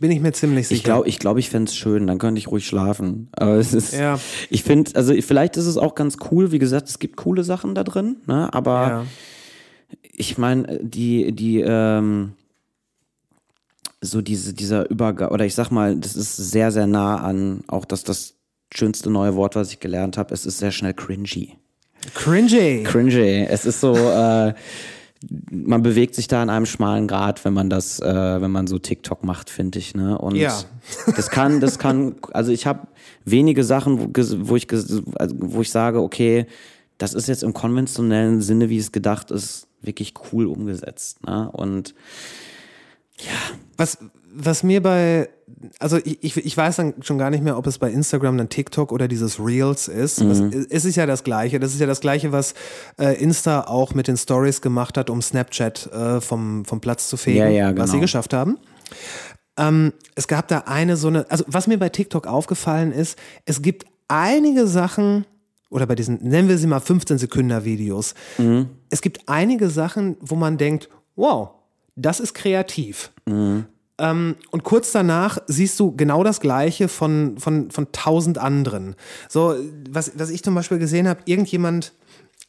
Bin 0.00 0.10
ich 0.10 0.20
mir 0.20 0.32
ziemlich 0.32 0.66
sicher. 0.68 0.76
Ich 0.78 0.82
glaube, 0.82 1.08
ich, 1.08 1.18
glaub, 1.18 1.36
ich 1.36 1.50
fände 1.50 1.68
es 1.68 1.76
schön, 1.76 2.06
dann 2.06 2.18
könnte 2.18 2.38
ich 2.38 2.48
ruhig 2.48 2.66
schlafen. 2.66 3.28
Aber 3.32 3.52
es 3.56 3.74
ist, 3.74 3.92
Ja. 3.94 4.18
ich 4.48 4.62
finde, 4.64 4.96
also 4.96 5.12
vielleicht 5.20 5.56
ist 5.58 5.66
es 5.66 5.76
auch 5.76 5.94
ganz 5.94 6.16
cool, 6.30 6.50
wie 6.52 6.58
gesagt, 6.58 6.88
es 6.88 6.98
gibt 6.98 7.16
coole 7.16 7.44
Sachen 7.44 7.74
da 7.74 7.84
drin, 7.84 8.16
ne? 8.26 8.52
aber 8.52 8.72
Ja. 8.88 9.06
ich 10.12 10.38
meine, 10.38 10.80
die, 10.82 11.32
die, 11.32 11.60
ähm, 11.60 12.32
so 14.00 14.22
diese, 14.22 14.54
dieser 14.54 14.88
Übergang, 14.90 15.30
oder 15.30 15.44
ich 15.44 15.54
sag 15.54 15.70
mal, 15.70 15.94
das 15.96 16.16
ist 16.16 16.34
sehr, 16.36 16.72
sehr 16.72 16.86
nah 16.86 17.16
an 17.18 17.62
auch 17.66 17.84
das, 17.84 18.02
das 18.02 18.34
schönste 18.74 19.10
neue 19.10 19.34
Wort, 19.36 19.56
was 19.56 19.70
ich 19.70 19.80
gelernt 19.80 20.16
habe, 20.16 20.32
es 20.32 20.46
ist 20.46 20.58
sehr 20.58 20.70
schnell 20.72 20.94
cringy. 20.94 21.56
Cringy. 22.14 22.84
cringy. 22.84 23.44
Es 23.50 23.66
ist 23.66 23.80
so, 23.80 23.94
äh, 23.94 24.54
man 25.50 25.82
bewegt 25.82 26.14
sich 26.14 26.28
da 26.28 26.42
an 26.42 26.48
einem 26.48 26.66
schmalen 26.66 27.06
Grad, 27.06 27.44
wenn 27.44 27.52
man 27.52 27.68
das, 27.68 28.00
äh, 28.00 28.40
wenn 28.40 28.50
man 28.50 28.66
so 28.66 28.78
TikTok 28.78 29.22
macht, 29.22 29.50
finde 29.50 29.78
ich. 29.78 29.94
Ne? 29.94 30.16
Und 30.16 30.36
Ja. 30.36 30.58
das 31.16 31.30
kann, 31.30 31.60
das 31.60 31.78
kann, 31.78 32.16
also 32.32 32.52
ich 32.52 32.66
habe 32.66 32.88
wenige 33.24 33.64
Sachen, 33.64 34.00
wo, 34.00 34.08
wo 34.48 34.56
ich, 34.56 34.66
also 34.72 35.34
wo 35.38 35.60
ich 35.60 35.70
sage, 35.70 36.00
okay, 36.00 36.46
das 36.96 37.14
ist 37.14 37.28
jetzt 37.28 37.42
im 37.42 37.52
konventionellen 37.52 38.40
Sinne, 38.40 38.70
wie 38.70 38.78
es 38.78 38.92
gedacht 38.92 39.30
ist, 39.30 39.66
wirklich 39.82 40.14
cool 40.32 40.46
umgesetzt. 40.46 41.24
Ne? 41.26 41.50
Und 41.50 41.94
Was, 43.76 43.98
was 44.32 44.62
mir 44.62 44.82
bei, 44.82 45.28
also 45.78 45.98
ich, 45.98 46.36
ich, 46.36 46.56
weiß 46.56 46.76
dann 46.76 46.94
schon 47.02 47.18
gar 47.18 47.30
nicht 47.30 47.44
mehr, 47.44 47.58
ob 47.58 47.66
es 47.66 47.78
bei 47.78 47.90
Instagram 47.90 48.38
dann 48.38 48.48
TikTok 48.48 48.92
oder 48.92 49.08
dieses 49.08 49.38
Reels 49.38 49.88
ist. 49.88 50.26
Was, 50.26 50.40
es 50.40 50.84
ist 50.84 50.96
ja 50.96 51.04
das 51.04 51.22
Gleiche. 51.22 51.60
Das 51.60 51.74
ist 51.74 51.80
ja 51.80 51.86
das 51.86 52.00
Gleiche, 52.00 52.32
was 52.32 52.54
äh, 52.98 53.20
Insta 53.22 53.62
auch 53.66 53.94
mit 53.94 54.08
den 54.08 54.16
Stories 54.16 54.62
gemacht 54.62 54.96
hat, 54.96 55.10
um 55.10 55.20
Snapchat 55.20 55.92
äh, 55.92 56.20
vom, 56.20 56.64
vom 56.64 56.80
Platz 56.80 57.08
zu 57.08 57.16
fegen, 57.16 57.38
Ja, 57.38 57.48
ja, 57.48 57.66
was 57.68 57.74
genau. 57.74 57.86
sie 57.86 58.00
geschafft 58.00 58.32
haben. 58.32 58.58
Ähm, 59.58 59.92
es 60.14 60.28
gab 60.28 60.48
da 60.48 60.60
eine 60.60 60.96
so 60.96 61.08
eine, 61.08 61.30
also 61.30 61.44
was 61.46 61.66
mir 61.66 61.78
bei 61.78 61.90
TikTok 61.90 62.26
aufgefallen 62.26 62.92
ist, 62.92 63.18
es 63.44 63.60
gibt 63.60 63.84
einige 64.08 64.66
Sachen, 64.66 65.26
oder 65.68 65.86
bei 65.86 65.94
diesen, 65.94 66.22
nennen 66.22 66.48
wir 66.48 66.56
sie 66.56 66.66
mal 66.66 66.80
15 66.80 67.18
Sekunden 67.18 67.64
Videos, 67.64 68.14
es 68.88 69.02
gibt 69.02 69.28
einige 69.28 69.68
Sachen, 69.68 70.16
wo 70.20 70.36
man 70.36 70.56
denkt, 70.56 70.88
wow, 71.16 71.50
das 71.96 72.20
ist 72.20 72.32
kreativ. 72.32 73.10
Ähm, 74.00 74.36
und 74.50 74.64
kurz 74.64 74.92
danach 74.92 75.38
siehst 75.46 75.78
du 75.78 75.94
genau 75.94 76.24
das 76.24 76.40
Gleiche 76.40 76.88
von, 76.88 77.38
von, 77.38 77.70
von 77.70 77.92
tausend 77.92 78.38
anderen. 78.38 78.96
So, 79.28 79.54
was, 79.90 80.12
was 80.16 80.30
ich 80.30 80.42
zum 80.42 80.54
Beispiel 80.54 80.78
gesehen 80.78 81.06
habe, 81.06 81.20
irgendjemand 81.26 81.92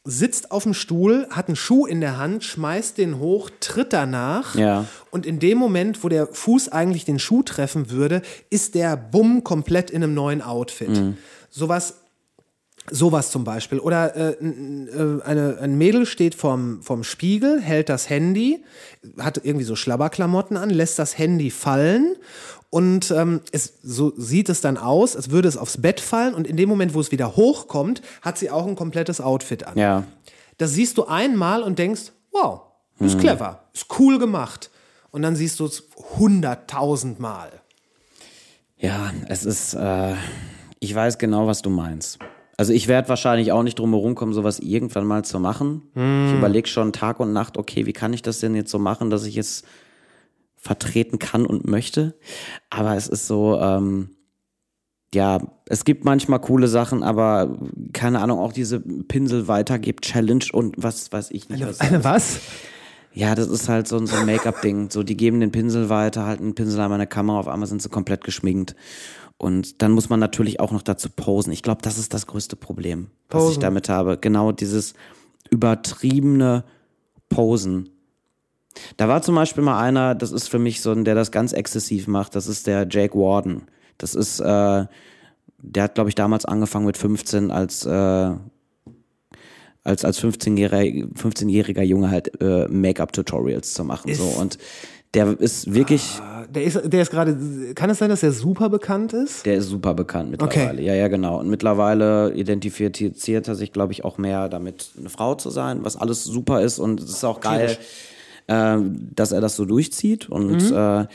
sitzt 0.04 0.50
auf 0.50 0.64
dem 0.64 0.74
Stuhl, 0.74 1.28
hat 1.30 1.46
einen 1.46 1.56
Schuh 1.56 1.86
in 1.86 2.00
der 2.00 2.18
Hand, 2.18 2.42
schmeißt 2.42 2.98
den 2.98 3.20
hoch, 3.20 3.50
tritt 3.60 3.92
danach. 3.92 4.56
Ja. 4.56 4.86
Und 5.10 5.26
in 5.26 5.38
dem 5.38 5.58
Moment, 5.58 6.02
wo 6.02 6.08
der 6.08 6.26
Fuß 6.26 6.70
eigentlich 6.70 7.04
den 7.04 7.20
Schuh 7.20 7.42
treffen 7.42 7.90
würde, 7.90 8.22
ist 8.50 8.74
der 8.74 8.96
Bumm 8.96 9.44
komplett 9.44 9.90
in 9.90 10.02
einem 10.02 10.14
neuen 10.14 10.42
Outfit. 10.42 11.14
Sowas 11.50 12.01
Sowas 12.90 13.30
zum 13.30 13.44
Beispiel. 13.44 13.78
Oder 13.78 14.16
äh, 14.16 14.30
äh, 14.32 15.22
eine, 15.22 15.58
ein 15.60 15.78
Mädel 15.78 16.04
steht 16.04 16.34
vorm, 16.34 16.82
vorm 16.82 17.04
Spiegel, 17.04 17.60
hält 17.60 17.88
das 17.88 18.10
Handy, 18.10 18.64
hat 19.18 19.40
irgendwie 19.44 19.64
so 19.64 19.76
Schlabberklamotten 19.76 20.56
an, 20.56 20.70
lässt 20.70 20.98
das 20.98 21.16
Handy 21.16 21.50
fallen 21.50 22.16
und 22.74 23.10
ähm, 23.10 23.42
es, 23.52 23.74
so 23.82 24.14
sieht 24.16 24.48
es 24.48 24.62
dann 24.62 24.78
aus, 24.78 25.14
als 25.14 25.30
würde 25.30 25.46
es 25.46 25.58
aufs 25.58 25.82
Bett 25.82 26.00
fallen 26.00 26.32
und 26.34 26.46
in 26.46 26.56
dem 26.56 26.70
Moment, 26.70 26.94
wo 26.94 27.00
es 27.00 27.12
wieder 27.12 27.36
hochkommt, 27.36 28.00
hat 28.22 28.38
sie 28.38 28.50
auch 28.50 28.66
ein 28.66 28.76
komplettes 28.76 29.20
Outfit 29.20 29.66
an. 29.66 29.76
Ja. 29.76 30.04
Das 30.56 30.72
siehst 30.72 30.96
du 30.96 31.04
einmal 31.04 31.62
und 31.62 31.78
denkst, 31.78 32.12
wow, 32.30 32.62
ist 32.98 33.18
clever, 33.18 33.64
ist 33.74 33.86
cool 33.98 34.18
gemacht. 34.18 34.70
Und 35.10 35.20
dann 35.20 35.36
siehst 35.36 35.60
du 35.60 35.66
es 35.66 35.82
hunderttausendmal. 36.18 37.50
Ja, 38.78 39.12
es 39.28 39.44
ist, 39.44 39.74
äh, 39.74 40.14
ich 40.78 40.94
weiß 40.94 41.18
genau, 41.18 41.46
was 41.46 41.60
du 41.60 41.68
meinst. 41.68 42.18
Also 42.58 42.72
ich 42.72 42.86
werde 42.86 43.08
wahrscheinlich 43.08 43.50
auch 43.52 43.62
nicht 43.62 43.78
drum 43.78 43.90
herum 43.92 44.14
kommen, 44.14 44.32
sowas 44.34 44.58
irgendwann 44.60 45.06
mal 45.06 45.24
zu 45.24 45.40
machen. 45.40 45.82
Ich 45.94 46.34
überlege 46.34 46.68
schon 46.68 46.92
Tag 46.92 47.18
und 47.18 47.32
Nacht, 47.32 47.56
okay, 47.56 47.86
wie 47.86 47.92
kann 47.92 48.12
ich 48.12 48.22
das 48.22 48.40
denn 48.40 48.54
jetzt 48.54 48.70
so 48.70 48.78
machen, 48.78 49.10
dass 49.10 49.24
ich 49.24 49.36
es 49.38 49.62
vertreten 50.56 51.18
kann 51.18 51.46
und 51.46 51.66
möchte. 51.66 52.14
Aber 52.70 52.94
es 52.96 53.08
ist 53.08 53.26
so, 53.26 53.58
ähm, 53.60 54.10
ja, 55.14 55.40
es 55.66 55.84
gibt 55.84 56.04
manchmal 56.04 56.40
coole 56.40 56.68
Sachen, 56.68 57.02
aber 57.02 57.58
keine 57.92 58.20
Ahnung, 58.20 58.38
auch 58.38 58.52
diese 58.52 58.80
Pinsel 58.80 59.48
weitergibt 59.48 60.04
Challenge 60.04 60.44
und 60.52 60.74
was 60.78 61.10
weiß 61.12 61.30
ich 61.32 61.48
nicht. 61.48 61.66
was 61.66 61.80
Eine 61.80 62.04
was? 62.04 62.40
ja, 63.14 63.34
das 63.34 63.48
ist 63.48 63.68
halt 63.68 63.88
so, 63.88 63.96
ein- 63.98 64.06
so 64.06 64.16
ein 64.16 64.24
Make-up-Ding. 64.26 64.90
So, 64.90 65.02
die 65.02 65.16
geben 65.16 65.40
den 65.40 65.52
Pinsel 65.52 65.88
weiter, 65.90 66.24
halten 66.26 66.44
den 66.44 66.54
Pinsel 66.54 66.80
an 66.80 66.90
meine 66.90 67.06
Kamera, 67.06 67.40
auf 67.40 67.48
einmal 67.48 67.68
sind 67.68 67.82
sie 67.82 67.88
komplett 67.90 68.24
geschminkt. 68.24 68.74
Und 69.38 69.82
dann 69.82 69.92
muss 69.92 70.08
man 70.08 70.20
natürlich 70.20 70.60
auch 70.60 70.70
noch 70.70 70.82
dazu 70.82 71.08
posen. 71.10 71.52
Ich 71.52 71.62
glaube, 71.62 71.82
das 71.82 71.98
ist 71.98 72.14
das 72.14 72.26
größte 72.26 72.56
Problem, 72.56 73.08
was 73.28 73.42
ich 73.42 73.48
Posen. 73.48 73.60
damit 73.60 73.88
habe. 73.88 74.18
Genau 74.18 74.52
dieses 74.52 74.94
übertriebene 75.50 76.64
Posen. 77.28 77.90
Da 78.96 79.08
war 79.08 79.22
zum 79.22 79.34
Beispiel 79.34 79.62
mal 79.62 79.80
einer, 79.80 80.14
das 80.14 80.32
ist 80.32 80.48
für 80.48 80.58
mich 80.58 80.80
so 80.80 80.92
ein, 80.92 81.04
der 81.04 81.14
das 81.14 81.30
ganz 81.30 81.52
exzessiv 81.52 82.06
macht, 82.06 82.34
das 82.34 82.46
ist 82.46 82.66
der 82.66 82.86
Jake 82.88 83.14
Warden. 83.14 83.62
Das 83.98 84.14
ist, 84.14 84.40
äh, 84.40 84.86
der 85.58 85.82
hat, 85.82 85.94
glaube 85.94 86.08
ich, 86.08 86.14
damals 86.14 86.44
angefangen 86.44 86.86
mit 86.86 86.96
15 86.96 87.50
als, 87.50 87.84
äh, 87.84 88.34
als, 89.84 90.04
als 90.04 90.22
15-jähriger 90.22 91.08
15 91.14 91.48
Junge 91.48 92.10
halt 92.10 92.40
äh, 92.40 92.66
Make-up-Tutorials 92.68 93.74
zu 93.74 93.84
machen. 93.84 94.14
so. 94.14 94.24
Und 94.24 94.58
der 95.14 95.38
ist 95.40 95.72
wirklich, 95.72 96.20
Der 96.50 96.64
ist, 96.64 96.80
der 96.84 97.02
ist 97.02 97.10
gerade, 97.10 97.36
kann 97.74 97.90
es 97.90 97.98
sein, 97.98 98.08
dass 98.08 98.22
er 98.22 98.32
super 98.32 98.68
bekannt 98.68 99.12
ist? 99.12 99.44
der 99.44 99.56
ist 99.56 99.68
super 99.68 99.94
bekannt 99.94 100.30
mittlerweile. 100.30 100.82
Ja, 100.82 100.94
ja, 100.94 101.08
genau. 101.08 101.38
Und 101.38 101.48
mittlerweile 101.48 102.32
identifiziert 102.34 103.48
er 103.48 103.54
sich, 103.54 103.72
glaube 103.72 103.92
ich, 103.92 104.04
auch 104.04 104.18
mehr 104.18 104.48
damit, 104.48 104.92
eine 104.98 105.10
Frau 105.10 105.34
zu 105.34 105.50
sein, 105.50 105.84
was 105.84 105.96
alles 105.96 106.24
super 106.24 106.62
ist. 106.62 106.78
Und 106.78 107.00
es 107.00 107.10
ist 107.10 107.24
auch 107.24 107.40
geil, 107.40 107.76
äh, 108.46 108.76
dass 109.14 109.32
er 109.32 109.40
das 109.40 109.56
so 109.56 109.64
durchzieht. 109.64 110.30
Und, 110.30 110.70
äh, 110.70 111.06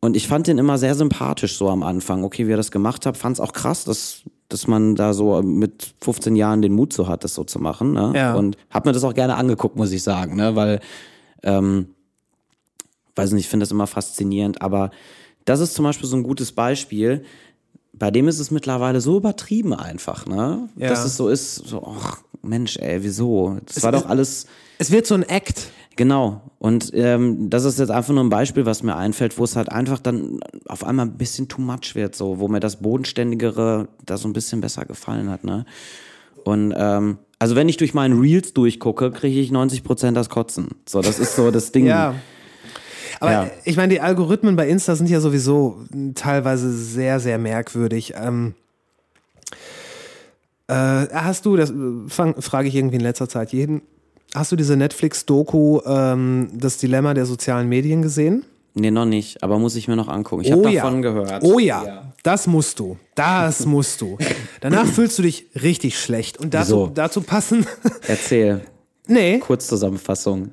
und 0.00 0.16
ich 0.16 0.26
fand 0.26 0.46
den 0.46 0.58
immer 0.58 0.78
sehr 0.78 0.94
sympathisch 0.94 1.56
so 1.56 1.68
am 1.68 1.82
Anfang. 1.82 2.24
Okay, 2.24 2.48
wie 2.48 2.52
er 2.52 2.56
das 2.56 2.70
gemacht 2.70 3.06
hat, 3.06 3.16
fand 3.16 3.36
es 3.36 3.40
auch 3.40 3.52
krass, 3.52 3.84
dass, 3.84 4.22
dass 4.48 4.66
man 4.66 4.96
da 4.96 5.12
so 5.12 5.40
mit 5.42 5.94
15 6.00 6.34
Jahren 6.34 6.62
den 6.62 6.72
Mut 6.72 6.92
so 6.92 7.06
hat, 7.06 7.22
das 7.22 7.34
so 7.34 7.44
zu 7.44 7.60
machen. 7.60 7.92
Ne? 7.92 8.12
Ja. 8.16 8.34
Und 8.34 8.56
hab 8.70 8.86
mir 8.86 8.92
das 8.92 9.04
auch 9.04 9.14
gerne 9.14 9.36
angeguckt, 9.36 9.76
muss 9.76 9.92
ich 9.92 10.02
sagen, 10.02 10.34
ne? 10.36 10.56
weil 10.56 10.80
ähm, 11.42 11.94
weiß 13.16 13.32
nicht, 13.32 13.44
ich 13.44 13.48
finde 13.48 13.64
das 13.64 13.70
immer 13.72 13.86
faszinierend, 13.86 14.62
aber 14.62 14.90
das 15.44 15.60
ist 15.60 15.74
zum 15.74 15.84
Beispiel 15.84 16.08
so 16.08 16.16
ein 16.16 16.22
gutes 16.22 16.52
Beispiel. 16.52 17.24
Bei 17.92 18.10
dem 18.10 18.28
ist 18.28 18.38
es 18.38 18.50
mittlerweile 18.50 19.00
so 19.00 19.16
übertrieben 19.16 19.74
einfach, 19.74 20.26
ne? 20.26 20.68
Ja. 20.76 20.88
Dass 20.88 21.04
es 21.04 21.16
so 21.16 21.28
ist, 21.28 21.54
so, 21.56 21.82
ach, 21.98 22.18
Mensch, 22.42 22.76
ey, 22.78 23.02
wieso? 23.02 23.58
Das 23.66 23.82
war 23.82 23.92
doch 23.92 24.06
alles, 24.06 24.46
Es 24.78 24.90
wird 24.90 25.06
so 25.06 25.14
ein 25.14 25.22
Act. 25.22 25.70
genau. 25.96 26.40
Und 26.58 26.92
ähm, 26.94 27.50
das 27.50 27.64
ist 27.64 27.78
jetzt 27.78 27.90
einfach 27.90 28.12
nur 28.14 28.22
ein 28.22 28.28
Beispiel, 28.30 28.64
was 28.64 28.82
mir 28.82 28.96
einfällt, 28.96 29.38
wo 29.38 29.44
es 29.44 29.56
halt 29.56 29.70
einfach 29.72 29.98
dann 29.98 30.40
auf 30.68 30.84
einmal 30.84 31.06
ein 31.06 31.16
bisschen 31.16 31.48
too 31.48 31.60
much 31.62 31.94
wird, 31.94 32.14
so, 32.14 32.38
wo 32.38 32.48
mir 32.48 32.60
das 32.60 32.76
Bodenständigere 32.76 33.88
da 34.06 34.16
so 34.18 34.28
ein 34.28 34.32
bisschen 34.32 34.60
besser 34.60 34.84
gefallen 34.84 35.28
hat, 35.30 35.44
ne? 35.44 35.64
Und 36.44 36.72
ähm, 36.76 37.18
also 37.38 37.56
wenn 37.56 37.68
ich 37.68 37.76
durch 37.76 37.92
meinen 37.92 38.18
Reels 38.20 38.54
durchgucke, 38.54 39.10
kriege 39.10 39.40
ich 39.40 39.50
90% 39.50 40.12
das 40.12 40.28
Kotzen. 40.30 40.68
So, 40.86 41.02
das 41.02 41.18
ist 41.18 41.36
so 41.36 41.50
das 41.50 41.72
Ding. 41.72 41.86
Ja. 41.86 42.14
Aber 43.20 43.30
Ja. 43.30 43.50
ich 43.64 43.76
meine, 43.76 43.92
die 43.92 44.00
Algorithmen 44.00 44.56
bei 44.56 44.68
Insta 44.68 44.96
sind 44.96 45.08
ja 45.08 45.20
sowieso 45.20 45.78
teilweise 46.14 46.72
sehr, 46.72 47.20
sehr 47.20 47.38
merkwürdig. 47.38 48.14
Ähm, 48.16 48.54
äh, 50.68 50.72
hast 50.74 51.46
du, 51.46 51.56
das 51.56 51.72
fang- 52.08 52.40
frage 52.40 52.68
ich 52.68 52.74
irgendwie 52.74 52.96
in 52.96 53.02
letzter 53.02 53.28
Zeit 53.28 53.52
jeden, 53.52 53.82
hast 54.34 54.52
du 54.52 54.56
diese 54.56 54.76
Netflix-Doku, 54.76 55.80
ähm, 55.84 56.48
das 56.54 56.78
Dilemma 56.78 57.14
der 57.14 57.26
sozialen 57.26 57.68
Medien 57.68 58.02
gesehen? 58.02 58.44
Nee, 58.74 58.92
noch 58.92 59.04
nicht, 59.04 59.42
aber 59.42 59.58
muss 59.58 59.74
ich 59.74 59.88
mir 59.88 59.96
noch 59.96 60.06
angucken. 60.08 60.44
Ich 60.44 60.52
habe 60.52 60.62
davon 60.72 61.02
gehört. 61.02 61.42
Oh 61.42 61.58
ja, 61.58 62.12
das 62.22 62.46
musst 62.46 62.78
du. 62.78 62.96
Das 63.16 63.66
musst 63.66 64.00
du. 64.00 64.16
Danach 64.60 64.86
fühlst 64.86 65.18
du 65.18 65.22
dich 65.22 65.46
richtig 65.60 65.98
schlecht. 65.98 66.38
Und 66.38 66.54
dazu, 66.54 66.66
Wieso? 66.84 66.86
dazu 66.94 67.20
passen. 67.20 67.66
Erzähl. 68.06 68.60
nee, 69.08 69.38
Kurzzusammenfassung. 69.40 70.50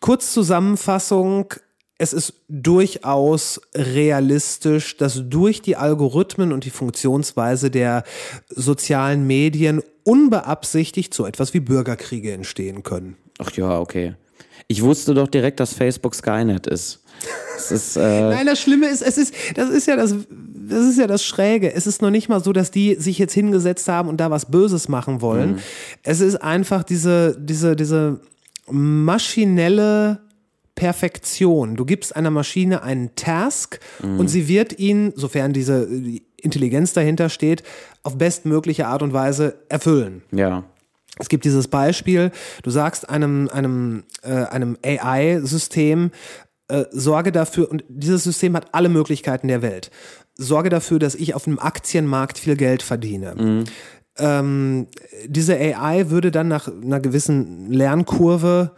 Kurzzusammenfassung. 0.00 1.54
Es 1.98 2.12
ist 2.12 2.32
durchaus 2.48 3.60
realistisch, 3.74 4.96
dass 4.96 5.22
durch 5.28 5.60
die 5.60 5.76
Algorithmen 5.76 6.52
und 6.52 6.64
die 6.64 6.70
Funktionsweise 6.70 7.70
der 7.70 8.04
sozialen 8.48 9.26
Medien 9.26 9.82
unbeabsichtigt 10.04 11.12
so 11.12 11.26
etwas 11.26 11.52
wie 11.52 11.60
Bürgerkriege 11.60 12.32
entstehen 12.32 12.82
können. 12.82 13.16
Ach 13.38 13.52
ja, 13.52 13.78
okay. 13.78 14.14
Ich 14.66 14.82
wusste 14.82 15.14
doch 15.14 15.28
direkt, 15.28 15.60
dass 15.60 15.74
Facebook 15.74 16.14
Skynet 16.14 16.66
ist. 16.66 17.00
Es 17.56 17.70
ist, 17.70 17.96
äh, 17.96 18.00
Nein, 18.30 18.46
das 18.46 18.60
Schlimme 18.60 18.88
ist, 18.88 19.02
es 19.02 19.18
ist, 19.18 19.34
das 19.54 19.68
ist 19.68 19.86
ja 19.86 19.96
das, 19.96 20.14
das 20.68 20.84
ist 20.84 20.98
ja 20.98 21.06
das 21.06 21.24
Schräge. 21.24 21.74
Es 21.74 21.86
ist 21.86 22.02
noch 22.02 22.10
nicht 22.10 22.28
mal 22.28 22.42
so, 22.42 22.52
dass 22.52 22.70
die 22.70 22.94
sich 22.94 23.18
jetzt 23.18 23.34
hingesetzt 23.34 23.88
haben 23.88 24.08
und 24.08 24.18
da 24.18 24.30
was 24.30 24.50
Böses 24.50 24.88
machen 24.88 25.20
wollen. 25.20 25.58
Es 26.02 26.20
ist 26.20 26.36
einfach 26.36 26.84
diese, 26.84 27.36
diese, 27.38 27.76
diese 27.76 28.20
maschinelle 28.70 30.20
Perfektion. 30.74 31.76
Du 31.76 31.84
gibst 31.84 32.16
einer 32.16 32.30
Maschine 32.30 32.82
einen 32.82 33.14
Task 33.14 33.80
und 34.02 34.28
sie 34.28 34.48
wird 34.48 34.78
ihn, 34.78 35.12
sofern 35.14 35.52
diese 35.52 35.86
die 35.86 36.22
Intelligenz 36.38 36.94
dahinter 36.94 37.28
steht, 37.28 37.62
auf 38.02 38.16
bestmögliche 38.16 38.86
Art 38.86 39.02
und 39.02 39.12
Weise 39.12 39.62
erfüllen. 39.68 40.22
ja. 40.32 40.64
Es 41.18 41.28
gibt 41.28 41.44
dieses 41.44 41.68
Beispiel, 41.68 42.30
du 42.62 42.70
sagst 42.70 43.10
einem, 43.10 43.50
einem, 43.52 44.04
äh, 44.22 44.32
einem 44.32 44.78
AI-System, 44.82 46.12
äh, 46.68 46.84
sorge 46.92 47.30
dafür, 47.30 47.70
und 47.70 47.84
dieses 47.88 48.24
System 48.24 48.56
hat 48.56 48.68
alle 48.72 48.88
Möglichkeiten 48.88 49.48
der 49.48 49.60
Welt, 49.60 49.90
sorge 50.36 50.70
dafür, 50.70 50.98
dass 50.98 51.14
ich 51.14 51.34
auf 51.34 51.44
dem 51.44 51.58
Aktienmarkt 51.58 52.38
viel 52.38 52.56
Geld 52.56 52.82
verdiene. 52.82 53.64
Ähm, 54.18 54.88
diese 55.26 55.56
AI 55.56 56.10
würde 56.10 56.30
dann 56.30 56.48
nach 56.48 56.68
einer 56.68 57.00
gewissen 57.00 57.70
Lernkurve 57.70 58.72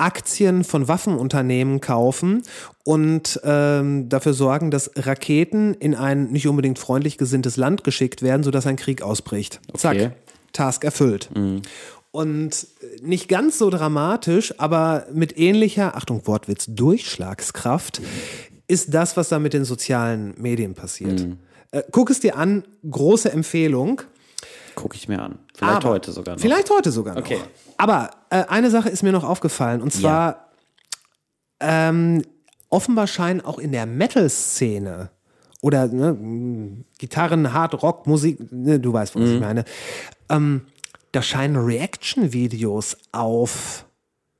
Aktien 0.00 0.64
von 0.64 0.88
Waffenunternehmen 0.88 1.80
kaufen 1.80 2.42
und 2.84 3.38
ähm, 3.44 4.08
dafür 4.08 4.32
sorgen, 4.32 4.70
dass 4.70 4.90
Raketen 4.96 5.74
in 5.74 5.94
ein 5.94 6.30
nicht 6.30 6.48
unbedingt 6.48 6.78
freundlich 6.78 7.18
gesinntes 7.18 7.56
Land 7.56 7.84
geschickt 7.84 8.22
werden, 8.22 8.42
sodass 8.42 8.66
ein 8.66 8.76
Krieg 8.76 9.02
ausbricht. 9.02 9.60
Okay. 9.68 9.78
Zack, 9.78 10.12
Task 10.52 10.84
erfüllt. 10.84 11.28
Und 12.12 12.66
nicht 13.02 13.28
ganz 13.28 13.58
so 13.58 13.70
dramatisch, 13.70 14.58
aber 14.58 15.06
mit 15.12 15.38
ähnlicher, 15.38 15.96
Achtung, 15.96 16.26
Wortwitz, 16.26 16.66
Durchschlagskraft 16.68 18.00
ist 18.66 18.94
das, 18.94 19.16
was 19.16 19.28
da 19.28 19.38
mit 19.38 19.52
den 19.52 19.64
sozialen 19.64 20.34
Medien 20.38 20.74
passiert. 20.74 21.26
Äh, 21.70 21.82
guck 21.92 22.10
es 22.10 22.20
dir 22.20 22.36
an, 22.36 22.64
große 22.88 23.30
Empfehlung. 23.30 24.02
Gucke 24.80 24.96
ich 24.96 25.08
mir 25.08 25.20
an. 25.22 25.38
Vielleicht 25.54 25.76
Aber- 25.84 25.88
heute 25.90 26.12
sogar 26.12 26.34
noch. 26.34 26.40
Vielleicht 26.42 26.70
heute 26.70 26.90
sogar 26.90 27.14
noch. 27.14 27.22
Okay. 27.22 27.38
Aber 27.76 28.10
äh, 28.30 28.44
eine 28.48 28.70
Sache 28.70 28.88
ist 28.88 29.02
mir 29.02 29.12
noch 29.12 29.24
aufgefallen 29.24 29.80
und 29.82 29.92
zwar 29.92 30.50
ähm, 31.60 32.22
offenbar 32.68 33.06
scheinen 33.06 33.40
auch 33.40 33.58
in 33.58 33.72
der 33.72 33.86
Metal-Szene 33.86 35.10
oder 35.62 35.88
ne, 35.88 36.84
Gitarren, 36.98 37.52
Hard 37.52 37.82
Rock, 37.82 38.06
Musik, 38.06 38.38
ne, 38.52 38.80
du 38.80 38.92
weißt, 38.92 39.14
was 39.14 39.22
Mhm. 39.22 39.34
ich 39.34 39.40
meine. 39.40 39.64
Ähm, 40.30 40.62
da 41.12 41.22
scheinen 41.22 41.56
Reaction-Videos 41.56 42.96
auf 43.12 43.84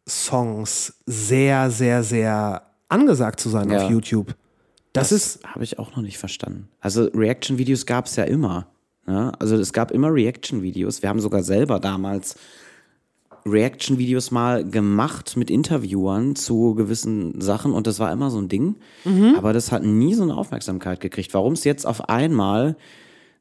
Songs 0.08 0.94
sehr, 1.06 1.70
sehr, 1.70 2.02
sehr 2.02 2.62
angesagt 2.88 3.40
zu 3.40 3.48
sein 3.48 3.70
Ja. 3.70 3.84
auf 3.84 3.90
YouTube. 3.90 4.34
Das, 4.92 5.12
ist 5.12 5.44
Habe 5.44 5.62
ich 5.62 5.78
auch 5.78 5.94
noch 5.94 6.02
nicht 6.02 6.18
verstanden. 6.18 6.68
Also 6.80 7.04
Reaction-Videos 7.14 7.86
gab 7.86 8.06
es 8.06 8.16
ja 8.16 8.24
immer. 8.24 8.66
Ne? 9.10 9.32
Also 9.40 9.56
es 9.56 9.72
gab 9.72 9.90
immer 9.90 10.14
Reaction-Videos. 10.14 11.02
Wir 11.02 11.08
haben 11.08 11.20
sogar 11.20 11.42
selber 11.42 11.80
damals 11.80 12.36
Reaction-Videos 13.44 14.30
mal 14.30 14.64
gemacht 14.64 15.36
mit 15.36 15.50
Interviewern 15.50 16.36
zu 16.36 16.74
gewissen 16.74 17.40
Sachen 17.40 17.72
und 17.72 17.86
das 17.86 17.98
war 17.98 18.12
immer 18.12 18.30
so 18.30 18.38
ein 18.38 18.48
Ding. 18.48 18.76
Aber 19.36 19.52
das 19.52 19.72
hat 19.72 19.82
nie 19.82 20.14
so 20.14 20.22
eine 20.22 20.36
Aufmerksamkeit 20.36 21.00
gekriegt. 21.00 21.34
Warum 21.34 21.54
es 21.54 21.64
jetzt 21.64 21.86
auf 21.86 22.08
einmal 22.08 22.76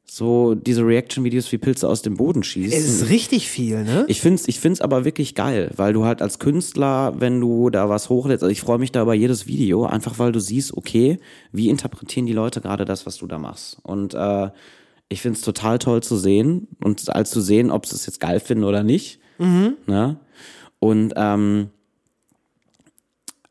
so 0.04 0.56
diese 0.56 0.84
Reaction-Videos 0.84 1.52
wie 1.52 1.58
Pilze 1.58 1.88
aus 1.88 2.02
dem 2.02 2.16
Boden 2.16 2.42
schießt. 2.42 2.74
Es 2.74 2.84
ist 2.84 3.10
richtig 3.10 3.48
viel, 3.48 3.84
ne? 3.84 4.06
Ich 4.08 4.20
find's, 4.20 4.48
ich 4.48 4.58
find's 4.58 4.80
aber 4.80 5.04
wirklich 5.04 5.36
geil, 5.36 5.70
weil 5.76 5.92
du 5.92 6.04
halt 6.04 6.20
als 6.20 6.40
Künstler, 6.40 7.14
wenn 7.20 7.40
du 7.40 7.70
da 7.70 7.88
was 7.88 8.08
hochlädst, 8.08 8.42
also 8.42 8.50
ich 8.50 8.60
freue 8.60 8.78
mich 8.78 8.90
da 8.90 9.02
über 9.02 9.14
jedes 9.14 9.46
Video, 9.46 9.84
einfach 9.84 10.18
weil 10.18 10.32
du 10.32 10.40
siehst, 10.40 10.76
okay, 10.76 11.20
wie 11.52 11.68
interpretieren 11.68 12.26
die 12.26 12.32
Leute 12.32 12.60
gerade 12.60 12.84
das, 12.84 13.06
was 13.06 13.18
du 13.18 13.28
da 13.28 13.38
machst. 13.38 13.78
Und 13.84 14.14
äh, 14.14 14.50
ich 15.10 15.20
find's 15.20 15.42
total 15.42 15.78
toll 15.78 16.02
zu 16.02 16.16
sehen 16.16 16.68
und 16.82 17.14
als 17.14 17.30
zu 17.30 17.42
sehen, 17.42 17.70
ob 17.70 17.84
sie 17.84 17.96
es 17.96 18.06
jetzt 18.06 18.20
geil 18.20 18.40
finden 18.40 18.64
oder 18.64 18.82
nicht. 18.82 19.20
Ne? 19.86 20.16
Und 20.78 21.12
ähm, 21.16 21.70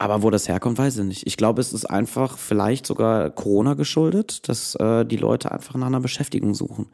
aber 0.01 0.23
wo 0.23 0.29
das 0.29 0.47
herkommt, 0.47 0.77
weiß 0.77 0.97
ich 0.99 1.03
nicht. 1.03 1.27
Ich 1.27 1.35
glaube, 1.35 1.59
es 1.59 1.73
ist 1.73 1.83
einfach 1.83 2.37
vielleicht 2.37 2.87
sogar 2.87 3.29
Corona 3.31 3.73
geschuldet, 3.73 4.47
dass 4.47 4.73
äh, 4.75 5.03
die 5.03 5.17
Leute 5.17 5.51
einfach 5.51 5.75
nach 5.75 5.87
einer 5.87 5.99
Beschäftigung 5.99 6.55
suchen. 6.55 6.85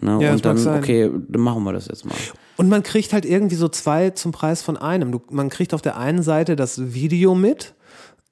Ne? 0.00 0.18
Ja, 0.22 0.32
und 0.32 0.42
dann, 0.46 0.56
sein. 0.56 0.78
okay, 0.78 1.10
dann 1.28 1.42
machen 1.42 1.62
wir 1.64 1.74
das 1.74 1.88
jetzt 1.88 2.06
mal. 2.06 2.14
Und 2.56 2.70
man 2.70 2.82
kriegt 2.82 3.12
halt 3.12 3.26
irgendwie 3.26 3.56
so 3.56 3.68
zwei 3.68 4.08
zum 4.10 4.32
Preis 4.32 4.62
von 4.62 4.78
einem. 4.78 5.12
Du, 5.12 5.20
man 5.30 5.50
kriegt 5.50 5.74
auf 5.74 5.82
der 5.82 5.98
einen 5.98 6.22
Seite 6.22 6.56
das 6.56 6.94
Video 6.94 7.34
mit 7.34 7.74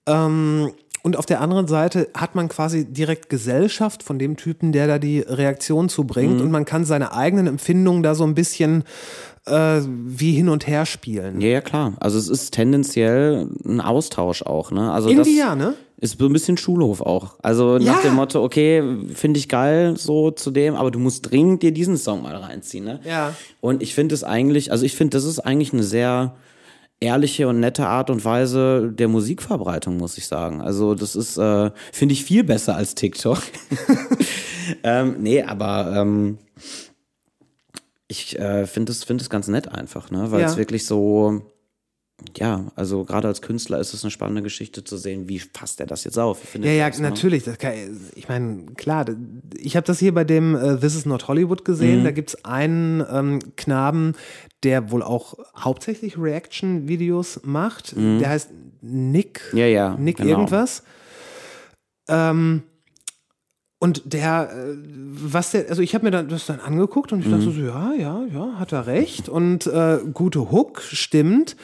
ähm, 0.06 0.72
und 1.02 1.16
auf 1.16 1.26
der 1.26 1.40
anderen 1.40 1.66
Seite 1.68 2.08
hat 2.14 2.34
man 2.34 2.48
quasi 2.48 2.84
direkt 2.84 3.28
Gesellschaft 3.30 4.02
von 4.02 4.18
dem 4.18 4.36
Typen, 4.36 4.72
der 4.72 4.86
da 4.86 4.98
die 4.98 5.20
Reaktion 5.20 5.88
zubringt 5.88 6.40
und 6.40 6.50
man 6.50 6.64
kann 6.64 6.84
seine 6.84 7.12
eigenen 7.12 7.46
Empfindungen 7.46 8.02
da 8.02 8.14
so 8.14 8.24
ein 8.24 8.34
bisschen 8.34 8.84
äh, 9.46 9.80
wie 9.84 10.32
hin 10.32 10.48
und 10.48 10.66
her 10.66 10.84
spielen. 10.86 11.40
Ja, 11.40 11.48
ja, 11.48 11.60
klar. 11.60 11.94
Also 12.00 12.18
es 12.18 12.28
ist 12.28 12.52
tendenziell 12.52 13.48
ein 13.64 13.80
Austausch 13.80 14.42
auch, 14.42 14.70
ne? 14.70 14.92
Also 14.92 15.08
Irgendwie 15.08 15.38
ja, 15.38 15.54
ne? 15.54 15.74
ist 16.00 16.18
so 16.18 16.26
ein 16.26 16.32
bisschen 16.32 16.56
Schulhof 16.58 17.00
auch. 17.00 17.36
Also 17.42 17.78
nach 17.78 18.02
Ja. 18.04 18.10
dem 18.10 18.14
Motto, 18.14 18.42
okay, 18.44 18.82
finde 19.14 19.38
ich 19.38 19.48
geil 19.48 19.96
so 19.96 20.30
zu 20.30 20.50
dem, 20.50 20.74
aber 20.74 20.90
du 20.90 20.98
musst 20.98 21.30
dringend 21.30 21.62
dir 21.62 21.72
diesen 21.72 21.96
Song 21.96 22.22
mal 22.22 22.36
reinziehen, 22.36 22.84
ne? 22.84 23.00
Ja. 23.04 23.34
Und 23.60 23.82
ich 23.82 23.94
finde 23.94 24.14
es 24.14 24.22
eigentlich, 24.24 24.70
also 24.70 24.84
ich 24.84 24.94
finde, 24.96 25.16
das 25.16 25.24
ist 25.24 25.38
eigentlich 25.40 25.72
eine 25.72 25.82
sehr 25.82 26.34
ehrliche 27.00 27.46
und 27.48 27.60
nette 27.60 27.86
Art 27.86 28.10
und 28.10 28.24
Weise 28.24 28.90
der 28.92 29.08
Musikverbreitung, 29.08 29.96
muss 29.98 30.18
ich 30.18 30.26
sagen. 30.26 30.60
Also 30.60 30.94
das 30.94 31.14
ist, 31.16 31.36
äh, 31.38 31.70
finde 31.92 32.12
ich, 32.12 32.24
viel 32.24 32.42
besser 32.44 32.74
als 32.76 32.94
TikTok. 32.94 33.40
ähm, 34.82 35.16
nee, 35.20 35.42
aber 35.42 35.92
ähm, 35.96 36.38
ich 38.08 38.38
äh, 38.38 38.66
finde 38.66 38.92
es 38.92 39.04
finde 39.04 39.22
es 39.22 39.30
ganz 39.30 39.48
nett 39.48 39.68
einfach, 39.68 40.10
ne? 40.10 40.30
Weil 40.30 40.42
es 40.44 40.52
Ja. 40.52 40.58
wirklich 40.58 40.86
so, 40.86 41.42
ja, 42.36 42.64
also 42.74 43.04
gerade 43.04 43.28
als 43.28 43.42
Künstler 43.42 43.78
ist 43.78 43.94
es 43.94 44.02
eine 44.02 44.10
spannende 44.10 44.42
Geschichte 44.42 44.82
zu 44.82 44.96
sehen, 44.96 45.28
wie 45.28 45.38
fasst 45.38 45.78
er 45.78 45.86
das 45.86 46.02
jetzt 46.02 46.18
auf? 46.18 46.40
Ja, 46.56 46.70
ja, 46.72 46.88
das, 46.88 46.98
ne? 46.98 47.08
natürlich. 47.10 47.44
Das 47.44 47.58
kann, 47.58 47.72
ich 48.16 48.28
meine, 48.28 48.66
klar, 48.76 49.04
ich 49.56 49.76
habe 49.76 49.86
das 49.86 50.00
hier 50.00 50.12
bei 50.12 50.24
dem 50.24 50.56
äh, 50.56 50.76
This 50.78 50.96
is 50.96 51.06
not 51.06 51.28
Hollywood 51.28 51.60
Mhm. 51.60 51.64
gesehen. 51.64 52.04
Da 52.04 52.10
gibt's 52.10 52.44
einen 52.44 53.04
ähm, 53.08 53.38
Knaben, 53.56 54.14
der 54.64 54.90
wohl 54.90 55.02
auch 55.04 55.34
hauptsächlich 55.56 56.18
Reaction-Videos 56.18 57.40
macht. 57.44 57.94
Der 57.96 58.28
heißt 58.30 58.50
Nick. 58.80 59.40
Mhm. 59.52 59.58
Ja, 59.58 59.66
ja, 59.66 59.96
Nick 59.96 60.16
genau. 60.16 60.30
irgendwas. 60.30 60.82
Ähm, 62.08 62.62
und 63.80 64.12
der, 64.12 64.50
äh, 64.52 64.76
was 64.76 65.52
der, 65.52 65.68
also 65.68 65.82
ich 65.82 65.94
habe 65.94 66.04
mir 66.06 66.10
dann 66.10 66.28
das 66.28 66.46
dann 66.46 66.58
angeguckt 66.58 67.12
und 67.12 67.20
ich 67.20 67.26
Mhm. 67.26 67.30
dachte 67.30 67.50
so, 67.52 67.60
ja, 67.60 67.92
ja, 67.96 68.24
ja, 68.32 68.58
hat 68.58 68.72
er 68.72 68.86
recht. 68.88 69.28
Und 69.28 69.66
äh, 69.68 69.98
gute 70.12 70.50
Hook, 70.50 70.80
stimmt. 70.82 71.56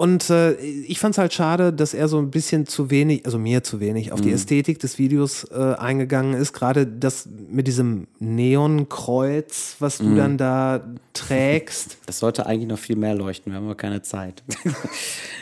Und 0.00 0.30
äh, 0.30 0.54
ich 0.54 1.00
fand 1.00 1.16
es 1.16 1.18
halt 1.18 1.34
schade, 1.34 1.72
dass 1.72 1.92
er 1.92 2.06
so 2.06 2.18
ein 2.18 2.30
bisschen 2.30 2.68
zu 2.68 2.88
wenig, 2.88 3.26
also 3.26 3.36
mir 3.36 3.64
zu 3.64 3.80
wenig, 3.80 4.12
auf 4.12 4.20
die 4.20 4.30
Ästhetik 4.30 4.78
des 4.78 4.96
Videos 4.96 5.42
äh, 5.50 5.74
eingegangen 5.76 6.34
ist. 6.34 6.52
Gerade 6.52 6.86
das 6.86 7.28
mit 7.50 7.66
diesem 7.66 8.06
Neonkreuz, 8.20 9.74
was 9.80 9.98
du 9.98 10.14
dann 10.14 10.38
da 10.38 10.84
trägst. 11.14 11.98
Das 12.06 12.20
sollte 12.20 12.46
eigentlich 12.46 12.68
noch 12.68 12.78
viel 12.78 12.94
mehr 12.94 13.16
leuchten, 13.16 13.52
wir 13.52 13.58
haben 13.58 13.66
aber 13.66 13.74
keine 13.74 14.00
Zeit. 14.02 14.44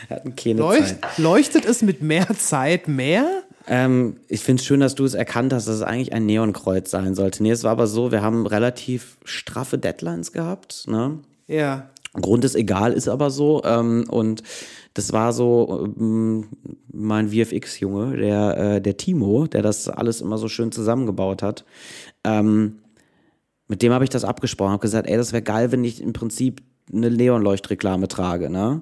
wir 0.07 0.15
hatten 0.17 0.35
keine 0.35 0.59
Leucht, 0.59 1.01
Zeit. 1.01 1.17
leuchtet 1.19 1.65
es 1.65 1.83
mit 1.83 2.01
mehr 2.01 2.27
Zeit 2.35 2.87
mehr? 2.87 3.43
Ähm, 3.67 4.17
ich 4.27 4.41
finde 4.41 4.59
es 4.61 4.65
schön, 4.65 4.79
dass 4.79 4.95
du 4.95 5.05
es 5.05 5.13
erkannt 5.13 5.53
hast, 5.53 5.67
dass 5.67 5.75
es 5.75 5.81
eigentlich 5.83 6.13
ein 6.13 6.25
Neonkreuz 6.25 6.89
sein 6.89 7.13
sollte. 7.13 7.43
Nee, 7.43 7.51
es 7.51 7.63
war 7.63 7.71
aber 7.71 7.85
so, 7.85 8.11
wir 8.11 8.23
haben 8.23 8.47
relativ 8.47 9.17
straffe 9.23 9.77
Deadlines 9.77 10.31
gehabt. 10.31 10.85
Ne? 10.87 11.19
Ja. 11.47 11.89
Grund 12.13 12.43
ist 12.45 12.55
egal, 12.55 12.93
ist 12.93 13.07
aber 13.07 13.29
so. 13.29 13.63
Ähm, 13.63 14.05
und 14.09 14.43
das 14.93 15.13
war 15.13 15.33
so 15.33 15.93
ähm, 15.99 16.47
mein 16.91 17.29
VFX-Junge, 17.29 18.17
der, 18.17 18.57
äh, 18.57 18.81
der 18.81 18.97
Timo, 18.97 19.47
der 19.47 19.61
das 19.61 19.87
alles 19.87 20.21
immer 20.21 20.37
so 20.37 20.47
schön 20.47 20.71
zusammengebaut 20.71 21.43
hat. 21.43 21.65
Ähm, 22.23 22.79
mit 23.67 23.81
dem 23.81 23.93
habe 23.93 24.03
ich 24.03 24.09
das 24.09 24.23
abgesprochen, 24.23 24.71
habe 24.71 24.81
gesagt, 24.81 25.07
ey, 25.07 25.17
das 25.17 25.33
wäre 25.33 25.43
geil, 25.43 25.71
wenn 25.71 25.83
ich 25.83 26.01
im 26.01 26.13
Prinzip 26.13 26.61
eine 26.91 27.11
Neonleuchtreklame 27.11 28.07
trage, 28.07 28.49
ne? 28.49 28.81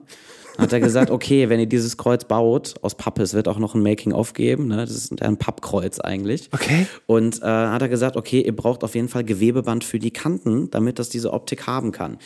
Hat 0.57 0.73
er 0.73 0.79
gesagt, 0.79 1.11
okay, 1.11 1.49
wenn 1.49 1.59
ihr 1.59 1.65
dieses 1.65 1.97
Kreuz 1.97 2.25
baut 2.25 2.75
aus 2.81 2.95
Pappe, 2.95 3.23
es 3.23 3.33
wird 3.33 3.47
auch 3.47 3.59
noch 3.59 3.75
ein 3.75 3.83
Making-of 3.83 4.33
geben, 4.33 4.67
ne? 4.67 4.77
Das 4.77 4.91
ist 4.91 5.21
ein 5.21 5.37
Pappkreuz 5.37 5.99
eigentlich. 5.99 6.49
Okay. 6.53 6.87
Und 7.05 7.41
äh, 7.41 7.45
hat 7.45 7.81
er 7.81 7.89
gesagt, 7.89 8.15
okay, 8.15 8.41
ihr 8.41 8.55
braucht 8.55 8.83
auf 8.83 8.95
jeden 8.95 9.09
Fall 9.09 9.23
Gewebeband 9.23 9.83
für 9.83 9.99
die 9.99 10.11
Kanten, 10.11 10.69
damit 10.71 10.99
das 10.99 11.09
diese 11.09 11.33
Optik 11.33 11.67
haben 11.67 11.91
kann. 11.91 12.17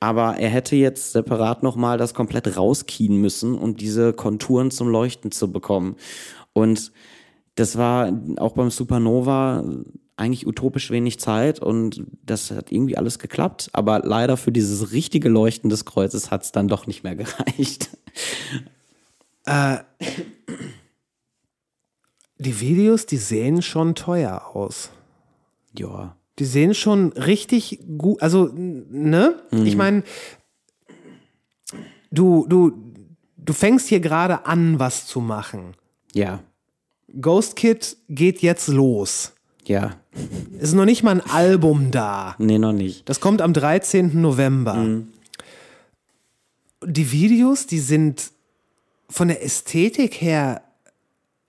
Aber 0.00 0.36
er 0.36 0.48
hätte 0.48 0.76
jetzt 0.76 1.12
separat 1.12 1.62
nochmal 1.62 1.98
das 1.98 2.14
komplett 2.14 2.56
rauskien 2.56 3.16
müssen, 3.16 3.54
um 3.54 3.76
diese 3.76 4.12
Konturen 4.12 4.70
zum 4.70 4.88
Leuchten 4.88 5.30
zu 5.30 5.50
bekommen. 5.50 5.96
Und 6.52 6.92
das 7.54 7.76
war 7.76 8.12
auch 8.36 8.52
beim 8.52 8.70
Supernova 8.70 9.64
eigentlich 10.18 10.46
utopisch 10.46 10.90
wenig 10.90 11.20
Zeit 11.20 11.60
und 11.60 12.04
das 12.24 12.50
hat 12.50 12.72
irgendwie 12.72 12.96
alles 12.96 13.18
geklappt. 13.18 13.70
Aber 13.72 14.00
leider 14.00 14.36
für 14.36 14.52
dieses 14.52 14.92
richtige 14.92 15.28
Leuchten 15.28 15.70
des 15.70 15.84
Kreuzes 15.84 16.30
hat 16.30 16.42
es 16.42 16.52
dann 16.52 16.68
doch 16.68 16.86
nicht 16.86 17.04
mehr 17.04 17.16
gereicht. 17.16 17.90
Die 22.38 22.60
Videos, 22.60 23.06
die 23.06 23.16
sehen 23.16 23.62
schon 23.62 23.94
teuer 23.94 24.54
aus. 24.54 24.90
Ja. 25.76 26.16
Die 26.38 26.44
sehen 26.44 26.74
schon 26.74 27.12
richtig 27.12 27.80
gut, 27.98 28.22
also, 28.22 28.50
ne? 28.54 29.42
Ich 29.50 29.76
meine, 29.76 30.04
du, 32.12 32.46
du, 32.48 32.72
du 33.36 33.52
fängst 33.52 33.88
hier 33.88 34.00
gerade 34.00 34.46
an, 34.46 34.78
was 34.78 35.06
zu 35.06 35.20
machen. 35.20 35.74
Ja. 36.14 36.40
Ghost 37.20 37.56
Kid 37.56 37.96
geht 38.08 38.42
jetzt 38.42 38.68
los. 38.68 39.32
Ja. 39.68 39.96
Ist 40.58 40.74
noch 40.74 40.84
nicht 40.84 41.02
mal 41.02 41.20
ein 41.20 41.30
Album 41.30 41.90
da. 41.90 42.34
Nee, 42.38 42.58
noch 42.58 42.72
nicht. 42.72 43.08
Das 43.08 43.20
kommt 43.20 43.42
am 43.42 43.52
13. 43.52 44.20
November. 44.20 45.02
Die 46.84 47.12
Videos, 47.12 47.66
die 47.66 47.78
sind 47.78 48.30
von 49.10 49.28
der 49.28 49.44
Ästhetik 49.44 50.20
her, 50.20 50.62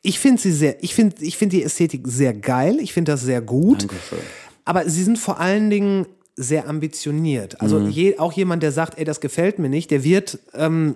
ich 0.02 0.20
finde 0.20 0.42
sie 0.42 0.52
sehr, 0.52 0.82
ich 0.84 0.96
finde 0.96 1.16
ich 1.20 1.38
finde 1.38 1.58
die 1.58 1.64
Ästhetik 1.64 2.08
sehr 2.08 2.34
geil, 2.34 2.78
ich 2.80 2.94
finde 2.94 3.12
das 3.12 3.22
sehr 3.22 3.42
gut. 3.42 3.82
Dankeschön. 3.82 4.20
Aber 4.66 4.90
sie 4.90 5.04
sind 5.04 5.18
vor 5.18 5.40
allen 5.40 5.70
Dingen 5.70 6.06
sehr 6.36 6.70
ambitioniert. 6.70 7.60
Also 7.60 7.80
je, 7.80 8.18
auch 8.18 8.32
jemand, 8.32 8.64
der 8.64 8.72
sagt, 8.72 8.98
ey, 8.98 9.04
das 9.04 9.20
gefällt 9.20 9.60
mir 9.60 9.68
nicht, 9.68 9.92
der 9.92 10.04
wird, 10.04 10.40
ähm, 10.54 10.96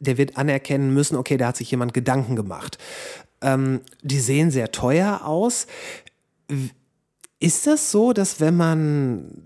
der 0.00 0.18
wird 0.18 0.36
anerkennen 0.36 0.92
müssen, 0.92 1.16
okay, 1.16 1.38
da 1.38 1.48
hat 1.48 1.56
sich 1.56 1.70
jemand 1.70 1.94
Gedanken 1.94 2.36
gemacht. 2.36 2.76
Ähm, 3.40 3.80
die 4.02 4.20
sehen 4.20 4.50
sehr 4.50 4.70
teuer 4.70 5.22
aus. 5.24 5.66
Ist 7.38 7.66
das 7.66 7.90
so, 7.90 8.12
dass 8.12 8.40
wenn 8.40 8.56
man, 8.56 9.42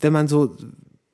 wenn 0.00 0.12
man 0.12 0.28
so 0.28 0.56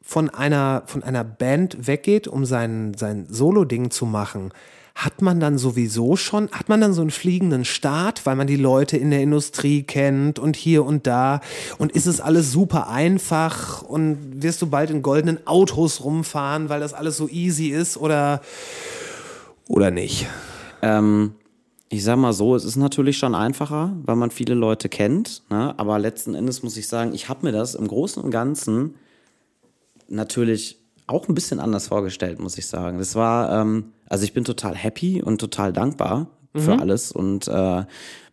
von 0.03 0.31
einer, 0.31 0.85
von 0.87 1.03
einer 1.03 1.25
Band 1.25 1.87
weggeht, 1.87 2.29
um 2.29 2.45
sein, 2.45 2.95
sein 2.95 3.27
Solo-Ding 3.29 3.91
zu 3.91 4.07
machen, 4.07 4.53
hat 4.97 5.21
man 5.21 5.41
dann 5.41 5.59
sowieso 5.59 6.17
schon, 6.17 6.51
hat 6.53 6.71
man 6.71 6.81
dann 6.81 6.95
so 6.95 7.03
einen 7.03 7.11
fliegenden 7.11 7.67
Start, 7.67 8.25
weil 8.25 8.35
man 8.35 8.47
die 8.47 8.57
Leute 8.57 8.97
in 8.97 9.11
der 9.11 9.21
Industrie 9.21 9.83
kennt 9.83 10.39
und 10.39 10.57
hier 10.57 10.87
und 10.87 11.07
da 11.07 11.41
und 11.77 11.93
ist 11.93 12.07
es 12.07 12.21
alles 12.21 12.51
super 12.51 12.89
einfach 12.89 13.83
und 13.83 14.43
wirst 14.43 14.63
du 14.63 14.69
bald 14.69 14.91
in 14.91 15.03
goldenen 15.03 15.47
Autos 15.47 16.03
rumfahren, 16.03 16.71
weil 16.71 16.81
das 16.81 16.95
alles 16.95 17.19
so 17.19 17.29
easy 17.29 17.69
ist 17.69 17.99
oder, 17.99 18.41
oder 19.69 19.91
nicht? 19.91 20.27
Ähm, 20.81 21.35
ich 21.89 22.03
sag 22.03 22.17
mal 22.17 22.33
so, 22.33 22.57
es 22.57 22.65
ist 22.65 22.77
natürlich 22.77 23.17
schon 23.19 23.35
einfacher, 23.35 23.97
weil 24.05 24.17
man 24.17 24.31
viele 24.31 24.55
Leute 24.55 24.89
kennt. 24.89 25.43
Ne? 25.51 25.79
Aber 25.79 25.99
letzten 25.99 26.35
Endes 26.35 26.63
muss 26.63 26.77
ich 26.77 26.89
sagen, 26.89 27.15
ich 27.15 27.29
habe 27.29 27.47
mir 27.47 27.53
das 27.53 27.75
im 27.75 27.87
Großen 27.87 28.23
und 28.23 28.31
Ganzen 28.31 28.97
natürlich 30.09 30.79
auch 31.07 31.29
ein 31.29 31.35
bisschen 31.35 31.61
anders 31.61 31.89
vorgestellt, 31.89 32.41
muss 32.41 32.59
ich 32.59 32.67
sagen. 32.67 32.99
Das 32.99 33.15
war, 33.15 33.61
ähm, 33.61 33.93
also 34.09 34.25
ich 34.25 34.33
bin 34.33 34.45
total 34.45 34.75
happy 34.75 35.23
und 35.23 35.39
total 35.39 35.73
dankbar 35.73 36.29
für 36.59 36.79
alles 36.79 37.13
und 37.13 37.49
äh, 37.49 37.85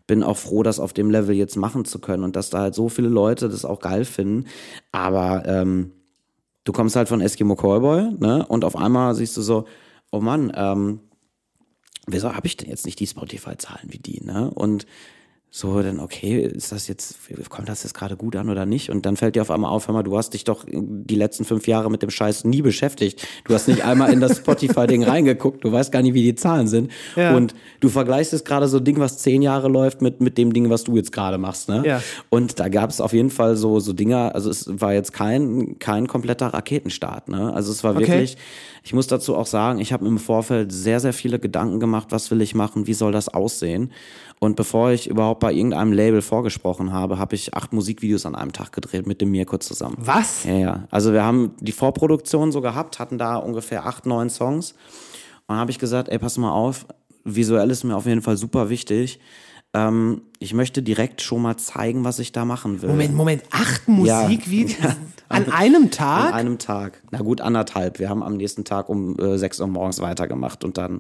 bin 0.07 0.23
auch 0.23 0.37
froh, 0.37 0.63
das 0.63 0.79
auf 0.79 0.93
dem 0.93 1.09
Level 1.09 1.35
jetzt 1.35 1.55
machen 1.55 1.85
zu 1.85 1.99
können 1.99 2.23
und 2.23 2.35
dass 2.35 2.49
da 2.49 2.59
halt 2.59 2.75
so 2.75 2.89
viele 2.89 3.09
Leute 3.09 3.49
das 3.49 3.65
auch 3.65 3.79
geil 3.79 4.05
finden. 4.05 4.45
Aber 4.91 5.43
ähm, 5.45 5.91
du 6.63 6.71
kommst 6.71 6.95
halt 6.95 7.09
von 7.09 7.21
Eskimo 7.21 7.55
Callboy, 7.55 8.11
ne? 8.17 8.45
Und 8.47 8.65
auf 8.65 8.75
einmal 8.75 9.15
siehst 9.15 9.37
du 9.37 9.41
so, 9.41 9.65
oh 10.11 10.19
Mann, 10.19 10.51
ähm, 10.55 10.99
wieso 12.07 12.33
habe 12.35 12.47
ich 12.47 12.57
denn 12.57 12.69
jetzt 12.69 12.85
nicht 12.85 12.99
die 12.99 13.07
Spotify-Zahlen 13.07 13.91
wie 13.91 13.99
die, 13.99 14.23
ne? 14.23 14.49
Und 14.49 14.85
so, 15.55 15.83
dann, 15.83 15.99
okay, 15.99 16.39
ist 16.39 16.71
das 16.71 16.87
jetzt, 16.87 17.15
kommt 17.47 17.69
das 17.69 17.83
jetzt 17.83 17.93
gerade 17.93 18.17
gut 18.17 18.35
an 18.35 18.49
oder 18.49 18.65
nicht? 18.65 18.89
Und 18.89 19.05
dann 19.05 19.15
fällt 19.15 19.35
dir 19.35 19.43
auf 19.43 19.51
einmal 19.51 19.69
auf, 19.69 19.87
hör 19.87 19.93
mal, 19.93 20.01
du 20.01 20.17
hast 20.17 20.31
dich 20.33 20.45
doch 20.45 20.65
die 20.67 21.13
letzten 21.13 21.45
fünf 21.45 21.67
Jahre 21.67 21.91
mit 21.91 22.01
dem 22.01 22.09
Scheiß 22.09 22.43
nie 22.45 22.63
beschäftigt. 22.63 23.27
Du 23.45 23.53
hast 23.53 23.67
nicht 23.67 23.85
einmal 23.85 24.11
in 24.11 24.19
das 24.19 24.37
Spotify-Ding 24.37 25.03
reingeguckt, 25.07 25.63
du 25.63 25.71
weißt 25.71 25.91
gar 25.91 26.01
nicht, 26.01 26.15
wie 26.15 26.23
die 26.23 26.33
Zahlen 26.33 26.67
sind. 26.67 26.89
Ja. 27.15 27.35
Und 27.35 27.53
du 27.81 27.89
vergleichst 27.89 28.33
jetzt 28.33 28.45
gerade 28.45 28.67
so 28.67 28.77
ein 28.77 28.83
Ding, 28.83 28.99
was 28.99 29.19
zehn 29.19 29.43
Jahre 29.43 29.67
läuft, 29.67 30.01
mit, 30.01 30.21
mit 30.21 30.39
dem 30.39 30.53
Ding, 30.53 30.71
was 30.71 30.85
du 30.85 30.95
jetzt 30.95 31.11
gerade 31.11 31.37
machst, 31.37 31.69
ne? 31.69 31.83
Ja. 31.85 32.01
Und 32.29 32.59
da 32.59 32.67
gab 32.67 32.89
es 32.89 32.99
auf 32.99 33.13
jeden 33.13 33.29
Fall 33.29 33.55
so, 33.55 33.79
so 33.79 33.93
Dinger, 33.93 34.33
also 34.33 34.49
es 34.49 34.65
war 34.81 34.93
jetzt 34.93 35.13
kein, 35.13 35.77
kein 35.77 36.07
kompletter 36.07 36.47
Raketenstart, 36.47 37.29
ne? 37.29 37.53
Also 37.53 37.71
es 37.71 37.83
war 37.83 37.93
Okay. 37.93 38.07
wirklich, 38.07 38.37
ich 38.83 38.93
muss 38.93 39.05
dazu 39.05 39.35
auch 39.35 39.45
sagen, 39.45 39.77
ich 39.79 39.93
habe 39.93 40.03
mir 40.03 40.09
im 40.09 40.17
Vorfeld 40.17 40.71
sehr, 40.71 40.99
sehr 40.99 41.13
viele 41.13 41.37
Gedanken 41.37 41.79
gemacht, 41.79 42.07
was 42.09 42.31
will 42.31 42.41
ich 42.41 42.55
machen, 42.55 42.87
wie 42.87 42.95
soll 42.95 43.11
das 43.11 43.29
aussehen. 43.29 43.91
Und 44.43 44.57
bevor 44.57 44.91
ich 44.91 45.09
überhaupt 45.09 45.39
bei 45.39 45.53
irgendeinem 45.53 45.93
Label 45.93 46.21
vorgesprochen 46.21 46.91
habe, 46.91 47.17
habe 47.17 47.33
ich 47.33 47.53
acht 47.53 47.71
Musikvideos 47.71 48.25
an 48.25 48.35
einem 48.35 48.51
Tag 48.51 48.73
gedreht 48.73 49.07
mit 49.07 49.21
dem 49.21 49.31
Mirko 49.31 49.57
zusammen. 49.57 49.95
Was? 49.99 50.43
Ja, 50.43 50.53
ja. 50.57 50.83
Also 50.91 51.13
wir 51.13 51.23
haben 51.23 51.51
die 51.61 51.71
Vorproduktion 51.71 52.51
so 52.51 52.59
gehabt, 52.59 52.99
hatten 52.99 53.17
da 53.17 53.37
ungefähr 53.37 53.85
acht, 53.85 54.05
neun 54.05 54.29
Songs. 54.29 54.71
Und 54.71 54.79
dann 55.47 55.57
habe 55.59 55.71
ich 55.71 55.79
gesagt, 55.79 56.09
ey, 56.09 56.19
pass 56.19 56.37
mal 56.37 56.51
auf, 56.51 56.85
visuell 57.23 57.71
ist 57.71 57.85
mir 57.85 57.95
auf 57.95 58.05
jeden 58.05 58.21
Fall 58.21 58.35
super 58.35 58.67
wichtig. 58.69 59.21
Ähm, 59.73 60.23
ich 60.39 60.53
möchte 60.53 60.83
direkt 60.83 61.21
schon 61.21 61.41
mal 61.41 61.55
zeigen, 61.55 62.03
was 62.03 62.19
ich 62.19 62.33
da 62.33 62.43
machen 62.43 62.81
will. 62.81 62.89
Moment, 62.89 63.15
Moment, 63.15 63.43
acht 63.49 63.83
Ja. 63.87 64.23
Musikvideos 64.23 64.77
Ja. 64.83 64.95
an 65.29 65.49
einem 65.53 65.89
Tag? 65.89 66.27
An 66.27 66.33
einem 66.33 66.57
Tag. 66.59 67.01
Na 67.11 67.19
gut, 67.19 67.39
anderthalb. 67.39 67.97
Wir 67.97 68.09
haben 68.09 68.21
am 68.21 68.35
nächsten 68.35 68.65
Tag 68.65 68.89
um 68.89 69.17
äh, 69.19 69.37
sechs 69.37 69.61
Uhr 69.61 69.67
morgens 69.67 70.01
weitergemacht 70.01 70.65
und 70.65 70.77
dann 70.77 70.99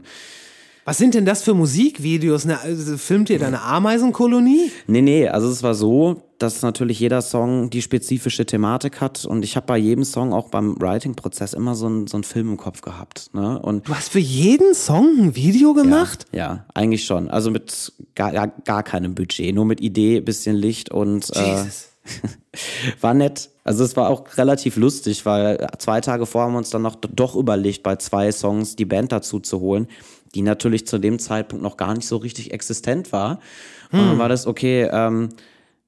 Was 0.85 0.97
sind 0.97 1.13
denn 1.13 1.25
das 1.25 1.43
für 1.43 1.53
Musikvideos? 1.53 2.45
Ne, 2.45 2.59
also, 2.59 2.97
filmt 2.97 3.29
ihr 3.29 3.39
da 3.39 3.47
eine 3.47 3.61
Ameisenkolonie? 3.61 4.71
Nee, 4.87 5.01
nee, 5.01 5.27
also 5.27 5.49
es 5.49 5.63
war 5.63 5.75
so, 5.75 6.23
dass 6.39 6.61
natürlich 6.61 6.99
jeder 6.99 7.21
Song 7.21 7.69
die 7.69 7.81
spezifische 7.81 8.45
Thematik 8.45 8.99
hat 8.99 9.23
und 9.23 9.43
ich 9.43 9.55
habe 9.55 9.65
bei 9.65 9.77
jedem 9.77 10.03
Song 10.03 10.33
auch 10.33 10.49
beim 10.49 10.75
Writing-Prozess 10.79 11.53
immer 11.53 11.75
so 11.75 11.85
einen 11.85 12.07
so 12.07 12.17
einen 12.17 12.25
Film 12.25 12.49
im 12.49 12.57
Kopf 12.57 12.81
gehabt. 12.81 13.29
Ne? 13.33 13.59
Und 13.59 13.87
Du 13.87 13.95
hast 13.95 14.09
für 14.09 14.19
jeden 14.19 14.75
Song 14.75 15.07
ein 15.19 15.35
Video 15.35 15.73
gemacht? 15.73 16.25
ja, 16.33 16.65
eigentlich 16.73 17.05
schon. 17.05 17.29
Also 17.29 17.49
mit 17.49 17.93
gar, 18.15 18.49
gar, 18.49 18.83
keinem 18.83 19.15
Budget, 19.15 19.55
nur 19.55 19.65
mit 19.65 19.79
Idee, 19.79 20.19
bisschen 20.19 20.55
Licht 20.55 20.91
und 20.91 21.33
äh, 21.35 21.51
Jesus. 21.51 21.89
war 23.01 23.13
nett. 23.13 23.49
Also 23.63 23.83
es 23.83 23.95
war 23.95 24.09
auch 24.09 24.37
relativ 24.37 24.75
lustig, 24.75 25.25
weil 25.25 25.65
zwei 25.77 26.01
Tage 26.01 26.25
vorher 26.25 26.47
haben 26.47 26.53
wir 26.53 26.57
uns 26.57 26.69
dann 26.69 26.81
noch 26.81 26.95
doch 26.95 27.35
überlegt, 27.35 27.83
bei 27.83 27.95
zwei 27.95 28.31
Songs 28.31 28.75
die 28.75 28.85
Band 28.85 29.13
dazu 29.13 29.39
zu 29.39 29.61
holen, 29.61 29.87
die 30.35 30.41
natürlich 30.41 30.87
zu 30.87 30.97
dem 30.97 31.19
Zeitpunkt 31.19 31.63
noch 31.63 31.77
gar 31.77 31.93
nicht 31.93 32.07
so 32.07 32.17
richtig 32.17 32.53
existent 32.53 33.11
war. 33.11 33.39
Und 33.91 33.99
dann 33.99 34.17
war 34.17 34.29
das, 34.29 34.47
okay, 34.47 34.89
ähm, 34.91 35.29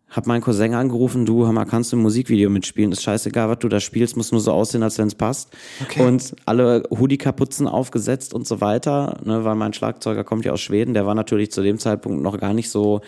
hab 0.09 0.27
meinen 0.27 0.41
Cousin 0.41 0.75
angerufen, 0.75 1.25
du, 1.25 1.45
hör 1.45 1.51
mal, 1.51 1.65
kannst 1.65 1.91
du 1.91 1.97
ein 1.97 2.01
Musikvideo 2.01 2.49
mitspielen? 2.49 2.91
Ist 2.91 3.03
scheißegal, 3.03 3.49
was 3.49 3.59
du 3.59 3.67
da 3.67 3.79
spielst, 3.79 4.15
muss 4.15 4.31
nur 4.31 4.39
so 4.39 4.51
aussehen, 4.51 4.83
als 4.83 4.97
wenn 4.97 5.07
es 5.07 5.15
passt. 5.15 5.49
Okay. 5.83 6.05
Und 6.05 6.35
alle 6.45 6.83
Hoodie-Kapuzen 6.89 7.67
aufgesetzt 7.67 8.33
und 8.33 8.47
so 8.47 8.61
weiter, 8.61 9.17
ne, 9.25 9.43
weil 9.43 9.55
mein 9.55 9.73
Schlagzeuger 9.73 10.23
kommt 10.23 10.45
ja 10.45 10.53
aus 10.53 10.61
Schweden, 10.61 10.93
der 10.93 11.05
war 11.05 11.15
natürlich 11.15 11.51
zu 11.51 11.61
dem 11.63 11.79
Zeitpunkt 11.79 12.21
noch 12.21 12.39
gar 12.39 12.53
nicht 12.53 12.69
so 12.69 13.01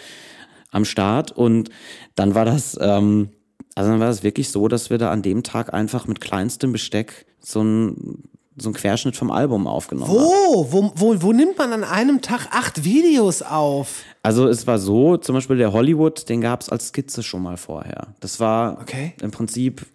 am 0.71 0.83
Start. 0.83 1.31
Und 1.31 1.69
dann 2.15 2.35
war 2.35 2.45
das, 2.45 2.77
ähm, 2.81 3.29
also 3.75 3.91
dann 3.91 3.99
war 3.99 4.07
das 4.07 4.23
wirklich 4.23 4.49
so, 4.49 4.67
dass 4.67 4.89
wir 4.89 4.97
da 4.97 5.11
an 5.11 5.21
dem 5.21 5.43
Tag 5.43 5.73
einfach 5.73 6.07
mit 6.07 6.19
kleinstem 6.19 6.71
Besteck 6.71 7.25
so 7.39 7.61
ein 7.61 8.23
so 8.59 8.69
ein 8.69 8.73
Querschnitt 8.73 9.15
vom 9.15 9.29
Album 9.31 9.67
aufgenommen. 9.67 10.11
Wo? 10.11 10.65
wo? 10.71 10.91
Wo 10.95 11.21
wo 11.21 11.31
nimmt 11.33 11.57
man 11.57 11.71
an 11.73 11.83
einem 11.83 12.21
Tag 12.21 12.47
acht 12.51 12.83
Videos 12.83 13.41
auf? 13.43 14.01
Also 14.23 14.47
es 14.47 14.65
war 14.67 14.79
so, 14.79 15.17
zum 15.17 15.35
Beispiel 15.35 15.57
der 15.57 15.73
Hollywood, 15.73 16.27
den 16.27 16.41
gab 16.41 16.61
es 16.61 16.69
als 16.69 16.87
Skizze 16.89 17.23
schon 17.23 17.43
mal 17.43 17.57
vorher. 17.57 18.07
Das 18.19 18.39
war 18.39 18.79
Okay. 18.81 19.13
im 19.21 19.31
Prinzip, 19.31 19.85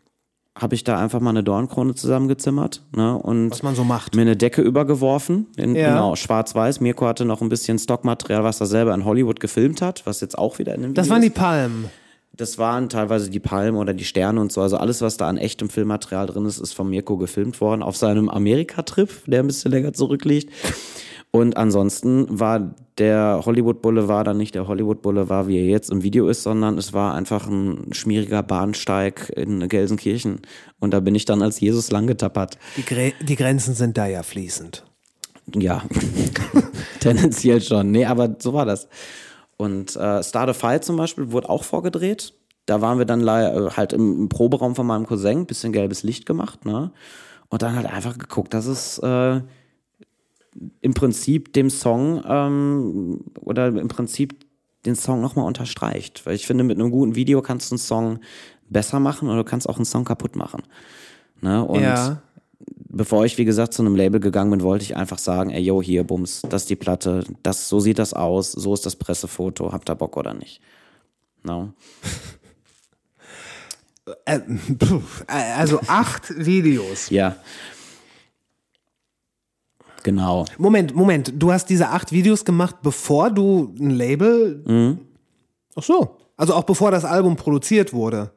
habe 0.56 0.74
ich 0.74 0.84
da 0.84 0.98
einfach 0.98 1.18
mal 1.20 1.30
eine 1.30 1.43
Dornkrone 1.43 1.94
zusammengezimmert 1.94 2.82
ne, 2.94 3.16
und 3.16 3.51
Was 3.51 3.62
man 3.62 3.74
so 3.74 3.84
macht. 3.84 4.14
mir 4.14 4.20
eine 4.22 4.36
Decke 4.36 4.60
übergeworfen, 4.62 5.47
in, 5.56 5.74
Ja. 5.74 5.89
genau, 5.89 6.14
schwarz-weiß. 6.14 6.80
Mirko 6.80 7.06
hatte 7.06 7.24
noch 7.24 7.40
ein 7.40 7.48
bisschen 7.48 7.78
Stockmaterial, 7.78 8.44
was 8.44 8.60
er 8.60 8.66
selber 8.66 8.94
in 8.94 9.05
Hollywood 9.05 9.40
gefilmt 9.40 9.80
hat, 9.82 10.02
was 10.05 10.20
jetzt 10.20 10.36
auch 10.39 10.59
wieder 10.59 10.74
in 10.74 10.82
dem 10.82 10.94
Das 10.94 11.06
Video 11.06 11.12
waren 11.14 11.22
die. 11.22 11.30
Palmen. 11.30 11.90
Das 12.34 12.56
waren 12.56 12.88
teilweise 12.88 13.28
die 13.28 13.40
Palmen 13.40 13.78
oder 13.78 13.92
die 13.92 14.04
Sterne 14.04 14.40
und 14.40 14.52
so. 14.52 14.62
Also 14.62 14.78
alles, 14.78 15.02
was 15.02 15.18
da 15.18 15.28
an 15.28 15.36
echtem 15.36 15.68
Filmmaterial 15.68 16.26
drin 16.26 16.46
ist, 16.46 16.59
ist 16.59 16.72
von 16.72 16.88
Mirko 16.88 17.18
gefilmt 17.18 17.60
worden 17.60 17.82
auf 17.82 17.96
seinem 17.96 18.28
Amerika-Trip, 18.28 19.10
der 19.26 19.40
ein 19.40 19.46
bisschen 19.46 19.70
länger 19.70 19.92
zurückliegt. 19.92 20.50
Und 21.30 21.56
ansonsten 21.56 22.26
war 22.28 22.74
der 22.98 23.40
Hollywood 23.46 23.80
Boulevard 23.80 24.26
dann 24.26 24.36
nicht 24.36 24.54
der 24.54 24.68
Hollywood 24.68 25.00
Boulevard, 25.00 25.48
wie 25.48 25.59
er 25.59 25.64
jetzt 25.64 25.90
im 25.90 26.02
Video 26.02 26.28
ist, 26.28 26.42
sondern 26.42 26.76
es 26.76 26.92
war 26.92 27.14
einfach 27.14 27.48
ein 27.48 27.88
schmieriger 27.92 28.42
Bahnsteig 28.42 29.32
in 29.34 29.66
Gelsenkirchen. 29.66 30.40
Und 30.78 30.92
da 30.92 31.00
bin 31.00 31.14
ich 31.14 31.24
dann 31.24 31.40
als 31.40 31.59
Jesus 31.59 31.90
langgetappert. 31.90 32.59
Die, 32.76 32.84
Gre 32.84 33.14
die 33.22 33.36
Grenzen 33.36 33.74
sind 33.74 33.96
da 33.96 34.06
ja 34.06 34.22
fließend. 34.22 34.84
Ja, 35.54 35.82
tendenziell 37.00 37.62
schon. 37.62 37.90
Nee, 37.90 38.04
aber 38.04 38.36
so 38.38 38.52
war 38.52 38.66
das. 38.66 38.88
Und 39.57 39.97
äh, 39.97 40.23
Start 40.23 40.51
a 40.51 40.53
Fight 40.53 40.85
zum 40.85 40.97
Beispiel 40.97 41.33
wurde 41.33 41.49
auch 41.49 41.65
vorgedreht. 41.65 42.35
Da 42.66 42.81
waren 42.81 42.99
wir 42.99 43.05
dann 43.05 43.27
äh, 43.27 43.70
halt 43.77 43.93
im, 43.93 44.23
im 44.23 44.29
Proberaum 44.29 44.74
von 44.74 44.87
meinem 44.87 45.07
Cousin, 45.07 45.47
bisschen 45.47 45.73
gelbes 45.73 46.03
Licht 46.03 46.27
gemacht, 46.27 46.65
ne? 46.65 46.93
Und 47.49 47.62
dann 47.62 47.77
halt 47.77 47.87
einfach 47.87 48.16
geguckt, 48.16 48.55
dass 48.55 48.65
es 48.65 48.99
äh, 48.99 49.41
im 50.81 50.95
Prinzip 50.95 51.53
dem 51.53 51.69
Song 51.69 52.23
ähm, 52.27 53.24
oder 53.41 53.69
im 53.69 53.89
Prinzip 53.89 54.47
den 54.87 54.97
Song 54.97 55.20
nochmal 55.20 55.47
unterstreicht. 55.47 56.24
Weil 56.24 56.35
ich 56.35 56.47
finde, 56.47 56.65
mit 56.65 56.79
einem 56.79 56.91
guten 56.91 57.15
Video 57.15 57.43
kannst 57.43 57.70
du 57.70 57.74
einen 57.74 57.79
Song 57.79 58.20
besser 58.69 59.01
machen 59.01 59.29
oder 59.29 59.39
du 59.39 59.45
kannst 59.45 59.69
auch 59.69 59.77
einen 59.77 59.85
Song 59.85 60.05
kaputt 60.05 60.35
machen. 60.35 60.62
Ne? 61.41 61.65
Und 61.65 61.83
ja. 61.83 62.23
Bevor 62.93 63.24
ich, 63.24 63.39
wie 63.39 63.44
gesagt, 63.44 63.73
zu 63.73 63.82
einem 63.82 63.97
Label 63.97 64.20
gegangen 64.20 64.51
bin, 64.51 64.62
wollte 64.62 64.85
ich 64.85 64.97
einfach 64.97 65.19
sagen, 65.19 65.51
ey, 65.51 65.62
yo, 65.62 65.82
hier, 65.82 66.05
Bums, 66.05 66.43
das 66.48 66.62
ist 66.62 66.70
die 66.70 66.77
Platte, 66.77 67.24
das, 67.43 67.69
so 67.69 67.81
sieht 67.81 67.98
das 67.98 68.14
aus, 68.14 68.52
so 68.52 68.74
ist 68.74 68.86
das 68.86 68.97
Pressefoto, 68.97 69.73
habt 69.73 69.90
ihr 69.90 69.94
Bock 69.94 70.16
oder 70.16 70.35
nicht? 70.35 70.60
No? 71.43 71.73
Äh, 74.24 74.40
äh, 74.40 75.52
also 75.56 75.81
acht 75.86 76.35
Videos. 76.36 77.09
Ja. 77.10 77.36
Genau. 80.02 80.44
Moment, 80.59 80.97
Moment. 80.97 81.32
Du 81.36 81.52
hast 81.52 81.66
diese 81.66 81.89
acht 81.89 82.10
Videos 82.10 82.44
gemacht, 82.44 82.78
bevor 82.82 83.31
du 83.31 83.73
ein 83.78 83.90
Label. 83.90 84.64
Mhm. 84.66 84.98
Ach 85.77 85.85
so. 85.85 86.16
Also 86.36 86.55
auch 86.55 86.64
bevor 86.64 86.90
das 86.90 87.05
Album 87.05 87.36
produziert 87.36 87.93
wurde. 87.93 88.32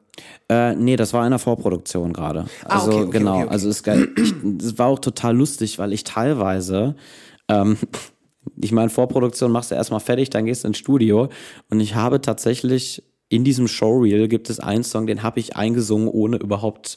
Äh, 0.48 0.74
nee, 0.74 0.96
das 0.96 1.12
war 1.12 1.24
in 1.24 1.30
der 1.30 1.38
Vorproduktion 1.38 2.12
gerade. 2.12 2.46
Ah, 2.64 2.76
Also 2.76 2.92
okay, 2.92 3.02
okay, 3.02 3.18
genau, 3.18 3.40
okay, 3.42 3.48
also 3.50 3.68
es, 3.68 3.82
ich, 3.86 4.34
es 4.62 4.78
war 4.78 4.86
auch 4.88 4.98
total 4.98 5.36
lustig, 5.36 5.78
weil 5.78 5.92
ich 5.92 6.04
teilweise, 6.04 6.94
ähm, 7.48 7.76
ich 8.60 8.72
meine, 8.72 8.90
Vorproduktion 8.90 9.50
machst 9.52 9.70
du 9.70 9.74
erstmal 9.74 10.00
fertig, 10.00 10.30
dann 10.30 10.46
gehst 10.46 10.64
du 10.64 10.68
ins 10.68 10.78
Studio 10.78 11.28
und 11.70 11.80
ich 11.80 11.94
habe 11.94 12.20
tatsächlich 12.20 13.02
in 13.28 13.42
diesem 13.42 13.66
Showreel 13.66 14.28
gibt 14.28 14.50
es 14.50 14.60
einen 14.60 14.84
Song, 14.84 15.06
den 15.06 15.22
habe 15.24 15.40
ich 15.40 15.56
eingesungen, 15.56 16.06
ohne 16.08 16.36
überhaupt 16.36 16.96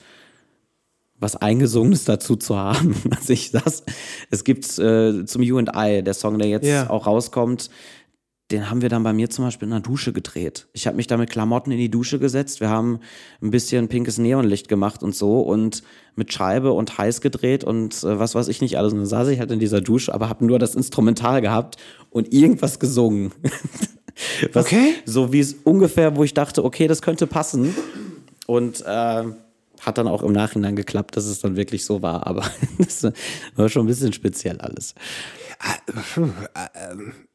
was 1.22 1.36
Eingesungenes 1.36 2.06
dazu 2.06 2.36
zu 2.36 2.56
haben. 2.58 2.96
Also 3.18 3.34
ich 3.34 3.52
saß, 3.52 3.84
es 4.30 4.44
gibt 4.44 4.66
äh, 4.80 5.26
zum 5.26 5.42
You 5.42 5.58
and 5.58 5.72
I, 5.76 6.02
der 6.04 6.14
Song, 6.14 6.38
der 6.40 6.48
jetzt 6.48 6.66
Ja. 6.68 6.90
auch 6.90 7.08
rauskommt, 7.08 7.70
den 8.52 8.70
haben 8.70 8.82
wir 8.82 8.90
dann 8.90 9.04
bei 9.04 9.14
mir 9.14 9.30
zum 9.30 9.46
Beispiel 9.46 9.68
in 9.68 9.72
der 9.72 9.80
Dusche 9.80 10.12
gedreht. 10.12 10.68
Ich 10.74 10.88
habe 10.88 10.98
mich 10.98 11.06
da 11.06 11.18
mit 11.18 11.30
Klamotten 11.30 11.72
in 11.72 11.78
die 11.78 11.92
Dusche 11.92 12.18
gesetzt. 12.18 12.60
Wir 12.60 12.70
haben 12.70 13.00
ein 13.42 13.52
bisschen 13.52 13.88
pinkes 13.88 14.18
Neonlicht 14.18 14.68
gemacht 14.68 15.04
und 15.04 15.16
so 15.16 15.42
und 15.42 15.84
mit 16.16 16.34
Scheibe 16.34 16.72
und 16.72 16.98
heiß 16.98 17.22
gedreht 17.22 17.64
und 17.64 18.04
äh, 18.04 18.20
was 18.20 18.34
weiß 18.34 18.48
ich 18.48 18.62
nicht 18.62 18.78
alles. 18.78 18.94
Und 18.94 19.00
dann 19.00 19.08
saß 19.08 19.28
ich 19.28 19.40
halt 19.40 19.52
in 19.52 19.60
dieser 19.60 19.82
Dusche, 19.82 20.14
aber 20.14 20.30
habe 20.30 20.46
nur 20.46 20.58
das 20.58 20.76
Instrumental 20.76 21.42
gehabt 21.42 21.78
und 22.10 22.34
irgendwas 22.34 22.80
gesungen. 22.80 23.32
was, 24.54 24.66
Okay. 24.66 24.96
So 25.06 25.32
wie 25.32 25.40
es 25.40 25.54
ungefähr, 25.64 26.16
wo 26.16 26.24
ich 26.24 26.34
dachte, 26.34 26.64
okay, 26.66 26.88
das 26.88 27.02
könnte 27.04 27.28
passen. 27.28 27.76
Und 28.48 28.82
äh, 28.82 29.24
hat 29.80 29.98
dann 29.98 30.08
auch 30.08 30.24
im 30.24 30.34
Nachhinein 30.34 30.76
geklappt, 30.76 31.16
dass 31.16 31.26
es 31.26 31.40
dann 31.40 31.56
wirklich 31.56 31.86
so 31.86 32.02
war. 32.02 32.26
Aber 32.26 32.44
das 32.80 33.04
war 33.56 33.70
schon 33.70 33.86
ein 33.86 33.88
bisschen 33.88 34.12
speziell 34.12 34.60
alles. 34.60 34.96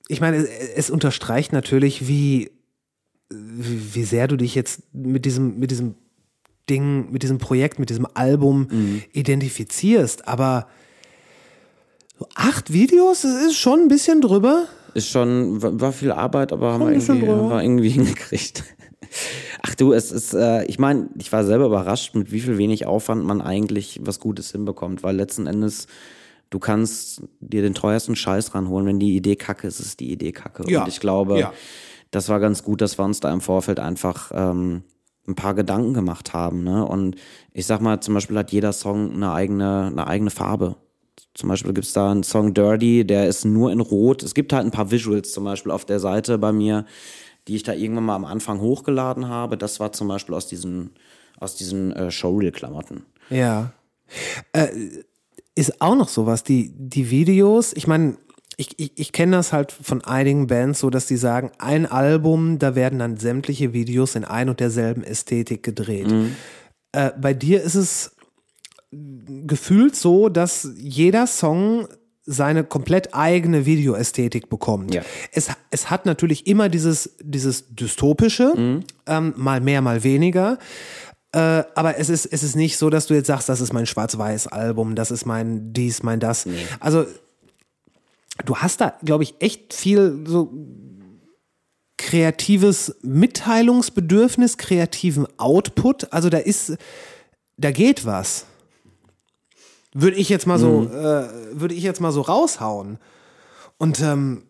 Ich 0.08 0.20
meine, 0.20 0.36
es, 0.36 0.48
es 0.76 0.90
unterstreicht 0.90 1.52
natürlich, 1.52 2.08
wie, 2.08 2.50
wie, 3.30 3.94
wie 3.94 4.04
sehr 4.04 4.28
du 4.28 4.36
dich 4.36 4.54
jetzt 4.54 4.82
mit 4.94 5.24
diesem, 5.24 5.58
mit 5.58 5.70
diesem 5.70 5.94
Ding, 6.68 7.10
mit 7.10 7.22
diesem 7.22 7.38
Projekt, 7.38 7.78
mit 7.78 7.90
diesem 7.90 8.06
Album 8.14 8.68
Mhm. 8.70 9.02
identifizierst. 9.12 10.26
Aber 10.28 10.66
so 12.18 12.26
acht 12.34 12.72
Videos, 12.72 13.22
das 13.22 13.34
ist 13.46 13.56
schon 13.56 13.80
ein 13.80 13.88
bisschen 13.88 14.20
drüber. 14.20 14.66
Ist 14.94 15.08
schon, 15.08 15.60
war 15.60 15.80
war 15.80 15.92
viel 15.92 16.12
Arbeit, 16.12 16.52
aber 16.52 16.72
haben 16.72 16.84
wir 16.84 16.92
irgendwie, 16.92 17.26
wir 17.26 17.62
irgendwie 17.62 17.88
hingekriegt. 17.90 18.62
Ach 19.62 19.74
du, 19.74 19.92
es 19.92 20.12
ist, 20.12 20.34
äh, 20.34 20.64
ich 20.66 20.78
meine, 20.78 21.08
ich 21.18 21.32
war 21.32 21.44
selber 21.44 21.66
überrascht, 21.66 22.14
mit 22.14 22.32
wie 22.32 22.40
viel 22.40 22.58
wenig 22.58 22.86
Aufwand 22.86 23.24
man 23.24 23.40
eigentlich 23.40 24.00
was 24.02 24.20
Gutes 24.20 24.52
hinbekommt, 24.52 25.02
weil 25.02 25.16
letzten 25.16 25.46
Endes, 25.46 25.86
du 26.50 26.58
kannst 26.58 27.22
dir 27.40 27.62
den 27.62 27.74
teuersten 27.74 28.16
Scheiß 28.16 28.54
ranholen, 28.54 28.86
wenn 28.86 28.98
die 28.98 29.16
Idee 29.16 29.36
kacke 29.36 29.66
ist, 29.66 29.80
ist 29.80 30.00
die 30.00 30.12
Idee 30.12 30.32
kacke. 30.32 30.70
Ja, 30.70 30.82
Und 30.82 30.88
ich 30.88 31.00
glaube, 31.00 31.38
ja. 31.38 31.52
das 32.10 32.28
war 32.28 32.40
ganz 32.40 32.62
gut, 32.62 32.80
dass 32.80 32.98
wir 32.98 33.04
uns 33.04 33.20
da 33.20 33.32
im 33.32 33.40
Vorfeld 33.40 33.80
einfach 33.80 34.30
ähm, 34.34 34.82
ein 35.26 35.34
paar 35.34 35.54
Gedanken 35.54 35.94
gemacht 35.94 36.32
haben. 36.32 36.62
Ne? 36.62 36.84
Und 36.86 37.16
ich 37.52 37.66
sag 37.66 37.80
mal, 37.80 38.00
zum 38.00 38.14
Beispiel 38.14 38.38
hat 38.38 38.52
jeder 38.52 38.72
Song 38.72 39.12
eine 39.12 39.32
eigene, 39.32 39.88
eine 39.90 40.06
eigene 40.06 40.30
Farbe. 40.30 40.76
Zum 41.34 41.48
Beispiel 41.48 41.72
gibt's 41.72 41.92
da 41.92 42.10
einen 42.10 42.22
Song 42.22 42.54
Dirty, 42.54 43.04
der 43.04 43.26
ist 43.28 43.44
nur 43.44 43.72
in 43.72 43.80
Rot. 43.80 44.22
Es 44.22 44.34
gibt 44.34 44.52
halt 44.52 44.64
ein 44.64 44.70
paar 44.70 44.90
Visuals 44.90 45.32
zum 45.32 45.44
Beispiel 45.44 45.72
auf 45.72 45.84
der 45.84 45.98
Seite 45.98 46.38
bei 46.38 46.52
mir, 46.52 46.86
die 47.48 47.56
ich 47.56 47.62
da 47.62 47.72
irgendwann 47.72 48.04
mal 48.04 48.14
am 48.14 48.24
Anfang 48.24 48.60
hochgeladen 48.60 49.28
habe. 49.28 49.58
Das 49.58 49.80
war 49.80 49.92
zum 49.92 50.08
Beispiel 50.08 50.34
aus 50.34 50.46
diesen, 50.46 50.90
aus 51.38 51.56
diesen 51.56 51.92
äh, 51.92 52.10
Showreel-Klamotten. 52.10 53.04
Ja. 53.30 53.72
Äh, 54.52 54.68
ist 55.54 55.80
auch 55.80 55.94
noch 55.94 56.08
sowas, 56.08 56.42
die, 56.42 56.72
die 56.74 57.10
Videos, 57.10 57.72
ich 57.74 57.86
meine, 57.86 58.16
ich, 58.56 58.78
ich, 58.78 58.92
ich 58.96 59.12
kenne 59.12 59.36
das 59.36 59.52
halt 59.52 59.72
von 59.72 60.04
einigen 60.04 60.46
Bands 60.46 60.80
so, 60.80 60.90
dass 60.90 61.06
die 61.06 61.16
sagen, 61.16 61.50
ein 61.58 61.86
Album, 61.86 62.58
da 62.58 62.74
werden 62.74 62.98
dann 63.00 63.16
sämtliche 63.16 63.72
Videos 63.72 64.14
in 64.14 64.24
ein 64.24 64.48
und 64.48 64.60
derselben 64.60 65.02
Ästhetik 65.02 65.62
gedreht. 65.62 66.12
Äh, 66.92 67.10
bei 67.20 67.34
dir 67.34 67.62
ist 67.62 67.74
es 67.74 68.12
gefühlt 68.92 69.96
so, 69.96 70.28
dass 70.28 70.68
jeder 70.76 71.26
Song 71.26 71.88
seine 72.26 72.64
komplett 72.64 73.12
eigene 73.12 73.66
Videoästhetik 73.66 74.48
bekommt. 74.48 74.94
Ja. 74.94 75.02
Es, 75.32 75.50
es 75.70 75.90
hat 75.90 76.06
natürlich 76.06 76.46
immer 76.46 76.68
dieses, 76.68 77.16
dieses 77.20 77.74
dystopische, 77.74 78.82
ähm, 79.06 79.34
mal 79.36 79.60
mehr, 79.60 79.82
mal 79.82 80.04
weniger. 80.04 80.58
Äh, 81.34 81.64
aber 81.74 81.98
es 81.98 82.10
ist, 82.10 82.26
es 82.26 82.44
ist 82.44 82.54
nicht 82.54 82.78
so, 82.78 82.90
dass 82.90 83.08
du 83.08 83.14
jetzt 83.14 83.26
sagst, 83.26 83.48
das 83.48 83.60
ist 83.60 83.72
mein 83.72 83.86
Schwarz-Weiß-Album, 83.86 84.94
das 84.94 85.10
ist 85.10 85.26
mein 85.26 85.72
dies, 85.72 86.04
mein 86.04 86.20
das. 86.20 86.46
Also 86.78 87.06
du 88.44 88.56
hast 88.58 88.80
da, 88.80 88.94
glaube 89.02 89.24
ich, 89.24 89.34
echt 89.40 89.74
viel 89.74 90.24
so 90.28 90.52
kreatives 91.96 92.94
Mitteilungsbedürfnis, 93.02 94.58
kreativen 94.58 95.26
Output. 95.36 96.12
Also 96.12 96.30
da 96.30 96.38
ist, 96.38 96.76
da 97.56 97.72
geht 97.72 98.06
was. 98.06 98.46
Würde 99.92 100.16
ich 100.16 100.28
jetzt 100.28 100.46
mal 100.46 100.60
so, 100.60 100.84
äh, 100.84 101.28
würde 101.52 101.74
ich 101.74 101.82
jetzt 101.82 102.00
mal 102.00 102.12
so 102.12 102.20
raushauen. 102.20 102.98
Und 103.76 104.00
ähm, 104.00 104.44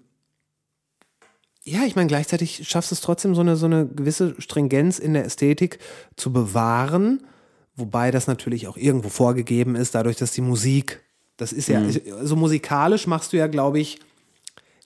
ja, 1.66 1.84
ich 1.84 1.96
meine, 1.96 2.08
gleichzeitig 2.08 2.68
schaffst 2.68 2.90
du 2.90 2.94
es 2.94 3.00
trotzdem, 3.00 3.34
so 3.34 3.40
eine, 3.40 3.56
so 3.56 3.66
eine 3.66 3.86
gewisse 3.86 4.40
Stringenz 4.40 4.98
in 4.98 5.14
der 5.14 5.24
Ästhetik 5.24 5.78
zu 6.16 6.32
bewahren, 6.32 7.26
wobei 7.74 8.10
das 8.10 8.26
natürlich 8.26 8.68
auch 8.68 8.76
irgendwo 8.76 9.08
vorgegeben 9.08 9.74
ist, 9.74 9.94
dadurch, 9.94 10.16
dass 10.16 10.32
die 10.32 10.42
Musik, 10.42 11.02
das 11.36 11.52
ist 11.52 11.68
ja, 11.68 11.82
so 12.22 12.36
musikalisch 12.36 13.06
machst 13.06 13.32
du 13.32 13.38
ja, 13.38 13.46
glaube 13.46 13.80
ich, 13.80 13.98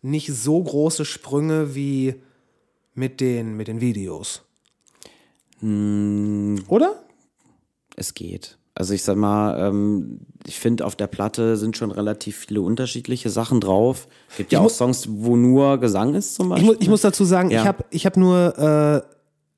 nicht 0.02 0.32
so 0.32 0.62
große 0.62 1.04
Sprünge 1.04 1.74
wie 1.74 2.14
mit 2.94 3.20
den, 3.20 3.56
mit 3.56 3.68
den 3.68 3.80
Videos. 3.80 4.42
Oder? 5.60 7.02
Es 7.96 8.14
geht. 8.14 8.57
Also 8.78 8.94
ich 8.94 9.02
sag 9.02 9.16
mal, 9.16 9.58
ähm, 9.58 10.20
ich 10.46 10.60
finde, 10.60 10.86
auf 10.86 10.94
der 10.94 11.08
Platte 11.08 11.56
sind 11.56 11.76
schon 11.76 11.90
relativ 11.90 12.36
viele 12.46 12.60
unterschiedliche 12.62 13.28
Sachen 13.28 13.60
drauf. 13.60 14.06
Gibt 14.36 14.52
ja 14.52 14.60
Ich 14.60 14.66
auch 14.66 14.70
Songs, 14.70 15.08
wo 15.10 15.34
nur 15.34 15.78
Gesang 15.78 16.14
ist 16.14 16.36
zum 16.36 16.46
Ich, 16.46 16.50
Beispiel. 16.50 16.68
mu 16.74 16.76
ich 16.78 16.88
muss 16.88 17.00
dazu 17.00 17.24
sagen, 17.24 17.50
Ja. 17.50 17.62
ich 17.62 17.66
habe 17.66 17.84
ich 17.90 18.06
hab 18.06 18.16
nur, 18.16 18.56
äh, 18.56 19.00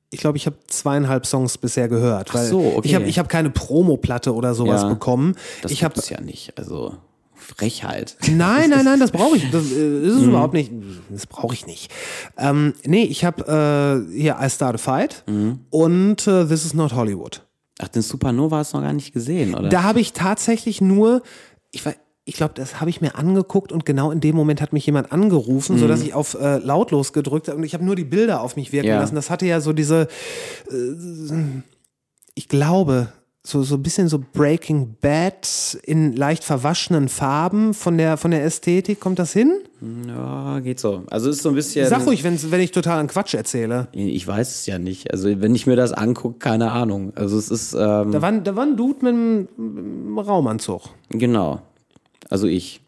ich 0.09 0.19
glaube, 0.19 0.37
ich 0.37 0.47
habe 0.47 0.55
zweieinhalb 0.65 1.27
Songs 1.27 1.59
bisher 1.59 1.87
gehört. 1.87 2.33
Weil 2.33 2.47
so, 2.47 2.61
okay. 2.77 2.81
Ich 2.87 2.95
habe 2.95 3.05
ich 3.05 3.19
hab 3.19 3.29
keine 3.29 3.51
Promoplatte 3.51 4.33
oder 4.33 4.55
sowas 4.55 4.81
Ja. 4.81 4.89
bekommen. 4.89 5.35
das 5.61 5.71
ich 5.71 5.83
es 5.83 6.09
ja 6.09 6.19
nicht. 6.19 6.57
Also 6.57 6.95
Frechheit. 7.35 8.17
Nein, 8.31 8.71
nein, 8.71 8.85
nein, 8.85 8.99
das 8.99 9.11
brauche 9.11 9.37
ich. 9.37 9.51
Das 9.51 9.71
äh, 9.71 10.05
ist 10.07 10.13
Mhm. 10.15 10.19
es 10.21 10.23
überhaupt 10.29 10.53
nicht. 10.55 10.71
Das 11.11 11.27
brauche 11.27 11.53
ich 11.53 11.67
nicht. 11.67 11.91
Ähm, 12.39 12.73
nee, 12.85 13.03
ich 13.03 13.23
habe 13.23 14.07
äh, 14.11 14.17
hier 14.19 14.37
I 14.41 14.49
Start 14.49 14.75
a 14.75 14.77
Fight 14.79 15.23
Mhm. 15.27 15.59
und 15.69 16.25
äh, 16.27 16.45
This 16.47 16.65
is 16.65 16.73
not 16.73 16.93
Hollywood. 16.95 17.43
Ach, 17.83 17.87
den 17.87 18.01
Supernova 18.01 18.57
hast 18.57 18.73
du 18.73 18.77
noch 18.77 18.83
gar 18.83 18.93
nicht 18.93 19.13
gesehen, 19.13 19.55
oder? 19.55 19.69
Da 19.69 19.83
habe 19.83 19.99
ich 19.99 20.13
tatsächlich 20.13 20.81
nur, 20.81 21.21
ich 21.71 21.85
war, 21.85 21.93
ich 22.25 22.35
glaube, 22.35 22.53
das 22.53 22.79
habe 22.79 22.89
ich 22.91 23.01
mir 23.01 23.15
angeguckt 23.15 23.71
und 23.71 23.85
genau 23.85 24.11
in 24.11 24.21
dem 24.21 24.35
Moment 24.35 24.61
hat 24.61 24.71
mich 24.73 24.85
jemand 24.85 25.11
angerufen, 25.11 25.77
so 25.77 25.87
dass 25.87 26.01
ich 26.01 26.13
auf 26.13 26.35
äh, 26.35 26.57
lautlos 26.57 27.13
gedrückt 27.13 27.47
habe 27.47 27.57
und 27.57 27.63
ich 27.63 27.73
habe 27.73 27.83
nur 27.83 27.95
die 27.95 28.03
Bilder 28.03 28.41
auf 28.41 28.55
mich 28.55 28.71
wirken 28.71 28.89
Ja. 28.89 28.99
lassen. 28.99 29.15
Das 29.15 29.29
hatte 29.31 29.45
ja 29.47 29.59
so 29.61 29.73
diese, 29.73 30.07
äh, 30.71 31.33
ich 32.35 32.47
glaube, 32.47 33.11
so, 33.43 33.63
so 33.63 33.75
ein 33.75 33.81
bisschen 33.83 34.07
so 34.07 34.23
Breaking 34.33 34.95
Bad 35.01 35.79
in 35.83 36.15
leicht 36.15 36.43
verwaschenen 36.43 37.09
Farben 37.09 37.73
von 37.73 37.97
der, 37.97 38.17
von 38.17 38.31
der 38.31 38.43
Ästhetik. 38.43 38.99
Kommt 38.99 39.17
das 39.19 39.33
hin? 39.33 39.51
ja, 40.07 40.59
geht 40.59 40.79
so. 40.79 41.03
Also 41.09 41.29
ist 41.31 41.41
so 41.41 41.49
ein 41.49 41.55
bisschen. 41.55 41.87
Sag 41.87 42.05
ruhig, 42.05 42.23
wenn's, 42.23 42.51
wenn 42.51 42.61
ich 42.61 42.71
total 42.71 42.99
an 42.99 43.07
Quatsch 43.07 43.33
erzähle. 43.33 43.87
Ich 43.93 44.27
weiß 44.27 44.47
es 44.49 44.65
ja 44.67 44.77
nicht. 44.77 45.11
Also 45.11 45.41
wenn 45.41 45.55
ich 45.55 45.65
mir 45.65 45.75
das 45.75 45.91
angucke, 45.91 46.37
keine 46.37 46.71
Ahnung. 46.71 47.13
Also 47.15 47.37
es 47.39 47.49
ist 47.49 47.73
ähm, 47.73 48.11
Da 48.11 48.21
war, 48.21 48.31
da 48.31 48.55
war 48.55 48.63
ein 48.63 48.77
Dude 48.77 49.03
mit 49.03 49.13
einem, 49.13 49.39
mit 49.57 49.57
einem 49.57 50.19
Raumanzug. 50.19 50.83
genau. 51.09 51.61
Also 52.29 52.47
ich. 52.47 52.81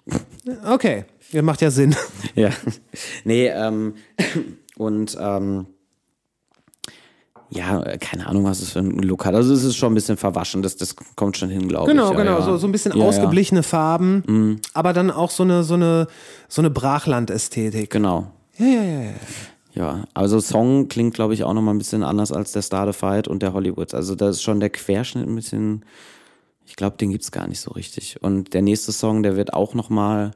Okay, 0.69 1.03
ja, 1.31 1.41
macht 1.41 1.61
ja 1.61 1.71
Sinn. 1.71 1.95
Ja. 2.35 2.49
Nee, 3.25 3.47
ähm, 3.47 3.95
und 4.77 5.17
ähm, 5.19 5.65
ja, 7.53 7.97
keine 7.97 8.27
Ahnung, 8.27 8.43
was 8.45 8.61
es 8.61 8.71
für 8.71 8.79
ein 8.79 8.91
Lokal. 8.99 9.35
Also 9.35 9.53
es 9.53 9.63
ist 9.63 9.75
schon 9.77 9.91
ein 9.91 9.95
bisschen 9.95 10.17
verwaschen, 10.17 10.61
das, 10.61 10.75
das 10.75 10.95
kommt 11.15 11.37
schon 11.37 11.49
hin, 11.49 11.67
glaube 11.67 11.91
Genau, 11.91 12.11
ich. 12.11 12.17
Ja, 12.17 12.23
genau, 12.23 12.39
ja. 12.39 12.45
So, 12.45 12.57
so 12.57 12.67
ein 12.67 12.71
bisschen 12.71 12.93
Ja, 12.93 12.97
ja. 12.97 13.03
Mhm. 13.03 13.09
ausgeblichene 13.09 13.63
Farben, 13.63 14.59
aber 14.73 14.93
dann 14.93 15.11
auch 15.11 15.29
so 15.29 15.43
eine, 15.43 15.63
so 15.63 15.75
eine, 15.75 16.07
so 16.47 16.61
eine 16.61 16.69
Brachland-Ästhetik. 16.69 17.89
Genau. 17.89 18.27
Ja, 18.57 18.65
ja, 18.65 18.83
ja, 18.83 19.01
ja. 19.01 19.11
Ja, 19.75 20.03
also 20.13 20.39
Song 20.39 20.87
klingt, 20.87 21.15
glaube 21.15 21.33
ich, 21.33 21.43
auch 21.43 21.53
nochmal 21.53 21.73
ein 21.73 21.79
bisschen 21.79 22.03
anders 22.03 22.31
als 22.31 22.51
der 22.51 22.61
Star 22.61 22.85
the 22.85 22.93
Fight 22.93 23.27
und 23.27 23.41
der 23.41 23.53
Hollywood. 23.53 23.95
Also 23.95 24.13
da 24.13 24.29
ist 24.29 24.43
schon 24.43 24.59
der 24.59 24.69
Querschnitt 24.69 25.27
ein 25.27 25.33
bisschen, 25.35 25.83
ich 26.65 26.75
glaube, 26.75 26.97
den 26.97 27.09
gibt's 27.09 27.31
gar 27.31 27.47
nicht 27.47 27.59
so 27.59 27.71
richtig. 27.71 28.21
Und 28.21 28.53
der 28.53 28.61
nächste 28.61 28.91
Song, 28.91 29.23
der 29.23 29.35
wird 29.35 29.53
auch 29.53 29.73
nochmal 29.73 30.31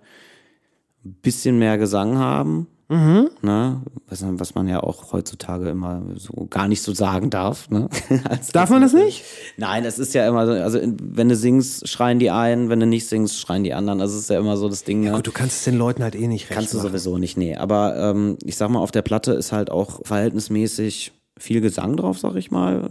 ein 1.06 1.14
bisschen 1.22 1.60
mehr 1.60 1.78
Gesang 1.78 2.18
haben. 2.18 2.66
Mhm. 2.90 3.30
Ne? 3.42 3.82
Was, 4.10 4.24
was 4.26 4.56
man 4.56 4.68
ja 4.70 4.82
auch 4.82 5.12
heutzutage 5.12 5.70
immer 5.70 6.02
so 6.16 6.48
gar 6.50 6.68
nicht 6.70 6.82
so 6.82 6.94
sagen 6.94 7.30
darf. 7.30 7.70
Ne? 7.70 7.90
Als- 8.30 8.48
Darf 8.54 8.70
man 8.70 8.82
das 8.82 8.94
nicht? 8.94 9.24
Nein, 9.58 9.84
es 9.84 10.00
ist 10.00 10.14
ja 10.14 10.26
immer 10.28 10.46
so, 10.46 10.54
also 10.54 10.80
wenn 10.82 11.28
du 11.28 11.36
singst, 11.36 11.88
schreien 11.90 12.18
die 12.20 12.32
einen, 12.32 12.70
wenn 12.70 12.80
du 12.80 12.86
nicht 12.86 13.08
singst, 13.08 13.40
schreien 13.40 13.66
die 13.66 13.74
anderen. 13.74 14.00
Also 14.00 14.16
es 14.16 14.22
ist 14.24 14.30
ja 14.30 14.40
immer 14.40 14.56
so 14.56 14.70
das 14.70 14.86
Ding. 14.86 15.02
ne? 15.02 15.12
Gut, 15.12 15.28
du 15.28 15.32
kannst 15.34 15.58
es 15.58 15.64
den 15.66 15.78
Leuten 15.78 16.02
halt 16.02 16.16
eh 16.16 16.28
nicht 16.28 16.50
recht 16.50 16.58
Kannst 16.58 16.74
du 16.74 16.78
machen. 16.78 16.88
sowieso 16.90 17.18
nicht, 17.18 17.36
nee. 17.38 17.56
Aber 17.58 17.98
ähm, 17.98 18.38
ich 18.46 18.56
sag 18.56 18.70
mal, 18.70 18.80
auf 18.80 18.92
der 18.92 19.02
Platte 19.02 19.34
ist 19.34 19.52
halt 19.52 19.70
auch 19.70 20.00
verhältnismäßig 20.06 21.12
viel 21.38 21.62
Gesang 21.62 21.98
drauf, 21.98 22.18
sag 22.20 22.36
ich 22.36 22.52
mal. 22.52 22.90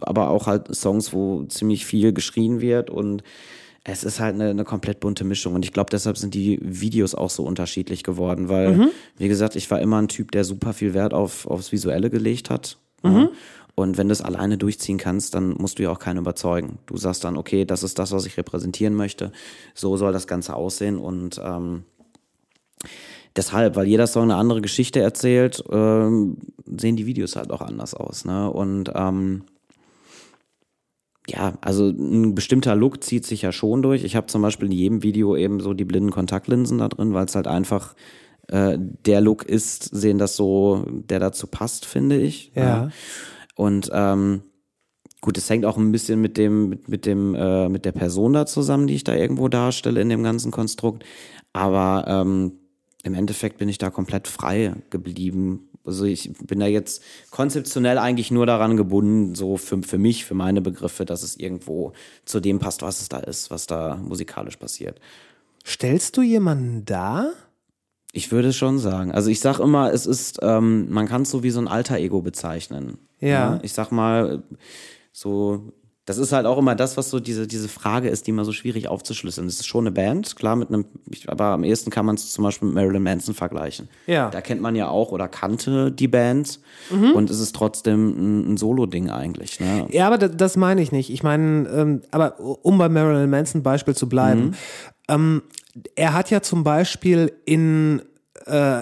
Aber 0.00 0.28
auch 0.30 0.46
halt 0.46 0.74
Songs, 0.74 1.12
wo 1.12 1.44
ziemlich 1.44 1.86
viel 1.86 2.12
geschrien 2.12 2.60
wird 2.60 2.90
und 2.90 3.22
es 3.90 4.04
ist 4.04 4.20
halt 4.20 4.34
eine, 4.34 4.50
eine 4.50 4.64
komplett 4.64 5.00
bunte 5.00 5.24
Mischung. 5.24 5.54
Und 5.54 5.64
ich 5.64 5.72
glaube, 5.72 5.88
deshalb 5.90 6.18
sind 6.18 6.34
die 6.34 6.58
Videos 6.62 7.14
auch 7.14 7.30
so 7.30 7.44
unterschiedlich 7.44 8.02
geworden, 8.04 8.48
weil, 8.48 8.76
Mhm. 8.76 8.88
wie 9.16 9.28
gesagt, 9.28 9.56
ich 9.56 9.70
war 9.70 9.80
immer 9.80 10.00
ein 10.00 10.08
Typ, 10.08 10.30
der 10.32 10.44
super 10.44 10.72
viel 10.74 10.92
Wert 10.94 11.14
auf, 11.14 11.46
aufs 11.46 11.72
Visuelle 11.72 12.10
gelegt 12.10 12.50
hat. 12.50 12.76
Mhm. 13.02 13.30
Und 13.74 13.96
wenn 13.96 14.08
du 14.08 14.12
es 14.12 14.20
alleine 14.20 14.58
durchziehen 14.58 14.98
kannst, 14.98 15.34
dann 15.34 15.50
musst 15.50 15.78
du 15.78 15.84
ja 15.84 15.90
auch 15.90 16.00
keinen 16.00 16.18
überzeugen. 16.18 16.78
Du 16.86 16.96
sagst 16.96 17.24
dann, 17.24 17.36
okay, 17.36 17.64
das 17.64 17.82
ist 17.82 17.98
das, 17.98 18.12
was 18.12 18.26
ich 18.26 18.36
repräsentieren 18.36 18.94
möchte. 18.94 19.32
So 19.74 19.96
soll 19.96 20.12
das 20.12 20.26
Ganze 20.26 20.54
aussehen. 20.54 20.98
Und 20.98 21.40
ähm, 21.42 21.84
deshalb, 23.36 23.76
weil 23.76 23.86
jeder 23.86 24.06
Song 24.06 24.24
eine 24.24 24.34
andere 24.36 24.60
Geschichte 24.60 25.00
erzählt, 25.00 25.62
ähm, 25.70 26.38
sehen 26.66 26.96
die 26.96 27.06
Videos 27.06 27.36
halt 27.36 27.50
auch 27.52 27.60
anders 27.62 27.94
aus. 27.94 28.24
Ne? 28.24 28.50
Und 28.50 28.90
ähm, 28.94 29.44
ja, 31.28 31.58
also 31.60 31.88
ein 31.88 32.34
bestimmter 32.34 32.74
Look 32.74 33.04
zieht 33.04 33.26
sich 33.26 33.42
ja 33.42 33.52
schon 33.52 33.82
durch. 33.82 34.04
Ich 34.04 34.16
habe 34.16 34.26
zum 34.26 34.42
Beispiel 34.42 34.66
in 34.66 34.72
jedem 34.72 35.02
Video 35.02 35.36
eben 35.36 35.60
so 35.60 35.74
die 35.74 35.84
blinden 35.84 36.10
Kontaktlinsen 36.10 36.78
da 36.78 36.88
drin, 36.88 37.12
weil 37.12 37.26
es 37.26 37.34
halt 37.34 37.46
einfach 37.46 37.94
äh, 38.48 38.78
der 38.78 39.20
Look 39.20 39.44
ist, 39.44 39.84
sehen 39.84 40.18
das 40.18 40.36
so, 40.36 40.84
der 40.88 41.20
dazu 41.20 41.46
passt, 41.46 41.84
finde 41.84 42.16
ich. 42.16 42.52
Ja. 42.54 42.90
Und 43.56 43.90
ähm, 43.92 44.42
gut, 45.20 45.36
es 45.36 45.50
hängt 45.50 45.64
auch 45.64 45.76
ein 45.76 45.92
bisschen 45.92 46.20
mit 46.20 46.38
dem, 46.38 46.68
mit, 46.68 46.88
mit 46.88 47.06
dem, 47.06 47.34
äh, 47.34 47.68
mit 47.68 47.84
der 47.84 47.92
Person 47.92 48.32
da 48.32 48.46
zusammen, 48.46 48.86
die 48.86 48.94
ich 48.94 49.04
da 49.04 49.14
irgendwo 49.14 49.48
darstelle 49.48 50.00
in 50.00 50.08
dem 50.08 50.22
ganzen 50.22 50.50
Konstrukt. 50.50 51.04
Aber 51.52 52.04
ähm, 52.06 52.52
im 53.02 53.14
Endeffekt 53.14 53.58
bin 53.58 53.68
ich 53.68 53.78
da 53.78 53.90
komplett 53.90 54.28
frei 54.28 54.74
geblieben. 54.90 55.67
Also 55.88 56.04
ich 56.04 56.32
bin 56.44 56.60
da 56.60 56.66
jetzt 56.66 57.02
konzeptionell 57.30 57.98
eigentlich 57.98 58.30
nur 58.30 58.46
daran 58.46 58.76
gebunden, 58.76 59.34
so 59.34 59.56
für, 59.56 59.82
für 59.82 59.98
mich, 59.98 60.24
für 60.24 60.34
meine 60.34 60.60
Begriffe, 60.60 61.04
dass 61.04 61.22
es 61.22 61.36
irgendwo 61.36 61.92
zu 62.24 62.40
dem 62.40 62.58
passt, 62.58 62.82
was 62.82 63.00
es 63.00 63.08
da 63.08 63.18
ist, 63.18 63.50
was 63.50 63.66
da 63.66 63.96
musikalisch 63.96 64.56
passiert. 64.56 65.00
Stellst 65.66 66.16
du 66.16 66.22
jemanden 66.22 66.84
dar? 66.84 67.32
Ich 68.12 68.32
würde 68.32 68.52
schon 68.52 68.78
sagen. 68.78 69.12
Also 69.12 69.30
ich 69.30 69.40
sag 69.40 69.58
immer, 69.58 69.92
es 69.92 70.06
ist, 70.06 70.38
ähm, 70.42 70.90
man 70.90 71.08
kann 71.08 71.22
es 71.22 71.30
so 71.30 71.42
wie 71.42 71.50
so 71.50 71.60
ein 71.60 71.68
Alter 71.68 71.98
Ego 71.98 72.22
bezeichnen. 72.22 72.98
Ja. 73.20 73.58
Ich 73.62 73.72
sag 73.72 73.90
mal, 73.90 74.42
so 75.12 75.72
das 76.08 76.18
ist 76.18 76.32
halt 76.32 76.46
auch 76.46 76.56
immer 76.58 76.74
das, 76.74 76.96
was 76.96 77.10
so 77.10 77.20
diese, 77.20 77.46
diese 77.46 77.68
Frage 77.68 78.08
ist, 78.08 78.26
die 78.26 78.30
immer 78.30 78.44
so 78.44 78.52
schwierig 78.52 78.88
aufzuschlüsseln. 78.88 79.46
Es 79.46 79.54
ist 79.60 79.66
schon 79.66 79.82
eine 79.86 79.92
Band, 79.92 80.36
klar, 80.36 80.56
mit 80.56 80.68
einem, 80.68 80.86
aber 81.26 81.46
am 81.46 81.64
ehesten 81.64 81.90
kann 81.90 82.06
man 82.06 82.14
es 82.14 82.32
zum 82.32 82.44
Beispiel 82.44 82.66
mit 82.68 82.74
Marilyn 82.76 83.02
Manson 83.02 83.34
vergleichen. 83.34 83.88
Ja. 84.06 84.30
Da 84.30 84.40
kennt 84.40 84.60
man 84.62 84.74
ja 84.74 84.88
auch 84.88 85.12
oder 85.12 85.28
kannte 85.28 85.92
die 85.92 86.08
Band 86.08 86.60
Mhm. 86.90 87.12
und 87.12 87.28
es 87.30 87.40
ist 87.40 87.54
trotzdem 87.54 88.08
ein, 88.08 88.52
ein 88.52 88.56
Solo-Ding 88.56 89.10
eigentlich. 89.10 89.60
Ne? 89.60 89.86
Ja, 89.90 90.06
aber 90.06 90.16
das, 90.16 90.30
das 90.36 90.56
meine 90.56 90.80
ich 90.80 90.92
nicht. 90.92 91.10
Ich 91.10 91.22
meine, 91.22 91.68
ähm, 91.68 92.02
aber 92.10 92.38
um 92.40 92.78
bei 92.78 92.88
Marilyn 92.88 93.28
Manson 93.28 93.62
Beispiel 93.62 93.94
zu 93.94 94.08
bleiben, 94.08 94.54
ähm, 95.08 95.42
er 95.94 96.14
hat 96.14 96.30
ja 96.30 96.40
zum 96.40 96.64
Beispiel 96.64 97.32
in 97.44 98.00
äh, 98.46 98.80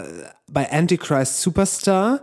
bei 0.48 0.70
Antichrist 0.70 1.42
Superstar 1.42 2.20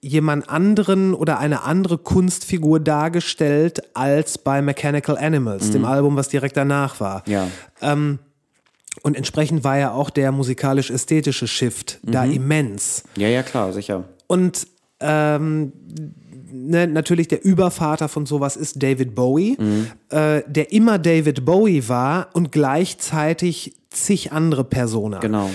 jemand 0.00 0.48
anderen 0.48 1.14
oder 1.14 1.38
eine 1.38 1.62
andere 1.62 1.98
Kunstfigur 1.98 2.80
dargestellt 2.80 3.82
als 3.94 4.38
bei 4.38 4.62
Mechanical 4.62 5.18
Animals, 5.18 5.70
dem 5.70 5.84
Album, 5.84 6.16
was 6.16 6.28
direkt 6.28 6.56
danach 6.56 7.00
war. 7.00 7.22
Ja. 7.26 7.48
Und 9.02 9.16
entsprechend 9.16 9.62
war 9.62 9.78
ja 9.78 9.92
auch 9.92 10.10
der 10.10 10.32
musikalisch-ästhetische 10.32 11.46
Shift 11.46 11.98
da 12.02 12.24
immens. 12.24 13.04
Ja, 13.16 13.28
ja, 13.28 13.42
klar, 13.42 13.72
sicher. 13.72 14.04
Und 14.26 14.66
ähm, 15.00 15.72
ne, 16.52 16.86
natürlich 16.86 17.28
der 17.28 17.44
Übervater 17.44 18.08
von 18.08 18.26
sowas 18.26 18.56
ist 18.56 18.82
David 18.82 19.14
Bowie, 19.14 19.56
äh, 20.10 20.42
der 20.46 20.72
immer 20.72 20.98
David 20.98 21.44
Bowie 21.44 21.88
war 21.88 22.28
und 22.32 22.52
gleichzeitig 22.52 23.74
zig 23.90 24.32
andere 24.32 24.64
Personen. 24.64 25.20
Genau. 25.20 25.50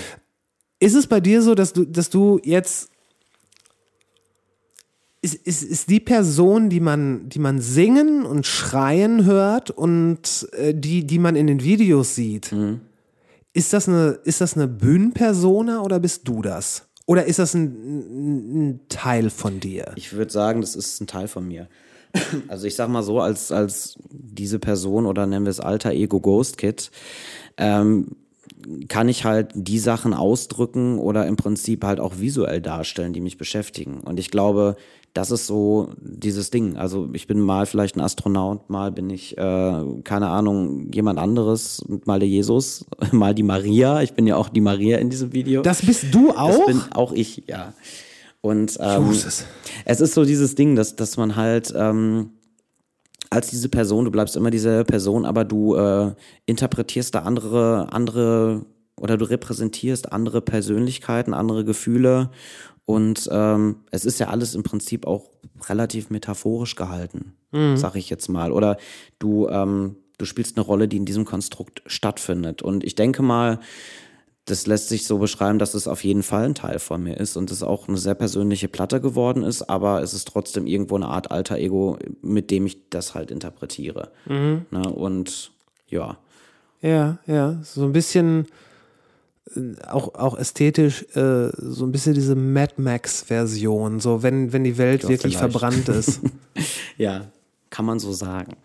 Ist 0.78 0.94
es 0.94 1.06
bei 1.06 1.20
dir 1.20 1.42
so, 1.42 1.54
dass 1.54 1.72
du, 1.72 1.84
dass 1.84 2.10
du 2.10 2.40
jetzt 2.42 2.90
ist, 5.26 5.34
ist, 5.46 5.62
ist 5.64 5.90
die 5.90 5.98
Person, 5.98 6.70
die 6.70 6.78
man, 6.78 7.28
die 7.28 7.40
man 7.40 7.60
singen 7.60 8.24
und 8.24 8.46
schreien 8.46 9.24
hört 9.24 9.72
und 9.72 10.48
äh, 10.52 10.72
die, 10.72 11.04
die 11.04 11.18
man 11.18 11.34
in 11.34 11.48
den 11.48 11.64
Videos 11.64 12.14
sieht, 12.14 12.54
ist 13.52 13.72
das 13.72 13.88
eine, 13.88 14.20
ist 14.22 14.40
das 14.40 14.54
eine 14.54 14.68
Bühnenpersona 14.68 15.82
oder 15.82 15.98
bist 15.98 16.28
du 16.28 16.42
das? 16.42 16.86
Oder 17.06 17.24
ist 17.24 17.40
das 17.40 17.54
ein, 17.54 17.64
ein, 17.64 18.68
ein 18.70 18.80
Teil 18.88 19.30
von 19.30 19.58
dir? 19.58 19.92
Ich 19.96 20.12
würde 20.12 20.30
sagen, 20.30 20.60
das 20.60 20.76
ist 20.76 21.00
ein 21.00 21.08
Teil 21.08 21.28
von 21.28 21.46
mir. 21.46 21.68
Also 22.48 22.66
ich 22.66 22.76
sag 22.76 22.88
mal 22.88 23.02
so, 23.02 23.20
als, 23.20 23.52
als 23.52 23.98
diese 24.10 24.58
Person 24.58 25.06
oder 25.06 25.26
nennen 25.26 25.44
wir 25.44 25.50
es 25.50 25.60
alter 25.60 25.90
Ego 25.90 26.20
Ghost 26.20 26.56
Kid, 26.56 26.90
ähm, 27.58 28.16
kann 28.88 29.08
ich 29.08 29.24
halt 29.24 29.50
die 29.54 29.78
Sachen 29.78 30.14
ausdrücken 30.14 30.98
oder 30.98 31.26
im 31.26 31.36
Prinzip 31.36 31.84
halt 31.84 32.00
auch 32.00 32.18
visuell 32.18 32.62
darstellen, 32.62 33.12
die 33.12 33.20
mich 33.20 33.36
beschäftigen. 33.36 34.00
Und 34.00 34.18
ich 34.18 34.30
glaube, 34.30 34.76
das 35.16 35.30
ist 35.30 35.46
so 35.46 35.88
dieses 35.98 36.50
Ding. 36.50 36.76
Also 36.76 37.08
ich 37.14 37.26
bin 37.26 37.40
mal 37.40 37.64
vielleicht 37.64 37.96
ein 37.96 38.00
Astronaut, 38.02 38.68
mal 38.68 38.92
bin 38.92 39.08
ich, 39.08 39.36
äh, 39.38 39.84
keine 40.04 40.28
Ahnung, 40.28 40.90
jemand 40.92 41.18
anderes, 41.18 41.82
mal 42.04 42.18
der 42.18 42.28
Jesus, 42.28 42.84
mal 43.12 43.34
die 43.34 43.42
Maria. 43.42 44.02
Ich 44.02 44.12
bin 44.12 44.26
ja 44.26 44.36
auch 44.36 44.50
die 44.50 44.60
Maria 44.60 44.98
in 44.98 45.08
diesem 45.08 45.32
Video. 45.32 45.62
Das 45.62 45.80
bist 45.80 46.12
du 46.12 46.28
Das 46.28 46.36
auch? 46.36 46.66
bin 46.66 46.82
auch 46.92 47.12
ich, 47.12 47.44
ja. 47.46 47.72
Und 48.42 48.76
ähm, 48.78 49.10
es 49.86 50.00
ist 50.00 50.14
so 50.14 50.24
dieses 50.24 50.54
Ding, 50.54 50.76
dass, 50.76 50.94
dass 50.96 51.16
man 51.16 51.34
halt 51.34 51.72
ähm, 51.74 52.30
als 53.30 53.48
diese 53.48 53.70
Person, 53.70 54.04
du 54.04 54.10
bleibst 54.10 54.36
immer 54.36 54.50
dieselbe 54.50 54.84
Person, 54.84 55.24
aber 55.24 55.44
du 55.44 55.74
äh, 55.76 56.12
interpretierst 56.44 57.14
da 57.14 57.20
andere, 57.20 57.88
andere 57.90 58.66
oder 59.00 59.16
du 59.16 59.24
repräsentierst 59.28 60.12
andere 60.12 60.40
Persönlichkeiten, 60.40 61.34
andere 61.34 61.64
Gefühle 61.64 62.30
und 62.86 63.28
ähm, 63.32 63.80
es 63.90 64.04
ist 64.04 64.20
ja 64.20 64.28
alles 64.28 64.54
im 64.54 64.62
Prinzip 64.62 65.06
auch 65.06 65.28
relativ 65.68 66.08
metaphorisch 66.10 66.76
gehalten, 66.76 67.34
sag 67.76 67.96
ich 67.96 68.08
jetzt 68.08 68.28
mal. 68.28 68.52
Oder 68.52 68.78
du, 69.18 69.48
ähm, 69.48 69.96
du 70.18 70.24
spielst 70.24 70.56
eine 70.56 70.64
Rolle, 70.64 70.86
die 70.86 70.96
in 70.96 71.04
diesem 71.04 71.24
Konstrukt 71.24 71.82
stattfindet. 71.86 72.62
Und 72.62 72.84
ich 72.84 72.94
denke 72.94 73.22
mal, 73.22 73.58
das 74.44 74.68
lässt 74.68 74.88
sich 74.88 75.04
so 75.04 75.18
beschreiben, 75.18 75.58
dass 75.58 75.74
es 75.74 75.88
auf 75.88 76.04
jeden 76.04 76.22
Fall 76.22 76.44
ein 76.44 76.54
Teil 76.54 76.78
von 76.78 77.02
mir 77.02 77.16
ist 77.16 77.36
und 77.36 77.50
es 77.50 77.64
auch 77.64 77.88
eine 77.88 77.98
sehr 77.98 78.14
persönliche 78.14 78.68
Platte 78.68 79.00
geworden 79.00 79.42
ist, 79.42 79.62
aber 79.62 80.02
es 80.02 80.14
ist 80.14 80.28
trotzdem 80.28 80.68
irgendwo 80.68 80.94
eine 80.94 81.08
Art 81.08 81.32
alter 81.32 81.56
Ego, 81.58 81.98
mit 82.22 82.52
dem 82.52 82.66
ich 82.66 82.88
das 82.90 83.16
halt 83.16 83.32
interpretiere. 83.32 84.12
Ne? 84.70 84.88
Und 84.92 85.50
ja, 85.88 86.18
Ja, 86.80 87.18
ja, 87.26 87.58
so 87.64 87.82
ein 87.82 87.92
bisschen 87.92 88.46
auch, 89.86 90.14
auch 90.14 90.36
ästhetisch, 90.38 91.02
äh, 91.14 91.50
so 91.56 91.84
ein 91.86 91.92
bisschen 91.92 92.14
diese 92.14 92.34
Mad 92.34 92.74
Max-Version, 92.76 94.00
so 94.00 94.22
wenn, 94.22 94.52
wenn 94.52 94.64
die 94.64 94.76
Welt 94.78 95.04
Ja, 95.04 95.08
wirklich 95.08 95.36
vielleicht. 95.36 95.52
verbrannt 95.52 95.88
ist. 95.88 96.20
ja, 96.96 97.26
kann 97.70 97.84
man 97.84 97.98
so 97.98 98.12
sagen. 98.12 98.56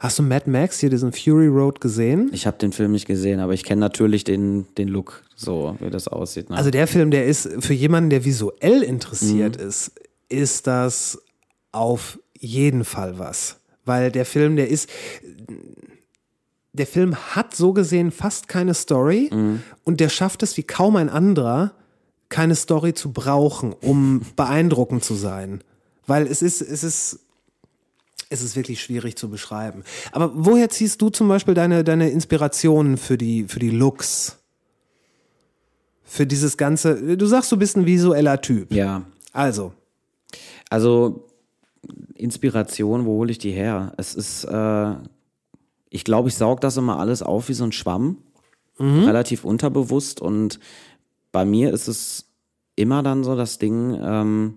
Hast 0.00 0.16
du 0.20 0.22
Mad 0.22 0.48
Max 0.48 0.78
hier 0.78 0.90
diesen 0.90 1.10
Fury 1.12 1.48
Road 1.48 1.80
gesehen? 1.80 2.30
Ich 2.32 2.46
habe 2.46 2.56
den 2.56 2.70
Film 2.70 2.92
nicht 2.92 3.06
gesehen, 3.06 3.40
aber 3.40 3.52
ich 3.52 3.64
kenne 3.64 3.80
natürlich 3.80 4.22
den, 4.22 4.66
den 4.76 4.86
Look, 4.86 5.24
so 5.34 5.76
wie 5.80 5.90
das 5.90 6.06
aussieht. 6.06 6.50
Ne? 6.50 6.56
Also 6.56 6.70
der 6.70 6.86
Film, 6.86 7.10
der 7.10 7.26
ist 7.26 7.48
für 7.58 7.74
jemanden, 7.74 8.10
der 8.10 8.24
visuell 8.24 8.82
interessiert 8.84 9.56
ist, 9.56 9.90
ist 10.28 10.68
das 10.68 11.20
auf 11.72 12.20
jeden 12.38 12.84
Fall 12.84 13.18
was. 13.18 13.56
Weil 13.84 14.12
der 14.12 14.24
Film, 14.24 14.54
der 14.54 14.68
ist, 14.68 14.88
der 16.72 16.86
Film 16.86 17.16
hat 17.34 17.54
so 17.54 17.72
gesehen 17.72 18.10
fast 18.10 18.48
keine 18.48 18.74
Story 18.74 19.30
und 19.84 20.00
der 20.00 20.08
schafft 20.08 20.42
es 20.42 20.56
wie 20.56 20.62
kaum 20.62 20.96
ein 20.96 21.08
anderer, 21.08 21.72
keine 22.28 22.54
Story 22.54 22.94
zu 22.94 23.12
brauchen, 23.12 23.72
um 23.72 24.22
beeindruckend 24.36 25.02
zu 25.02 25.14
sein. 25.14 25.62
Weil 26.06 26.26
es 26.26 26.42
ist, 26.42 26.60
es 26.60 26.84
ist, 26.84 27.20
es 28.30 28.42
ist 28.42 28.56
wirklich 28.56 28.82
schwierig 28.82 29.16
zu 29.16 29.28
beschreiben. 29.28 29.82
Aber 30.12 30.30
woher 30.34 30.68
ziehst 30.68 31.00
du 31.00 31.08
zum 31.10 31.28
Beispiel 31.28 31.54
deine, 31.54 31.84
deine 31.84 32.10
Inspirationen 32.10 32.96
für 32.96 33.16
die, 33.18 33.44
für 33.44 33.58
die 33.58 33.70
Looks? 33.70 34.36
Für 36.04 36.26
dieses 36.26 36.56
ganze, 36.56 37.16
du 37.16 37.26
sagst, 37.26 37.52
du 37.52 37.56
bist 37.58 37.76
ein 37.76 37.84
visueller 37.86 38.40
Typ. 38.40 38.72
ja, 38.72 39.02
Also, 39.32 39.72
Also 40.70 41.26
Inspiration, 42.14 43.04
wo 43.04 43.12
hole 43.18 43.30
ich 43.30 43.38
die 43.38 43.52
her? 43.52 43.92
Es 43.98 44.14
ist, 44.14 44.44
äh, 44.44 44.94
ich 45.90 46.04
glaube, 46.04 46.28
ich 46.28 46.34
saug 46.34 46.60
das 46.60 46.76
immer 46.76 46.98
alles 46.98 47.22
auf 47.22 47.48
wie 47.48 47.54
so 47.54 47.64
ein 47.64 47.72
Schwamm, 47.72 48.18
relativ 48.80 49.44
unterbewusst 49.44 50.20
und 50.20 50.60
bei 51.32 51.44
mir 51.44 51.72
ist 51.72 51.88
es 51.88 52.26
immer 52.76 53.02
dann 53.02 53.24
so 53.24 53.34
das 53.36 53.58
Ding, 53.58 53.98
ähm, 54.00 54.54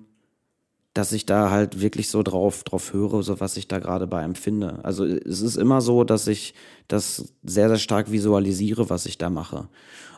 dass 0.94 1.12
ich 1.14 1.26
da 1.26 1.49
halt 1.49 1.82
wirklich 1.82 2.10
so 2.10 2.22
drauf, 2.22 2.64
drauf 2.64 2.94
höre, 2.94 3.24
so 3.24 3.40
was 3.40 3.58
ich 3.58 3.68
da 3.68 3.80
gerade 3.80 4.08
bei 4.08 4.24
empfinde. 4.24 4.80
Also 4.84 5.06
es 5.06 5.41
ist 5.41 5.56
immer 5.56 5.82
so, 5.82 6.03
dass 6.03 6.28
ich 6.28 6.53
das 6.88 7.34
sehr, 7.44 7.70
sehr 7.70 7.78
stark 7.78 8.12
visualisiere, 8.12 8.90
was 8.90 9.06
ich 9.06 9.18
da 9.18 9.30
mache. 9.30 9.70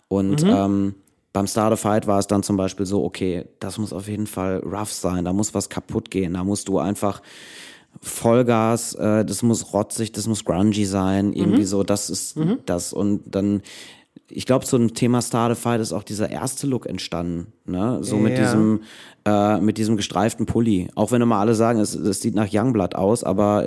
Und 0.07 0.44
ähm, 0.44 0.95
beim 1.31 1.48
Start 1.48 1.73
of 1.73 1.80
Fight 1.80 2.07
war 2.07 2.19
es 2.19 2.27
dann 2.27 2.44
zum 2.44 2.57
Beispiel 2.57 2.85
so, 2.85 3.03
okay, 3.03 3.45
das 3.60 3.77
muss 3.77 3.94
auf 3.94 4.07
jeden 4.07 4.27
Fall 4.27 4.57
rough 4.60 4.91
sein, 4.91 5.26
da 5.26 5.34
muss 5.34 5.53
was 5.53 5.69
kaputt 5.69 6.11
gehen, 6.11 6.34
da 6.34 6.44
musst 6.44 6.68
du 6.68 6.80
einfach 6.80 7.22
Vollgas, 8.02 8.95
äh, 8.95 9.24
das 9.26 9.44
muss 9.44 9.74
rotzig, 9.74 10.11
das 10.11 10.28
muss 10.28 10.44
grungy 10.45 10.86
sein, 10.86 11.34
irgendwie 11.34 11.64
so, 11.65 11.84
das 11.84 12.10
ist 12.10 12.38
das. 12.65 12.94
Und 12.94 13.24
dann, 13.26 13.61
ich 14.29 14.45
glaube, 14.45 14.65
zu 14.65 14.77
dem 14.77 14.93
Thema 14.93 15.21
Fight 15.21 15.81
ist 15.81 15.93
auch 15.93 16.03
dieser 16.03 16.29
erste 16.29 16.65
Look 16.65 16.85
entstanden, 16.87 17.47
ne? 17.65 17.99
So 18.01 18.17
mit 18.17 18.37
Ja. 18.37 18.43
diesem, 18.45 18.81
äh, 19.25 19.59
mit 19.59 19.77
diesem 19.77 19.95
gestreiften 19.97 20.45
Pulli. 20.45 20.87
Auch 20.95 21.11
wenn 21.11 21.21
immer 21.21 21.37
alle 21.37 21.55
sagen, 21.55 21.79
es, 21.79 21.93
es 21.93 22.21
sieht 22.21 22.33
nach 22.33 22.47
Youngblood 22.51 22.95
aus, 22.95 23.23
aber 23.23 23.65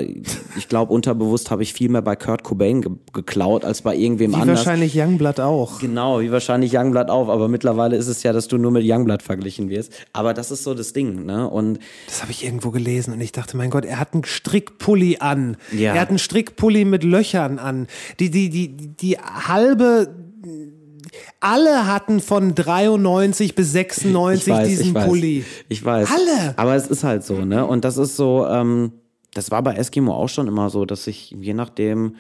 ich 0.57 0.69
glaube, 0.69 0.93
unterbewusst 0.93 1.51
habe 1.51 1.63
ich 1.63 1.73
viel 1.73 1.89
mehr 1.91 2.03
bei 2.03 2.17
Kurt 2.17 2.43
Cobain 2.43 2.81
ge 2.83 2.93
geklaut 3.13 3.65
als 3.65 3.83
bei 3.83 3.95
irgendwem 3.97 4.33
wie 4.33 4.37
anders. 4.37 4.59
wahrscheinlich 4.67 4.95
Youngblood 4.97 5.41
auch. 5.41 5.79
Genau, 5.79 6.21
wie 6.21 6.33
wahrscheinlich 6.33 6.75
Youngblood 6.75 7.11
auch, 7.11 7.29
aber 7.29 7.49
mittlerweile 7.49 7.97
ist 7.97 8.09
es 8.09 8.23
ja, 8.23 8.33
dass 8.33 8.49
du 8.49 8.57
nur 8.59 8.71
mit 8.71 8.85
Youngblood 8.87 9.23
verglichen 9.23 9.69
wirst. 9.71 9.93
Aber 10.13 10.35
das 10.35 10.51
ist 10.51 10.65
so 10.65 10.75
das 10.75 10.93
Ding, 10.93 11.25
ne? 11.27 11.49
Und 11.49 11.79
Das 12.07 12.23
habe 12.23 12.33
ich 12.33 12.45
irgendwo 12.45 12.71
gelesen 12.71 13.13
und 13.13 13.21
ich 13.21 13.33
dachte, 13.33 13.57
mein 13.57 13.71
Gott, 13.71 13.85
er 13.85 14.01
hat 14.01 14.15
einen 14.15 14.25
Strickpulli 14.25 15.19
an. 15.21 15.57
Ja. 15.73 15.95
Er 15.95 16.01
hat 16.01 16.09
einen 16.09 16.19
Strickpulli 16.19 16.85
mit 16.85 17.05
Löchern 17.05 17.59
an. 17.59 17.87
Die, 18.21 18.31
die, 18.31 18.49
die, 18.51 18.69
die 18.97 19.19
halbe, 19.19 20.09
alle 21.41 21.87
hatten 21.87 22.21
von 22.21 22.55
93 22.55 23.55
bis 23.55 23.73
96 23.73 24.47
ich 24.47 24.53
weiß, 24.53 24.69
diesen 24.69 24.87
ich 24.87 24.95
weiß, 24.95 25.07
Pulli. 25.07 25.45
Ich 25.69 25.85
weiß. 25.85 26.09
Alle. 26.11 26.59
Aber 26.59 26.75
es 26.75 26.87
ist 26.87 27.05
halt 27.05 27.25
so, 27.25 27.45
ne? 27.45 27.67
Und 27.67 27.85
das 27.85 27.97
ist 27.97 28.17
so, 28.17 28.47
ähm, 28.47 28.93
das 29.35 29.51
war 29.51 29.63
bei 29.63 29.75
Eskimo 29.75 30.15
auch 30.15 30.29
schon 30.29 30.49
immer 30.49 30.71
so, 30.71 30.85
dass 30.85 31.07
ich 31.07 31.31
je 31.31 31.55
nachdem 31.55 32.17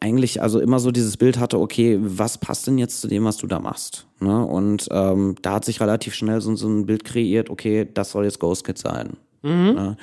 eigentlich 0.00 0.42
also 0.42 0.60
immer 0.60 0.78
so 0.78 0.90
dieses 0.90 1.16
Bild 1.16 1.38
hatte, 1.38 1.58
okay, 1.58 1.98
was 2.00 2.38
passt 2.38 2.66
denn 2.66 2.78
jetzt 2.78 3.00
zu 3.00 3.08
dem, 3.08 3.24
was 3.24 3.36
du 3.36 3.46
da 3.46 3.60
machst? 3.60 4.06
Ne? 4.20 4.44
Und 4.44 4.88
ähm, 4.90 5.36
da 5.42 5.54
hat 5.54 5.64
sich 5.64 5.80
relativ 5.80 6.14
schnell 6.14 6.40
so, 6.40 6.54
so 6.56 6.68
ein 6.68 6.86
Bild 6.86 7.04
kreiert, 7.04 7.50
okay, 7.50 7.88
das 7.92 8.10
soll 8.10 8.24
jetzt 8.24 8.40
Ghost 8.40 8.64
Kid 8.64 8.78
sein. 8.78 9.16
Ne? 9.42 9.96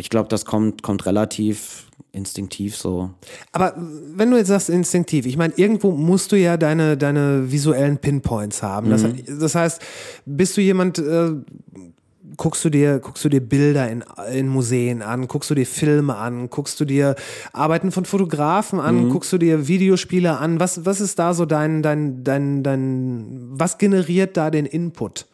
Ich 0.00 0.08
glaube, 0.08 0.30
das 0.30 0.46
kommt, 0.46 0.82
kommt 0.82 1.04
relativ 1.04 1.86
instinktiv 2.12 2.74
so. 2.74 3.10
Aber 3.52 3.74
wenn 3.76 4.30
du 4.30 4.38
jetzt 4.38 4.48
sagst 4.48 4.70
instinktiv, 4.70 5.26
ich 5.26 5.36
meine, 5.36 5.52
irgendwo 5.56 5.90
musst 5.92 6.32
du 6.32 6.36
ja 6.36 6.56
deine, 6.56 6.96
deine 6.96 7.52
visuellen 7.52 7.98
Pinpoints 7.98 8.62
haben. 8.62 8.88
Das, 8.88 9.02
Mhm. 9.02 9.22
das 9.38 9.54
heißt, 9.54 9.82
bist 10.24 10.56
du 10.56 10.62
jemand, 10.62 10.98
äh, 10.98 11.32
guckst 12.38 12.64
du 12.64 12.70
dir, 12.70 12.98
guckst 12.98 13.22
du 13.24 13.28
dir 13.28 13.40
Bilder 13.40 13.90
in, 13.90 14.02
in 14.32 14.48
Museen 14.48 15.02
an, 15.02 15.28
guckst 15.28 15.50
du 15.50 15.54
dir 15.54 15.66
Filme 15.66 16.16
an, 16.16 16.48
guckst 16.48 16.80
du 16.80 16.86
dir 16.86 17.14
Arbeiten 17.52 17.92
von 17.92 18.06
Fotografen 18.06 18.80
an, 18.80 19.04
Mhm. 19.04 19.08
guckst 19.10 19.30
du 19.34 19.38
dir 19.38 19.68
Videospiele 19.68 20.38
an? 20.38 20.58
Was, 20.58 20.86
was 20.86 21.02
ist 21.02 21.18
da 21.18 21.34
so 21.34 21.44
dein, 21.44 21.82
dein, 21.82 22.24
dein, 22.24 22.62
dein, 22.62 23.26
was 23.50 23.76
generiert 23.76 24.36
da 24.38 24.50
den 24.50 24.64
Input? 24.64 25.26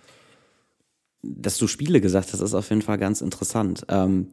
dass 1.28 1.58
du 1.58 1.66
Spiele 1.66 2.00
gesagt 2.00 2.32
hast, 2.32 2.38
ist 2.40 2.54
auf 2.54 2.68
jeden 2.70 2.82
Fall 2.82 2.98
ganz 2.98 3.20
interessant. 3.20 3.84
Ähm, 3.88 4.28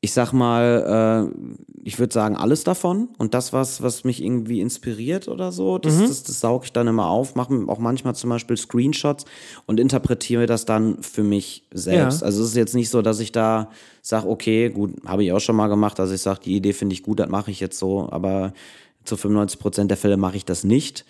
ich 0.00 0.12
sag 0.12 0.32
mal, 0.32 1.30
äh, 1.32 1.58
ich 1.82 1.98
würde 1.98 2.12
sagen, 2.12 2.36
alles 2.36 2.64
davon 2.64 3.08
und 3.18 3.34
das, 3.34 3.52
was, 3.52 3.82
was 3.82 4.04
mich 4.04 4.22
irgendwie 4.22 4.60
inspiriert 4.60 5.28
oder 5.28 5.52
so, 5.52 5.78
das, 5.78 5.98
das, 5.98 6.22
das 6.22 6.40
sauge 6.40 6.66
ich 6.66 6.72
dann 6.72 6.86
immer 6.86 7.06
auf, 7.06 7.34
mache 7.34 7.54
auch 7.68 7.78
manchmal 7.78 8.14
zum 8.14 8.30
Beispiel 8.30 8.56
Screenshots 8.56 9.24
und 9.66 9.80
interpretiere 9.80 10.46
das 10.46 10.64
dann 10.64 11.02
für 11.02 11.22
mich 11.22 11.64
selbst. 11.72 12.20
Ja. 12.20 12.26
Also 12.26 12.42
es 12.42 12.50
ist 12.50 12.56
jetzt 12.56 12.74
nicht 12.74 12.90
so, 12.90 13.02
dass 13.02 13.20
ich 13.20 13.32
da 13.32 13.70
sage, 14.02 14.28
okay, 14.28 14.70
gut, 14.70 14.92
habe 15.06 15.24
ich 15.24 15.32
auch 15.32 15.40
schon 15.40 15.56
mal 15.56 15.68
gemacht, 15.68 15.98
dass 15.98 16.10
ich 16.10 16.20
sage, 16.20 16.40
die 16.44 16.56
Idee 16.56 16.72
finde 16.72 16.92
ich 16.92 17.02
gut, 17.02 17.18
das 17.18 17.28
mache 17.28 17.50
ich 17.50 17.60
jetzt 17.60 17.78
so, 17.78 18.08
aber 18.10 18.52
zu 19.04 19.16
95 19.16 19.58
Prozent 19.60 19.90
der 19.90 19.98
Fälle 19.98 20.16
mache 20.16 20.36
ich 20.36 20.44
das 20.44 20.64
nicht. 20.64 21.04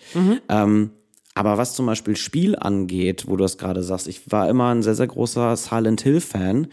Ähm, 0.49 0.91
aber 1.33 1.57
was 1.57 1.75
zum 1.75 1.85
Beispiel 1.85 2.15
Spiel 2.15 2.55
angeht, 2.55 3.25
wo 3.27 3.35
du 3.35 3.43
das 3.43 3.57
gerade 3.57 3.83
sagst, 3.83 4.07
ich 4.07 4.31
war 4.31 4.49
immer 4.49 4.69
ein 4.69 4.81
sehr, 4.81 4.95
sehr 4.95 5.07
großer 5.07 5.55
Silent 5.55 6.01
Hill-Fan. 6.01 6.67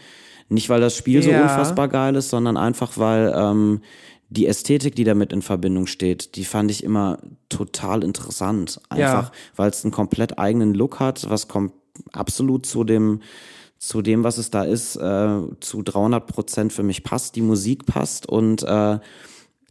Nicht, 0.49 0.69
weil 0.69 0.81
das 0.81 0.95
Spiel 0.95 1.21
so 1.21 1.31
Ja. 1.31 1.43
unfassbar 1.43 1.87
geil 1.87 2.15
ist, 2.15 2.29
sondern 2.29 2.57
einfach, 2.57 2.97
weil 2.97 3.33
ähm, 3.35 3.81
die 4.29 4.47
Ästhetik, 4.47 4.95
die 4.95 5.03
damit 5.03 5.31
in 5.33 5.41
Verbindung 5.41 5.87
steht, 5.87 6.35
die 6.35 6.45
fand 6.45 6.69
ich 6.71 6.83
immer 6.83 7.19
total 7.49 8.03
interessant. 8.03 8.79
Einfach, 8.89 9.31
weil 9.55 9.69
es 9.69 9.83
einen 9.83 9.91
komplett 9.91 10.37
eigenen 10.39 10.73
Look 10.73 10.99
hat, 10.99 11.29
was 11.29 11.47
kommt 11.47 11.73
absolut 12.11 12.65
zu 12.65 12.83
dem, 12.83 13.21
zu 13.77 14.01
dem, 14.01 14.23
was 14.23 14.37
es 14.37 14.49
da 14.51 14.63
ist, 14.63 14.95
äh, 14.95 15.39
zu 15.59 15.81
300 15.83 16.25
Prozent 16.27 16.73
für 16.73 16.83
mich 16.83 17.03
passt. 17.03 17.35
Die 17.35 17.41
Musik 17.41 17.85
passt 17.85 18.27
und 18.27 18.63
äh, 18.63 18.99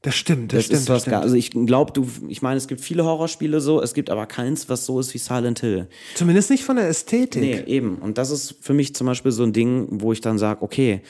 Das 0.04 0.14
stimmt, 0.16 0.52
das, 0.52 0.58
das 0.58 0.64
stimmt. 0.66 0.80
ist 0.80 0.88
das 0.88 0.94
was 0.94 1.02
stimmt. 1.02 1.12
gar, 1.12 1.22
also 1.22 1.34
ich 1.34 1.50
glaube, 1.50 1.92
du, 1.92 2.06
ich 2.28 2.42
meine, 2.42 2.58
es 2.58 2.68
gibt 2.68 2.82
viele 2.82 3.06
Horrorspiele 3.06 3.58
so, 3.62 3.80
es 3.80 3.94
gibt 3.94 4.10
aber 4.10 4.26
keins, 4.26 4.68
was 4.68 4.84
so 4.84 5.00
ist 5.00 5.14
wie 5.14 5.18
Silent 5.18 5.60
Hill. 5.60 5.88
Zumindest 6.14 6.50
nicht 6.50 6.62
von 6.62 6.76
der 6.76 6.88
Ästhetik. 6.88 7.40
Nee, 7.40 7.62
eben. 7.66 7.96
Und 7.96 8.18
das 8.18 8.30
ist 8.30 8.56
für 8.60 8.74
mich 8.74 8.94
zum 8.94 9.06
Beispiel 9.06 9.32
so 9.32 9.44
ein 9.44 9.54
Ding, 9.54 9.88
wo 9.90 10.12
ich 10.12 10.20
dann 10.20 10.36
sage, 10.36 10.60
okay, 10.60 11.00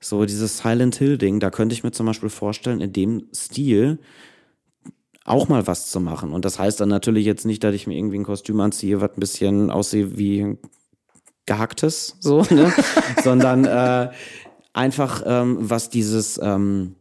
so 0.00 0.26
dieses 0.26 0.58
Silent 0.58 0.96
Hill-Ding, 0.96 1.40
da 1.40 1.48
könnte 1.48 1.72
ich 1.72 1.82
mir 1.82 1.92
zum 1.92 2.04
Beispiel 2.04 2.28
vorstellen, 2.28 2.82
in 2.82 2.92
dem 2.92 3.28
Stil 3.34 4.00
auch 5.24 5.48
mal 5.48 5.66
was 5.66 5.90
zu 5.90 5.98
machen. 6.00 6.34
Und 6.34 6.44
das 6.44 6.58
heißt 6.58 6.78
dann 6.78 6.90
natürlich 6.90 7.24
jetzt 7.24 7.46
nicht, 7.46 7.64
dass 7.64 7.74
ich 7.74 7.86
mir 7.86 7.96
irgendwie 7.96 8.18
ein 8.18 8.24
Kostüm 8.24 8.60
anziehe, 8.60 9.00
was 9.00 9.12
ein 9.12 9.20
bisschen 9.20 9.70
aussieht 9.70 10.18
wie 10.18 10.58
gehacktes, 11.46 12.18
so, 12.20 12.42
ne? 12.50 12.70
sondern 13.24 13.64
äh, 13.64 14.10
einfach, 14.74 15.22
ähm, 15.24 15.56
was 15.58 15.88
dieses, 15.88 16.38
ähm, 16.42 16.96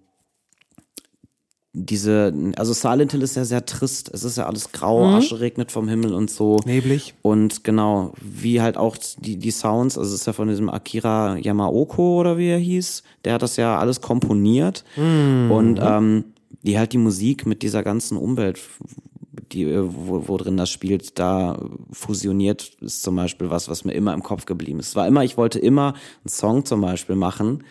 diese, 1.73 2.33
also 2.57 2.73
Silent 2.73 3.13
Hill 3.13 3.21
ist 3.21 3.35
ja 3.35 3.45
sehr 3.45 3.65
trist. 3.65 4.11
Es 4.13 4.23
ist 4.23 4.37
ja 4.37 4.45
alles 4.45 4.71
grau, 4.73 5.05
Asche 5.05 5.39
regnet 5.39 5.71
vom 5.71 5.87
Himmel 5.87 6.13
und 6.13 6.29
so. 6.29 6.59
Neblig. 6.65 7.13
Und 7.21 7.63
genau, 7.63 8.13
wie 8.21 8.61
halt 8.61 8.75
auch 8.75 8.97
die, 9.19 9.37
die 9.37 9.51
Sounds, 9.51 9.97
also 9.97 10.13
es 10.13 10.21
ist 10.21 10.27
ja 10.27 10.33
von 10.33 10.49
diesem 10.49 10.69
Akira 10.69 11.37
Yamaoko 11.37 12.19
oder 12.19 12.37
wie 12.37 12.49
er 12.49 12.57
hieß, 12.57 13.03
der 13.23 13.33
hat 13.33 13.41
das 13.41 13.55
ja 13.55 13.77
alles 13.77 14.01
komponiert. 14.01 14.83
Und 15.49 15.79
ähm, 15.81 16.25
die 16.63 16.77
halt 16.77 16.91
die 16.93 16.97
Musik 16.97 17.45
mit 17.45 17.63
dieser 17.63 17.83
ganzen 17.83 18.17
Umwelt, 18.17 18.59
die, 19.51 19.63
äh, 19.63 19.83
wo, 19.83 20.27
wo 20.27 20.37
drin 20.37 20.57
das 20.57 20.69
spielt, 20.69 21.19
da 21.19 21.57
fusioniert, 21.91 22.71
ist 22.81 23.01
zum 23.01 23.15
Beispiel 23.15 23.49
was, 23.49 23.69
was 23.69 23.85
mir 23.85 23.93
immer 23.93 24.13
im 24.13 24.23
Kopf 24.23 24.45
geblieben 24.45 24.79
ist. 24.79 24.89
Es 24.89 24.95
war 24.95 25.07
immer, 25.07 25.23
ich 25.23 25.37
wollte 25.37 25.59
immer 25.59 25.93
einen 25.93 26.29
Song 26.29 26.65
zum 26.65 26.81
Beispiel 26.81 27.15
machen, 27.15 27.63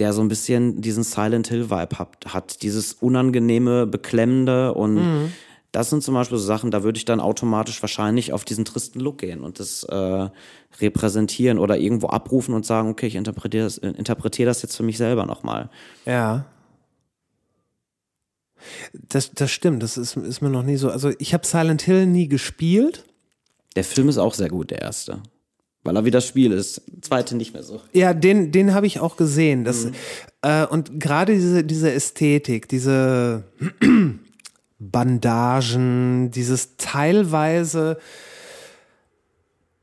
der 0.00 0.12
so 0.12 0.20
ein 0.20 0.28
bisschen 0.28 0.80
diesen 0.80 1.04
Silent 1.04 1.48
Hill 1.48 1.70
Vibe 1.70 1.98
hat, 1.98 2.16
hat 2.26 2.62
dieses 2.62 2.94
unangenehme, 2.94 3.86
beklemmende 3.86 4.74
und 4.74 5.30
das 5.72 5.88
sind 5.88 6.02
zum 6.02 6.14
Beispiel 6.14 6.38
so 6.38 6.44
Sachen, 6.44 6.70
da 6.72 6.82
würde 6.82 6.96
ich 6.96 7.04
dann 7.04 7.20
automatisch 7.20 7.80
wahrscheinlich 7.80 8.32
auf 8.32 8.44
diesen 8.44 8.64
tristen 8.64 8.98
Look 8.98 9.18
gehen 9.18 9.40
und 9.40 9.60
das 9.60 9.84
äh, 9.84 10.28
repräsentieren 10.80 11.58
oder 11.58 11.78
irgendwo 11.78 12.08
abrufen 12.08 12.54
und 12.54 12.66
sagen, 12.66 12.88
okay, 12.88 13.06
ich 13.06 13.14
interpretiere 13.14 13.64
das, 13.64 13.78
interpretiere 13.78 14.48
das 14.48 14.62
jetzt 14.62 14.76
für 14.76 14.82
mich 14.82 14.98
selber 14.98 15.26
nochmal. 15.26 15.70
Ja. 16.06 16.46
Das, 18.92 19.30
das 19.32 19.50
stimmt, 19.50 19.82
das 19.82 19.96
ist, 19.96 20.16
ist 20.16 20.40
mir 20.40 20.50
noch 20.50 20.64
nie 20.64 20.76
so. 20.76 20.90
Also 20.90 21.12
ich 21.18 21.32
habe 21.34 21.46
Silent 21.46 21.82
Hill 21.82 22.06
nie 22.06 22.28
gespielt. 22.28 23.04
Der 23.76 23.84
Film 23.84 24.08
ist 24.08 24.18
auch 24.18 24.34
sehr 24.34 24.48
gut, 24.48 24.72
der 24.72 24.82
erste. 24.82 25.22
Weil 25.82 25.96
er 25.96 26.04
wie 26.04 26.10
das 26.10 26.26
Spiel 26.26 26.52
ist. 26.52 26.82
Zweite 27.00 27.36
nicht 27.36 27.54
mehr 27.54 27.62
so. 27.62 27.80
Ja, 27.92 28.12
den, 28.12 28.52
den 28.52 28.74
habe 28.74 28.86
ich 28.86 29.00
auch 29.00 29.16
gesehen. 29.16 29.64
Das, 29.64 29.88
äh, 30.42 30.66
und 30.66 31.00
gerade 31.00 31.32
diese, 31.34 31.64
diese 31.64 31.90
Ästhetik, 31.90 32.68
diese 32.68 33.44
Bandagen, 34.78 36.30
dieses 36.30 36.76
teilweise, 36.76 37.98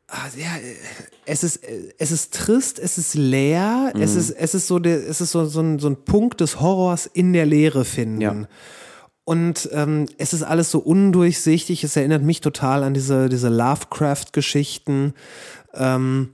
ah, 0.08 0.28
ja, 0.38 0.52
es 1.26 1.44
ist, 1.44 1.62
es 1.98 2.12
ist 2.12 2.34
trist, 2.34 2.78
es 2.78 3.00
ist 3.00 3.16
leer, 3.16 3.92
es 4.00 4.16
ist, 4.16 4.30
es 4.30 4.54
ist 4.54 4.68
so, 4.68 4.78
der, 4.78 5.08
es 5.08 5.20
ist 5.20 5.32
so, 5.32 5.46
so, 5.46 5.62
ein, 5.62 5.80
so 5.80 5.90
ein 5.90 6.04
Punkt 6.06 6.42
des 6.42 6.60
Horrors 6.60 7.08
in 7.08 7.34
der 7.34 7.48
Leere 7.48 7.86
finden. 7.86 8.22
Ja. 8.22 8.48
Und 9.28 9.68
ähm, 9.74 10.06
es 10.18 10.32
ist 10.32 10.44
alles 10.44 10.72
so 10.72 10.80
undurchsichtig. 10.80 11.84
Es 11.84 11.98
erinnert 11.98 12.24
mich 12.24 12.40
total 12.40 12.82
an 12.82 12.94
diese, 12.94 13.28
diese 13.28 13.50
Lovecraft-Geschichten. 13.50 15.14
Ähm, 15.78 16.30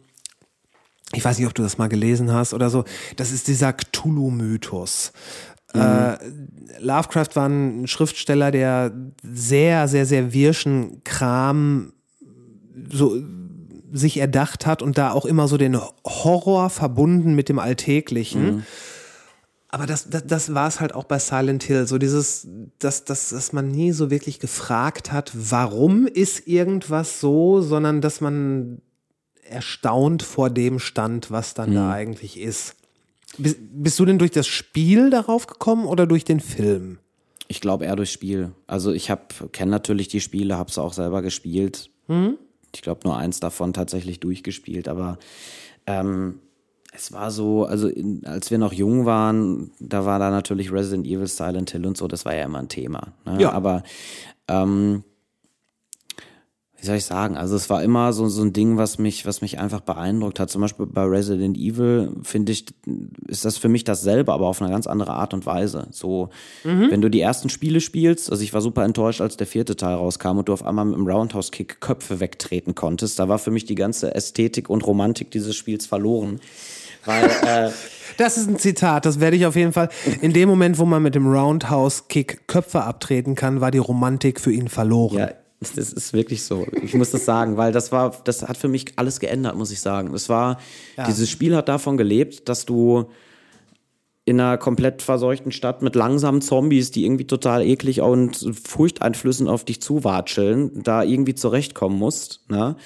ich 1.14 1.24
weiß 1.24 1.38
nicht, 1.38 1.48
ob 1.48 1.54
du 1.54 1.62
das 1.62 1.78
mal 1.78 1.90
gelesen 1.90 2.32
hast 2.32 2.54
oder 2.54 2.70
so. 2.70 2.86
Das 3.16 3.32
ist 3.32 3.48
dieser 3.48 3.74
Cthulhu-Mythos. 3.74 5.12
Äh, 5.74 6.18
Lovecraft 6.80 7.30
war 7.36 7.50
ein 7.50 7.88
Schriftsteller, 7.88 8.52
der 8.52 8.92
sehr, 9.24 9.88
sehr, 9.88 10.06
sehr 10.06 10.34
wirschen 10.34 11.04
Kram 11.04 11.94
so 12.92 13.18
sich 13.92 14.18
erdacht 14.18 14.66
hat 14.66 14.82
und 14.82 14.98
da 14.98 15.12
auch 15.12 15.26
immer 15.26 15.48
so 15.48 15.58
den 15.58 15.78
Horror 16.06 16.70
verbunden 16.70 17.36
mit 17.36 17.50
dem 17.50 17.60
Alltäglichen. 17.60 18.66
Aber 19.70 19.88
das, 19.88 20.10
das, 20.10 20.26
das 20.28 20.54
war 20.54 20.68
es 20.68 20.80
halt 20.80 20.94
auch 20.94 21.06
bei 21.06 21.18
Silent 21.18 21.64
Hill. 21.64 21.88
So 21.88 21.98
dieses, 21.98 22.48
dass, 22.78 23.06
dass, 23.06 23.30
dass 23.30 23.54
man 23.54 23.70
nie 23.70 23.92
so 23.92 24.12
wirklich 24.12 24.40
gefragt 24.40 25.12
hat, 25.12 25.32
warum 25.34 26.06
ist 26.06 26.48
irgendwas 26.48 27.20
so, 27.20 27.62
sondern 27.62 28.02
dass 28.02 28.22
man 28.22 28.82
erstaunt 29.50 30.24
vor 30.24 30.50
dem 30.50 30.80
stand, 30.80 31.32
was 31.32 31.54
dann 31.54 31.74
da 31.74 31.92
eigentlich 31.92 32.40
ist. 32.40 32.76
Bist, 33.38 33.58
bist 33.60 34.00
du 34.00 34.06
denn 34.06 34.20
durch 34.20 34.32
das 34.32 34.48
Spiel 34.48 35.10
darauf 35.10 35.48
gekommen 35.48 35.86
oder 35.86 36.06
durch 36.06 36.24
den 36.24 36.40
Film? 36.40 37.00
Ich 37.48 37.62
glaube 37.62 37.86
eher 37.86 37.96
durchs 37.96 38.12
Spiel. 38.12 38.52
Also 38.68 38.92
ich 38.92 39.10
habe 39.10 39.50
kenne 39.52 39.72
natürlich 39.72 40.08
die 40.08 40.22
Spiele, 40.22 40.58
habe 40.58 40.72
sie 40.72 40.82
auch 40.82 40.94
selber 40.94 41.22
gespielt. 41.22 41.90
Ich 42.76 42.82
glaube 42.82 43.02
nur 43.04 43.18
eins 43.18 43.40
davon 43.40 43.74
tatsächlich 43.74 44.20
durchgespielt, 44.20 44.88
aber 44.88 45.18
ähm, 45.86 46.40
es 46.96 47.12
war 47.12 47.32
so, 47.32 47.66
also 47.66 47.88
in, 47.88 48.26
als 48.26 48.52
wir 48.52 48.58
noch 48.58 48.74
jung 48.74 49.06
waren, 49.06 49.72
da 49.80 50.06
war 50.06 50.20
da 50.20 50.30
natürlich 50.30 50.72
Resident 50.72 51.08
Evil, 51.08 51.28
Silent 51.28 51.72
Hill 51.72 51.86
und 51.86 51.98
so, 51.98 52.08
das 52.08 52.26
war 52.26 52.36
ja 52.36 52.46
immer 52.46 52.60
ein 52.60 52.70
Thema. 52.70 53.14
Ne? 53.26 53.42
Ja. 53.42 53.52
Aber 53.52 53.84
ähm, 54.48 55.04
wie 56.84 56.88
soll 56.88 56.98
ich 56.98 57.06
sagen? 57.06 57.38
Also 57.38 57.56
es 57.56 57.70
war 57.70 57.82
immer 57.82 58.12
so, 58.12 58.28
so 58.28 58.42
ein 58.42 58.52
Ding, 58.52 58.76
was 58.76 58.98
mich, 58.98 59.26
was 59.26 59.42
mich 59.42 59.58
einfach 59.58 59.80
beeindruckt 59.80 60.38
hat. 60.38 60.50
Zum 60.50 60.60
Beispiel 60.60 60.86
bei 60.86 61.04
Resident 61.04 61.58
Evil 61.58 62.12
finde 62.24 62.52
ich, 62.52 62.66
ist 63.26 63.46
das 63.46 63.58
für 63.58 63.70
mich 63.70 63.86
dasselbe, 63.86 64.34
aber 64.34 64.48
auf 64.48 64.62
eine 64.62 64.70
ganz 64.70 64.86
andere 64.86 65.14
Art 65.14 65.34
und 65.34 65.46
Weise. 65.46 65.88
So, 65.92 66.28
wenn 66.90 67.00
du 67.00 67.08
die 67.08 67.22
ersten 67.22 67.48
Spiele 67.48 67.80
spielst, 67.80 68.30
also 68.30 68.44
ich 68.44 68.54
war 68.54 68.60
super 68.60 68.84
enttäuscht, 68.84 69.22
als 69.22 69.38
der 69.38 69.48
vierte 69.48 69.78
Teil 69.78 69.96
rauskam 69.96 70.40
und 70.40 70.50
du 70.50 70.54
auf 70.54 70.66
einmal 70.66 70.84
mit 70.84 70.98
dem 70.98 71.08
Roundhouse-Kick 71.08 71.80
Köpfe 71.80 72.20
wegtreten 72.20 72.76
konntest. 72.76 73.18
Da 73.18 73.30
war 73.30 73.40
für 73.40 73.52
mich 73.52 73.64
die 73.64 73.76
ganze 73.76 74.14
Ästhetik 74.14 74.70
und 74.70 74.86
Romantik 74.86 75.32
dieses 75.32 75.56
Spiels 75.56 75.86
verloren. 75.86 76.42
Weil, 77.06 77.24
äh, 77.46 77.72
Das 78.18 78.38
ist 78.38 78.50
ein 78.50 78.60
Zitat, 78.60 79.06
das 79.06 79.22
werde 79.22 79.38
ich 79.38 79.46
auf 79.46 79.56
jeden 79.56 79.72
Fall. 79.72 79.88
In 80.22 80.34
dem 80.34 80.50
Moment, 80.50 80.78
wo 80.80 80.84
man 80.84 81.02
mit 81.02 81.16
dem 81.16 81.28
Roundhouse-Kick 81.28 82.46
Köpfe 82.48 82.84
abtreten 82.84 83.36
kann, 83.36 83.62
war 83.62 83.72
die 83.72 83.78
Romantik 83.78 84.42
für 84.42 84.52
ihn 84.52 84.68
verloren. 84.68 85.18
Ja, 85.18 85.30
das 85.72 85.94
ist 85.94 86.14
wirklich 86.14 86.44
so. 86.44 86.68
Ich 86.82 86.94
muss 86.94 87.12
das 87.12 87.26
sagen, 87.26 87.58
weil 87.58 87.72
das 87.72 87.92
war, 87.92 88.16
das 88.24 88.44
hat 88.44 88.58
für 88.58 88.68
mich 88.68 88.94
alles 88.98 89.20
geändert, 89.20 89.56
muss 89.56 89.72
ich 89.72 89.80
sagen. 89.80 90.14
Es 90.14 90.30
war, 90.30 90.60
dieses 91.08 91.30
Spiel 91.30 91.56
hat 91.56 91.70
davon 91.70 91.98
gelebt, 91.98 92.50
dass 92.50 92.66
du 92.66 93.06
in 94.26 94.40
einer 94.40 94.58
komplett 94.58 95.02
verseuchten 95.02 95.52
Stadt 95.52 95.82
mit 95.82 95.96
langsamen 95.96 96.42
Zombies, 96.42 96.92
die 96.92 97.06
irgendwie 97.06 97.28
total 97.28 97.62
eklig 97.62 98.02
und 98.02 98.58
furchteinflößend 98.64 99.50
auf 99.50 99.66
dich 99.66 99.82
zuwatscheln, 99.82 100.84
da 100.84 101.04
irgendwie 101.04 101.36
zurechtkommen 101.36 101.98
musst. 101.98 102.50
Ne? 102.50 102.78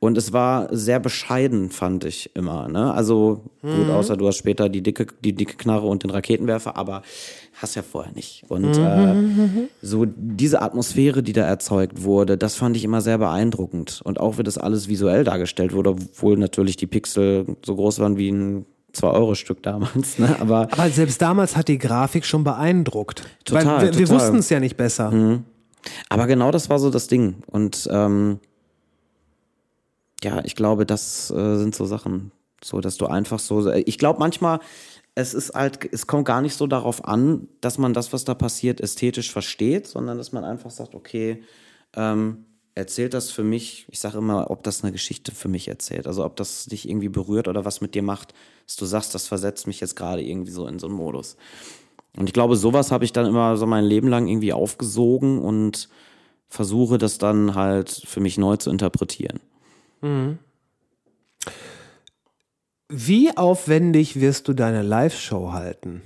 Und 0.00 0.16
es 0.16 0.32
war 0.32 0.68
sehr 0.74 1.00
bescheiden, 1.00 1.70
fand 1.70 2.04
ich 2.04 2.34
immer. 2.34 2.68
Ne? 2.68 2.92
Also 2.94 3.42
gut, 3.60 3.90
außer 3.90 4.16
du 4.16 4.28
hast 4.28 4.36
später 4.36 4.68
die 4.68 4.82
dicke, 4.82 5.08
die 5.24 5.34
dicke 5.34 5.56
Knarre 5.56 5.86
und 5.86 6.04
den 6.04 6.10
Raketenwerfer, 6.10 6.76
aber 6.76 7.02
hast 7.60 7.74
ja 7.74 7.82
vorher 7.82 8.12
nicht. 8.12 8.44
Und 8.48 8.76
äh, 8.76 9.68
so 9.82 10.06
diese 10.06 10.62
Atmosphäre, 10.62 11.22
die 11.22 11.32
da 11.32 11.42
erzeugt 11.42 12.02
wurde, 12.02 12.38
das 12.38 12.54
fand 12.54 12.76
ich 12.76 12.84
immer 12.84 13.00
sehr 13.00 13.18
beeindruckend. 13.18 14.00
Und 14.04 14.20
auch 14.20 14.38
wie 14.38 14.42
das 14.42 14.58
alles 14.58 14.88
visuell 14.88 15.24
dargestellt 15.24 15.72
wurde, 15.72 15.90
obwohl 15.90 16.36
natürlich 16.36 16.76
die 16.76 16.86
Pixel 16.86 17.56
so 17.64 17.74
groß 17.74 17.98
waren 17.98 18.16
wie 18.16 18.30
ein 18.30 18.66
2-Euro-Stück 18.94 19.62
damals. 19.62 20.18
Ne? 20.18 20.36
Aber 20.40 20.68
Aber 20.70 20.88
selbst 20.88 21.20
damals 21.20 21.56
hat 21.56 21.68
die 21.68 21.78
Grafik 21.78 22.24
schon 22.24 22.44
beeindruckt. 22.44 23.24
Total, 23.44 23.66
Weil 23.66 23.92
wir, 23.92 23.98
wir 23.98 24.08
wussten 24.08 24.38
es 24.38 24.48
ja 24.50 24.60
nicht 24.60 24.76
besser. 24.76 25.40
Aber 26.08 26.26
genau 26.26 26.50
das 26.50 26.70
war 26.70 26.78
so 26.78 26.90
das 26.90 27.08
Ding. 27.08 27.36
Und 27.46 27.88
ähm, 27.90 28.40
ja, 30.22 30.42
ich 30.44 30.56
glaube, 30.56 30.86
das 30.86 31.30
äh, 31.30 31.56
sind 31.56 31.74
so 31.74 31.84
Sachen, 31.86 32.32
so 32.62 32.80
dass 32.80 32.96
du 32.96 33.06
einfach 33.06 33.38
so. 33.38 33.70
Ich 33.72 33.98
glaube 33.98 34.18
manchmal, 34.18 34.60
es 35.18 35.34
ist 35.34 35.52
halt, 35.52 35.80
es 35.92 36.06
kommt 36.06 36.26
gar 36.26 36.40
nicht 36.40 36.54
so 36.54 36.68
darauf 36.68 37.04
an, 37.04 37.48
dass 37.60 37.76
man 37.76 37.92
das, 37.92 38.12
was 38.12 38.24
da 38.24 38.34
passiert, 38.34 38.80
ästhetisch 38.80 39.32
versteht, 39.32 39.88
sondern 39.88 40.16
dass 40.16 40.30
man 40.30 40.44
einfach 40.44 40.70
sagt, 40.70 40.94
okay, 40.94 41.42
ähm, 41.96 42.44
erzählt 42.76 43.14
das 43.14 43.32
für 43.32 43.42
mich, 43.42 43.86
ich 43.90 43.98
sage 43.98 44.18
immer, 44.18 44.48
ob 44.48 44.62
das 44.62 44.84
eine 44.84 44.92
Geschichte 44.92 45.32
für 45.32 45.48
mich 45.48 45.66
erzählt, 45.66 46.06
also 46.06 46.24
ob 46.24 46.36
das 46.36 46.66
dich 46.66 46.88
irgendwie 46.88 47.08
berührt 47.08 47.48
oder 47.48 47.64
was 47.64 47.80
mit 47.80 47.96
dir 47.96 48.02
macht, 48.04 48.32
dass 48.64 48.76
du 48.76 48.86
sagst, 48.86 49.12
das 49.12 49.26
versetzt 49.26 49.66
mich 49.66 49.80
jetzt 49.80 49.96
gerade 49.96 50.22
irgendwie 50.22 50.52
so 50.52 50.68
in 50.68 50.78
so 50.78 50.86
einen 50.86 50.94
Modus. 50.94 51.36
Und 52.16 52.28
ich 52.28 52.32
glaube, 52.32 52.54
sowas 52.54 52.92
habe 52.92 53.04
ich 53.04 53.12
dann 53.12 53.26
immer 53.26 53.56
so 53.56 53.66
mein 53.66 53.84
Leben 53.84 54.06
lang 54.06 54.28
irgendwie 54.28 54.52
aufgesogen 54.52 55.40
und 55.40 55.88
versuche 56.48 56.96
das 56.96 57.18
dann 57.18 57.56
halt 57.56 57.90
für 57.90 58.20
mich 58.20 58.38
neu 58.38 58.56
zu 58.56 58.70
interpretieren. 58.70 59.40
Wie 62.88 63.36
aufwendig 63.36 64.20
wirst 64.20 64.48
du 64.48 64.54
deine 64.54 64.82
Live-Show 64.82 65.52
halten? 65.52 66.02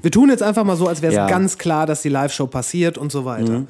Wir 0.00 0.10
tun 0.12 0.28
jetzt 0.30 0.42
einfach 0.42 0.64
mal 0.64 0.76
so, 0.76 0.86
als 0.86 1.02
wäre 1.02 1.12
es 1.12 1.16
Ja. 1.16 1.28
ganz 1.28 1.58
klar, 1.58 1.86
dass 1.86 2.02
die 2.02 2.08
Live-Show 2.08 2.46
passiert 2.46 2.96
und 2.98 3.10
so 3.10 3.24
weiter. 3.24 3.66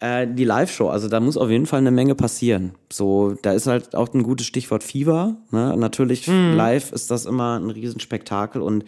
Äh, 0.00 0.26
die 0.26 0.44
Live-Show, 0.44 0.88
also 0.88 1.08
da 1.08 1.20
muss 1.20 1.36
auf 1.36 1.50
jeden 1.50 1.66
Fall 1.66 1.80
eine 1.80 1.90
Menge 1.90 2.14
passieren. 2.14 2.72
So, 2.90 3.36
da 3.42 3.52
ist 3.52 3.66
halt 3.66 3.94
auch 3.94 4.12
ein 4.14 4.22
gutes 4.22 4.46
Stichwort 4.46 4.82
Fieber. 4.82 5.36
Ne? 5.50 5.76
Natürlich, 5.76 6.26
live 6.26 6.92
ist 6.92 7.10
das 7.10 7.26
immer 7.26 7.58
ein 7.60 7.70
Riesenspektakel 7.70 8.62
und 8.62 8.84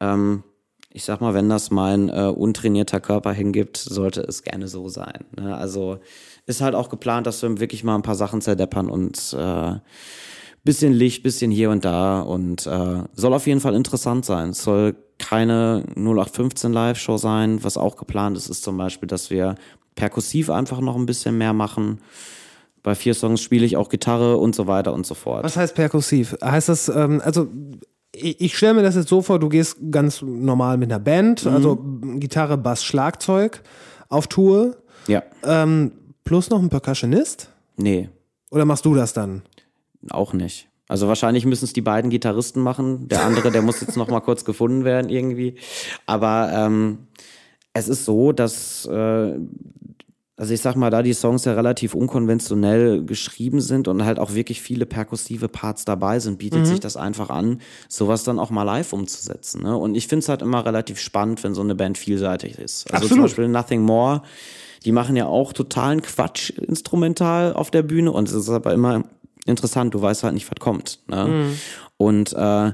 ähm, 0.00 0.42
ich 0.90 1.04
sag 1.04 1.20
mal, 1.22 1.32
wenn 1.32 1.48
das 1.48 1.70
mein 1.70 2.10
äh, 2.10 2.24
untrainierter 2.26 3.00
Körper 3.00 3.32
hingibt, 3.32 3.78
sollte 3.78 4.20
es 4.22 4.42
gerne 4.42 4.68
so 4.68 4.88
sein. 4.90 5.24
Ne? 5.38 5.56
Also 5.56 6.00
ist 6.44 6.60
halt 6.60 6.74
auch 6.74 6.90
geplant, 6.90 7.26
dass 7.26 7.40
wir 7.40 7.60
wirklich 7.60 7.82
mal 7.84 7.94
ein 7.94 8.02
paar 8.02 8.14
Sachen 8.16 8.42
zerdeppern 8.42 8.90
und 8.90 9.34
äh, 9.38 9.76
bisschen 10.64 10.92
Licht, 10.92 11.22
bisschen 11.22 11.50
hier 11.50 11.70
und 11.70 11.84
da 11.84 12.20
und 12.20 12.66
äh, 12.66 13.02
soll 13.14 13.34
auf 13.34 13.46
jeden 13.46 13.60
Fall 13.60 13.74
interessant 13.74 14.24
sein. 14.24 14.50
Es 14.50 14.62
soll 14.62 14.94
keine 15.18 15.84
0815 15.96 16.72
Live-Show 16.72 17.16
sein. 17.16 17.62
Was 17.64 17.76
auch 17.76 17.96
geplant 17.96 18.36
ist, 18.36 18.48
ist 18.48 18.62
zum 18.62 18.76
Beispiel, 18.76 19.06
dass 19.08 19.30
wir 19.30 19.56
perkussiv 19.94 20.50
einfach 20.50 20.80
noch 20.80 20.96
ein 20.96 21.06
bisschen 21.06 21.36
mehr 21.38 21.52
machen. 21.52 22.00
Bei 22.82 22.94
vier 22.94 23.14
Songs 23.14 23.40
spiele 23.40 23.64
ich 23.64 23.76
auch 23.76 23.88
Gitarre 23.88 24.36
und 24.38 24.54
so 24.54 24.66
weiter 24.66 24.92
und 24.92 25.06
so 25.06 25.14
fort. 25.14 25.44
Was 25.44 25.56
heißt 25.56 25.74
perkussiv? 25.74 26.36
Heißt 26.42 26.68
das, 26.68 26.88
ähm, 26.88 27.20
also 27.24 27.48
ich, 28.14 28.40
ich 28.40 28.56
stelle 28.56 28.74
mir 28.74 28.82
das 28.82 28.96
jetzt 28.96 29.08
so 29.08 29.22
vor, 29.22 29.38
du 29.38 29.48
gehst 29.48 29.76
ganz 29.90 30.22
normal 30.22 30.76
mit 30.78 30.90
einer 30.90 30.98
Band, 31.00 31.46
also 31.46 31.78
Gitarre, 32.16 32.58
Bass, 32.58 32.84
Schlagzeug 32.84 33.62
auf 34.08 34.26
Tour, 34.26 34.76
Ja, 35.06 35.22
ähm, 35.44 35.92
plus 36.24 36.50
noch 36.50 36.60
ein 36.60 36.68
Percussionist? 36.68 37.48
nee, 37.76 38.08
Oder 38.50 38.64
machst 38.64 38.84
du 38.84 38.94
das 38.94 39.12
dann? 39.12 39.42
Auch 40.10 40.32
nicht. 40.32 40.68
Also 40.88 41.08
wahrscheinlich 41.08 41.46
müssen 41.46 41.64
es 41.64 41.72
die 41.72 41.80
beiden 41.80 42.10
Gitarristen 42.10 42.60
machen. 42.60 43.08
Der 43.08 43.24
andere, 43.24 43.50
der 43.50 43.62
muss 43.62 43.80
jetzt 43.80 43.96
noch 43.96 44.08
mal 44.08 44.20
kurz 44.20 44.44
gefunden 44.44 44.84
werden 44.84 45.08
irgendwie. 45.10 45.54
Aber 46.06 46.50
ähm, 46.52 47.06
es 47.72 47.88
ist 47.88 48.04
so, 48.04 48.32
dass 48.32 48.84
äh, 48.86 49.38
also 50.42 50.54
ich 50.54 50.60
sag 50.60 50.74
mal, 50.74 50.90
da 50.90 51.02
die 51.02 51.12
Songs 51.12 51.44
ja 51.44 51.52
relativ 51.52 51.94
unkonventionell 51.94 53.04
geschrieben 53.04 53.60
sind 53.60 53.86
und 53.86 54.04
halt 54.04 54.18
auch 54.18 54.34
wirklich 54.34 54.60
viele 54.60 54.86
perkussive 54.86 55.48
Parts 55.48 55.84
dabei 55.84 56.18
sind, 56.18 56.38
bietet 56.38 56.66
sich 56.66 56.80
das 56.80 56.96
einfach 56.96 57.30
an, 57.30 57.60
sowas 57.88 58.24
dann 58.24 58.40
auch 58.40 58.50
mal 58.50 58.64
live 58.64 58.92
umzusetzen. 58.92 59.62
Ne? 59.62 59.76
Und 59.76 59.94
ich 59.94 60.08
finde 60.08 60.24
es 60.24 60.28
halt 60.28 60.42
immer 60.42 60.66
relativ 60.66 60.98
spannend, 60.98 61.44
wenn 61.44 61.54
so 61.54 61.60
eine 61.60 61.76
Band 61.76 61.96
vielseitig 61.96 62.58
ist. 62.58 62.92
Also 62.92 63.06
zum 63.06 63.18
Absolut. 63.18 63.24
Beispiel 63.24 63.48
Nothing 63.48 63.82
More, 63.82 64.22
die 64.84 64.90
machen 64.90 65.14
ja 65.14 65.26
auch 65.26 65.52
totalen 65.52 66.02
Quatsch 66.02 66.50
instrumental 66.50 67.52
auf 67.52 67.70
der 67.70 67.82
Bühne 67.82 68.10
und 68.10 68.28
es 68.28 68.34
ist 68.34 68.48
aber 68.48 68.72
immer 68.72 69.04
interessant, 69.46 69.94
du 69.94 70.02
weißt 70.02 70.22
halt 70.24 70.34
nicht, 70.34 70.50
was 70.50 70.60
kommt. 70.60 71.00
Ne? 71.08 71.54
Und 71.96 72.32
äh, 72.32 72.72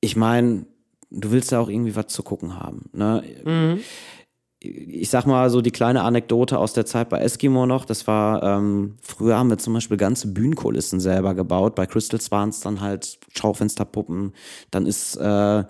ich 0.00 0.16
meine, 0.16 0.66
du 1.10 1.30
willst 1.30 1.52
ja 1.52 1.60
auch 1.60 1.68
irgendwie 1.68 1.96
was 1.96 2.08
zu 2.08 2.22
gucken 2.22 2.58
haben. 2.58 2.90
Ne? 2.92 3.78
Ich 4.60 5.08
sag 5.10 5.26
mal 5.26 5.50
so 5.50 5.60
die 5.60 5.70
kleine 5.70 6.02
Anekdote 6.02 6.58
aus 6.58 6.72
der 6.72 6.84
Zeit 6.84 7.08
bei 7.08 7.20
Eskimo 7.20 7.64
noch, 7.66 7.84
das 7.84 8.06
war, 8.08 8.42
ähm, 8.42 8.96
früher 9.02 9.38
haben 9.38 9.50
wir 9.50 9.58
zum 9.58 9.74
Beispiel 9.74 9.96
ganze 9.96 10.28
Bühnenkulissen 10.32 10.98
selber 10.98 11.34
gebaut. 11.34 11.76
Bei 11.76 11.86
Crystals 11.86 12.30
waren 12.32 12.48
es 12.48 12.60
dann 12.60 12.80
halt 12.80 13.18
Schaufensterpuppen. 13.36 14.32
Dann 14.72 14.86
ist 14.86 15.16
äh, 15.16 15.64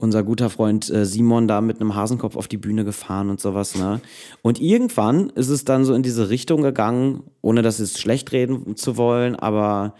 unser 0.00 0.22
guter 0.22 0.50
Freund 0.50 0.88
äh, 0.90 1.04
Simon 1.04 1.46
da 1.46 1.60
mit 1.60 1.80
einem 1.80 1.94
Hasenkopf 1.94 2.36
auf 2.36 2.48
die 2.48 2.56
Bühne 2.56 2.84
gefahren 2.84 3.30
und 3.30 3.40
sowas, 3.40 3.76
ne? 3.76 4.00
Und 4.42 4.60
irgendwann 4.60 5.30
ist 5.30 5.48
es 5.48 5.64
dann 5.64 5.84
so 5.84 5.94
in 5.94 6.02
diese 6.02 6.30
Richtung 6.30 6.62
gegangen, 6.62 7.22
ohne 7.42 7.62
das 7.62 7.78
jetzt 7.78 8.00
schlecht 8.00 8.32
reden 8.32 8.76
zu 8.76 8.96
wollen, 8.96 9.36
aber 9.36 9.94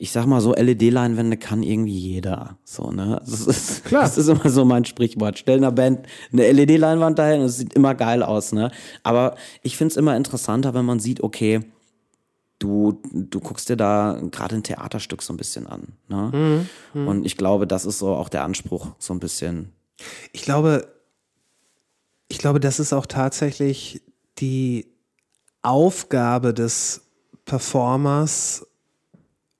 ich 0.00 0.12
sag 0.12 0.26
mal 0.26 0.40
so, 0.40 0.54
LED-Leinwände 0.54 1.36
kann 1.36 1.64
irgendwie 1.64 1.98
jeder. 1.98 2.56
So, 2.62 2.92
ne? 2.92 3.20
Das 3.26 3.46
ist, 3.46 3.84
Klar. 3.84 4.02
das 4.02 4.16
ist 4.16 4.28
immer 4.28 4.48
so 4.48 4.64
mein 4.64 4.84
Sprichwort. 4.84 5.38
Stell 5.38 5.58
einer 5.58 5.72
Band 5.72 6.06
eine 6.32 6.50
LED-Leinwand 6.52 7.18
dahin 7.18 7.40
und 7.40 7.46
es 7.46 7.58
sieht 7.58 7.74
immer 7.74 7.96
geil 7.96 8.22
aus, 8.22 8.52
ne? 8.52 8.70
Aber 9.02 9.34
ich 9.62 9.76
find's 9.76 9.96
immer 9.96 10.16
interessanter, 10.16 10.72
wenn 10.74 10.84
man 10.84 11.00
sieht, 11.00 11.20
okay, 11.20 11.62
du, 12.58 13.00
du 13.12 13.40
guckst 13.40 13.68
dir 13.68 13.76
da 13.76 14.20
gerade 14.30 14.56
ein 14.56 14.62
Theaterstück 14.62 15.22
so 15.22 15.32
ein 15.32 15.36
bisschen 15.36 15.66
an. 15.66 15.94
Ne? 16.08 16.66
Und 17.06 17.26
ich 17.26 17.36
glaube, 17.36 17.66
das 17.66 17.84
ist 17.84 17.98
so 17.98 18.14
auch 18.14 18.28
der 18.28 18.44
Anspruch, 18.44 18.88
so 18.98 19.14
ein 19.14 19.20
bisschen. 19.20 19.72
Ich 20.32 20.42
glaube, 20.42 20.88
ich 22.28 22.38
glaube, 22.38 22.60
das 22.60 22.78
ist 22.78 22.92
auch 22.92 23.06
tatsächlich 23.06 24.02
die 24.38 24.86
Aufgabe 25.62 26.54
des 26.54 27.02
Performers 27.44 28.66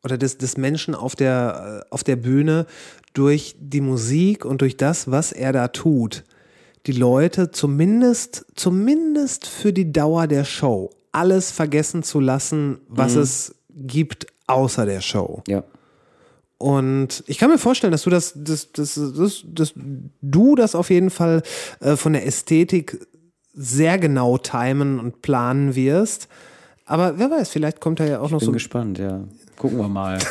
oder 0.05 0.19
des, 0.19 0.39
des 0.39 0.57
Menschen 0.57 0.95
auf 0.95 1.17
der, 1.17 1.85
äh, 1.85 1.93
auf 1.93 2.05
der 2.05 2.17
Bühne 2.17 2.67
durch 3.15 3.57
die 3.59 3.81
Musik 3.81 4.45
und 4.45 4.61
durch 4.61 4.77
das, 4.77 5.11
was 5.11 5.33
er 5.33 5.53
da 5.53 5.69
tut, 5.69 6.25
die 6.87 6.93
Leute 6.93 7.51
zumindest, 7.51 8.47
zumindest 8.55 9.47
für 9.47 9.73
die 9.73 9.93
Dauer 9.93 10.27
der 10.27 10.45
Show 10.45 10.91
alles 11.13 11.51
vergessen 11.51 12.03
zu 12.03 12.21
lassen, 12.21 12.81
was 12.89 13.15
es 13.15 13.55
gibt 13.71 14.27
außer 14.47 14.87
der 14.87 15.01
Show. 15.01 15.43
Ja. 15.47 15.65
Und 16.59 17.23
ich 17.27 17.39
kann 17.39 17.51
mir 17.51 17.59
vorstellen, 17.59 17.93
dass 17.93 18.03
du 18.03 18.11
das, 18.11 18.33
das, 18.35 18.73
das, 18.73 18.95
das, 18.95 19.45
das 19.47 19.73
du 20.21 20.57
das 20.57 20.75
auf 20.75 20.91
jeden 20.91 21.11
Fall 21.11 21.43
äh, 21.81 21.97
von 21.97 22.13
der 22.13 22.27
Ästhetik 22.27 23.07
sehr 23.55 23.99
genau 23.99 24.39
timen 24.39 24.99
und 24.99 25.23
planen 25.23 25.75
wirst. 25.75 26.29
Aber 26.85 27.19
wer 27.19 27.31
weiß, 27.31 27.51
vielleicht 27.51 27.81
kommt 27.81 28.01
da 28.01 28.07
ja 28.07 28.21
auch 28.21 28.31
noch 28.31 28.41
Bin 28.41 28.47
so. 28.47 28.53
gespannt, 28.53 28.99
ja. 28.99 29.25
Gucken 29.57 29.79
wir 29.79 29.89
mal. 29.89 30.19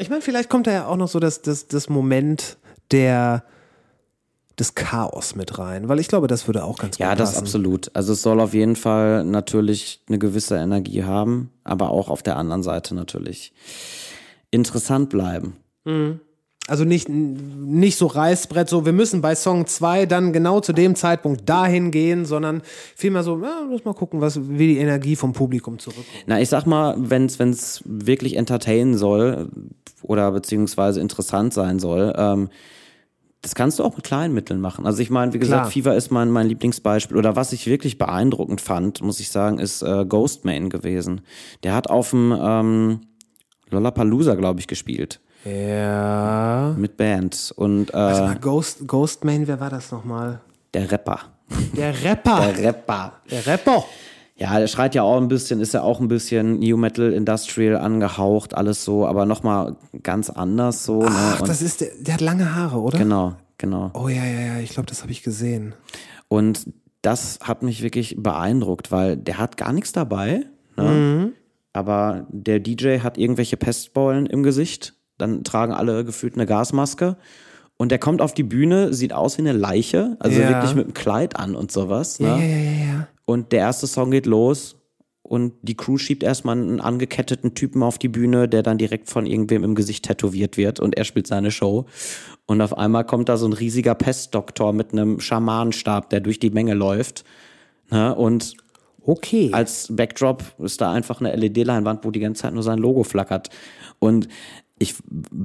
Ich 0.00 0.08
meine, 0.10 0.22
vielleicht 0.22 0.48
kommt 0.48 0.68
da 0.68 0.70
ja 0.70 0.86
auch 0.86 0.96
noch 0.96 1.08
so 1.08 1.18
das, 1.18 1.42
das, 1.42 1.66
das 1.66 1.88
Moment 1.88 2.56
der 2.92 3.42
des 4.58 4.74
Chaos 4.74 5.34
mit 5.36 5.58
rein, 5.58 5.88
weil 5.88 6.00
ich 6.00 6.08
glaube, 6.08 6.26
das 6.26 6.46
würde 6.48 6.64
auch 6.64 6.78
ganz 6.78 6.96
gut 6.96 7.00
Ja, 7.00 7.14
das 7.14 7.30
passen. 7.32 7.44
absolut. 7.44 7.90
Also 7.94 8.12
es 8.12 8.22
soll 8.22 8.40
auf 8.40 8.54
jeden 8.54 8.76
Fall 8.76 9.24
natürlich 9.24 10.02
eine 10.08 10.18
gewisse 10.18 10.56
Energie 10.56 11.04
haben, 11.04 11.50
aber 11.64 11.90
auch 11.90 12.08
auf 12.08 12.22
der 12.22 12.36
anderen 12.36 12.62
Seite 12.62 12.94
natürlich 12.94 13.52
interessant 14.50 15.10
bleiben. 15.10 15.56
Also 16.66 16.84
nicht, 16.84 17.08
nicht 17.08 17.96
so 17.96 18.06
Reißbrett, 18.06 18.68
so 18.68 18.84
wir 18.84 18.92
müssen 18.92 19.22
bei 19.22 19.34
Song 19.34 19.66
2 19.66 20.04
dann 20.04 20.34
genau 20.34 20.60
zu 20.60 20.74
dem 20.74 20.96
Zeitpunkt 20.96 21.48
dahin 21.48 21.90
gehen, 21.90 22.26
sondern 22.26 22.60
vielmehr 22.94 23.22
so, 23.22 23.40
ja, 23.42 23.62
lass 23.70 23.84
mal 23.86 23.94
gucken, 23.94 24.20
was, 24.20 24.38
wie 24.50 24.74
die 24.74 24.78
Energie 24.78 25.16
vom 25.16 25.32
Publikum 25.32 25.78
zurückkommt. 25.78 26.06
Na, 26.26 26.40
ich 26.40 26.50
sag 26.50 26.66
mal, 26.66 26.94
wenn 26.98 27.24
es 27.24 27.82
wirklich 27.86 28.36
entertainen 28.36 28.98
soll 28.98 29.48
oder 30.02 30.30
beziehungsweise 30.30 31.00
interessant 31.00 31.54
sein 31.54 31.78
soll, 31.78 32.12
ähm, 32.16 32.50
das 33.42 33.54
kannst 33.54 33.78
du 33.78 33.84
auch 33.84 33.94
mit 33.96 34.04
kleinen 34.04 34.34
Mitteln 34.34 34.60
machen. 34.60 34.84
Also 34.86 35.00
ich 35.00 35.10
meine, 35.10 35.32
wie 35.32 35.38
gesagt, 35.38 35.62
Klar. 35.62 35.70
FIFA 35.70 35.92
ist 35.94 36.10
mein, 36.10 36.30
mein 36.30 36.48
Lieblingsbeispiel. 36.48 37.16
Oder 37.16 37.36
was 37.36 37.52
ich 37.52 37.66
wirklich 37.66 37.96
beeindruckend 37.98 38.60
fand, 38.60 39.00
muss 39.00 39.20
ich 39.20 39.30
sagen, 39.30 39.58
ist 39.58 39.82
äh, 39.82 40.04
Ghostman 40.04 40.70
gewesen. 40.70 41.20
Der 41.62 41.74
hat 41.74 41.88
auf 41.88 42.10
dem 42.10 42.36
ähm, 42.38 43.00
Lollapalooza, 43.70 44.34
glaube 44.34 44.60
ich, 44.60 44.66
gespielt. 44.66 45.20
Ja. 45.44 46.74
mit 46.76 46.96
Band. 46.96 47.52
Und 47.56 47.90
äh, 47.90 47.96
mal, 47.96 48.36
Ghost, 48.40 48.86
Ghostman, 48.88 49.46
wer 49.46 49.60
war 49.60 49.70
das 49.70 49.92
nochmal? 49.92 50.40
der 50.74 50.90
Rapper. 50.90 51.20
Der 51.76 52.04
Rapper. 52.04 52.52
Der 52.52 52.64
Rapper. 52.64 53.12
Der 53.30 53.46
Rapper. 53.46 53.84
Ja, 54.38 54.58
der 54.60 54.68
schreit 54.68 54.94
ja 54.94 55.02
auch 55.02 55.16
ein 55.20 55.26
bisschen, 55.28 55.60
ist 55.60 55.74
ja 55.74 55.82
auch 55.82 56.00
ein 56.00 56.06
bisschen 56.08 56.60
New 56.60 56.76
Metal 56.76 57.12
Industrial 57.12 57.76
angehaucht, 57.76 58.54
alles 58.56 58.84
so, 58.84 59.04
aber 59.06 59.26
nochmal 59.26 59.76
ganz 60.02 60.30
anders 60.30 60.84
so. 60.84 61.02
Ach, 61.04 61.34
ne? 61.34 61.40
Und 61.42 61.48
das 61.48 61.60
ist 61.60 61.80
der, 61.80 61.88
der 62.00 62.14
hat 62.14 62.20
lange 62.20 62.54
Haare, 62.54 62.78
oder? 62.80 62.98
genau, 62.98 63.34
genau. 63.58 63.90
Oh 63.94 64.08
ja, 64.08 64.24
ja, 64.24 64.40
ja, 64.54 64.58
ich 64.60 64.70
glaube, 64.70 64.86
das 64.86 65.02
habe 65.02 65.10
ich 65.10 65.22
gesehen. 65.24 65.74
Und 66.28 66.66
das 67.02 67.40
hat 67.42 67.62
mich 67.62 67.82
wirklich 67.82 68.16
beeindruckt, 68.18 68.92
weil 68.92 69.16
der 69.16 69.38
hat 69.38 69.56
gar 69.56 69.72
nichts 69.72 69.92
dabei. 69.92 70.44
Ne? 70.76 70.82
Mhm. 70.84 71.32
Aber 71.72 72.26
der 72.30 72.60
DJ 72.60 72.98
hat 73.00 73.18
irgendwelche 73.18 73.56
Pestbeulen 73.56 74.26
im 74.26 74.42
Gesicht. 74.42 74.94
Dann 75.16 75.42
tragen 75.42 75.72
alle 75.72 76.04
gefühlt 76.04 76.34
eine 76.34 76.46
Gasmaske. 76.46 77.16
Und 77.76 77.90
der 77.92 77.98
kommt 77.98 78.20
auf 78.20 78.34
die 78.34 78.42
Bühne, 78.42 78.92
sieht 78.92 79.12
aus 79.12 79.36
wie 79.38 79.42
eine 79.42 79.52
Leiche, 79.52 80.16
also 80.20 80.40
Ja. 80.40 80.48
wirklich 80.48 80.74
mit 80.74 80.84
einem 80.86 80.94
Kleid 80.94 81.36
an 81.36 81.54
und 81.54 81.70
sowas. 81.72 82.18
Ja, 82.18 82.36
Ne? 82.36 82.42
ja, 82.48 82.56
ja, 82.56 82.86
ja. 82.94 83.08
Und 83.28 83.52
der 83.52 83.58
erste 83.58 83.86
Song 83.86 84.10
geht 84.10 84.24
los 84.24 84.76
und 85.20 85.52
die 85.60 85.76
Crew 85.76 85.98
schiebt 85.98 86.22
erstmal 86.22 86.56
einen 86.56 86.80
angeketteten 86.80 87.52
Typen 87.52 87.82
auf 87.82 87.98
die 87.98 88.08
Bühne, 88.08 88.48
der 88.48 88.62
dann 88.62 88.78
direkt 88.78 89.10
von 89.10 89.26
irgendwem 89.26 89.64
im 89.64 89.74
Gesicht 89.74 90.06
tätowiert 90.06 90.56
wird 90.56 90.80
und 90.80 90.96
er 90.96 91.04
spielt 91.04 91.26
seine 91.26 91.50
Show. 91.50 91.84
Und 92.46 92.62
auf 92.62 92.78
einmal 92.78 93.04
kommt 93.04 93.28
da 93.28 93.36
so 93.36 93.44
ein 93.44 93.52
riesiger 93.52 93.94
Pestdoktor 93.94 94.72
mit 94.72 94.92
einem 94.92 95.20
Schamanenstab, 95.20 96.08
der 96.08 96.20
durch 96.20 96.38
die 96.38 96.48
Menge 96.48 96.72
läuft. 96.72 97.26
Ne? 97.90 98.14
Und 98.14 98.54
Okay. 99.04 99.50
als 99.52 99.88
Backdrop 99.94 100.42
ist 100.60 100.80
da 100.80 100.90
einfach 100.90 101.20
eine 101.20 101.36
LED-Leinwand, 101.36 102.06
wo 102.06 102.10
die 102.10 102.20
ganze 102.20 102.40
Zeit 102.44 102.54
nur 102.54 102.62
sein 102.62 102.78
Logo 102.78 103.02
flackert. 103.04 103.50
Und 103.98 104.26
ich 104.78 104.94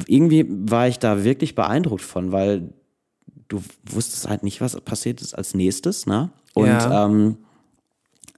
irgendwie 0.08 0.46
war 0.48 0.88
ich 0.88 1.00
da 1.00 1.26
wirklich 1.26 1.54
beeindruckt 1.54 2.04
von, 2.04 2.32
weil 2.32 2.70
du 3.50 3.62
wusstest 3.90 4.30
halt 4.30 4.44
nicht, 4.44 4.62
was 4.62 4.80
passiert 4.80 5.22
ist 5.22 5.34
als 5.34 5.54
nächstes, 5.54 6.06
ne? 6.06 6.30
Und 6.54 6.68
Ja. 6.68 7.06
ähm, 7.08 7.40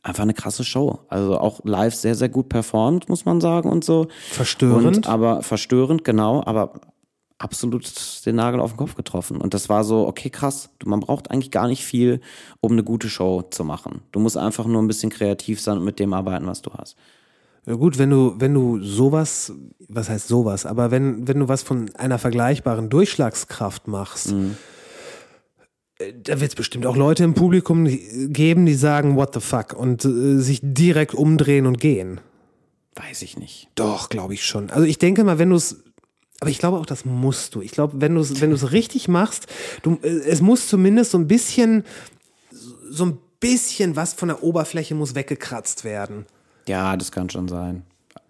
einfach 0.05 0.23
eine 0.23 0.33
krasse 0.33 0.63
Show. 0.63 0.99
Also 1.09 1.39
auch 1.39 1.61
live 1.63 1.95
sehr, 1.95 2.15
sehr 2.15 2.29
gut 2.29 2.47
performt, 2.47 3.09
muss 3.09 3.25
man 3.25 3.41
sagen 3.41 3.69
und 3.69 3.83
so. 3.83 4.07
Verstörend. 4.29 4.97
Und, 4.97 5.07
aber 5.07 5.41
verstörend, 5.41 6.03
genau, 6.03 6.43
aber 6.45 6.73
absolut 7.39 7.91
den 8.25 8.35
Nagel 8.35 8.59
auf 8.59 8.73
den 8.73 8.77
Kopf 8.77 8.95
getroffen. 8.95 9.37
Und 9.37 9.53
das 9.53 9.67
war 9.67 9.83
so, 9.83 10.07
okay, 10.07 10.29
krass. 10.29 10.69
Man 10.85 10.99
braucht 10.99 11.31
eigentlich 11.31 11.51
gar 11.51 11.67
nicht 11.67 11.83
viel, 11.83 12.21
um 12.61 12.73
eine 12.73 12.83
gute 12.83 13.09
Show 13.09 13.41
zu 13.41 13.63
machen. 13.63 14.01
Du 14.11 14.19
musst 14.19 14.37
einfach 14.37 14.65
nur 14.65 14.81
ein 14.81 14.87
bisschen 14.87 15.09
kreativ 15.09 15.59
sein 15.59 15.79
und 15.79 15.83
mit 15.83 15.99
dem 15.99 16.13
arbeiten, 16.13 16.45
was 16.45 16.61
du 16.61 16.71
hast. 16.71 16.95
Ja 17.65 17.73
gut, 17.73 17.97
wenn 17.97 18.11
du, 18.11 18.35
wenn 18.37 18.53
du 18.53 18.79
sowas, 18.79 19.51
was 19.89 20.07
heißt 20.07 20.27
sowas, 20.27 20.67
aber 20.67 20.91
wenn, 20.91 21.27
wenn 21.27 21.39
du 21.39 21.47
was 21.47 21.63
von 21.63 21.89
einer 21.95 22.19
vergleichbaren 22.19 22.91
Durchschlagskraft 22.91 23.87
machst, 23.87 24.33
äh, 24.33 24.51
da 26.23 26.39
wird 26.41 26.51
es 26.51 26.55
bestimmt 26.55 26.85
auch 26.85 26.97
Leute 26.97 27.23
im 27.23 27.33
Publikum 27.33 27.85
die- 27.85 28.27
geben, 28.29 28.65
die 28.65 28.73
sagen, 28.73 29.15
what 29.15 29.33
the 29.33 29.39
fuck, 29.39 29.73
und 29.73 30.03
äh, 30.05 30.37
sich 30.39 30.59
direkt 30.61 31.13
umdrehen 31.13 31.65
und 31.65 31.79
gehen. 31.79 32.19
Weiß 32.95 33.21
ich 33.21 33.37
nicht. 33.37 33.69
Doch, 33.75 34.09
glaube 34.09 34.33
ich 34.33 34.45
schon. 34.45 34.69
Also 34.69 34.85
ich 34.85 34.97
denke 34.97 35.23
mal, 35.23 35.37
wenn 35.39 35.49
du 35.49 35.55
es, 35.55 35.83
aber 36.39 36.49
ich 36.49 36.59
glaube 36.59 36.77
auch, 36.77 36.85
das 36.85 37.05
musst 37.05 37.55
du. 37.55 37.61
Ich 37.61 37.71
glaube, 37.71 37.99
wenn 38.01 38.15
du 38.15 38.21
es, 38.21 38.41
wenn 38.41 38.49
du 38.49 38.55
es 38.55 38.71
richtig 38.71 39.07
machst, 39.07 39.47
du, 39.83 39.97
äh, 40.01 40.07
es 40.07 40.41
muss 40.41 40.67
zumindest 40.67 41.11
so 41.11 41.17
ein 41.17 41.27
bisschen, 41.27 41.83
so 42.89 43.05
ein 43.05 43.17
bisschen 43.39 43.95
was 43.95 44.13
von 44.13 44.27
der 44.29 44.43
Oberfläche 44.43 44.95
muss 44.95 45.15
weggekratzt 45.15 45.83
werden. 45.83 46.25
Ja, 46.67 46.97
das 46.97 47.11
kann 47.11 47.29
schon 47.29 47.47
sein. 47.47 47.83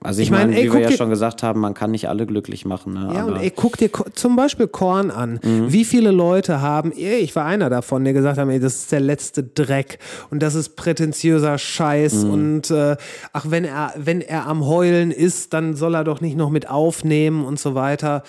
Also 0.05 0.21
ich, 0.21 0.27
Ich 0.27 0.31
mein, 0.31 0.47
meine, 0.49 0.57
ey, 0.59 0.69
wie 0.69 0.73
wir 0.73 0.81
ja 0.81 0.91
schon 0.91 1.09
gesagt 1.09 1.43
haben, 1.43 1.59
man 1.59 1.73
kann 1.73 1.91
nicht 1.91 2.07
alle 2.07 2.25
glücklich 2.25 2.65
machen. 2.65 2.93
Ne? 2.93 3.11
Ja, 3.13 3.25
und 3.25 3.37
ey, 3.37 3.51
guck 3.51 3.77
dir 3.77 3.89
zum 4.13 4.35
Beispiel 4.35 4.67
Korn 4.67 5.11
an. 5.11 5.39
Wie 5.43 5.83
viele 5.85 6.11
Leute 6.11 6.61
haben, 6.61 6.91
ey, 6.91 7.17
ich 7.17 7.35
war 7.35 7.45
einer 7.45 7.69
davon, 7.69 8.03
der 8.03 8.13
gesagt 8.13 8.37
haben, 8.37 8.49
ey, 8.49 8.59
das 8.59 8.75
ist 8.75 8.91
der 8.91 8.99
letzte 8.99 9.43
Dreck 9.43 9.99
und 10.29 10.41
das 10.41 10.55
ist 10.55 10.75
prätentiöser 10.75 11.57
Scheiß 11.57 12.23
und 12.23 12.71
äh, 12.71 12.95
ach, 13.33 13.45
wenn 13.49 13.65
er, 13.65 13.93
wenn 13.97 14.21
er 14.21 14.47
am 14.47 14.65
Heulen 14.65 15.11
ist, 15.11 15.53
dann 15.53 15.75
soll 15.75 15.95
er 15.95 16.03
doch 16.03 16.21
nicht 16.21 16.37
noch 16.37 16.49
mit 16.49 16.69
aufnehmen 16.69 17.43
und 17.45 17.59
so 17.59 17.75
weiter. 17.75 18.23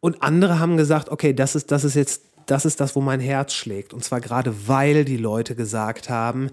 Und 0.00 0.22
andere 0.22 0.58
haben 0.60 0.76
gesagt, 0.76 1.08
okay, 1.10 1.32
das 1.34 1.54
ist, 1.54 1.70
das 1.72 1.84
ist 1.84 1.94
jetzt, 1.94 2.22
das 2.46 2.64
ist 2.64 2.80
das, 2.80 2.94
wo 2.96 3.00
mein 3.00 3.20
Herz 3.20 3.52
schlägt. 3.52 3.92
Und 3.92 4.04
zwar 4.04 4.20
gerade, 4.20 4.54
weil 4.66 5.04
die 5.04 5.16
Leute 5.16 5.54
gesagt 5.54 6.08
haben, 6.08 6.50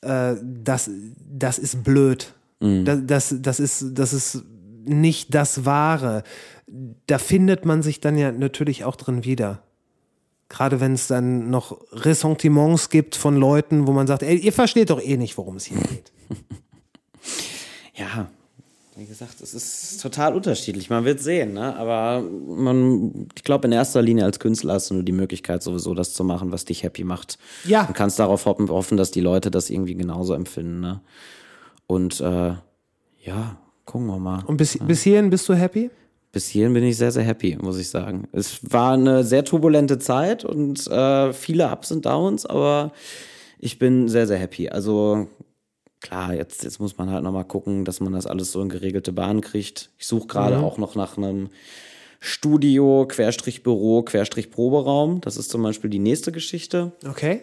äh, 0.00 0.34
das, 0.42 0.90
das 1.28 1.58
ist 1.58 1.82
blöd. 1.84 2.32
Das, 2.84 3.00
das, 3.06 3.36
das, 3.40 3.60
ist, 3.60 3.84
das 3.92 4.12
ist 4.12 4.44
nicht 4.84 5.34
das 5.34 5.64
Wahre. 5.64 6.22
Da 7.06 7.18
findet 7.18 7.64
man 7.64 7.82
sich 7.82 8.00
dann 8.00 8.16
ja 8.16 8.32
natürlich 8.32 8.84
auch 8.84 8.96
drin 8.96 9.24
wieder. 9.24 9.62
Gerade 10.48 10.80
wenn 10.80 10.92
es 10.92 11.06
dann 11.06 11.50
noch 11.50 11.80
Ressentiments 11.92 12.88
gibt 12.90 13.16
von 13.16 13.36
Leuten, 13.36 13.86
wo 13.86 13.92
man 13.92 14.06
sagt, 14.06 14.22
ey, 14.22 14.36
ihr 14.36 14.52
versteht 14.52 14.90
doch 14.90 15.02
eh 15.02 15.16
nicht, 15.16 15.36
worum 15.36 15.56
es 15.56 15.64
hier 15.64 15.78
geht. 15.78 16.12
ja, 17.94 18.28
wie 18.96 19.06
gesagt, 19.06 19.40
es 19.40 19.54
ist 19.54 20.00
total 20.00 20.34
unterschiedlich. 20.34 20.88
Man 20.88 21.04
wird 21.04 21.20
sehen, 21.20 21.54
ne? 21.54 21.74
Aber 21.76 22.22
man, 22.22 23.26
ich 23.34 23.42
glaube, 23.42 23.66
in 23.66 23.72
erster 23.72 24.00
Linie 24.02 24.24
als 24.24 24.38
Künstler 24.38 24.74
hast 24.74 24.90
du 24.90 24.94
nur 24.94 25.02
die 25.02 25.12
Möglichkeit, 25.12 25.62
sowieso 25.62 25.94
das 25.94 26.14
zu 26.14 26.22
machen, 26.22 26.52
was 26.52 26.64
dich 26.64 26.84
happy 26.84 27.02
macht. 27.02 27.38
Ja. 27.64 27.86
Und 27.86 27.94
kannst 27.94 28.20
darauf 28.20 28.46
hoffen, 28.46 28.68
hoffen, 28.68 28.96
dass 28.96 29.10
die 29.10 29.20
Leute 29.20 29.50
das 29.50 29.68
irgendwie 29.68 29.96
genauso 29.96 30.34
empfinden, 30.34 30.80
ne? 30.80 31.00
Und 31.86 32.20
äh, 32.20 32.54
ja, 33.22 33.58
gucken 33.84 34.06
wir 34.06 34.18
mal. 34.18 34.44
Und 34.46 34.56
bis, 34.56 34.78
bis 34.78 35.02
hierhin 35.02 35.30
bist 35.30 35.48
du 35.48 35.54
happy? 35.54 35.90
bis 36.34 36.48
hierhin 36.48 36.74
bin 36.74 36.84
ich 36.84 36.98
sehr, 36.98 37.12
sehr 37.12 37.22
happy, 37.22 37.56
muss 37.62 37.78
ich 37.78 37.88
sagen. 37.88 38.28
Es 38.32 38.60
war 38.70 38.92
eine 38.92 39.22
sehr 39.22 39.44
turbulente 39.44 40.00
Zeit 40.00 40.44
und 40.44 40.86
äh, 40.88 41.32
viele 41.32 41.70
Ups 41.70 41.92
und 41.92 42.04
Downs, 42.04 42.44
aber 42.44 42.92
ich 43.58 43.78
bin 43.78 44.08
sehr, 44.08 44.26
sehr 44.26 44.36
happy. 44.36 44.68
Also 44.68 45.28
klar, 46.00 46.34
jetzt, 46.34 46.64
jetzt 46.64 46.80
muss 46.80 46.98
man 46.98 47.10
halt 47.10 47.22
nochmal 47.22 47.44
gucken, 47.44 47.84
dass 47.84 48.00
man 48.00 48.12
das 48.12 48.26
alles 48.26 48.50
so 48.50 48.60
in 48.60 48.68
geregelte 48.68 49.12
Bahn 49.12 49.40
kriegt. 49.40 49.90
Ich 49.96 50.06
suche 50.06 50.26
gerade 50.26 50.58
auch 50.58 50.76
noch 50.76 50.96
nach 50.96 51.16
einem 51.16 51.50
Studio, 52.18 53.06
Querstrich 53.08 53.62
Büro, 53.62 54.02
Querstrich 54.02 54.50
Proberaum. 54.50 55.20
Das 55.20 55.36
ist 55.36 55.50
zum 55.50 55.62
Beispiel 55.62 55.88
die 55.88 56.00
nächste 56.00 56.32
Geschichte 56.32 56.92
Okay. 57.08 57.42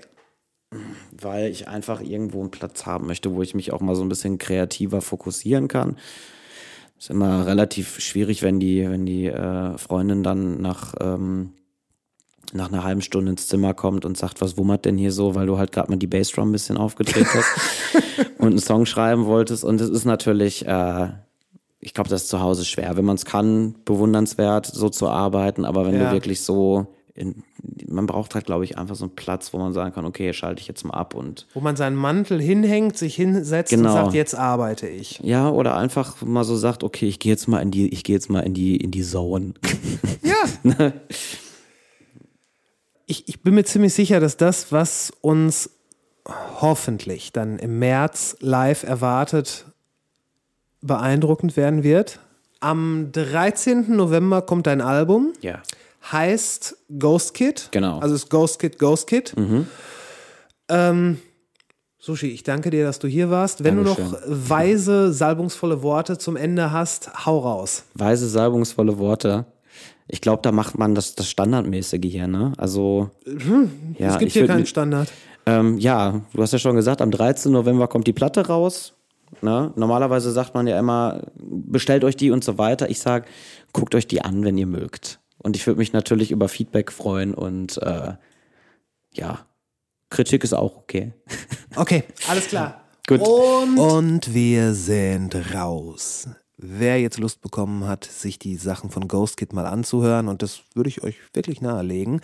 Weil 1.20 1.48
ich 1.52 1.68
einfach 1.68 2.02
irgendwo 2.02 2.40
einen 2.42 2.52
Platz 2.52 2.86
haben 2.86 3.08
möchte, 3.08 3.34
wo 3.34 3.42
ich 3.42 3.54
mich 3.56 3.74
auch 3.74 3.82
mal 3.82 3.96
so 3.96 4.04
ein 4.04 4.10
bisschen 4.10 4.38
kreativer 4.38 5.02
fokussieren 5.02 5.68
kann. 5.68 5.98
Ist 6.98 7.10
immer 7.10 7.46
relativ 7.46 8.00
schwierig, 8.00 8.42
wenn 8.44 8.60
die, 8.60 8.90
wenn 8.90 9.06
die 9.06 9.26
äh, 9.26 9.78
Freundin 9.78 10.24
dann 10.24 10.62
nach, 10.62 10.94
ähm, 11.02 11.54
nach 12.54 12.72
einer 12.72 12.84
halben 12.84 13.02
Stunde 13.02 13.32
ins 13.32 13.48
Zimmer 13.48 13.74
kommt 13.74 14.06
und 14.06 14.18
sagt, 14.18 14.40
was 14.42 14.58
wummert 14.58 14.86
denn 14.86 14.98
hier 14.98 15.12
so, 15.12 15.36
weil 15.36 15.48
du 15.48 15.58
halt 15.58 15.72
gerade 15.72 15.90
mal 15.90 15.98
die 15.98 16.08
Bassdrum 16.08 16.50
ein 16.50 16.52
bisschen 16.52 16.78
aufgedreht 16.78 17.28
hast 17.34 17.50
und 18.38 18.50
einen 18.50 18.60
Song 18.60 18.86
schreiben 18.86 19.26
wolltest. 19.26 19.64
Und 19.64 19.82
es 19.82 19.90
ist 19.90 20.06
natürlich, 20.06 20.66
äh, 20.68 21.10
ich 21.80 21.94
glaube, 21.94 22.10
das 22.10 22.24
ist 22.24 22.30
zu 22.30 22.40
Hause 22.40 22.64
schwer. 22.66 22.96
Wenn 22.96 23.06
man 23.06 23.16
es 23.16 23.26
kann, 23.26 23.76
bewundernswert, 23.84 24.68
so 24.68 24.90
zu 24.90 25.10
arbeiten, 25.10 25.66
aber 25.66 25.86
wenn 25.86 25.96
Ja. 25.96 26.10
du 26.10 26.12
wirklich 26.16 26.42
so 26.42 26.88
in, 27.14 27.44
man 27.88 28.06
braucht 28.08 28.36
halt, 28.36 28.46
glaube 28.46 28.64
ich, 28.64 28.78
einfach 28.78 28.96
so 28.96 29.06
einen 29.06 29.16
Platz, 29.16 29.54
wo 29.54 29.58
man 29.58 29.74
sagen 29.74 29.94
kann, 29.94 30.06
okay, 30.06 30.32
schalte 30.34 30.62
ich 30.62 30.68
jetzt 30.68 30.84
mal 30.86 30.94
ab 30.94 31.14
und 31.14 31.46
Wo 31.54 31.60
man 31.60 31.76
seinen 31.76 31.96
Mantel 31.98 32.42
hinhängt, 32.42 32.98
sich 32.98 33.16
hinsetzt 33.16 33.70
Genau. 33.72 33.90
und 33.90 33.96
sagt, 33.96 34.14
jetzt 34.14 34.34
arbeite 34.36 34.88
ich. 34.88 35.20
ja, 35.24 35.50
oder 35.50 35.76
einfach 35.76 36.22
mal 36.22 36.44
so 36.46 36.56
sagt, 36.56 36.84
okay, 36.84 37.08
ich 37.08 37.20
gehe 37.20 37.32
jetzt 37.34 37.48
mal 37.48 37.60
in 37.60 37.72
die, 37.72 37.90
ich 37.90 38.04
gehe 38.04 38.16
jetzt 38.16 38.30
mal 38.30 38.40
in 38.42 38.54
die, 38.54 38.78
in 38.78 38.92
die 38.92 39.04
Zone. 39.04 39.54
Ja. 40.24 40.92
ich, 43.06 43.28
ich 43.28 43.42
bin 43.42 43.56
mir 43.56 43.64
ziemlich 43.66 43.94
sicher, 43.94 44.20
dass 44.20 44.38
das, 44.38 44.72
was 44.72 45.12
uns 45.22 45.70
hoffentlich 46.62 47.32
dann 47.34 47.60
im 47.60 47.80
März 47.80 48.38
live 48.40 48.84
erwartet, 48.84 49.66
beeindruckend 50.82 51.58
werden 51.58 51.84
wird. 51.84 52.20
Am 52.60 53.12
13. 53.12 53.96
November 53.96 54.42
kommt 54.44 54.68
dein 54.68 54.82
Album. 54.82 55.34
Ja. 55.42 55.62
Heißt 56.12 56.76
Ghost 56.98 57.34
Kid. 57.34 57.70
Genau. 57.72 58.00
Also 58.00 58.16
es 58.16 58.24
ist 58.24 58.30
Ghost 58.30 58.60
Kid, 58.60 58.80
Ghost 58.80 59.08
Kid. 59.08 59.34
Ähm, 60.70 61.18
Sushi, 62.00 62.28
ich 62.28 62.44
danke 62.44 62.70
dir, 62.72 62.84
dass 62.86 62.98
du 63.00 63.08
hier 63.08 63.30
warst. 63.30 63.64
Wenn 63.64 63.76
du 63.78 63.84
noch 63.84 63.98
Dankeschön. 63.98 64.50
weise, 64.50 65.14
salbungsvolle 65.14 65.84
Worte 65.84 66.18
zum 66.18 66.36
Ende 66.36 66.72
hast, 66.72 67.26
hau 67.26 67.40
raus. 67.40 67.84
Weise, 67.94 68.28
salbungsvolle 68.28 68.98
Worte. 68.98 69.46
Ich 70.08 70.20
glaube, 70.20 70.42
da 70.42 70.52
macht 70.52 70.78
man 70.78 70.96
das, 70.96 71.14
das 71.16 71.30
Standardmäßige 71.30 72.00
hier, 72.04 72.28
ne? 72.28 72.54
Also, 72.58 73.12
ja, 73.26 73.34
Mhm. 73.34 73.72
es 74.00 74.18
gibt 74.18 74.32
hier 74.32 74.48
keinen 74.48 74.66
Standard. 74.66 75.10
Ähm, 75.46 75.78
ja, 75.78 76.22
du 76.34 76.42
hast 76.42 76.54
ja 76.54 76.60
schon 76.60 76.76
gesagt, 76.76 77.02
am 77.02 77.12
13. 77.12 77.52
November 77.52 77.88
kommt 77.88 78.08
die 78.08 78.14
Platte 78.14 78.48
raus. 78.48 78.94
Ne? 79.42 79.72
Normalerweise 79.76 80.32
sagt 80.32 80.54
man 80.54 80.68
ja 80.68 80.78
immer, 80.78 81.22
bestellt 81.40 82.04
euch 82.04 82.18
die 82.18 82.32
und 82.32 82.44
so 82.44 82.58
weiter. 82.58 82.90
Ich 82.90 83.00
sag, 83.00 83.26
guckt 83.72 83.96
euch 83.96 84.06
die 84.06 84.22
an, 84.22 84.44
wenn 84.44 84.58
ihr 84.58 84.68
mögt. 84.68 85.20
Und 85.42 85.56
ich 85.56 85.66
würde 85.66 85.80
mich 85.80 85.94
natürlich 85.94 86.32
über 86.32 86.48
Feedback 86.48 86.92
freuen 86.92 87.34
und 87.34 87.78
äh, 87.78 88.14
ja, 89.14 89.46
Kritik 90.10 90.44
ist 90.44 90.54
auch 90.54 90.78
okay. 90.78 91.14
Okay, 91.76 92.04
alles 92.28 92.48
klar. 92.48 92.84
Gut. 93.08 93.22
Und, 93.22 93.80
und 93.80 94.34
wir 94.34 94.74
sind 94.74 95.54
raus. 95.54 96.28
wer 96.62 97.00
jetzt 97.02 97.18
Lust 97.18 97.42
bekommen 97.42 97.88
hat, 97.88 98.06
sich 98.06 98.38
die 98.38 98.56
Sachen 98.56 98.90
von 98.90 99.08
Ghost 99.08 99.38
Kid 99.38 99.54
mal 99.54 99.66
anzuhören, 99.66 100.28
und 100.28 100.42
das 100.42 100.62
würde 100.76 100.90
ich 100.90 101.04
euch 101.04 101.16
wirklich 101.34 101.62
nahelegen, 101.62 102.22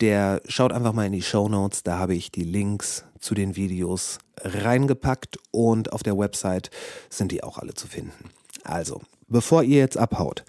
der 0.00 0.40
schaut 0.46 0.72
einfach 0.72 0.92
mal 0.92 1.06
in 1.06 1.12
die 1.12 1.22
Show 1.22 1.48
Notes, 1.48 1.82
da 1.82 1.98
habe 1.98 2.14
ich 2.14 2.30
die 2.30 2.44
Links 2.44 3.04
zu 3.18 3.34
den 3.34 3.56
Videos 3.56 4.18
reingepackt 4.42 5.38
und 5.50 5.92
auf 5.92 6.02
der 6.02 6.16
Website 6.16 6.70
sind 7.10 7.32
die 7.32 7.42
auch 7.42 7.58
alle 7.58 7.74
zu 7.74 7.88
finden. 7.88 8.30
Also, 8.64 9.02
bevor 9.28 9.62
ihr 9.62 9.78
jetzt 9.78 9.96
abhaut, 9.96 10.44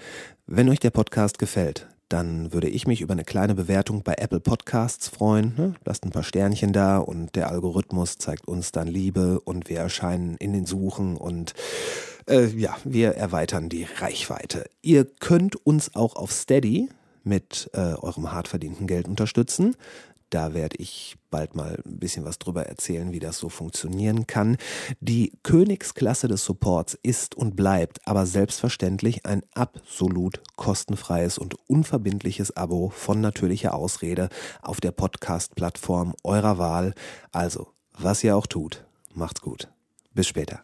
wenn 0.46 0.70
euch 0.70 0.80
der 0.80 0.92
Podcast 0.92 1.40
gefällt, 1.40 1.88
dann 2.12 2.52
würde 2.52 2.68
ich 2.68 2.88
mich 2.88 3.02
über 3.02 3.14
eine 3.14 3.24
kleine 3.24 3.56
Bewertung 3.56 4.04
bei 4.04 4.16
Apple 4.18 4.40
Podcasts 4.40 5.08
freuen. 5.08 5.54
Ne? 5.58 5.74
Lasst 5.86 6.06
ein 6.06 6.12
paar 6.12 6.24
Sternchen 6.24 6.74
da 6.74 6.98
und 6.98 7.36
der 7.36 7.50
Algorithmus 7.50 8.18
zeigt 8.18 8.48
uns 8.48 8.72
dann 8.72 8.88
Liebe 8.88 9.40
und 9.40 9.70
wir 9.70 9.80
erscheinen 9.80 10.36
in 10.38 10.54
den 10.54 10.66
Suchen 10.66 11.16
und 11.18 11.54
äh, 12.28 12.48
ja, 12.48 12.76
wir 12.84 13.12
erweitern 13.12 13.70
die 13.70 13.88
Reichweite. 14.00 14.66
Ihr 14.82 15.06
könnt 15.06 15.56
uns 15.66 15.96
auch 15.96 16.16
auf 16.16 16.32
Steady 16.32 16.90
mit 17.24 17.70
äh, 17.74 17.80
eurem 17.80 18.32
hart 18.32 18.48
verdienten 18.48 18.88
Geld 18.88 19.08
unterstützen. 19.08 19.76
Da 20.32 20.54
werde 20.54 20.78
ich 20.78 21.18
bald 21.30 21.56
mal 21.56 21.78
ein 21.86 22.00
bisschen 22.00 22.24
was 22.24 22.40
drüber 22.40 22.66
erzählen, 22.66 23.12
wie 23.12 23.20
das 23.20 23.38
so 23.38 23.50
funktionieren 23.50 24.28
kann. 24.28 24.56
Die 25.02 25.34
Königsklasse 25.44 26.30
des 26.30 26.46
Supports 26.46 26.98
ist 27.04 27.36
und 27.36 27.58
bleibt 27.58 28.00
aber 28.08 28.26
selbstverständlich 28.26 29.26
ein 29.26 29.44
absolut 29.54 30.42
kostenfreies 30.56 31.38
und 31.38 31.56
unverbindliches 31.68 32.56
Abo 32.56 32.90
von 32.90 33.20
natürlicher 33.20 33.74
Ausrede 33.74 34.30
auf 34.62 34.80
der 34.80 34.92
Podcast-Plattform 34.92 36.16
eurer 36.24 36.58
Wahl. 36.58 36.94
Also, 37.34 37.68
was 38.00 38.24
ihr 38.24 38.38
auch 38.38 38.48
tut, 38.48 38.86
macht's 39.14 39.42
gut. 39.42 39.68
Bis 40.14 40.28
später. 40.28 40.64